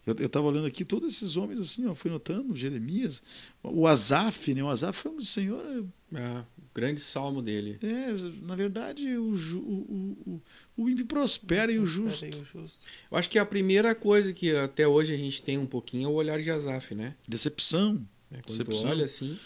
Eu 0.06 0.26
estava 0.26 0.48
olhando 0.48 0.66
aqui 0.66 0.84
todos 0.84 1.14
esses 1.14 1.38
homens 1.38 1.60
assim, 1.60 1.86
ó, 1.86 1.94
fui 1.94 2.10
notando, 2.10 2.56
Jeremias, 2.56 3.22
o 3.62 3.86
Azaf, 3.86 4.54
né? 4.54 4.64
O 4.64 4.70
Azaf 4.70 4.98
foi 4.98 5.12
um 5.12 5.22
senhor. 5.22 5.86
É, 6.14 6.40
o 6.58 6.74
grande 6.74 7.00
salmo 7.00 7.42
dele. 7.42 7.78
É, 7.82 8.12
na 8.42 8.56
verdade, 8.56 9.16
o, 9.18 9.34
o, 9.34 10.18
o, 10.26 10.42
o 10.78 10.90
ímpio 10.90 11.06
prospera, 11.06 11.72
e, 11.72 11.78
o 11.78 11.86
justo. 11.86 12.26
e 12.26 12.30
o 12.30 12.44
justo. 12.44 12.86
Eu 13.12 13.18
acho 13.18 13.30
que 13.30 13.38
a 13.38 13.46
primeira 13.46 13.94
coisa 13.94 14.34
que 14.34 14.56
até 14.56 14.88
hoje 14.88 15.14
a 15.14 15.18
gente 15.18 15.42
tem 15.42 15.58
um 15.58 15.68
pouquinho 15.68 16.06
é 16.06 16.08
o 16.08 16.14
olhar 16.14 16.42
de 16.42 16.50
Azaf, 16.50 16.96
né? 16.96 17.16
Decepção. 17.28 18.02
É, 18.32 18.42
quando 18.42 18.58
Decepção. 18.58 18.90
olha 18.90 19.06
assim. 19.06 19.38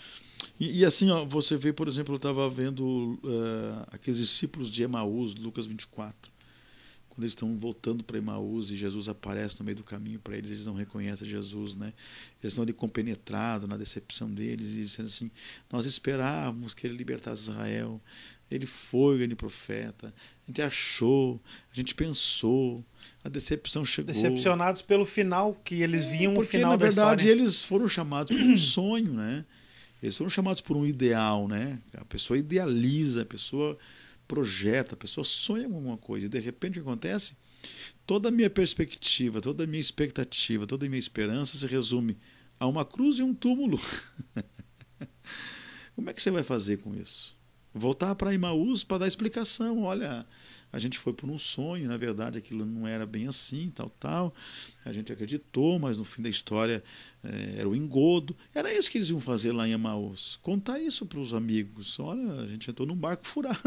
E, 0.60 0.80
e, 0.80 0.86
assim, 0.86 1.10
ó, 1.10 1.26
você 1.26 1.58
vê, 1.58 1.74
por 1.74 1.88
exemplo, 1.88 2.14
eu 2.14 2.18
estava 2.18 2.50
vendo 2.50 3.20
uh, 3.24 3.84
aqueles 3.88 4.20
discípulos 4.20 4.70
de 4.70 4.84
Emaús, 4.84 5.36
Lucas 5.36 5.66
24 5.66 6.33
quando 7.14 7.26
eles 7.26 7.34
estão 7.34 7.56
voltando 7.60 8.04
para 8.04 8.18
Emaús 8.18 8.72
e 8.72 8.76
Jesus 8.76 9.08
aparece 9.08 9.60
no 9.60 9.66
meio 9.66 9.78
do 9.78 9.84
caminho 9.84 10.20
para 10.20 10.36
eles, 10.36 10.50
eles 10.50 10.66
não 10.66 10.74
reconhecem 10.74 11.28
Jesus, 11.28 11.76
né? 11.76 11.94
Eles 12.42 12.54
estão 12.54 12.64
ali 12.64 12.74
compenetrados 12.74 13.70
na 13.70 13.78
decepção 13.78 14.34
deles 14.34 14.72
e 14.72 14.78
dizendo 14.78 15.06
assim: 15.06 15.30
Nós 15.72 15.86
esperávamos 15.86 16.74
que 16.74 16.88
ele 16.88 16.98
libertasse 16.98 17.44
Israel, 17.44 18.02
ele 18.50 18.66
foi 18.66 19.14
o 19.14 19.18
grande 19.20 19.36
profeta, 19.36 20.08
a 20.08 20.48
gente 20.48 20.62
achou, 20.64 21.40
a 21.72 21.76
gente 21.76 21.94
pensou, 21.94 22.84
a 23.24 23.30
decepção 23.30 23.86
chegou. 23.86 24.12
Decepcionados 24.12 24.82
pelo 24.82 25.06
final, 25.06 25.54
que 25.64 25.84
eles 25.84 26.06
viam 26.06 26.34
Porque, 26.34 26.48
o 26.48 26.50
final 26.50 26.72
na 26.72 26.78
da 26.78 26.86
verdade, 26.88 27.26
história. 27.26 27.42
eles 27.42 27.64
foram 27.64 27.88
chamados 27.88 28.36
por 28.36 28.44
um 28.44 28.58
sonho, 28.58 29.14
né? 29.14 29.46
Eles 30.02 30.18
foram 30.18 30.32
chamados 30.32 30.62
por 30.62 30.76
um 30.76 30.84
ideal, 30.84 31.48
né? 31.48 31.78
A 31.96 32.06
pessoa 32.06 32.40
idealiza, 32.40 33.22
a 33.22 33.26
pessoa 33.26 33.78
projeta, 34.34 34.96
a 34.96 34.98
pessoa 34.98 35.24
sonha 35.24 35.70
com 35.70 35.76
alguma 35.76 35.98
coisa. 35.98 36.26
E 36.26 36.30
de 36.30 36.40
repente 36.40 36.80
o 36.80 36.84
que 36.84 36.90
acontece? 36.90 37.36
Toda 38.06 38.30
a 38.30 38.32
minha 38.32 38.50
perspectiva, 38.50 39.40
toda 39.40 39.64
a 39.64 39.68
minha 39.68 39.80
expectativa, 39.80 40.66
toda 40.66 40.88
a 40.88 40.90
minha 40.90 41.00
esperança 41.00 41.56
se 41.56 41.68
resume 41.68 42.18
a 42.60 42.66
uma 42.66 42.84
cruz 42.84 43.20
e 43.20 43.24
um 43.24 43.32
túmulo. 43.32 43.80
Como 45.96 46.10
é 46.10 46.14
que 46.14 46.22
você 46.22 46.32
vai 46.32 46.42
fazer 46.42 46.78
com 46.78 46.96
isso? 46.96 47.38
Voltar 47.72 48.16
para 48.16 48.34
Imaús 48.34 48.84
para 48.84 49.00
dar 49.00 49.08
explicação. 49.08 49.84
Olha, 49.84 50.26
a 50.74 50.80
gente 50.80 50.98
foi 50.98 51.14
por 51.14 51.30
um 51.30 51.38
sonho, 51.38 51.88
na 51.88 51.96
verdade 51.98 52.38
aquilo 52.40 52.66
não 52.66 52.88
era 52.88 53.06
bem 53.06 53.28
assim, 53.28 53.72
tal, 53.74 53.90
tal. 54.00 54.34
A 54.84 54.92
gente 54.92 55.14
acreditou, 55.14 55.78
mas 55.78 55.98
no 55.98 56.04
fim 56.04 56.22
da 56.24 56.30
história 56.30 56.84
é, 57.24 57.60
era 57.60 57.70
o 57.70 57.76
engodo. 57.76 58.36
Era 58.54 58.74
isso 58.74 58.90
que 58.92 58.98
eles 58.98 59.10
iam 59.10 59.22
fazer 59.22 59.52
lá 59.54 59.68
em 59.68 59.72
Emaús. 59.74 60.38
Contar 60.42 60.80
isso 60.80 61.06
para 61.06 61.20
os 61.20 61.32
amigos. 61.34 62.00
Olha, 62.00 62.42
a 62.42 62.48
gente 62.48 62.70
entrou 62.70 62.88
num 62.88 62.96
barco 62.96 63.22
furado. 63.28 63.62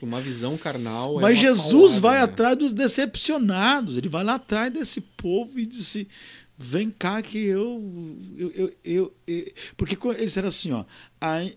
Uma 0.00 0.20
visão 0.20 0.56
carnal. 0.56 1.18
é 1.18 1.22
Mas 1.22 1.38
uma 1.38 1.40
Jesus 1.48 1.70
paulada, 1.98 2.00
vai 2.00 2.16
né? 2.18 2.22
atrás 2.24 2.56
dos 2.56 2.72
decepcionados. 2.72 3.96
Ele 3.98 4.08
vai 4.08 4.24
lá 4.24 4.34
atrás 4.36 4.72
desse 4.72 5.00
povo 5.00 5.58
e 5.58 5.66
disse: 5.66 6.08
Vem 6.56 6.90
cá 6.90 7.20
que 7.20 7.36
eu. 7.38 8.22
eu, 8.38 8.50
eu, 8.54 8.72
eu, 8.84 9.14
eu- 9.26 9.52
porque 9.76 9.98
ele 10.08 10.24
disseram 10.24 10.48
assim: 10.48 10.72
ó, 10.72 10.84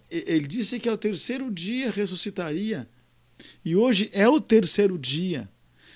ele 0.10 0.48
disse 0.48 0.80
que 0.80 0.90
ao 0.90 0.98
terceiro 0.98 1.50
dia 1.52 1.92
ressuscitaria. 1.92 2.90
E 3.64 3.76
hoje 3.76 4.10
é 4.14 4.28
o 4.28 4.42
terceiro 4.42 4.98
dia. 4.98 5.50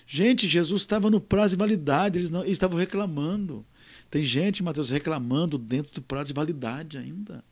Gente, 0.06 0.48
Jesus 0.48 0.82
estava 0.82 1.10
no 1.10 1.20
prazo 1.20 1.56
de 1.56 1.60
validade, 1.60 2.18
eles, 2.18 2.30
não, 2.30 2.42
eles 2.42 2.54
estavam 2.54 2.78
reclamando. 2.78 3.66
Tem 4.10 4.24
gente, 4.24 4.64
Mateus, 4.64 4.90
reclamando 4.90 5.58
dentro 5.58 5.94
do 5.94 6.02
prazo 6.02 6.28
de 6.28 6.34
validade 6.34 6.98
ainda. 6.98 7.44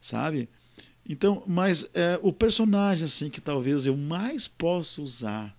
Sabe? 0.00 0.48
Então, 1.08 1.42
mas 1.46 1.88
é, 1.94 2.18
o 2.22 2.32
personagem 2.32 3.04
assim 3.04 3.30
que 3.30 3.40
talvez 3.40 3.86
eu 3.86 3.96
mais 3.96 4.46
possa 4.48 5.02
usar, 5.02 5.56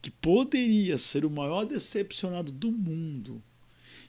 que 0.00 0.10
poderia 0.10 0.96
ser 0.98 1.24
o 1.24 1.30
maior 1.30 1.64
decepcionado 1.64 2.52
do 2.52 2.70
mundo, 2.70 3.42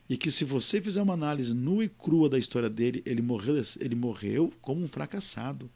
e 0.10 0.18
que 0.18 0.32
se 0.32 0.44
você 0.44 0.82
fizer 0.82 1.02
uma 1.02 1.14
análise 1.14 1.54
nua 1.54 1.86
e 1.86 1.90
crua 1.90 2.28
da 2.28 2.38
história 2.38 2.70
dele, 2.70 3.04
ele 3.06 3.22
morreu, 3.22 3.62
ele 3.80 3.96
morreu 3.96 4.52
como 4.60 4.84
um 4.84 4.88
fracassado. 4.88 5.70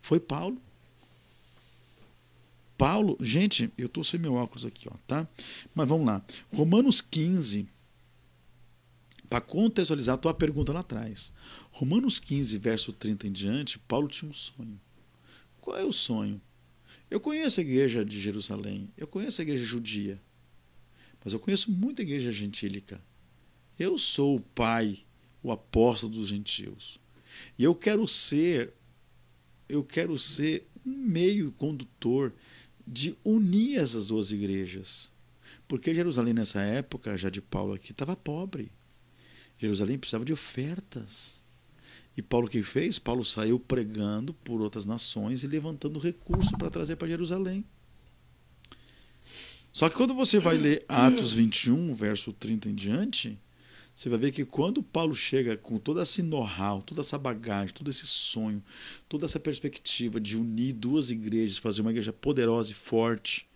Foi 0.00 0.20
Paulo. 0.20 0.60
Paulo, 2.80 3.18
gente, 3.20 3.70
eu 3.76 3.84
estou 3.84 4.02
sem 4.02 4.18
meu 4.18 4.32
óculos 4.32 4.64
aqui, 4.64 4.88
ó, 4.90 4.96
tá? 5.06 5.28
Mas 5.74 5.86
vamos 5.86 6.06
lá. 6.06 6.24
Romanos 6.50 7.02
15, 7.02 7.68
para 9.28 9.42
contextualizar 9.42 10.14
a 10.14 10.18
tua 10.18 10.32
pergunta 10.32 10.72
lá 10.72 10.80
atrás. 10.80 11.30
Romanos 11.70 12.18
15, 12.18 12.56
verso 12.56 12.90
30 12.90 13.26
em 13.26 13.32
diante, 13.32 13.78
Paulo 13.80 14.08
tinha 14.08 14.30
um 14.30 14.32
sonho. 14.32 14.80
Qual 15.60 15.76
é 15.76 15.84
o 15.84 15.92
sonho? 15.92 16.40
Eu 17.10 17.20
conheço 17.20 17.60
a 17.60 17.62
igreja 17.62 18.02
de 18.02 18.18
Jerusalém, 18.18 18.88
eu 18.96 19.06
conheço 19.06 19.42
a 19.42 19.44
igreja 19.44 19.62
judia, 19.62 20.18
mas 21.22 21.34
eu 21.34 21.38
conheço 21.38 21.70
muita 21.70 22.00
igreja 22.00 22.32
gentílica. 22.32 22.98
Eu 23.78 23.98
sou 23.98 24.36
o 24.36 24.40
pai, 24.40 25.00
o 25.42 25.52
apóstolo 25.52 26.14
dos 26.14 26.28
gentios. 26.28 26.98
E 27.58 27.62
eu 27.62 27.74
quero 27.74 28.08
ser, 28.08 28.72
eu 29.68 29.84
quero 29.84 30.16
ser 30.16 30.66
um 30.86 30.96
meio 30.96 31.52
condutor 31.52 32.32
de 32.90 33.16
unir 33.24 33.78
essas 33.78 34.08
duas 34.08 34.32
igrejas. 34.32 35.12
Porque 35.68 35.94
Jerusalém 35.94 36.34
nessa 36.34 36.60
época, 36.60 37.16
já 37.16 37.30
de 37.30 37.40
Paulo 37.40 37.72
aqui, 37.72 37.92
estava 37.92 38.16
pobre. 38.16 38.72
Jerusalém 39.56 39.96
precisava 39.96 40.24
de 40.24 40.32
ofertas. 40.32 41.44
E 42.16 42.22
Paulo 42.22 42.48
que 42.48 42.62
fez? 42.62 42.98
Paulo 42.98 43.24
saiu 43.24 43.60
pregando 43.60 44.34
por 44.34 44.60
outras 44.60 44.84
nações 44.84 45.44
e 45.44 45.46
levantando 45.46 46.00
recursos 46.00 46.50
para 46.58 46.70
trazer 46.70 46.96
para 46.96 47.06
Jerusalém. 47.06 47.64
Só 49.72 49.88
que 49.88 49.94
quando 49.94 50.12
você 50.12 50.40
vai 50.40 50.56
ler 50.56 50.84
Atos 50.88 51.32
21, 51.32 51.94
verso 51.94 52.32
30 52.32 52.68
em 52.68 52.74
diante, 52.74 53.38
você 54.00 54.08
vai 54.08 54.18
ver 54.18 54.32
que 54.32 54.46
quando 54.46 54.82
Paulo 54.82 55.14
chega 55.14 55.58
com 55.58 55.76
toda 55.76 56.02
esse 56.04 56.22
know-how, 56.22 56.80
toda 56.80 57.02
essa 57.02 57.18
bagagem, 57.18 57.74
todo 57.74 57.90
esse 57.90 58.06
sonho, 58.06 58.64
toda 59.06 59.26
essa 59.26 59.38
perspectiva 59.38 60.18
de 60.18 60.38
unir 60.38 60.72
duas 60.72 61.10
igrejas, 61.10 61.58
fazer 61.58 61.82
uma 61.82 61.90
igreja 61.90 62.10
poderosa 62.10 62.70
e 62.70 62.74
forte, 62.74 63.46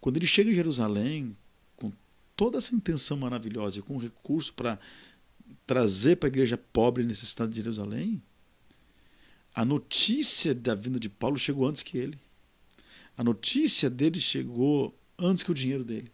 quando 0.00 0.18
ele 0.18 0.28
chega 0.28 0.48
em 0.48 0.54
Jerusalém, 0.54 1.36
com 1.74 1.90
toda 2.36 2.58
essa 2.58 2.72
intenção 2.72 3.16
maravilhosa 3.16 3.80
e 3.80 3.82
com 3.82 3.96
recurso 3.96 4.54
para 4.54 4.78
trazer 5.66 6.14
para 6.18 6.28
a 6.28 6.30
igreja 6.30 6.56
pobre 6.56 7.02
e 7.02 7.06
necessitada 7.06 7.50
de 7.50 7.56
Jerusalém, 7.56 8.22
a 9.52 9.64
notícia 9.64 10.54
da 10.54 10.76
vinda 10.76 11.00
de 11.00 11.08
Paulo 11.08 11.36
chegou 11.36 11.66
antes 11.66 11.82
que 11.82 11.98
ele. 11.98 12.16
A 13.18 13.24
notícia 13.24 13.90
dele 13.90 14.20
chegou 14.20 14.96
antes 15.18 15.42
que 15.42 15.50
o 15.50 15.54
dinheiro 15.54 15.82
dele. 15.82 16.12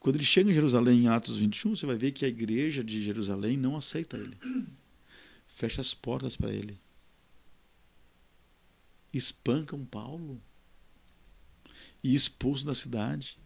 Quando 0.00 0.16
ele 0.16 0.24
chega 0.24 0.50
em 0.50 0.54
Jerusalém, 0.54 1.02
em 1.02 1.08
Atos 1.08 1.36
21, 1.36 1.76
você 1.76 1.84
vai 1.84 1.96
ver 1.96 2.12
que 2.12 2.24
a 2.24 2.28
igreja 2.28 2.82
de 2.82 3.04
Jerusalém 3.04 3.58
não 3.58 3.76
aceita 3.76 4.16
ele. 4.16 4.36
Fecha 5.46 5.82
as 5.82 5.92
portas 5.92 6.38
para 6.38 6.50
ele. 6.50 6.80
Espancam 9.12 9.84
Paulo. 9.84 10.40
E 12.02 12.14
expulsam 12.14 12.68
da 12.68 12.74
cidade. 12.74 13.38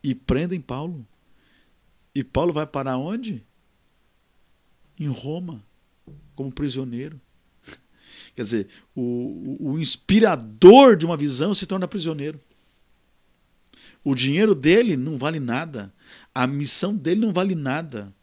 E 0.00 0.14
prendem 0.14 0.60
Paulo. 0.60 1.04
E 2.14 2.22
Paulo 2.22 2.52
vai 2.52 2.66
parar 2.68 2.96
onde? 2.96 3.44
Em 4.98 5.08
Roma, 5.08 5.62
como 6.36 6.52
prisioneiro. 6.52 7.20
Quer 8.36 8.42
dizer, 8.42 8.68
o, 8.94 9.72
o 9.72 9.78
inspirador 9.78 10.96
de 10.96 11.04
uma 11.04 11.16
visão 11.16 11.52
se 11.52 11.66
torna 11.66 11.88
prisioneiro. 11.88 12.40
O 14.04 14.14
dinheiro 14.14 14.54
dele 14.54 14.96
não 14.96 15.18
vale 15.18 15.40
nada. 15.40 15.92
A 16.36 16.46
missão 16.46 16.94
dele 16.94 17.22
não 17.22 17.32
vale 17.32 17.54
nada. 17.54 18.14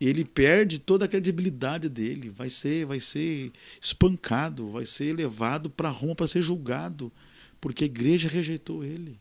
Ele 0.00 0.24
perde 0.24 0.80
toda 0.80 1.04
a 1.04 1.08
credibilidade 1.08 1.88
dele. 1.88 2.28
Vai 2.28 2.48
ser, 2.48 2.84
vai 2.84 2.98
ser 2.98 3.52
espancado, 3.80 4.68
vai 4.70 4.84
ser 4.84 5.14
levado 5.14 5.70
para 5.70 5.88
Roma 5.88 6.16
para 6.16 6.26
ser 6.26 6.42
julgado, 6.42 7.12
porque 7.60 7.84
a 7.84 7.86
igreja 7.86 8.28
rejeitou 8.28 8.82
ele. 8.82 9.20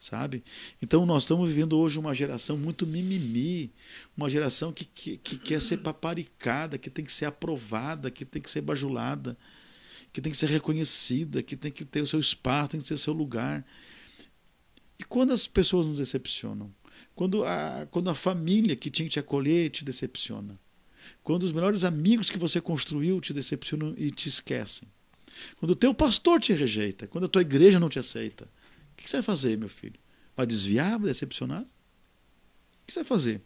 Sabe? 0.00 0.42
Então 0.82 1.06
nós 1.06 1.22
estamos 1.22 1.48
vivendo 1.48 1.78
hoje 1.78 1.96
uma 1.96 2.12
geração 2.12 2.58
muito 2.58 2.84
mimimi, 2.84 3.72
uma 4.16 4.28
geração 4.28 4.72
que, 4.72 4.84
que, 4.84 5.16
que 5.18 5.38
quer 5.38 5.62
ser 5.62 5.76
paparicada, 5.76 6.76
que 6.76 6.90
tem 6.90 7.04
que 7.04 7.12
ser 7.12 7.26
aprovada, 7.26 8.10
que 8.10 8.24
tem 8.24 8.42
que 8.42 8.50
ser 8.50 8.62
bajulada, 8.62 9.38
que 10.12 10.20
tem 10.20 10.32
que 10.32 10.38
ser 10.38 10.48
reconhecida, 10.48 11.40
que 11.40 11.56
tem 11.56 11.70
que 11.70 11.84
ter 11.84 12.00
o 12.00 12.06
seu 12.06 12.18
espaço, 12.18 12.70
tem 12.70 12.80
que 12.80 12.88
ter 12.88 12.94
o 12.94 12.98
seu 12.98 13.12
lugar. 13.12 13.64
E 14.98 15.04
quando 15.04 15.32
as 15.32 15.46
pessoas 15.46 15.86
nos 15.86 15.98
decepcionam? 15.98 16.74
Quando 17.14 17.44
a, 17.44 17.86
quando 17.90 18.10
a 18.10 18.14
família 18.14 18.76
que 18.76 18.90
tinha 18.90 19.06
que 19.06 19.12
te 19.12 19.18
acolher 19.18 19.70
te 19.70 19.84
decepciona? 19.84 20.58
Quando 21.22 21.44
os 21.44 21.52
melhores 21.52 21.84
amigos 21.84 22.30
que 22.30 22.38
você 22.38 22.60
construiu 22.60 23.20
te 23.20 23.32
decepcionam 23.32 23.94
e 23.96 24.10
te 24.10 24.28
esquecem? 24.28 24.88
Quando 25.58 25.72
o 25.72 25.76
teu 25.76 25.94
pastor 25.94 26.40
te 26.40 26.52
rejeita? 26.52 27.06
Quando 27.06 27.24
a 27.24 27.28
tua 27.28 27.42
igreja 27.42 27.80
não 27.80 27.88
te 27.88 27.98
aceita? 27.98 28.44
O 28.92 28.96
que 28.96 29.08
você 29.08 29.16
vai 29.16 29.22
fazer, 29.22 29.56
meu 29.56 29.68
filho? 29.68 29.98
Vai 30.36 30.46
desviar, 30.46 30.98
vai 30.98 31.08
decepcionar? 31.08 31.62
O 31.62 31.66
que 32.86 32.92
você 32.92 33.00
vai 33.00 33.08
fazer? 33.08 33.42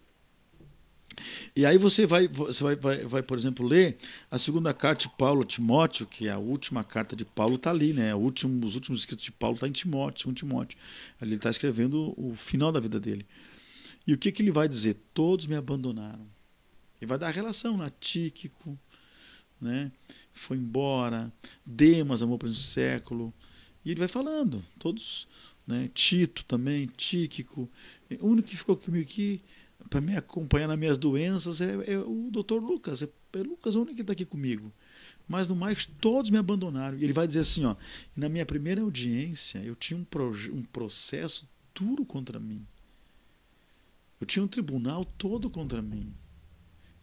E 1.55 1.65
aí 1.65 1.78
você 1.78 2.07
vai, 2.07 2.28
você 2.28 2.62
vai, 2.62 2.77
vai, 2.77 3.05
vai, 3.05 3.23
por 3.23 3.39
exemplo, 3.39 3.66
ler 3.66 3.97
a 4.31 4.39
segunda 4.39 4.73
carta 4.74 5.03
de 5.03 5.16
Paulo 5.16 5.43
a 5.43 5.47
Timóteo, 5.47 6.07
que 6.07 6.28
é 6.28 6.32
a 6.32 6.39
última 6.39 6.85
carta 6.85 7.15
de 7.15 7.24
Paulo 7.24 7.57
está 7.57 7.70
ali, 7.70 7.93
né? 7.93 8.15
Último, 8.15 8.65
os 8.65 8.74
últimos 8.74 9.01
escritos 9.01 9.24
de 9.24 9.32
Paulo 9.32 9.55
está 9.55 9.69
em 9.69 9.73
Timóteo, 9.73 10.31
um 10.31 10.35
Timóteo. 10.35 10.78
Ali 11.20 11.31
ele 11.31 11.36
está 11.36 11.51
escrevendo 11.51 12.15
o 12.16 12.35
final 12.35 12.73
da 12.73 12.81
vida 12.81 12.99
dele. 13.01 13.27
E 14.07 14.12
o 14.12 14.19
que, 14.19 14.31
que 14.31 14.43
ele 14.43 14.53
vai 14.53 14.69
dizer? 14.69 14.97
Todos 15.15 15.47
me 15.47 15.57
abandonaram. 15.57 16.27
Ele 17.01 17.09
vai 17.09 17.19
dar 17.19 17.28
a 17.28 17.31
relação 17.31 17.77
lá, 17.77 17.91
Tíquico, 18.01 18.78
né? 19.61 19.91
Foi 20.32 20.57
embora, 20.57 21.32
Demas 21.65 22.23
amou 22.23 22.39
para 22.39 22.49
um 22.49 22.55
século. 22.55 23.32
E 23.85 23.91
ele 23.91 23.99
vai 23.99 24.09
falando, 24.09 24.65
todos, 24.78 25.28
né? 25.66 25.89
Tito 25.93 26.45
também, 26.45 26.86
Tíquico. 26.86 27.70
O 28.20 28.28
único 28.28 28.49
que 28.49 28.57
ficou 28.57 28.77
comigo 28.77 29.05
aqui 29.05 29.43
para 29.89 30.01
me 30.01 30.16
acompanhar 30.16 30.69
nas 30.69 30.78
minhas 30.78 30.98
doenças 30.98 31.61
é, 31.61 31.93
é 31.93 31.98
o 31.98 32.28
doutor 32.31 32.62
Lucas. 32.62 33.02
É, 33.02 33.09
é 33.35 33.39
Lucas 33.39 33.74
o 33.74 33.81
único 33.81 33.97
que 33.97 34.01
está 34.01 34.12
aqui 34.12 34.24
comigo. 34.24 34.73
mas 35.28 35.48
no 35.48 35.56
mais 35.56 35.85
todos 35.85 36.31
me 36.31 36.39
abandonaram. 36.39 36.98
E 36.98 37.05
ele 37.05 37.12
vai 37.12 37.27
dizer 37.27 37.40
assim, 37.40 37.65
ó, 37.65 37.77
na 38.16 38.28
minha 38.28 38.47
primeira 38.47 38.81
audiência 38.82 39.59
eu 39.59 39.74
tinha 39.74 39.98
um, 39.98 40.06
um 40.52 40.62
processo 40.62 41.48
duro 41.74 42.05
contra 42.05 42.39
mim. 42.39 42.66
Eu 44.20 44.27
tinha 44.27 44.43
um 44.43 44.48
tribunal 44.48 45.05
todo 45.05 45.51
contra 45.51 45.82
mim. 45.82 46.15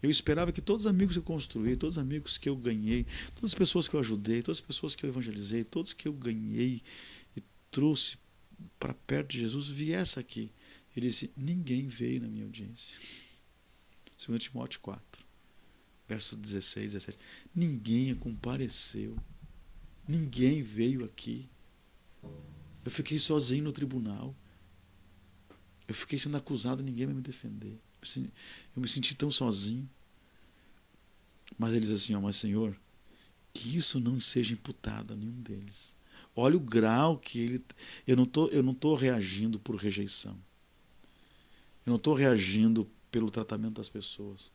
Eu 0.01 0.09
esperava 0.09 0.51
que 0.51 0.61
todos 0.61 0.85
os 0.85 0.89
amigos 0.89 1.15
que 1.15 1.19
eu 1.19 1.23
construí, 1.23 1.75
todos 1.75 1.97
os 1.97 2.01
amigos 2.01 2.37
que 2.37 2.49
eu 2.49 2.55
ganhei, 2.55 3.05
todas 3.35 3.51
as 3.51 3.55
pessoas 3.55 3.87
que 3.87 3.95
eu 3.95 3.99
ajudei, 3.99 4.41
todas 4.41 4.57
as 4.57 4.65
pessoas 4.65 4.95
que 4.95 5.05
eu 5.05 5.09
evangelizei, 5.09 5.63
todos 5.63 5.93
que 5.93 6.07
eu 6.07 6.13
ganhei 6.13 6.81
e 7.37 7.43
trouxe 7.69 8.17
para 8.79 8.93
perto 8.93 9.29
de 9.29 9.39
Jesus, 9.39 9.67
viesse 9.67 10.19
aqui. 10.19 10.51
Ele 10.95 11.07
disse: 11.07 11.31
Ninguém 11.35 11.88
veio 11.88 12.22
na 12.22 12.27
minha 12.27 12.43
audiência. 12.43 12.97
2 14.26 14.43
Timóteo 14.43 14.80
4, 14.81 15.26
verso 16.07 16.35
16, 16.35 16.93
17. 16.93 17.18
Ninguém 17.55 18.13
compareceu. 18.15 19.18
Ninguém 20.07 20.61
veio 20.61 21.03
aqui. 21.05 21.49
Eu 22.84 22.91
fiquei 22.91 23.18
sozinho 23.18 23.63
no 23.63 23.72
tribunal. 23.72 24.35
Eu 25.88 25.95
fiquei 25.95 26.19
sendo 26.19 26.38
acusado, 26.38 26.84
ninguém 26.84 27.05
vai 27.05 27.15
me 27.15 27.22
defender. 27.22 27.80
Eu 28.76 28.81
me 28.81 28.88
senti 28.88 29.15
tão 29.15 29.31
sozinho. 29.31 29.89
Mas 31.57 31.72
ele 31.72 31.81
diz 31.81 31.91
assim: 31.91 32.13
ó, 32.13 32.22
mas 32.22 32.35
Senhor, 32.35 32.80
que 33.53 33.76
isso 33.76 33.99
não 33.99 34.19
seja 34.19 34.53
imputado 34.53 35.13
a 35.13 35.18
nenhum 35.18 35.41
deles. 35.41 35.95
Olha 36.35 36.55
o 36.55 36.59
grau 36.59 37.18
que 37.18 37.39
ele. 37.39 37.65
Eu 38.07 38.15
não 38.15 38.26
tô, 38.26 38.47
eu 38.47 38.63
não 38.63 38.72
estou 38.72 38.95
reagindo 38.95 39.59
por 39.59 39.76
rejeição. 39.76 40.39
Eu 41.85 41.91
não 41.91 41.97
estou 41.97 42.13
reagindo 42.13 42.89
pelo 43.11 43.31
tratamento 43.31 43.75
das 43.75 43.89
pessoas. 43.89 44.51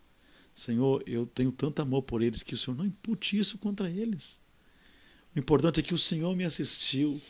Senhor, 0.55 1.03
eu 1.07 1.27
tenho 1.27 1.53
tanto 1.53 1.83
amor 1.83 2.03
por 2.03 2.23
eles 2.23 2.43
que 2.43 2.55
o 2.55 2.59
Senhor 2.59 2.77
não 2.77 2.87
impute 2.87 3.39
isso 3.39 3.59
contra 3.59 3.91
eles. 3.91 4.41
O 5.35 5.39
importante 5.39 5.81
é 5.81 5.83
que 5.83 5.93
o 5.93 5.99
Senhor 5.99 6.35
me 6.35 6.45
assistiu 6.45 7.21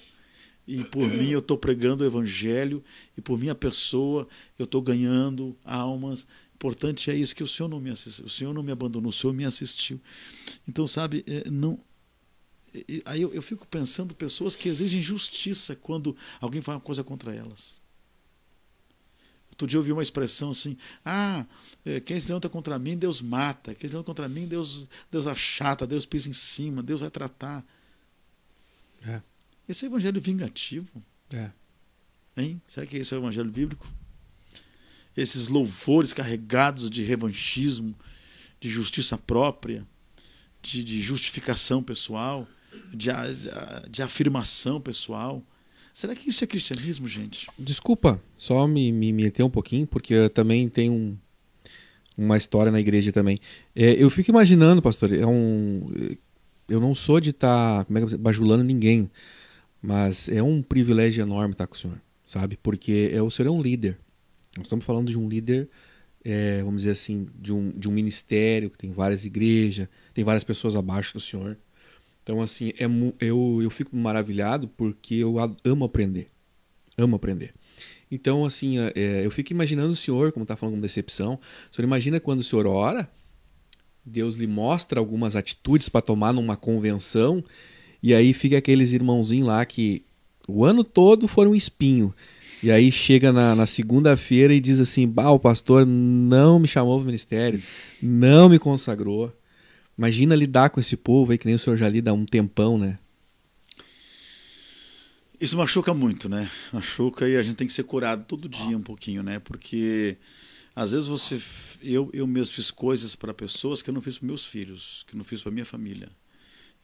e 0.66 0.82
por 0.82 1.06
mim 1.06 1.30
eu 1.30 1.38
estou 1.38 1.56
pregando 1.56 2.02
o 2.02 2.06
Evangelho, 2.06 2.82
e 3.16 3.20
por 3.20 3.38
minha 3.38 3.54
pessoa 3.54 4.26
eu 4.58 4.64
estou 4.64 4.82
ganhando 4.82 5.56
almas. 5.64 6.26
Importante 6.54 7.10
é 7.10 7.14
isso, 7.14 7.36
que 7.36 7.42
o 7.42 7.46
Senhor 7.46 7.68
não 7.68 7.78
me 7.78 7.90
assistiu, 7.90 8.24
o 8.24 8.28
Senhor 8.28 8.52
não 8.52 8.62
me 8.62 8.72
abandonou, 8.72 9.10
o 9.10 9.12
Senhor 9.12 9.32
me 9.32 9.44
assistiu. 9.44 10.00
Então, 10.66 10.86
sabe, 10.86 11.24
é, 11.26 11.48
não. 11.48 11.78
Aí 13.04 13.22
eu, 13.22 13.32
eu 13.32 13.40
fico 13.40 13.66
pensando 13.66 14.14
pessoas 14.14 14.56
que 14.56 14.68
exigem 14.68 15.00
justiça 15.00 15.76
quando 15.76 16.16
alguém 16.40 16.60
faz 16.60 16.76
uma 16.76 16.82
coisa 16.82 17.04
contra 17.04 17.34
elas. 17.34 17.80
Outro 19.56 19.66
dia 19.66 19.78
eu 19.78 19.80
ouvi 19.80 19.90
uma 19.90 20.02
expressão 20.02 20.50
assim: 20.50 20.76
ah, 21.02 21.46
é, 21.84 21.98
quem 21.98 22.20
se 22.20 22.28
levanta 22.28 22.46
contra 22.46 22.78
mim, 22.78 22.96
Deus 22.96 23.22
mata. 23.22 23.74
Quem 23.74 23.88
se 23.88 23.94
levanta 23.94 24.06
contra 24.06 24.28
mim, 24.28 24.46
Deus, 24.46 24.86
Deus 25.10 25.26
achata, 25.26 25.86
Deus 25.86 26.04
pisa 26.04 26.28
em 26.28 26.34
cima, 26.34 26.82
Deus 26.82 27.00
vai 27.00 27.10
tratar. 27.10 27.64
É. 29.06 29.22
Esse 29.66 29.86
é 29.86 29.88
o 29.88 29.90
evangelho 29.92 30.20
vingativo. 30.20 31.02
É. 31.30 31.50
Hein? 32.36 32.60
Será 32.68 32.86
que 32.86 32.98
esse 32.98 33.14
é 33.14 33.16
o 33.16 33.20
evangelho 33.20 33.50
bíblico? 33.50 33.88
Esses 35.16 35.48
louvores 35.48 36.12
carregados 36.12 36.90
de 36.90 37.02
revanchismo, 37.02 37.96
de 38.60 38.68
justiça 38.68 39.16
própria, 39.16 39.86
de, 40.60 40.84
de 40.84 41.00
justificação 41.00 41.82
pessoal, 41.82 42.46
de, 42.92 43.08
de 43.88 44.02
afirmação 44.02 44.78
pessoal. 44.78 45.42
Será 45.96 46.14
que 46.14 46.28
isso 46.28 46.44
é 46.44 46.46
cristianismo, 46.46 47.08
gente? 47.08 47.48
Desculpa, 47.58 48.22
só 48.36 48.66
me, 48.66 48.92
me 48.92 49.14
meter 49.14 49.42
um 49.42 49.48
pouquinho, 49.48 49.86
porque 49.86 50.12
eu 50.12 50.28
também 50.28 50.68
tenho 50.68 50.92
um, 50.92 51.16
uma 52.18 52.36
história 52.36 52.70
na 52.70 52.78
igreja 52.78 53.10
também. 53.10 53.40
É, 53.74 53.92
eu 53.92 54.10
fico 54.10 54.30
imaginando, 54.30 54.82
pastor, 54.82 55.10
é 55.10 55.26
um, 55.26 55.90
eu 56.68 56.80
não 56.80 56.94
sou 56.94 57.18
de 57.18 57.30
estar 57.30 57.82
tá, 57.86 57.94
é 57.98 58.16
bajulando 58.18 58.62
ninguém, 58.62 59.10
mas 59.80 60.28
é 60.28 60.42
um 60.42 60.60
privilégio 60.60 61.22
enorme 61.22 61.52
estar 61.52 61.66
com 61.66 61.74
o 61.74 61.78
senhor, 61.78 61.98
sabe? 62.26 62.58
Porque 62.62 63.10
é, 63.10 63.22
o 63.22 63.30
senhor 63.30 63.48
é 63.48 63.52
um 63.52 63.62
líder. 63.62 63.98
Nós 64.54 64.66
estamos 64.66 64.84
falando 64.84 65.08
de 65.08 65.18
um 65.18 65.26
líder, 65.26 65.66
é, 66.22 66.58
vamos 66.62 66.82
dizer 66.82 66.90
assim, 66.90 67.26
de 67.40 67.54
um, 67.54 67.70
de 67.70 67.88
um 67.88 67.92
ministério 67.92 68.68
que 68.68 68.76
tem 68.76 68.92
várias 68.92 69.24
igrejas, 69.24 69.88
tem 70.12 70.22
várias 70.22 70.44
pessoas 70.44 70.76
abaixo 70.76 71.14
do 71.14 71.20
senhor. 71.20 71.56
Então, 72.26 72.42
assim, 72.42 72.72
é, 72.76 72.86
eu, 73.20 73.60
eu 73.62 73.70
fico 73.70 73.94
maravilhado 73.94 74.66
porque 74.66 75.14
eu 75.14 75.36
amo 75.64 75.84
aprender. 75.84 76.26
Amo 76.98 77.14
aprender. 77.14 77.54
Então, 78.10 78.44
assim, 78.44 78.80
é, 78.80 78.92
é 78.96 79.24
eu 79.24 79.30
fico 79.30 79.52
imaginando 79.52 79.92
o 79.92 79.94
senhor, 79.94 80.32
como 80.32 80.42
está 80.42 80.56
falando 80.56 80.74
com 80.74 80.80
decepção, 80.80 81.38
o 81.70 81.74
senhor 81.74 81.86
imagina 81.86 82.18
quando 82.18 82.40
o 82.40 82.42
senhor 82.42 82.66
ora, 82.66 83.08
Deus 84.04 84.34
lhe 84.34 84.48
mostra 84.48 84.98
algumas 84.98 85.36
atitudes 85.36 85.88
para 85.88 86.02
tomar 86.02 86.32
numa 86.32 86.56
convenção 86.56 87.44
e 88.02 88.12
aí 88.12 88.32
fica 88.32 88.58
aqueles 88.58 88.92
irmãozinhos 88.92 89.46
lá 89.46 89.64
que 89.64 90.02
o 90.48 90.64
ano 90.64 90.82
todo 90.82 91.28
foram 91.28 91.54
espinho. 91.54 92.12
E 92.60 92.72
aí 92.72 92.90
chega 92.90 93.32
na, 93.32 93.54
na 93.54 93.66
segunda-feira 93.66 94.52
e 94.52 94.58
diz 94.58 94.80
assim: 94.80 95.06
bah, 95.06 95.30
o 95.30 95.38
pastor 95.38 95.86
não 95.86 96.58
me 96.58 96.66
chamou 96.66 96.96
para 96.96 97.04
o 97.04 97.06
ministério, 97.06 97.62
não 98.02 98.48
me 98.48 98.58
consagrou. 98.58 99.32
Imagina 99.96 100.34
lidar 100.34 100.70
com 100.70 100.78
esse 100.78 100.96
povo 100.96 101.32
aí, 101.32 101.38
que 101.38 101.46
nem 101.46 101.54
o 101.54 101.58
senhor 101.58 101.76
já 101.76 101.88
lida 101.88 102.10
há 102.10 102.14
um 102.14 102.26
tempão, 102.26 102.76
né? 102.78 102.98
Isso 105.40 105.56
machuca 105.56 105.92
muito, 105.92 106.28
né? 106.28 106.50
Machuca 106.72 107.28
e 107.28 107.36
a 107.36 107.42
gente 107.42 107.56
tem 107.56 107.66
que 107.66 107.72
ser 107.72 107.84
curado 107.84 108.24
todo 108.24 108.48
dia 108.48 108.76
um 108.76 108.82
pouquinho, 108.82 109.22
né? 109.22 109.38
Porque 109.38 110.16
às 110.74 110.92
vezes 110.92 111.08
você. 111.08 111.40
Eu, 111.82 112.10
eu 112.12 112.26
mesmo 112.26 112.54
fiz 112.54 112.70
coisas 112.70 113.14
para 113.16 113.32
pessoas 113.32 113.80
que 113.80 113.90
eu 113.90 113.94
não 113.94 114.02
fiz 114.02 114.18
para 114.18 114.26
meus 114.26 114.44
filhos, 114.46 115.04
que 115.06 115.14
eu 115.14 115.18
não 115.18 115.24
fiz 115.24 115.42
para 115.42 115.52
minha 115.52 115.64
família. 115.64 116.10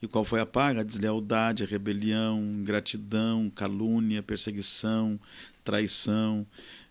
E 0.01 0.07
qual 0.07 0.25
foi 0.25 0.39
a 0.39 0.45
paga? 0.45 0.81
A 0.81 0.83
deslealdade, 0.83 1.63
a 1.63 1.67
rebelião, 1.67 2.39
ingratidão, 2.41 3.49
calúnia, 3.49 4.21
perseguição, 4.21 5.19
traição. 5.63 6.45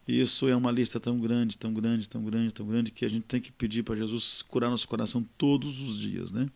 Isso 0.06 0.48
é 0.48 0.56
uma 0.56 0.70
lista 0.70 0.98
tão 0.98 1.18
grande, 1.20 1.56
tão 1.56 1.72
grande, 1.72 2.08
tão 2.08 2.24
grande, 2.24 2.52
tão 2.52 2.66
grande 2.66 2.90
que 2.90 3.04
a 3.04 3.08
gente 3.08 3.24
tem 3.24 3.40
que 3.40 3.52
pedir 3.52 3.82
para 3.82 3.94
Jesus 3.94 4.42
curar 4.42 4.68
nosso 4.68 4.88
coração 4.88 5.24
todos 5.38 5.80
os 5.80 6.00
dias, 6.00 6.32
né? 6.32 6.48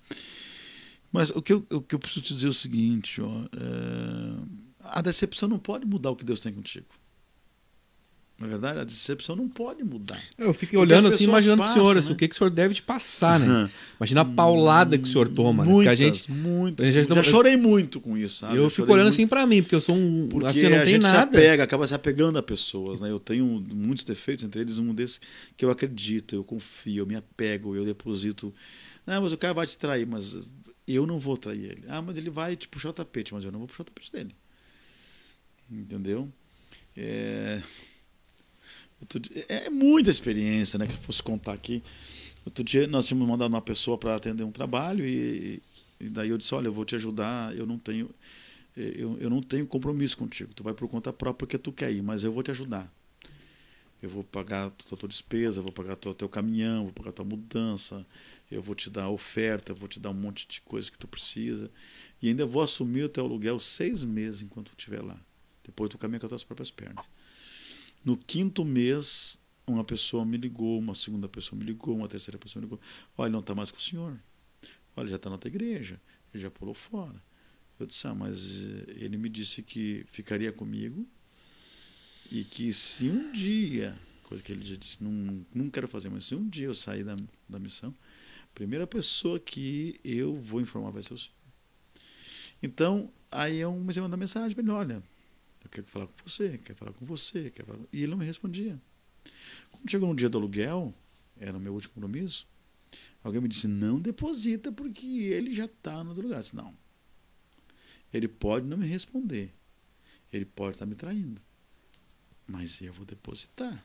Mas 1.12 1.31
o 1.31 1.40
que 1.40 1.52
eu, 1.52 1.64
o 1.70 1.81
que 1.81 1.94
eu 1.94 1.98
preciso 1.98 2.23
dizer 2.23 2.47
é 2.47 2.51
o 2.51 2.52
seguinte, 2.52 3.20
ó, 3.20 3.44
é, 3.44 4.66
a 4.81 5.01
decepção 5.01 5.48
não 5.48 5.59
pode 5.59 5.86
mudar 5.86 6.10
o 6.10 6.16
que 6.16 6.24
Deus 6.24 6.40
tem 6.40 6.52
contigo. 6.52 6.86
Na 8.39 8.47
verdade, 8.47 8.79
a 8.79 8.85
decepção 8.85 9.35
não 9.35 9.49
pode 9.49 9.83
mudar. 9.83 10.21
Eu 10.37 10.53
fiquei 10.53 10.79
olhando 10.79 11.07
assim, 11.07 11.25
imaginando 11.25 11.63
passam, 11.63 11.73
o 11.73 11.87
senhor, 11.87 11.99
assim, 11.99 12.09
né? 12.09 12.15
o 12.15 12.17
que, 12.19 12.29
que 12.29 12.35
o 12.35 12.39
senhor 12.39 12.51
deve 12.51 12.75
te 12.75 12.83
passar, 12.83 13.41
né? 13.41 13.71
Imagina 13.99 14.21
a 14.21 14.25
paulada 14.27 14.99
que 14.99 15.05
o 15.05 15.07
senhor 15.07 15.27
toma. 15.29 15.65
Muitas, 15.65 15.99
né? 15.99 16.07
a 16.07 16.11
gente, 16.11 16.31
muitas. 16.31 16.93
Já, 16.93 17.03
já, 17.03 17.23
chorei 17.23 17.57
muito 17.57 17.99
com 17.99 18.15
isso, 18.15 18.41
sabe? 18.41 18.59
Eu, 18.59 18.65
eu 18.65 18.71
fico 18.71 18.93
olhando 18.93 19.07
muito, 19.07 19.15
assim 19.15 19.27
para 19.27 19.47
mim, 19.47 19.63
porque 19.63 19.75
eu 19.75 19.81
sou 19.81 19.97
um. 19.97 20.29
Porque 20.29 20.49
assim, 20.49 20.61
eu 20.61 20.71
não 20.71 20.77
a 20.77 20.85
gente 20.85 21.03
nada. 21.03 21.17
se 21.17 21.23
apega, 21.23 21.63
acaba 21.63 21.87
se 21.87 21.95
apegando 21.95 22.39
a 22.39 22.43
pessoas, 22.43 23.01
né? 23.01 23.11
Eu 23.11 23.19
tenho 23.19 23.47
muitos 23.73 24.05
defeitos, 24.05 24.45
entre 24.45 24.61
eles 24.61 24.79
um 24.79 24.95
desses 24.95 25.19
que 25.57 25.65
eu 25.65 25.71
acredito, 25.71 26.35
eu 26.35 26.45
confio, 26.45 27.05
eu 27.05 27.07
me 27.07 27.17
apego, 27.17 27.75
eu 27.75 27.87
deposito. 27.87 28.53
Não, 29.07 29.23
mas 29.23 29.33
o 29.33 29.39
cara 29.39 29.55
vai 29.55 29.67
te 29.67 29.79
trair, 29.79 30.07
mas 30.07 30.37
eu 30.87 31.07
não 31.07 31.19
vou 31.19 31.39
trair 31.39 31.65
ele. 31.65 31.85
Ah, 31.89 32.03
mas 32.03 32.19
ele 32.19 32.29
vai 32.29 32.55
te 32.55 32.69
puxar 32.69 32.91
o 32.91 32.93
tapete, 32.93 33.33
mas 33.33 33.45
eu 33.45 33.51
não 33.51 33.61
vou 33.61 33.69
puxar 33.69 33.81
o 33.81 33.87
tapete 33.87 34.13
dele. 34.13 34.37
Entendeu? 35.71 36.29
É. 36.95 37.63
É 39.48 39.68
muita 39.68 40.10
experiência, 40.10 40.78
né? 40.78 40.86
Que 40.86 40.94
eu 40.94 40.98
fosse 40.98 41.23
contar 41.23 41.52
aqui. 41.52 41.82
Outro 42.44 42.64
dia 42.64 42.86
nós 42.86 43.06
tínhamos 43.06 43.28
mandado 43.28 43.52
uma 43.52 43.62
pessoa 43.62 43.98
para 43.98 44.14
atender 44.14 44.44
um 44.44 44.52
trabalho 44.52 45.05
e, 45.05 45.60
e, 46.01 46.09
daí 46.09 46.31
eu 46.31 46.39
disse, 46.39 46.55
olha, 46.55 46.68
eu 46.68 46.73
vou 46.73 46.85
te 46.85 46.94
ajudar, 46.94 47.56
eu 47.56 47.66
não 47.66 47.78
tenho 47.78 48.09
eu, 48.77 49.16
eu 49.18 49.31
não 49.31 49.40
tenho 49.40 49.66
compromisso 49.66 50.16
contigo. 50.18 50.52
Tu 50.52 50.62
vai 50.62 50.74
por 50.74 50.86
conta 50.86 51.12
própria 51.12 51.39
porque 51.39 51.59
tu 51.59 51.73
quer 51.73 51.90
ir, 51.90 52.02
mas 52.02 52.24
eu 52.24 52.32
vou 52.32 52.43
te 52.43 52.51
ajudar. 52.51 52.93
Eu 54.02 54.10
vou 54.10 54.23
pagar 54.23 54.66
a 54.66 54.70
tua, 54.70 54.98
tua 54.98 55.09
despesa, 55.09 55.62
vou 55.62 55.73
pagar 55.73 55.94
o 55.94 56.14
teu 56.14 56.28
caminhão, 56.28 56.85
vou 56.85 56.93
pagar 56.93 57.10
a 57.10 57.12
tua 57.14 57.24
mudança, 57.24 58.06
eu 58.51 58.60
vou 58.60 58.74
te 58.74 58.90
dar 58.90 59.09
oferta, 59.09 59.73
vou 59.73 59.89
te 59.89 59.98
dar 59.98 60.10
um 60.10 60.14
monte 60.14 60.47
de 60.47 60.60
coisa 60.60 60.90
que 60.90 60.98
tu 60.98 61.09
precisa. 61.09 61.70
E 62.20 62.28
ainda 62.28 62.44
vou 62.44 62.62
assumir 62.62 63.05
o 63.05 63.09
teu 63.09 63.24
aluguel 63.24 63.59
seis 63.59 64.05
meses 64.05 64.43
enquanto 64.43 64.66
tu 64.66 64.78
estiver 64.78 65.02
lá. 65.02 65.18
Depois 65.64 65.89
tu 65.89 65.97
caminha 65.97 66.20
com 66.20 66.27
as 66.27 66.31
tuas 66.31 66.44
próprias 66.44 66.70
pernas. 66.70 67.09
No 68.07 68.16
quinto 68.16 68.65
mês, 68.65 69.37
uma 69.66 69.83
pessoa 69.83 70.24
me 70.24 70.37
ligou, 70.37 70.78
uma 70.78 70.95
segunda 70.95 71.28
pessoa 71.28 71.59
me 71.59 71.65
ligou, 71.65 71.97
uma 71.97 72.07
terceira 72.07 72.39
pessoa 72.39 72.61
me 72.61 72.66
ligou. 72.66 72.81
Olha, 73.19 73.33
não 73.33 73.41
está 73.41 73.53
mais 73.53 73.73
com 73.73 73.78
o 73.78 73.81
senhor. 73.81 74.16
Olha, 74.95 75.09
já 75.09 75.16
está 75.16 75.28
na 75.28 75.35
outra 75.35 75.49
igreja. 75.49 76.01
Ele 76.33 76.41
já 76.41 76.49
pulou 76.49 76.73
fora. 76.73 77.20
Eu 77.81 77.85
disse, 77.85 78.07
ah, 78.07 78.15
mas 78.15 78.62
eh, 78.62 78.93
ele 78.99 79.16
me 79.16 79.28
disse 79.28 79.61
que 79.61 80.07
ficaria 80.09 80.53
comigo 80.53 81.05
e 82.31 82.45
que 82.45 82.73
se 82.73 83.09
um 83.09 83.33
dia, 83.33 83.99
coisa 84.23 84.41
que 84.41 84.53
ele 84.53 84.65
já 84.65 84.77
disse, 84.77 85.03
não, 85.03 85.45
não 85.53 85.69
quero 85.69 85.89
fazer, 85.89 86.09
mas 86.09 86.27
se 86.27 86.37
um 86.37 86.49
dia 86.49 86.66
eu 86.66 86.74
sair 86.77 87.03
da, 87.03 87.16
da 87.49 87.59
missão, 87.59 87.93
a 88.45 88.55
primeira 88.55 88.87
pessoa 88.87 89.41
que 89.41 90.01
eu 90.05 90.37
vou 90.37 90.61
informar 90.61 90.93
vai 90.93 91.03
ser 91.03 91.12
o 91.12 91.19
senhor. 91.19 91.35
Então, 92.62 93.12
aí 93.33 93.57
eu 93.57 93.73
me 93.73 94.01
mandar 94.01 94.16
mensagem 94.16 94.55
para 94.55 94.62
ele, 94.62 94.70
olha, 94.70 95.03
eu 95.66 95.70
quero 95.70 95.86
falar 95.86 96.06
com 96.06 96.14
você, 96.24 96.59
quero 96.59 96.78
falar 96.78 96.93
com 96.93 97.05
você. 97.05 97.51
Quero 97.51 97.68
falar... 97.68 97.84
E 97.93 98.02
ele 98.02 98.10
não 98.10 98.18
me 98.18 98.24
respondia. 98.24 98.80
Quando 99.70 99.90
chegou 99.90 100.09
no 100.09 100.14
dia 100.14 100.28
do 100.28 100.38
aluguel, 100.38 100.94
era 101.38 101.56
o 101.56 101.60
meu 101.60 101.74
último 101.74 101.94
compromisso, 101.94 102.47
Alguém 103.22 103.40
me 103.40 103.48
disse, 103.48 103.66
não 103.66 104.01
deposita 104.01 104.70
porque 104.70 105.05
ele 105.05 105.52
já 105.52 105.64
está 105.64 106.02
no 106.05 106.10
outro 106.10 106.22
lugar. 106.22 106.36
Eu 106.36 106.43
disse, 106.43 106.55
não. 106.55 106.76
Ele 108.12 108.28
pode 108.28 108.66
não 108.66 108.76
me 108.76 108.86
responder. 108.86 109.52
Ele 110.32 110.44
pode 110.44 110.76
estar 110.76 110.86
tá 110.86 110.88
me 110.88 110.94
traindo. 110.94 111.43
Mas 112.47 112.80
eu 112.80 112.93
vou 112.93 113.05
depositar. 113.05 113.84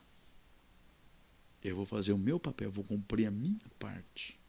Eu 1.63 1.75
vou 1.75 1.85
fazer 1.85 2.13
o 2.13 2.17
meu 2.17 2.39
papel, 2.39 2.71
vou 2.71 2.83
cumprir 2.83 3.25
a 3.25 3.31
minha 3.31 3.65
parte. 3.79 4.39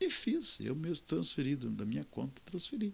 E 0.00 0.10
fiz, 0.10 0.58
eu 0.58 0.74
mesmo 0.74 1.06
transferido 1.06 1.70
da 1.70 1.84
minha 1.84 2.04
conta, 2.04 2.42
transferi. 2.44 2.92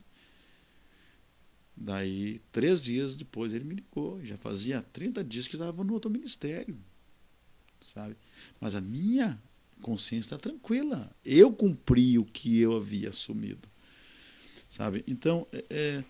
Daí, 1.76 2.40
três 2.52 2.82
dias 2.82 3.16
depois, 3.16 3.54
ele 3.54 3.64
me 3.64 3.76
ligou. 3.76 4.24
Já 4.24 4.36
fazia 4.36 4.82
30 4.82 5.24
dias 5.24 5.48
que 5.48 5.56
estava 5.56 5.82
no 5.82 5.92
outro 5.92 6.10
ministério. 6.10 6.78
Sabe? 7.80 8.16
Mas 8.60 8.74
a 8.74 8.80
minha 8.80 9.40
consciência 9.80 10.26
está 10.26 10.38
tranquila. 10.38 11.10
Eu 11.24 11.52
cumpri 11.52 12.18
o 12.18 12.24
que 12.24 12.60
eu 12.60 12.76
havia 12.76 13.08
assumido. 13.08 13.68
Sabe? 14.68 15.02
Então, 15.06 15.46
é, 15.52 15.64
é 15.70 16.04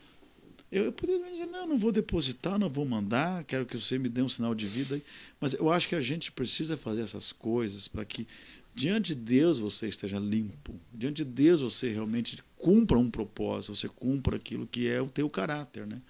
eu, 0.71 0.93
poderia 0.93 1.29
dizer, 1.33 1.47
não, 1.47 1.67
não 1.67 1.79
vou 1.79 1.91
depositar, 1.91 2.57
não 2.57 2.69
vou 2.69 2.85
mandar, 2.85 3.43
quero 3.43 3.67
que 3.67 3.77
você 3.77 3.99
me 3.99 4.09
dê 4.09 4.23
um 4.23 4.29
sinal 4.29 4.55
de 4.55 4.69
vida. 4.69 5.03
Mas 5.41 5.53
eu 5.53 5.69
acho 5.69 5.89
que 5.89 5.97
a 5.97 6.01
gente 6.01 6.31
precisa 6.31 6.77
fazer 6.77 7.03
essas 7.03 7.33
coisas 7.33 7.89
para 7.89 8.05
que 8.05 8.27
diante 8.75 9.15
de 9.15 9.21
Deus 9.21 9.59
você 9.59 9.89
esteja 9.89 10.19
limpo. 10.19 10.79
Diante 10.93 11.25
de 11.25 11.31
Deus 11.31 11.63
você 11.63 11.91
realmente 11.91 12.39
cumpra 12.57 12.99
um 12.99 13.11
propósito, 13.11 13.75
você 13.75 13.89
cumpra 13.89 14.37
aquilo 14.37 14.67
que 14.67 14.89
é 14.89 15.01
o 15.01 15.09
teu 15.09 15.29
caráter, 15.29 15.87
né? 15.87 16.01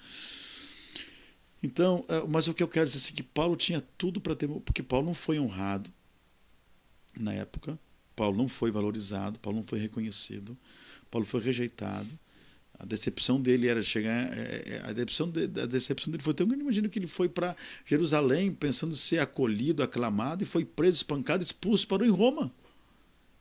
Então, 1.62 2.04
é, 2.08 2.26
mas 2.26 2.48
o 2.48 2.54
que 2.54 2.62
eu 2.62 2.68
quero 2.68 2.86
dizer 2.86 2.98
é 2.98 3.00
assim, 3.00 3.14
que 3.14 3.22
Paulo 3.22 3.56
tinha 3.56 3.80
tudo 3.80 4.20
para 4.20 4.34
ter, 4.34 4.48
porque 4.48 4.82
Paulo 4.82 5.06
não 5.06 5.14
foi 5.14 5.38
honrado 5.38 5.92
na 7.18 7.32
época, 7.34 7.78
Paulo 8.16 8.36
não 8.36 8.48
foi 8.48 8.70
valorizado, 8.70 9.38
Paulo 9.38 9.58
não 9.58 9.64
foi 9.66 9.78
reconhecido, 9.78 10.56
Paulo 11.10 11.26
foi 11.26 11.40
rejeitado. 11.40 12.08
A 12.80 12.86
decepção 12.86 13.38
dele 13.38 13.68
era 13.68 13.82
chegar. 13.82 14.32
É, 14.32 14.64
é, 14.66 14.82
a 14.84 14.92
decepção, 14.92 15.30
de, 15.30 15.44
a 15.60 15.66
decepção 15.66 16.10
dele 16.10 16.22
foi 16.22 16.32
tão 16.32 16.48
grande. 16.48 16.62
Imagina 16.62 16.88
que 16.88 16.98
ele 16.98 17.06
foi 17.06 17.28
para 17.28 17.54
Jerusalém 17.84 18.50
pensando 18.54 18.96
ser 18.96 19.18
acolhido, 19.18 19.82
aclamado, 19.82 20.42
e 20.42 20.46
foi 20.46 20.64
preso, 20.64 20.96
espancado, 20.96 21.44
expulso, 21.44 21.86
parou 21.86 22.06
em 22.06 22.10
Roma. 22.10 22.50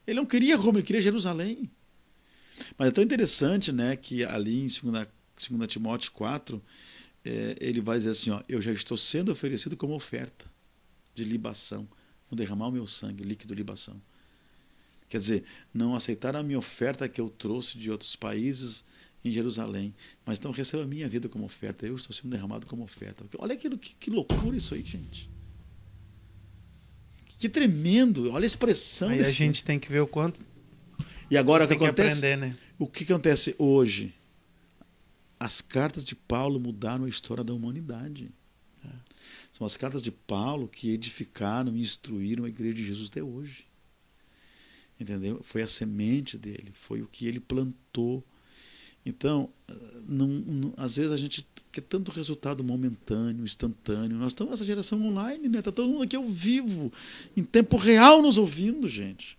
Ele 0.06 0.18
não 0.18 0.26
queria 0.26 0.58
Roma, 0.58 0.80
ele 0.80 0.86
queria 0.86 1.02
Jerusalém. 1.02 1.72
Mas 2.78 2.90
é 2.90 2.92
tão 2.92 3.02
interessante 3.02 3.72
né, 3.72 3.96
que 3.96 4.26
ali 4.26 4.60
em 4.60 4.68
2, 4.68 5.08
2 5.50 5.68
Timóteo 5.72 6.12
4, 6.12 6.62
é, 7.24 7.56
ele 7.62 7.80
vai 7.80 7.98
dizer 7.98 8.10
assim: 8.10 8.32
ó, 8.32 8.44
Eu 8.50 8.62
já 8.62 8.74
estou 8.74 8.98
sendo 8.98 9.32
oferecido 9.32 9.78
como 9.78 9.96
oferta 9.96 10.46
de 11.16 11.24
libação. 11.24 11.88
Vou 12.30 12.36
derramar 12.36 12.68
o 12.68 12.72
meu 12.74 12.86
sangue, 12.86 13.24
líquido 13.24 13.54
libação. 13.54 14.02
Quer 15.08 15.18
dizer, 15.18 15.44
não 15.74 15.96
aceitaram 15.96 16.40
a 16.40 16.44
minha 16.44 16.60
oferta 16.60 17.10
que 17.10 17.20
eu 17.20 17.30
trouxe 17.30 17.78
de 17.80 17.90
outros 17.90 18.16
países 18.16 18.86
em 19.24 19.32
Jerusalém. 19.32 19.94
Mas 20.26 20.40
então 20.40 20.52
receba 20.52 20.84
a 20.84 20.88
minha 20.88 21.08
vida 21.08 21.28
como 21.28 21.46
oferta. 21.46 21.86
Eu 21.86 21.96
estou 21.96 22.14
sendo 22.16 22.32
derramado 22.32 22.66
como 22.66 22.84
oferta. 22.84 23.26
Olha 23.38 23.54
aquilo, 23.54 23.78
que, 23.78 23.96
que 23.96 24.10
loucura 24.10 24.56
isso 24.56 24.74
aí, 24.74 24.84
gente. 24.84 25.30
Que 27.26 27.48
tremendo. 27.48 28.32
Olha 28.32 28.46
a 28.46 28.48
expressão. 28.48 29.10
Aí 29.10 29.18
desse... 29.18 29.30
a 29.30 29.34
gente 29.34 29.64
tem 29.64 29.80
que 29.80 29.92
ver 29.92 30.02
o 30.02 30.08
quanto. 30.08 30.44
E 31.30 31.38
agora 31.38 31.66
o 31.66 31.68
que 31.68 31.74
acontece? 31.74 32.20
Que 32.20 32.26
aprender, 32.26 32.38
né? 32.38 32.58
O 32.78 32.88
que 32.88 33.04
acontece 33.04 33.56
hoje? 33.58 34.14
As 35.40 35.62
cartas 35.62 36.04
de 36.04 36.16
Paulo 36.16 36.60
mudaram 36.60 37.06
a 37.06 37.10
história 37.10 37.44
da 37.44 37.54
humanidade. 37.54 38.32
É. 38.84 38.90
São 39.52 39.66
as 39.66 39.78
cartas 39.78 40.02
de 40.02 40.12
Paulo 40.12 40.68
que 40.68 40.92
edificaram 40.92 41.76
e 41.78 41.82
instruíram 41.82 42.46
a 42.46 42.50
igreja 42.50 42.74
de 42.74 42.86
Jesus 42.86 43.10
até 43.10 43.24
hoje. 43.24 43.68
Entendeu? 45.00 45.42
Foi 45.44 45.62
a 45.62 45.68
semente 45.68 46.38
dele, 46.38 46.72
foi 46.74 47.02
o 47.02 47.08
que 47.08 47.26
ele 47.26 47.40
plantou 47.40 48.26
então, 49.10 49.50
não, 50.08 50.28
não, 50.28 50.74
às 50.78 50.96
vezes 50.96 51.12
a 51.12 51.18
gente 51.18 51.46
quer 51.72 51.82
tanto 51.82 52.12
resultado 52.12 52.64
momentâneo, 52.64 53.44
instantâneo. 53.44 54.18
Nós 54.18 54.32
estamos 54.32 54.52
nessa 54.52 54.66
geração 54.66 55.02
online, 55.06 55.48
né? 55.48 55.60
Está 55.60 55.72
todo 55.72 55.90
mundo 55.90 56.04
aqui 56.04 56.16
ao 56.16 56.28
vivo, 56.28 56.92
em 57.36 57.44
tempo 57.44 57.78
real 57.78 58.22
nos 58.22 58.38
ouvindo, 58.38 58.88
gente. 58.88 59.38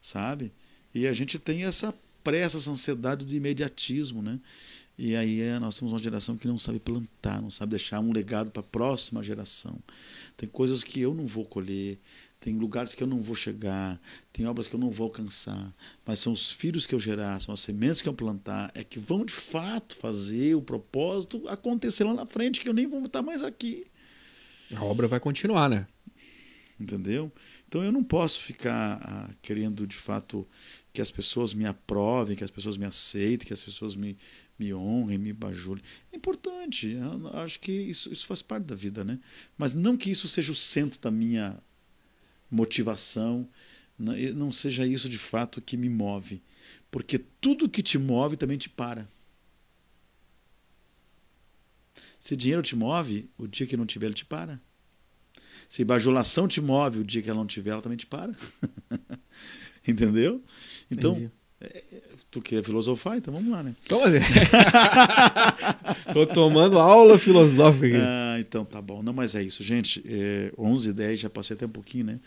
Sabe? 0.00 0.52
E 0.94 1.06
a 1.06 1.12
gente 1.12 1.38
tem 1.38 1.64
essa 1.64 1.94
pressa, 2.22 2.58
essa 2.58 2.70
ansiedade 2.70 3.24
do 3.24 3.34
imediatismo, 3.34 4.22
né? 4.22 4.38
E 4.98 5.16
aí 5.16 5.40
é, 5.40 5.58
nós 5.58 5.78
temos 5.78 5.92
uma 5.92 5.98
geração 5.98 6.36
que 6.36 6.46
não 6.46 6.58
sabe 6.58 6.78
plantar, 6.78 7.40
não 7.40 7.50
sabe 7.50 7.70
deixar 7.70 8.00
um 8.00 8.12
legado 8.12 8.50
para 8.50 8.60
a 8.60 8.62
próxima 8.62 9.22
geração. 9.22 9.78
Tem 10.36 10.46
coisas 10.46 10.84
que 10.84 11.00
eu 11.00 11.14
não 11.14 11.26
vou 11.26 11.46
colher, 11.46 11.98
tem 12.40 12.56
lugares 12.56 12.94
que 12.94 13.02
eu 13.02 13.06
não 13.06 13.20
vou 13.20 13.36
chegar, 13.36 14.00
tem 14.32 14.46
obras 14.46 14.66
que 14.66 14.74
eu 14.74 14.80
não 14.80 14.90
vou 14.90 15.04
alcançar, 15.04 15.74
mas 16.06 16.18
são 16.18 16.32
os 16.32 16.50
filhos 16.50 16.86
que 16.86 16.94
eu 16.94 16.98
gerar, 16.98 17.38
são 17.40 17.52
as 17.52 17.60
sementes 17.60 18.00
que 18.00 18.08
eu 18.08 18.14
plantar, 18.14 18.72
é 18.74 18.82
que 18.82 18.98
vão 18.98 19.26
de 19.26 19.32
fato 19.32 19.94
fazer 19.94 20.54
o 20.54 20.62
propósito 20.62 21.46
acontecer 21.48 22.04
lá 22.04 22.14
na 22.14 22.24
frente, 22.24 22.60
que 22.60 22.68
eu 22.68 22.72
nem 22.72 22.86
vou 22.86 23.04
estar 23.04 23.20
mais 23.20 23.42
aqui. 23.42 23.86
A 24.74 24.82
obra 24.82 25.06
vai 25.06 25.20
continuar, 25.20 25.68
né? 25.68 25.86
Entendeu? 26.80 27.30
Então 27.68 27.84
eu 27.84 27.92
não 27.92 28.02
posso 28.02 28.40
ficar 28.40 28.98
ah, 29.02 29.30
querendo 29.42 29.86
de 29.86 29.96
fato 29.96 30.48
que 30.94 31.02
as 31.02 31.10
pessoas 31.10 31.52
me 31.52 31.66
aprovem, 31.66 32.34
que 32.34 32.42
as 32.42 32.50
pessoas 32.50 32.78
me 32.78 32.86
aceitem, 32.86 33.46
que 33.46 33.52
as 33.52 33.60
pessoas 33.60 33.94
me, 33.94 34.16
me 34.58 34.72
honrem, 34.72 35.18
me 35.18 35.32
bajulem. 35.34 35.84
É 36.10 36.16
importante, 36.16 36.96
acho 37.34 37.60
que 37.60 37.70
isso, 37.70 38.10
isso 38.10 38.26
faz 38.26 38.40
parte 38.40 38.64
da 38.64 38.74
vida, 38.74 39.04
né? 39.04 39.20
Mas 39.58 39.74
não 39.74 39.94
que 39.94 40.10
isso 40.10 40.26
seja 40.26 40.52
o 40.52 40.54
centro 40.54 40.98
da 40.98 41.10
minha 41.10 41.62
motivação, 42.50 43.48
não 43.98 44.50
seja 44.50 44.86
isso 44.86 45.08
de 45.08 45.18
fato 45.18 45.60
que 45.60 45.76
me 45.76 45.88
move. 45.88 46.42
Porque 46.90 47.18
tudo 47.18 47.68
que 47.68 47.82
te 47.82 47.98
move 47.98 48.36
também 48.36 48.58
te 48.58 48.68
para. 48.68 49.08
Se 52.18 52.36
dinheiro 52.36 52.62
te 52.62 52.74
move, 52.74 53.30
o 53.38 53.46
dia 53.46 53.66
que 53.66 53.76
não 53.76 53.86
tiver, 53.86 54.06
ele 54.06 54.14
te 54.14 54.24
para. 54.24 54.60
Se 55.68 55.84
bajulação 55.84 56.48
te 56.48 56.60
move, 56.60 56.98
o 56.98 57.04
dia 57.04 57.22
que 57.22 57.30
ela 57.30 57.38
não 57.38 57.46
tiver, 57.46 57.70
ela 57.70 57.82
também 57.82 57.96
te 57.96 58.06
para. 58.06 58.32
Entendeu? 59.86 60.42
Então, 60.90 61.30
tu 62.30 62.40
quer 62.40 62.62
filosofar, 62.62 63.16
então 63.16 63.34
vamos 63.34 63.50
lá, 63.50 63.62
né? 63.62 63.74
Como 63.88 64.04
assim? 64.04 64.18
Tô 66.12 66.26
tomando 66.26 66.78
aula 66.78 67.18
filosófica 67.18 67.86
aqui. 67.86 67.96
Ah, 67.96 68.36
então 68.38 68.64
tá 68.64 68.80
bom. 68.80 69.02
Não, 69.02 69.12
mas 69.12 69.34
é 69.34 69.42
isso, 69.42 69.62
gente. 69.62 70.02
É, 70.06 70.52
11 70.56 70.92
10 70.92 71.20
já 71.20 71.30
passei 71.30 71.54
até 71.54 71.66
um 71.66 71.70
pouquinho, 71.70 72.04
né? 72.04 72.20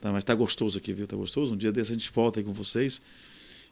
Tá, 0.00 0.12
mas 0.12 0.24
tá 0.24 0.34
gostoso 0.34 0.78
aqui, 0.78 0.92
viu? 0.92 1.06
Tá 1.06 1.16
gostoso? 1.16 1.54
Um 1.54 1.56
dia 1.56 1.72
desse 1.72 1.92
a 1.92 1.94
gente 1.94 2.10
volta 2.12 2.40
aí 2.40 2.44
com 2.44 2.52
vocês. 2.52 3.00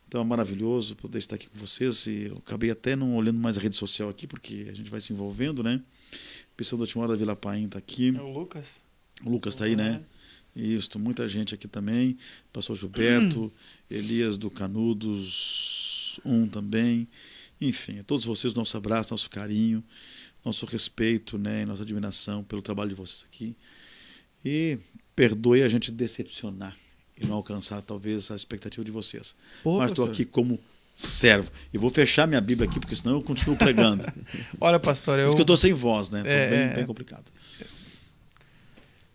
Então 0.07 0.23
é 0.23 0.25
maravilhoso 0.25 0.97
poder 0.97 1.19
estar 1.19 1.37
aqui 1.37 1.49
com 1.49 1.59
vocês. 1.59 2.07
E 2.07 2.25
eu 2.25 2.39
acabei 2.39 2.71
até 2.71 2.97
não 2.97 3.15
olhando 3.17 3.39
mais 3.39 3.59
a 3.59 3.61
rede 3.61 3.77
social 3.77 4.09
aqui, 4.09 4.27
porque 4.27 4.67
a 4.71 4.75
gente 4.75 4.91
vai 4.91 5.01
se 5.01 5.13
envolvendo, 5.13 5.63
né? 5.63 5.81
O 6.53 6.57
pessoal 6.57 6.79
do 6.79 6.87
Timor 6.87 7.09
da 7.09 7.17
Vila 7.17 7.37
Paim 7.37 7.69
tá 7.69 7.79
aqui. 7.79 8.15
É 8.17 8.21
o 8.21 8.33
Lucas. 8.33 8.83
O 9.25 9.31
Lucas 9.31 9.55
tá 9.55 9.65
aí, 9.65 9.77
né? 9.77 10.01
Isso, 10.59 10.99
muita 10.99 11.29
gente 11.29 11.55
aqui 11.55 11.69
também. 11.69 12.19
Pastor 12.53 12.75
Gilberto, 12.75 13.53
Elias 13.89 14.37
do 14.37 14.51
Canudos, 14.51 16.19
um 16.25 16.49
também. 16.49 17.07
Enfim, 17.61 18.01
a 18.01 18.03
todos 18.03 18.25
vocês, 18.25 18.55
nosso 18.55 18.77
abraço, 18.77 19.13
nosso 19.13 19.31
carinho, 19.31 19.85
nosso 20.45 20.67
respeito, 20.67 21.39
né, 21.39 21.65
nossa 21.65 21.83
admiração 21.83 22.43
pelo 22.43 22.61
trabalho 22.61 22.91
de 22.91 22.97
vocês 22.97 23.25
aqui. 23.29 23.55
E 24.45 24.79
perdoe 25.15 25.63
a 25.63 25.69
gente 25.69 25.93
decepcionar 25.93 26.77
e 27.17 27.25
não 27.25 27.37
alcançar 27.37 27.81
talvez 27.83 28.29
a 28.33 28.35
expectativa 28.35 28.85
de 28.85 28.91
vocês. 28.91 29.37
Pô, 29.63 29.79
Mas 29.79 29.93
estou 29.93 30.07
aqui 30.07 30.25
como 30.25 30.59
servo. 30.93 31.53
E 31.73 31.79
vou 31.79 31.91
fechar 31.91 32.27
minha 32.27 32.41
Bíblia 32.41 32.69
aqui, 32.69 32.81
porque 32.81 32.97
senão 32.97 33.15
eu 33.15 33.23
continuo 33.23 33.57
pregando. 33.57 34.05
Olha, 34.61 34.81
pastor, 34.81 35.19
eu. 35.19 35.27
Por 35.27 35.29
isso 35.29 35.37
que 35.37 35.43
eu 35.43 35.45
estou 35.45 35.57
sem 35.57 35.73
voz, 35.73 36.11
né? 36.11 36.23
É, 36.25 36.51
bem, 36.51 36.59
é... 36.59 36.75
bem 36.75 36.87
complicado. 36.87 37.25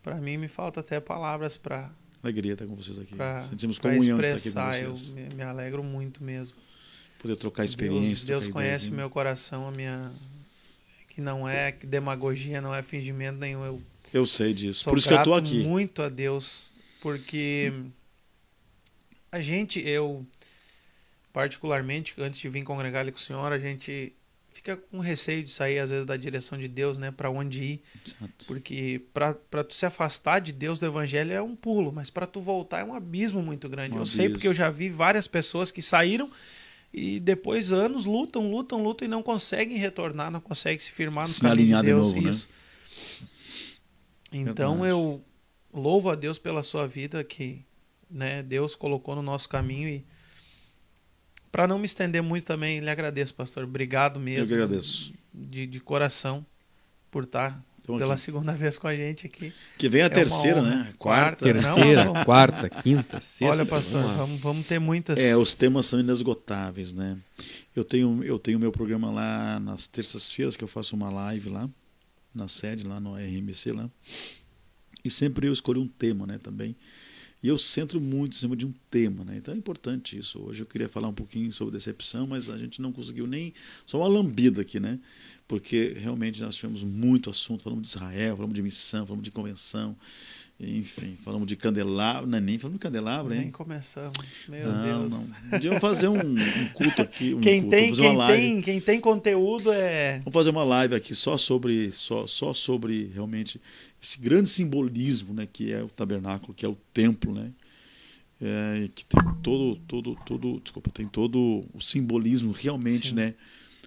Para 0.03 0.15
mim, 0.17 0.37
me 0.37 0.49
falta 0.49 0.81
até 0.81 0.99
palavras 0.99 1.55
para. 1.55 1.89
Alegria 2.21 2.53
estar 2.53 2.65
com 2.65 2.75
vocês 2.75 2.99
aqui. 2.99 3.15
Pra, 3.15 3.41
Sentimos 3.43 3.79
comunhão 3.79 4.19
de 4.19 4.27
estar 4.27 4.69
aqui 4.69 4.83
com 4.83 4.93
vocês. 4.93 5.15
Eu 5.17 5.23
me, 5.29 5.35
me 5.35 5.43
alegro 5.43 5.81
muito 5.81 6.21
mesmo. 6.21 6.57
Poder 7.19 7.37
trocar 7.37 7.63
experiência. 7.63 8.27
Deus, 8.27 8.43
Deus 8.43 8.47
conhece 8.47 8.89
o 8.89 8.93
meu 8.93 9.09
coração, 9.09 9.67
a 9.67 9.71
minha. 9.71 10.11
Que 11.07 11.21
não 11.21 11.47
é 11.47 11.71
que 11.71 11.85
demagogia, 11.85 12.59
não 12.59 12.75
é 12.75 12.83
fingimento 12.83 13.39
nenhum. 13.39 13.63
Eu, 13.63 13.81
eu 14.13 14.27
sei 14.27 14.53
disso. 14.53 14.89
Por 14.89 14.97
isso 14.97 15.07
que 15.07 15.13
eu 15.13 15.19
estou 15.19 15.35
aqui. 15.35 15.63
muito 15.63 16.01
a 16.01 16.09
Deus, 16.09 16.73
porque 17.01 17.71
a 19.31 19.41
gente, 19.41 19.79
eu, 19.79 20.25
particularmente, 21.31 22.13
antes 22.17 22.39
de 22.39 22.49
vir 22.49 22.63
congregar 22.63 23.01
ali 23.01 23.11
com 23.11 23.17
o 23.17 23.21
senhor, 23.21 23.53
a 23.53 23.59
gente 23.59 24.11
fica 24.53 24.77
com 24.77 24.99
receio 24.99 25.43
de 25.43 25.51
sair 25.51 25.79
às 25.79 25.89
vezes 25.89 26.05
da 26.05 26.15
direção 26.15 26.57
de 26.57 26.67
Deus, 26.67 26.97
né, 26.97 27.11
para 27.11 27.29
onde 27.29 27.63
ir. 27.63 27.83
Exato. 28.05 28.45
Porque 28.45 29.01
para 29.13 29.63
tu 29.63 29.73
se 29.73 29.85
afastar 29.85 30.39
de 30.39 30.51
Deus 30.51 30.79
do 30.79 30.85
evangelho 30.85 31.31
é 31.31 31.41
um 31.41 31.55
pulo, 31.55 31.91
mas 31.91 32.09
para 32.09 32.27
tu 32.27 32.39
voltar 32.39 32.79
é 32.79 32.83
um 32.83 32.93
abismo 32.93 33.41
muito 33.41 33.67
grande. 33.67 33.93
Um 33.93 33.97
eu 33.97 34.01
abismo. 34.01 34.15
sei 34.15 34.29
porque 34.29 34.47
eu 34.47 34.53
já 34.53 34.69
vi 34.69 34.89
várias 34.89 35.27
pessoas 35.27 35.71
que 35.71 35.81
saíram 35.81 36.29
e 36.93 37.19
depois 37.19 37.71
anos 37.71 38.05
lutam, 38.05 38.49
lutam, 38.49 38.81
lutam 38.83 39.05
e 39.05 39.09
não 39.09 39.23
conseguem 39.23 39.77
retornar, 39.77 40.29
não 40.29 40.39
conseguem 40.39 40.77
se 40.77 40.91
firmar 40.91 41.27
no 41.27 41.33
se 41.33 41.41
caminho 41.41 41.75
de 41.77 41.83
Deus. 41.83 42.13
De 42.13 42.15
novo, 42.15 42.29
Isso. 42.29 42.47
Né? 42.47 43.27
Então 44.31 44.81
Verdade. 44.81 44.91
eu 44.91 45.23
louvo 45.73 46.09
a 46.09 46.15
Deus 46.15 46.37
pela 46.37 46.61
sua 46.61 46.87
vida 46.87 47.23
que 47.23 47.65
né, 48.09 48.43
Deus 48.43 48.75
colocou 48.75 49.15
no 49.15 49.23
nosso 49.23 49.49
caminho 49.49 49.89
e 49.89 50.05
para 51.53 51.67
não 51.67 51.77
me 51.79 51.85
estender 51.85 52.21
muito 52.23 52.45
também, 52.45 52.79
lhe 52.79 52.89
agradeço, 52.89 53.33
pastor. 53.35 53.63
Obrigado 53.63 54.19
mesmo. 54.19 54.53
Eu 54.53 54.63
agradeço. 54.63 55.13
De, 55.33 55.65
de 55.67 55.79
coração 55.79 56.43
por 57.11 57.23
estar 57.25 57.63
Então, 57.79 57.97
pela 57.99 58.15
aqui. 58.15 58.23
segunda 58.23 58.51
vez 58.57 58.75
com 58.77 58.87
a 58.87 58.95
gente 58.95 59.27
aqui. 59.27 59.53
Que 59.77 59.87
vem 59.87 60.01
a 60.01 60.05
É 60.05 60.09
terceira, 60.09 60.61
né? 60.63 60.91
Quarta. 60.97 61.45
Não, 61.53 61.53
Terceira, 61.75 62.05
não. 62.05 62.13
quarta, 62.25 62.69
quinta, 62.69 63.21
sexta. 63.21 63.45
Olha, 63.45 63.65
pastor, 63.65 64.01
vamos 64.01 64.17
vamos, 64.17 64.41
vamos 64.41 64.67
ter 64.67 64.79
muitas. 64.79 65.19
É, 65.19 65.37
os 65.37 65.53
temas 65.53 65.85
são 65.85 65.99
inesgotáveis, 65.99 66.93
né? 66.93 67.17
Eu 67.75 67.83
tenho 67.85 68.23
eu 68.23 68.39
tenho 68.39 68.59
meu 68.59 68.71
programa 68.71 69.11
lá 69.11 69.59
nas 69.59 69.85
terças-feiras 69.87 70.55
que 70.57 70.63
eu 70.63 70.67
faço 70.67 70.95
uma 70.95 71.09
live 71.11 71.49
lá 71.49 71.69
na 72.33 72.47
sede 72.47 72.83
lá 72.83 72.99
no 72.99 73.13
RMC 73.15 73.71
lá. 73.73 73.87
E 75.05 75.09
sempre 75.09 75.47
eu 75.47 75.53
escolho 75.53 75.81
um 75.81 75.87
tema, 75.87 76.25
né, 76.25 76.39
também. 76.41 76.75
E 77.43 77.49
eu 77.49 77.59
centro 77.59 77.99
muito 77.99 78.37
em 78.37 78.39
cima 78.39 78.55
de 78.55 78.65
um 78.65 78.73
tema, 78.89 79.25
né? 79.25 79.35
Então 79.35 79.53
é 79.53 79.57
importante 79.57 80.17
isso. 80.17 80.39
Hoje 80.41 80.63
eu 80.63 80.65
queria 80.65 80.87
falar 80.87 81.09
um 81.09 81.13
pouquinho 81.13 81.51
sobre 81.51 81.73
decepção, 81.73 82.25
mas 82.25 82.49
a 82.49 82.57
gente 82.57 82.81
não 82.81 82.93
conseguiu 82.93 83.27
nem 83.27 83.53
só 83.85 83.99
uma 83.99 84.07
lambida 84.07 84.61
aqui, 84.61 84.79
né? 84.79 84.97
Porque 85.45 85.93
realmente 85.97 86.41
nós 86.41 86.55
tivemos 86.55 86.83
muito 86.83 87.29
assunto, 87.29 87.61
falamos 87.61 87.83
de 87.83 87.89
Israel, 87.89 88.37
falamos 88.37 88.55
de 88.55 88.61
missão, 88.61 89.05
falamos 89.05 89.25
de 89.25 89.31
convenção, 89.31 89.93
enfim, 90.65 91.17
falamos 91.23 91.47
de 91.47 91.55
candelabro, 91.55 92.27
não 92.27 92.37
é 92.37 92.41
nem 92.41 92.57
falamos 92.57 92.79
de 92.79 92.83
candelabro, 92.83 93.33
Nem 93.33 93.43
hein? 93.43 93.51
começamos. 93.51 94.17
Meu 94.47 94.71
não, 94.71 95.07
Deus. 95.07 95.31
não. 95.63 95.79
Fazer 95.79 96.07
um, 96.07 96.17
um 96.17 96.69
culto 96.73 97.01
aqui. 97.01 97.33
Um 97.33 97.41
Quem, 97.41 97.61
culto, 97.61 97.75
tem, 97.75 97.93
quem, 97.93 98.05
uma 98.05 98.17
live. 98.25 98.41
tem, 98.41 98.61
quem 98.61 98.81
tem 98.81 98.99
conteúdo 98.99 99.71
é. 99.71 100.19
Vamos 100.19 100.33
fazer 100.33 100.49
uma 100.49 100.63
live 100.63 100.95
aqui 100.95 101.13
só 101.13 101.37
sobre, 101.37 101.91
só, 101.91 102.25
só 102.25 102.53
sobre 102.53 103.11
realmente 103.13 103.59
esse 104.01 104.17
grande 104.19 104.49
simbolismo, 104.49 105.33
né, 105.33 105.47
que 105.51 105.71
é 105.71 105.81
o 105.81 105.89
tabernáculo, 105.89 106.53
que 106.53 106.65
é 106.65 106.69
o 106.69 106.77
templo, 106.93 107.33
né, 107.33 107.51
é, 108.41 108.89
que 108.93 109.05
tem 109.05 109.21
todo, 109.41 109.75
todo, 109.87 110.15
todo, 110.25 110.59
desculpa, 110.61 110.91
tem 110.91 111.07
todo 111.07 111.65
o 111.73 111.79
simbolismo 111.79 112.51
realmente, 112.51 113.09
Sim. 113.09 113.15
né, 113.15 113.33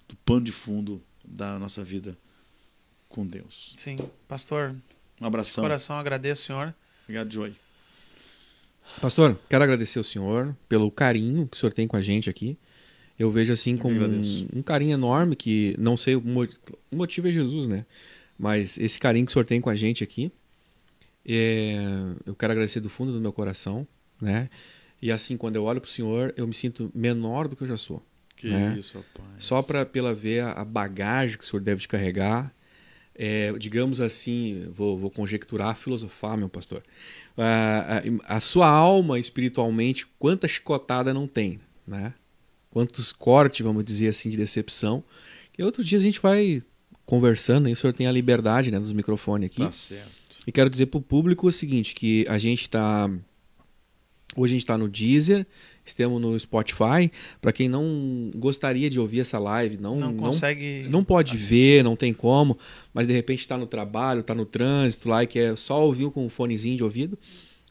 do 0.09 0.17
pano 0.17 0.43
de 0.43 0.53
fundo 0.53 1.03
da 1.25 1.59
nossa 1.59 1.85
vida 1.85 2.17
com 3.09 3.27
Deus. 3.27 3.75
Sim, 3.77 3.99
pastor, 4.27 4.75
Um 5.19 5.23
de 5.23 5.27
abração. 5.27 5.63
coração 5.65 5.97
agradeço, 5.99 6.43
senhor. 6.45 6.75
Obrigado, 7.05 7.33
Joy. 7.33 7.55
Pastor, 9.01 9.39
quero 9.49 9.65
agradecer 9.65 9.99
ao 9.99 10.05
senhor 10.05 10.57
pelo 10.69 10.91
carinho 10.91 11.47
que 11.47 11.57
o 11.57 11.61
senhor 11.61 11.73
tem 11.73 11.87
com 11.87 11.97
a 11.97 12.03
gente 12.03 12.31
aqui. 12.31 12.59
Eu 13.19 13.31
vejo 13.31 13.53
assim 13.53 13.77
que 13.77 13.87
um, 13.87 14.59
um 14.59 14.63
carinho 14.63 14.93
enorme 14.95 15.35
que 15.37 15.75
não 15.79 15.97
sei 15.97 16.15
o 16.17 16.23
o 16.91 16.97
motivo 16.97 17.29
é 17.29 17.33
Jesus, 17.33 17.67
né? 17.67 17.87
Mas 18.39 18.77
esse 18.79 19.01
carinho 19.01 19.25
que 19.25 19.31
o 19.31 19.33
senhor 19.33 19.45
tem 19.47 19.61
com 19.61 19.71
a 19.71 19.75
gente 19.75 20.05
aqui, 20.05 20.31
é, 21.25 21.77
eu 22.27 22.35
quero 22.35 22.53
agradecer 22.53 22.81
do 22.81 22.91
fundo 22.91 23.13
do 23.13 23.21
meu 23.21 23.33
coração, 23.33 23.87
né? 24.21 24.49
E 25.01 25.11
assim, 25.11 25.37
quando 25.37 25.57
eu 25.57 25.65
olho 25.65 25.81
para 25.81 25.89
o 25.89 25.91
senhor, 25.91 26.33
eu 26.37 26.47
me 26.47 26.55
sinto 26.55 26.91
menor 26.95 27.49
do 27.49 27.57
que 27.57 27.63
eu 27.63 27.69
já 27.69 27.77
sou. 27.77 28.03
Que 28.37 28.53
É. 28.53 28.75
isso, 28.79 28.99
rapaz. 28.99 29.45
Só 29.45 29.63
para 29.63 29.85
pela 29.87 30.15
ver 30.15 30.41
a, 30.41 30.53
a 30.53 30.65
bagagem 30.65 31.39
que 31.39 31.45
o 31.45 31.47
senhor 31.47 31.63
deve 31.63 31.81
de 31.81 31.89
carregar, 31.89 32.55
é, 33.19 33.53
digamos 33.59 34.01
assim, 34.01 34.67
vou, 34.75 34.99
vou 34.99 35.11
conjecturar, 35.11 35.77
filosofar, 35.77 36.37
meu 36.37 36.49
pastor. 36.49 36.83
A, 37.37 38.03
a- 38.29 38.37
a 38.37 38.41
sua 38.41 38.69
alma 38.69 39.19
espiritualmente, 39.19 40.07
quanta 40.19 40.47
chicotada 40.47 41.13
não 41.15 41.27
tem, 41.27 41.59
né? 41.87 42.13
Quantos 42.71 43.13
cortes, 43.13 43.65
vamos 43.65 43.85
dizer 43.85 44.09
assim, 44.09 44.29
de 44.29 44.37
decepção. 44.37 45.03
E 45.59 45.63
outros 45.63 45.87
dias 45.87 46.03
a 46.03 46.05
gente 46.05 46.21
vai 46.21 46.63
conversando, 47.07 47.67
aí 47.67 47.73
o 47.73 47.77
senhor 47.77 47.93
tem 47.95 48.07
a 48.07 48.13
liberdade 48.13 48.71
né, 48.71 48.79
dos 48.79 48.93
microfones 48.93 49.47
aqui. 49.51 49.63
Tá 49.63 49.73
certo. 49.73 50.11
E 50.47 50.53
quero 50.53 50.69
dizer 50.69 50.87
para 50.87 50.99
o 50.99 51.03
público 51.03 51.47
o 51.49 51.53
seguinte, 51.53 51.95
que 51.95 52.27
a 52.29 52.37
gente 52.39 52.63
está... 52.63 53.09
Hoje 54.37 54.53
a 54.53 54.55
gente 54.57 54.65
está 54.65 54.77
no 54.77 54.89
Deezer, 54.89 55.47
estamos 55.91 56.21
no 56.21 56.39
Spotify. 56.39 57.11
Para 57.41 57.53
quem 57.53 57.69
não 57.69 58.31
gostaria 58.35 58.89
de 58.91 58.99
ouvir 59.01 59.21
essa 59.21 59.39
live, 59.39 59.77
não, 59.79 59.97
Não, 59.97 60.13
não, 60.13 60.17
consegue. 60.17 60.87
não 60.91 61.03
pode 61.05 61.35
assistir. 61.37 61.49
ver, 61.49 61.85
não 61.85 61.97
tem 61.97 62.13
como, 62.13 62.59
mas 62.93 63.07
de 63.07 63.13
repente 63.13 63.41
está 63.41 63.57
no 63.57 63.67
trabalho, 63.67 64.21
está 64.21 64.35
no 64.35 64.45
trânsito 64.47 65.09
lá 65.09 65.23
e 65.23 65.27
quer 65.27 65.57
só 65.57 65.85
ouvir 65.85 66.11
com 66.11 66.25
um 66.27 66.29
fonezinho 66.31 66.77
de 66.77 66.85
ouvido, 66.85 67.19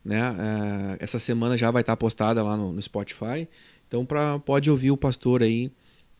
né? 0.04 0.36
É, 1.00 1.04
essa 1.04 1.20
semana 1.20 1.58
já 1.58 1.72
vai 1.72 1.82
estar 1.82 1.96
postada 1.98 2.42
lá 2.44 2.56
no, 2.56 2.72
no 2.72 2.82
Spotify. 2.82 3.48
Então 3.88 4.06
pra, 4.06 4.40
pode 4.40 4.70
ouvir 4.70 4.92
o 4.92 4.98
pastor 4.98 5.44
aí 5.44 5.72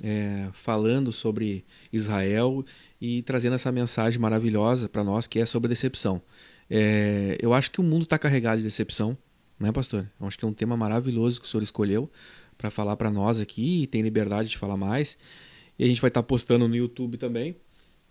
é, 0.04 0.48
falando 0.54 1.12
sobre 1.12 1.64
Israel 1.92 2.64
e 3.00 3.22
trazendo 3.22 3.54
essa 3.56 3.72
mensagem 3.72 4.20
maravilhosa 4.20 4.90
para 4.90 5.04
nós 5.04 5.28
que 5.28 5.40
é 5.40 5.46
sobre 5.46 5.70
decepção. 5.70 6.22
É, 6.70 7.38
eu 7.42 7.54
acho 7.54 7.72
que 7.72 7.80
o 7.80 7.84
mundo 7.84 8.04
está 8.04 8.18
carregado 8.18 8.58
de 8.58 8.64
decepção, 8.64 9.18
né, 9.60 9.72
pastor? 9.72 10.10
Eu 10.20 10.28
acho 10.28 10.38
que 10.38 10.46
é 10.46 10.48
um 10.48 10.54
tema 10.54 10.76
maravilhoso 10.78 11.40
que 11.40 11.48
o 11.48 11.50
senhor 11.50 11.64
escolheu 11.64 12.10
para 12.58 12.72
falar 12.72 12.96
para 12.96 13.10
nós 13.10 13.40
aqui 13.40 13.84
e 13.84 13.88
tem 13.88 14.02
liberdade 14.02 14.50
de 14.50 14.58
falar 14.58 14.78
mais. 14.78 15.18
E 15.78 15.84
a 15.84 15.88
gente 15.88 16.00
vai 16.02 16.08
estar 16.10 16.24
postando 16.24 16.68
no 16.68 16.76
YouTube 16.76 17.18
também. 17.18 17.56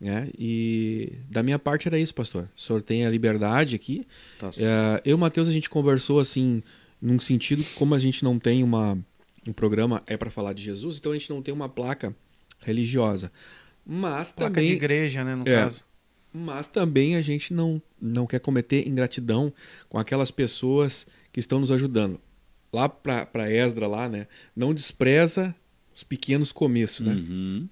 Né? 0.01 0.29
E 0.39 1.13
da 1.31 1.43
minha 1.43 1.59
parte 1.59 1.89
era 1.89 1.99
isso, 1.99 2.15
pastor. 2.15 2.49
O 2.57 2.61
senhor 2.61 2.83
tem 2.83 3.07
a 3.07 3.11
liberdade 3.11 3.75
aqui. 3.75 4.07
Tá. 4.39 4.51
É, 4.59 5.03
eu 5.05 5.13
e 5.13 5.15
o 5.15 5.19
Matheus, 5.19 5.49
a 5.49 5.53
gente 5.53 5.71
conversou 5.71 6.21
assim, 6.21 6.63
num 7.01 7.19
sentido 7.19 7.63
que, 7.63 7.73
como 7.75 7.95
a 7.95 7.99
gente 7.99 8.23
não 8.23 8.39
tem 8.39 8.63
uma, 8.63 8.99
um 9.47 9.53
programa 9.53 10.03
é 10.07 10.17
para 10.17 10.31
falar 10.31 10.53
de 10.53 10.63
Jesus, 10.63 10.99
então 10.99 11.13
a 11.13 11.15
gente 11.15 11.31
não 11.31 11.41
tem 11.41 11.55
uma 11.55 11.69
placa 11.69 12.15
religiosa. 12.61 13.31
Mas 13.87 14.33
Placa 14.33 14.55
também, 14.55 14.69
de 14.71 14.77
igreja, 14.77 15.23
né, 15.25 15.35
no 15.35 15.47
É. 15.49 15.55
caso. 15.63 15.85
mas 16.33 16.67
também 16.67 17.17
a 17.17 17.23
gente 17.23 17.55
não, 17.55 17.81
não 18.01 18.27
quer 18.27 18.41
cometer 18.41 18.87
ingratidão 18.89 19.53
com 19.89 19.99
aquelas 19.99 20.31
pessoas 20.31 21.07
que 21.35 21.41
estão 21.41 21.59
nos 21.59 21.73
ajudando. 21.73 22.21
Lá 22.73 22.89
para 22.89 23.51
Esdra, 23.51 23.89
lá, 23.89 24.09
né? 24.09 24.29
Não 24.55 24.73
despreza 24.73 25.53
os 25.93 26.05
pequenos 26.05 26.53
começos, 26.53 27.05
né? 27.05 27.13
Uhum. 27.13 27.69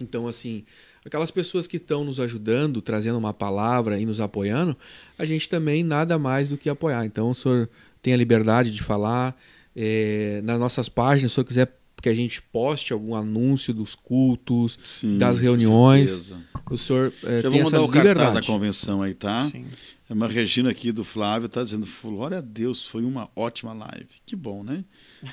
Então, 0.00 0.26
assim, 0.26 0.64
aquelas 1.04 1.30
pessoas 1.30 1.66
que 1.66 1.76
estão 1.76 2.04
nos 2.04 2.18
ajudando, 2.18 2.80
trazendo 2.80 3.18
uma 3.18 3.34
palavra 3.34 4.00
e 4.00 4.06
nos 4.06 4.18
apoiando, 4.18 4.74
a 5.18 5.26
gente 5.26 5.46
também 5.46 5.84
nada 5.84 6.18
mais 6.18 6.48
do 6.48 6.56
que 6.56 6.70
apoiar. 6.70 7.04
Então, 7.04 7.28
o 7.30 7.34
senhor 7.34 7.68
tem 8.00 8.14
a 8.14 8.16
liberdade 8.16 8.70
de 8.70 8.82
falar. 8.82 9.38
eh, 9.76 10.40
nas 10.42 10.58
nossas 10.58 10.88
páginas, 10.88 11.32
se 11.32 11.34
o 11.34 11.36
senhor 11.36 11.44
quiser 11.44 11.78
que 12.04 12.08
a 12.10 12.14
gente 12.14 12.42
poste 12.42 12.92
algum 12.92 13.14
anúncio 13.14 13.72
dos 13.72 13.94
cultos, 13.94 14.78
Sim, 14.84 15.16
das 15.16 15.38
reuniões, 15.40 16.34
o 16.70 16.76
senhor 16.76 17.10
eh, 17.22 17.40
Já 17.40 17.50
tem 17.50 17.50
vou 17.50 17.60
essa 17.62 17.70
mandar 17.70 17.80
o 17.80 17.88
cartaz 17.88 18.04
da 18.04 18.12
liberdade. 18.24 18.46
convenção 18.46 19.00
aí, 19.00 19.14
tá? 19.14 19.42
Sim. 19.44 19.64
É 20.10 20.12
uma 20.12 20.28
Regina 20.28 20.68
aqui 20.68 20.92
do 20.92 21.02
Flávio 21.02 21.48
tá 21.48 21.62
dizendo, 21.62 21.88
glória 22.02 22.36
a 22.36 22.40
Deus, 22.42 22.86
foi 22.86 23.06
uma 23.06 23.30
ótima 23.34 23.72
live. 23.72 24.08
Que 24.26 24.36
bom, 24.36 24.62
né? 24.62 24.84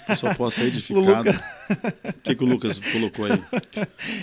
Eu 0.09 0.15
só 0.15 0.33
posso 0.33 0.57
ser 0.57 0.65
edificado. 0.67 1.29
O 1.31 2.13
que, 2.23 2.35
que 2.35 2.43
o 2.43 2.47
Lucas 2.47 2.79
colocou 2.79 3.25
aí? 3.25 3.31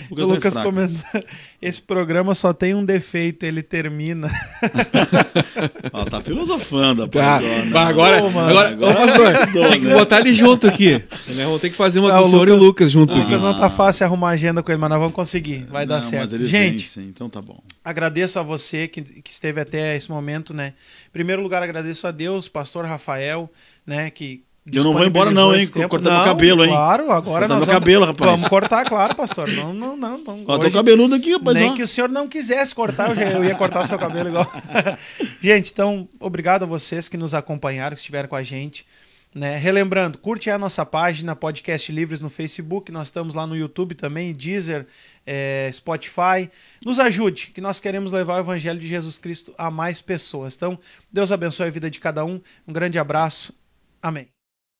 O 0.09 0.15
não 0.15 0.23
é 0.23 0.25
Lucas 0.35 0.53
fraco. 0.53 0.69
comentou. 0.69 1.23
Esse 1.61 1.81
programa 1.81 2.35
só 2.35 2.53
tem 2.53 2.73
um 2.75 2.85
defeito, 2.85 3.43
ele 3.45 3.63
termina. 3.63 4.29
Ó, 5.91 6.05
tá 6.05 6.21
filosofando, 6.21 7.07
Tá, 7.07 7.39
agora, 7.87 8.23
Ô, 8.23 8.29
mano. 8.29 8.57
agora, 8.59 8.75
ô, 8.75 8.93
pastor, 8.93 9.47
mudou, 9.47 9.65
tinha 9.65 9.79
que 9.79 9.85
né? 9.85 9.93
botar 9.93 10.19
ele 10.19 10.33
junto 10.33 10.67
aqui. 10.67 10.91
Né? 11.27 11.43
Vamos 11.45 11.61
ter 11.61 11.69
que 11.69 11.75
fazer 11.75 11.99
uma 11.99 12.09
Ah, 12.09 12.17
com 12.19 12.23
o 12.23 12.27
o 12.27 12.29
senhor 12.29 12.47
e 12.47 12.51
o 12.51 12.53
Lucas- 12.55 12.67
Lucas 12.67 12.91
junto 12.91 13.13
O. 13.13 13.17
Lucas 13.17 13.41
não 13.41 13.59
tá 13.59 13.69
fácil 13.69 14.05
arrumar 14.05 14.29
agenda 14.29 14.61
com 14.61 14.71
ele, 14.71 14.79
mas 14.79 14.89
nós 14.89 14.99
vamos 14.99 15.13
conseguir. 15.13 15.65
Vai 15.69 15.85
dar 15.85 15.95
Não, 15.95 16.01
certo. 16.03 16.31
Mas 16.31 16.33
ele 16.39 16.47
Gente, 16.47 16.77
vem, 16.79 16.79
sim, 16.79 17.07
então 17.09 17.29
tá 17.29 17.41
bom. 17.41 17.61
agradeço 17.83 18.37
a 18.39 18.43
você 18.43 18.87
que, 18.87 19.01
que 19.01 19.31
esteve 19.31 19.59
até 19.59 19.95
esse 19.95 20.09
momento, 20.09 20.53
né? 20.53 20.73
Em 21.07 21.11
primeiro 21.11 21.41
lugar, 21.41 21.61
agradeço 21.63 22.05
a 22.07 22.11
Deus, 22.11 22.47
pastor 22.47 22.85
Rafael, 22.85 23.51
né? 23.85 24.09
Que 24.09 24.43
Eu 24.71 24.83
não 24.83 24.93
vou 24.93 25.05
embora 25.05 25.31
não, 25.31 25.55
hein? 25.55 25.67
tempo. 25.67 25.89
Cortando 25.89 26.11
meu 26.11 26.19
Não, 26.19 26.25
cabelo, 26.25 26.63
hein? 26.63 26.71
Claro, 26.71 27.11
agora 27.11 27.21
Cortando 27.23 27.49
nós 27.49 27.57
meu 27.59 27.65
vamos, 27.65 27.79
cabelo, 27.79 28.05
rapaz. 28.05 28.31
Vamos 28.31 28.47
cortar, 28.47 28.85
claro, 28.85 29.15
pastor. 29.15 29.49
Não, 29.49 29.73
não, 29.73 29.97
não. 29.97 30.17
não. 30.17 30.43
Ó, 30.47 30.57
Hoje- 30.57 30.71
cabeludo 30.71 31.15
aqui, 31.15 31.31
rapaz. 31.33 31.57
Nem 31.57 31.71
ó. 31.71 31.73
que 31.73 31.83
o 31.83 31.87
senhor 31.87 32.09
não 32.09 32.27
quisesse 32.27 32.73
cortar, 32.75 33.09
eu, 33.09 33.15
já, 33.15 33.23
eu 33.23 33.43
ia 33.43 33.55
cortar 33.55 33.81
o 33.81 33.87
seu 33.87 33.97
cabelo 33.97 34.29
igual. 34.29 34.51
gente, 35.41 35.71
então, 35.71 36.07
obrigado 36.19 36.63
a 36.63 36.65
vocês 36.65 37.07
que 37.07 37.17
nos 37.17 37.33
acompanharam, 37.33 37.95
que 37.95 38.01
estiveram 38.01 38.29
com 38.29 38.35
a 38.35 38.43
gente. 38.43 38.85
Né? 39.33 39.57
Relembrando, 39.57 40.17
curte 40.17 40.49
a 40.49 40.57
nossa 40.57 40.83
página 40.83 41.35
Podcast 41.35 41.91
Livres 41.91 42.19
no 42.19 42.31
Facebook, 42.31 42.91
nós 42.91 43.07
estamos 43.07 43.35
lá 43.35 43.45
no 43.45 43.55
YouTube 43.55 43.93
também, 43.93 44.33
Deezer, 44.33 44.87
eh, 45.25 45.69
Spotify. 45.71 46.49
Nos 46.83 46.99
ajude, 46.99 47.51
que 47.53 47.61
nós 47.61 47.79
queremos 47.79 48.11
levar 48.11 48.37
o 48.37 48.39
Evangelho 48.39 48.79
de 48.79 48.87
Jesus 48.87 49.19
Cristo 49.19 49.53
a 49.55 49.69
mais 49.69 50.01
pessoas. 50.01 50.55
Então, 50.55 50.79
Deus 51.11 51.31
abençoe 51.31 51.67
a 51.67 51.71
vida 51.71 51.91
de 51.91 51.99
cada 51.99 52.25
um. 52.25 52.41
Um 52.67 52.73
grande 52.73 52.97
abraço. 52.97 53.53
Amém. 54.01 54.38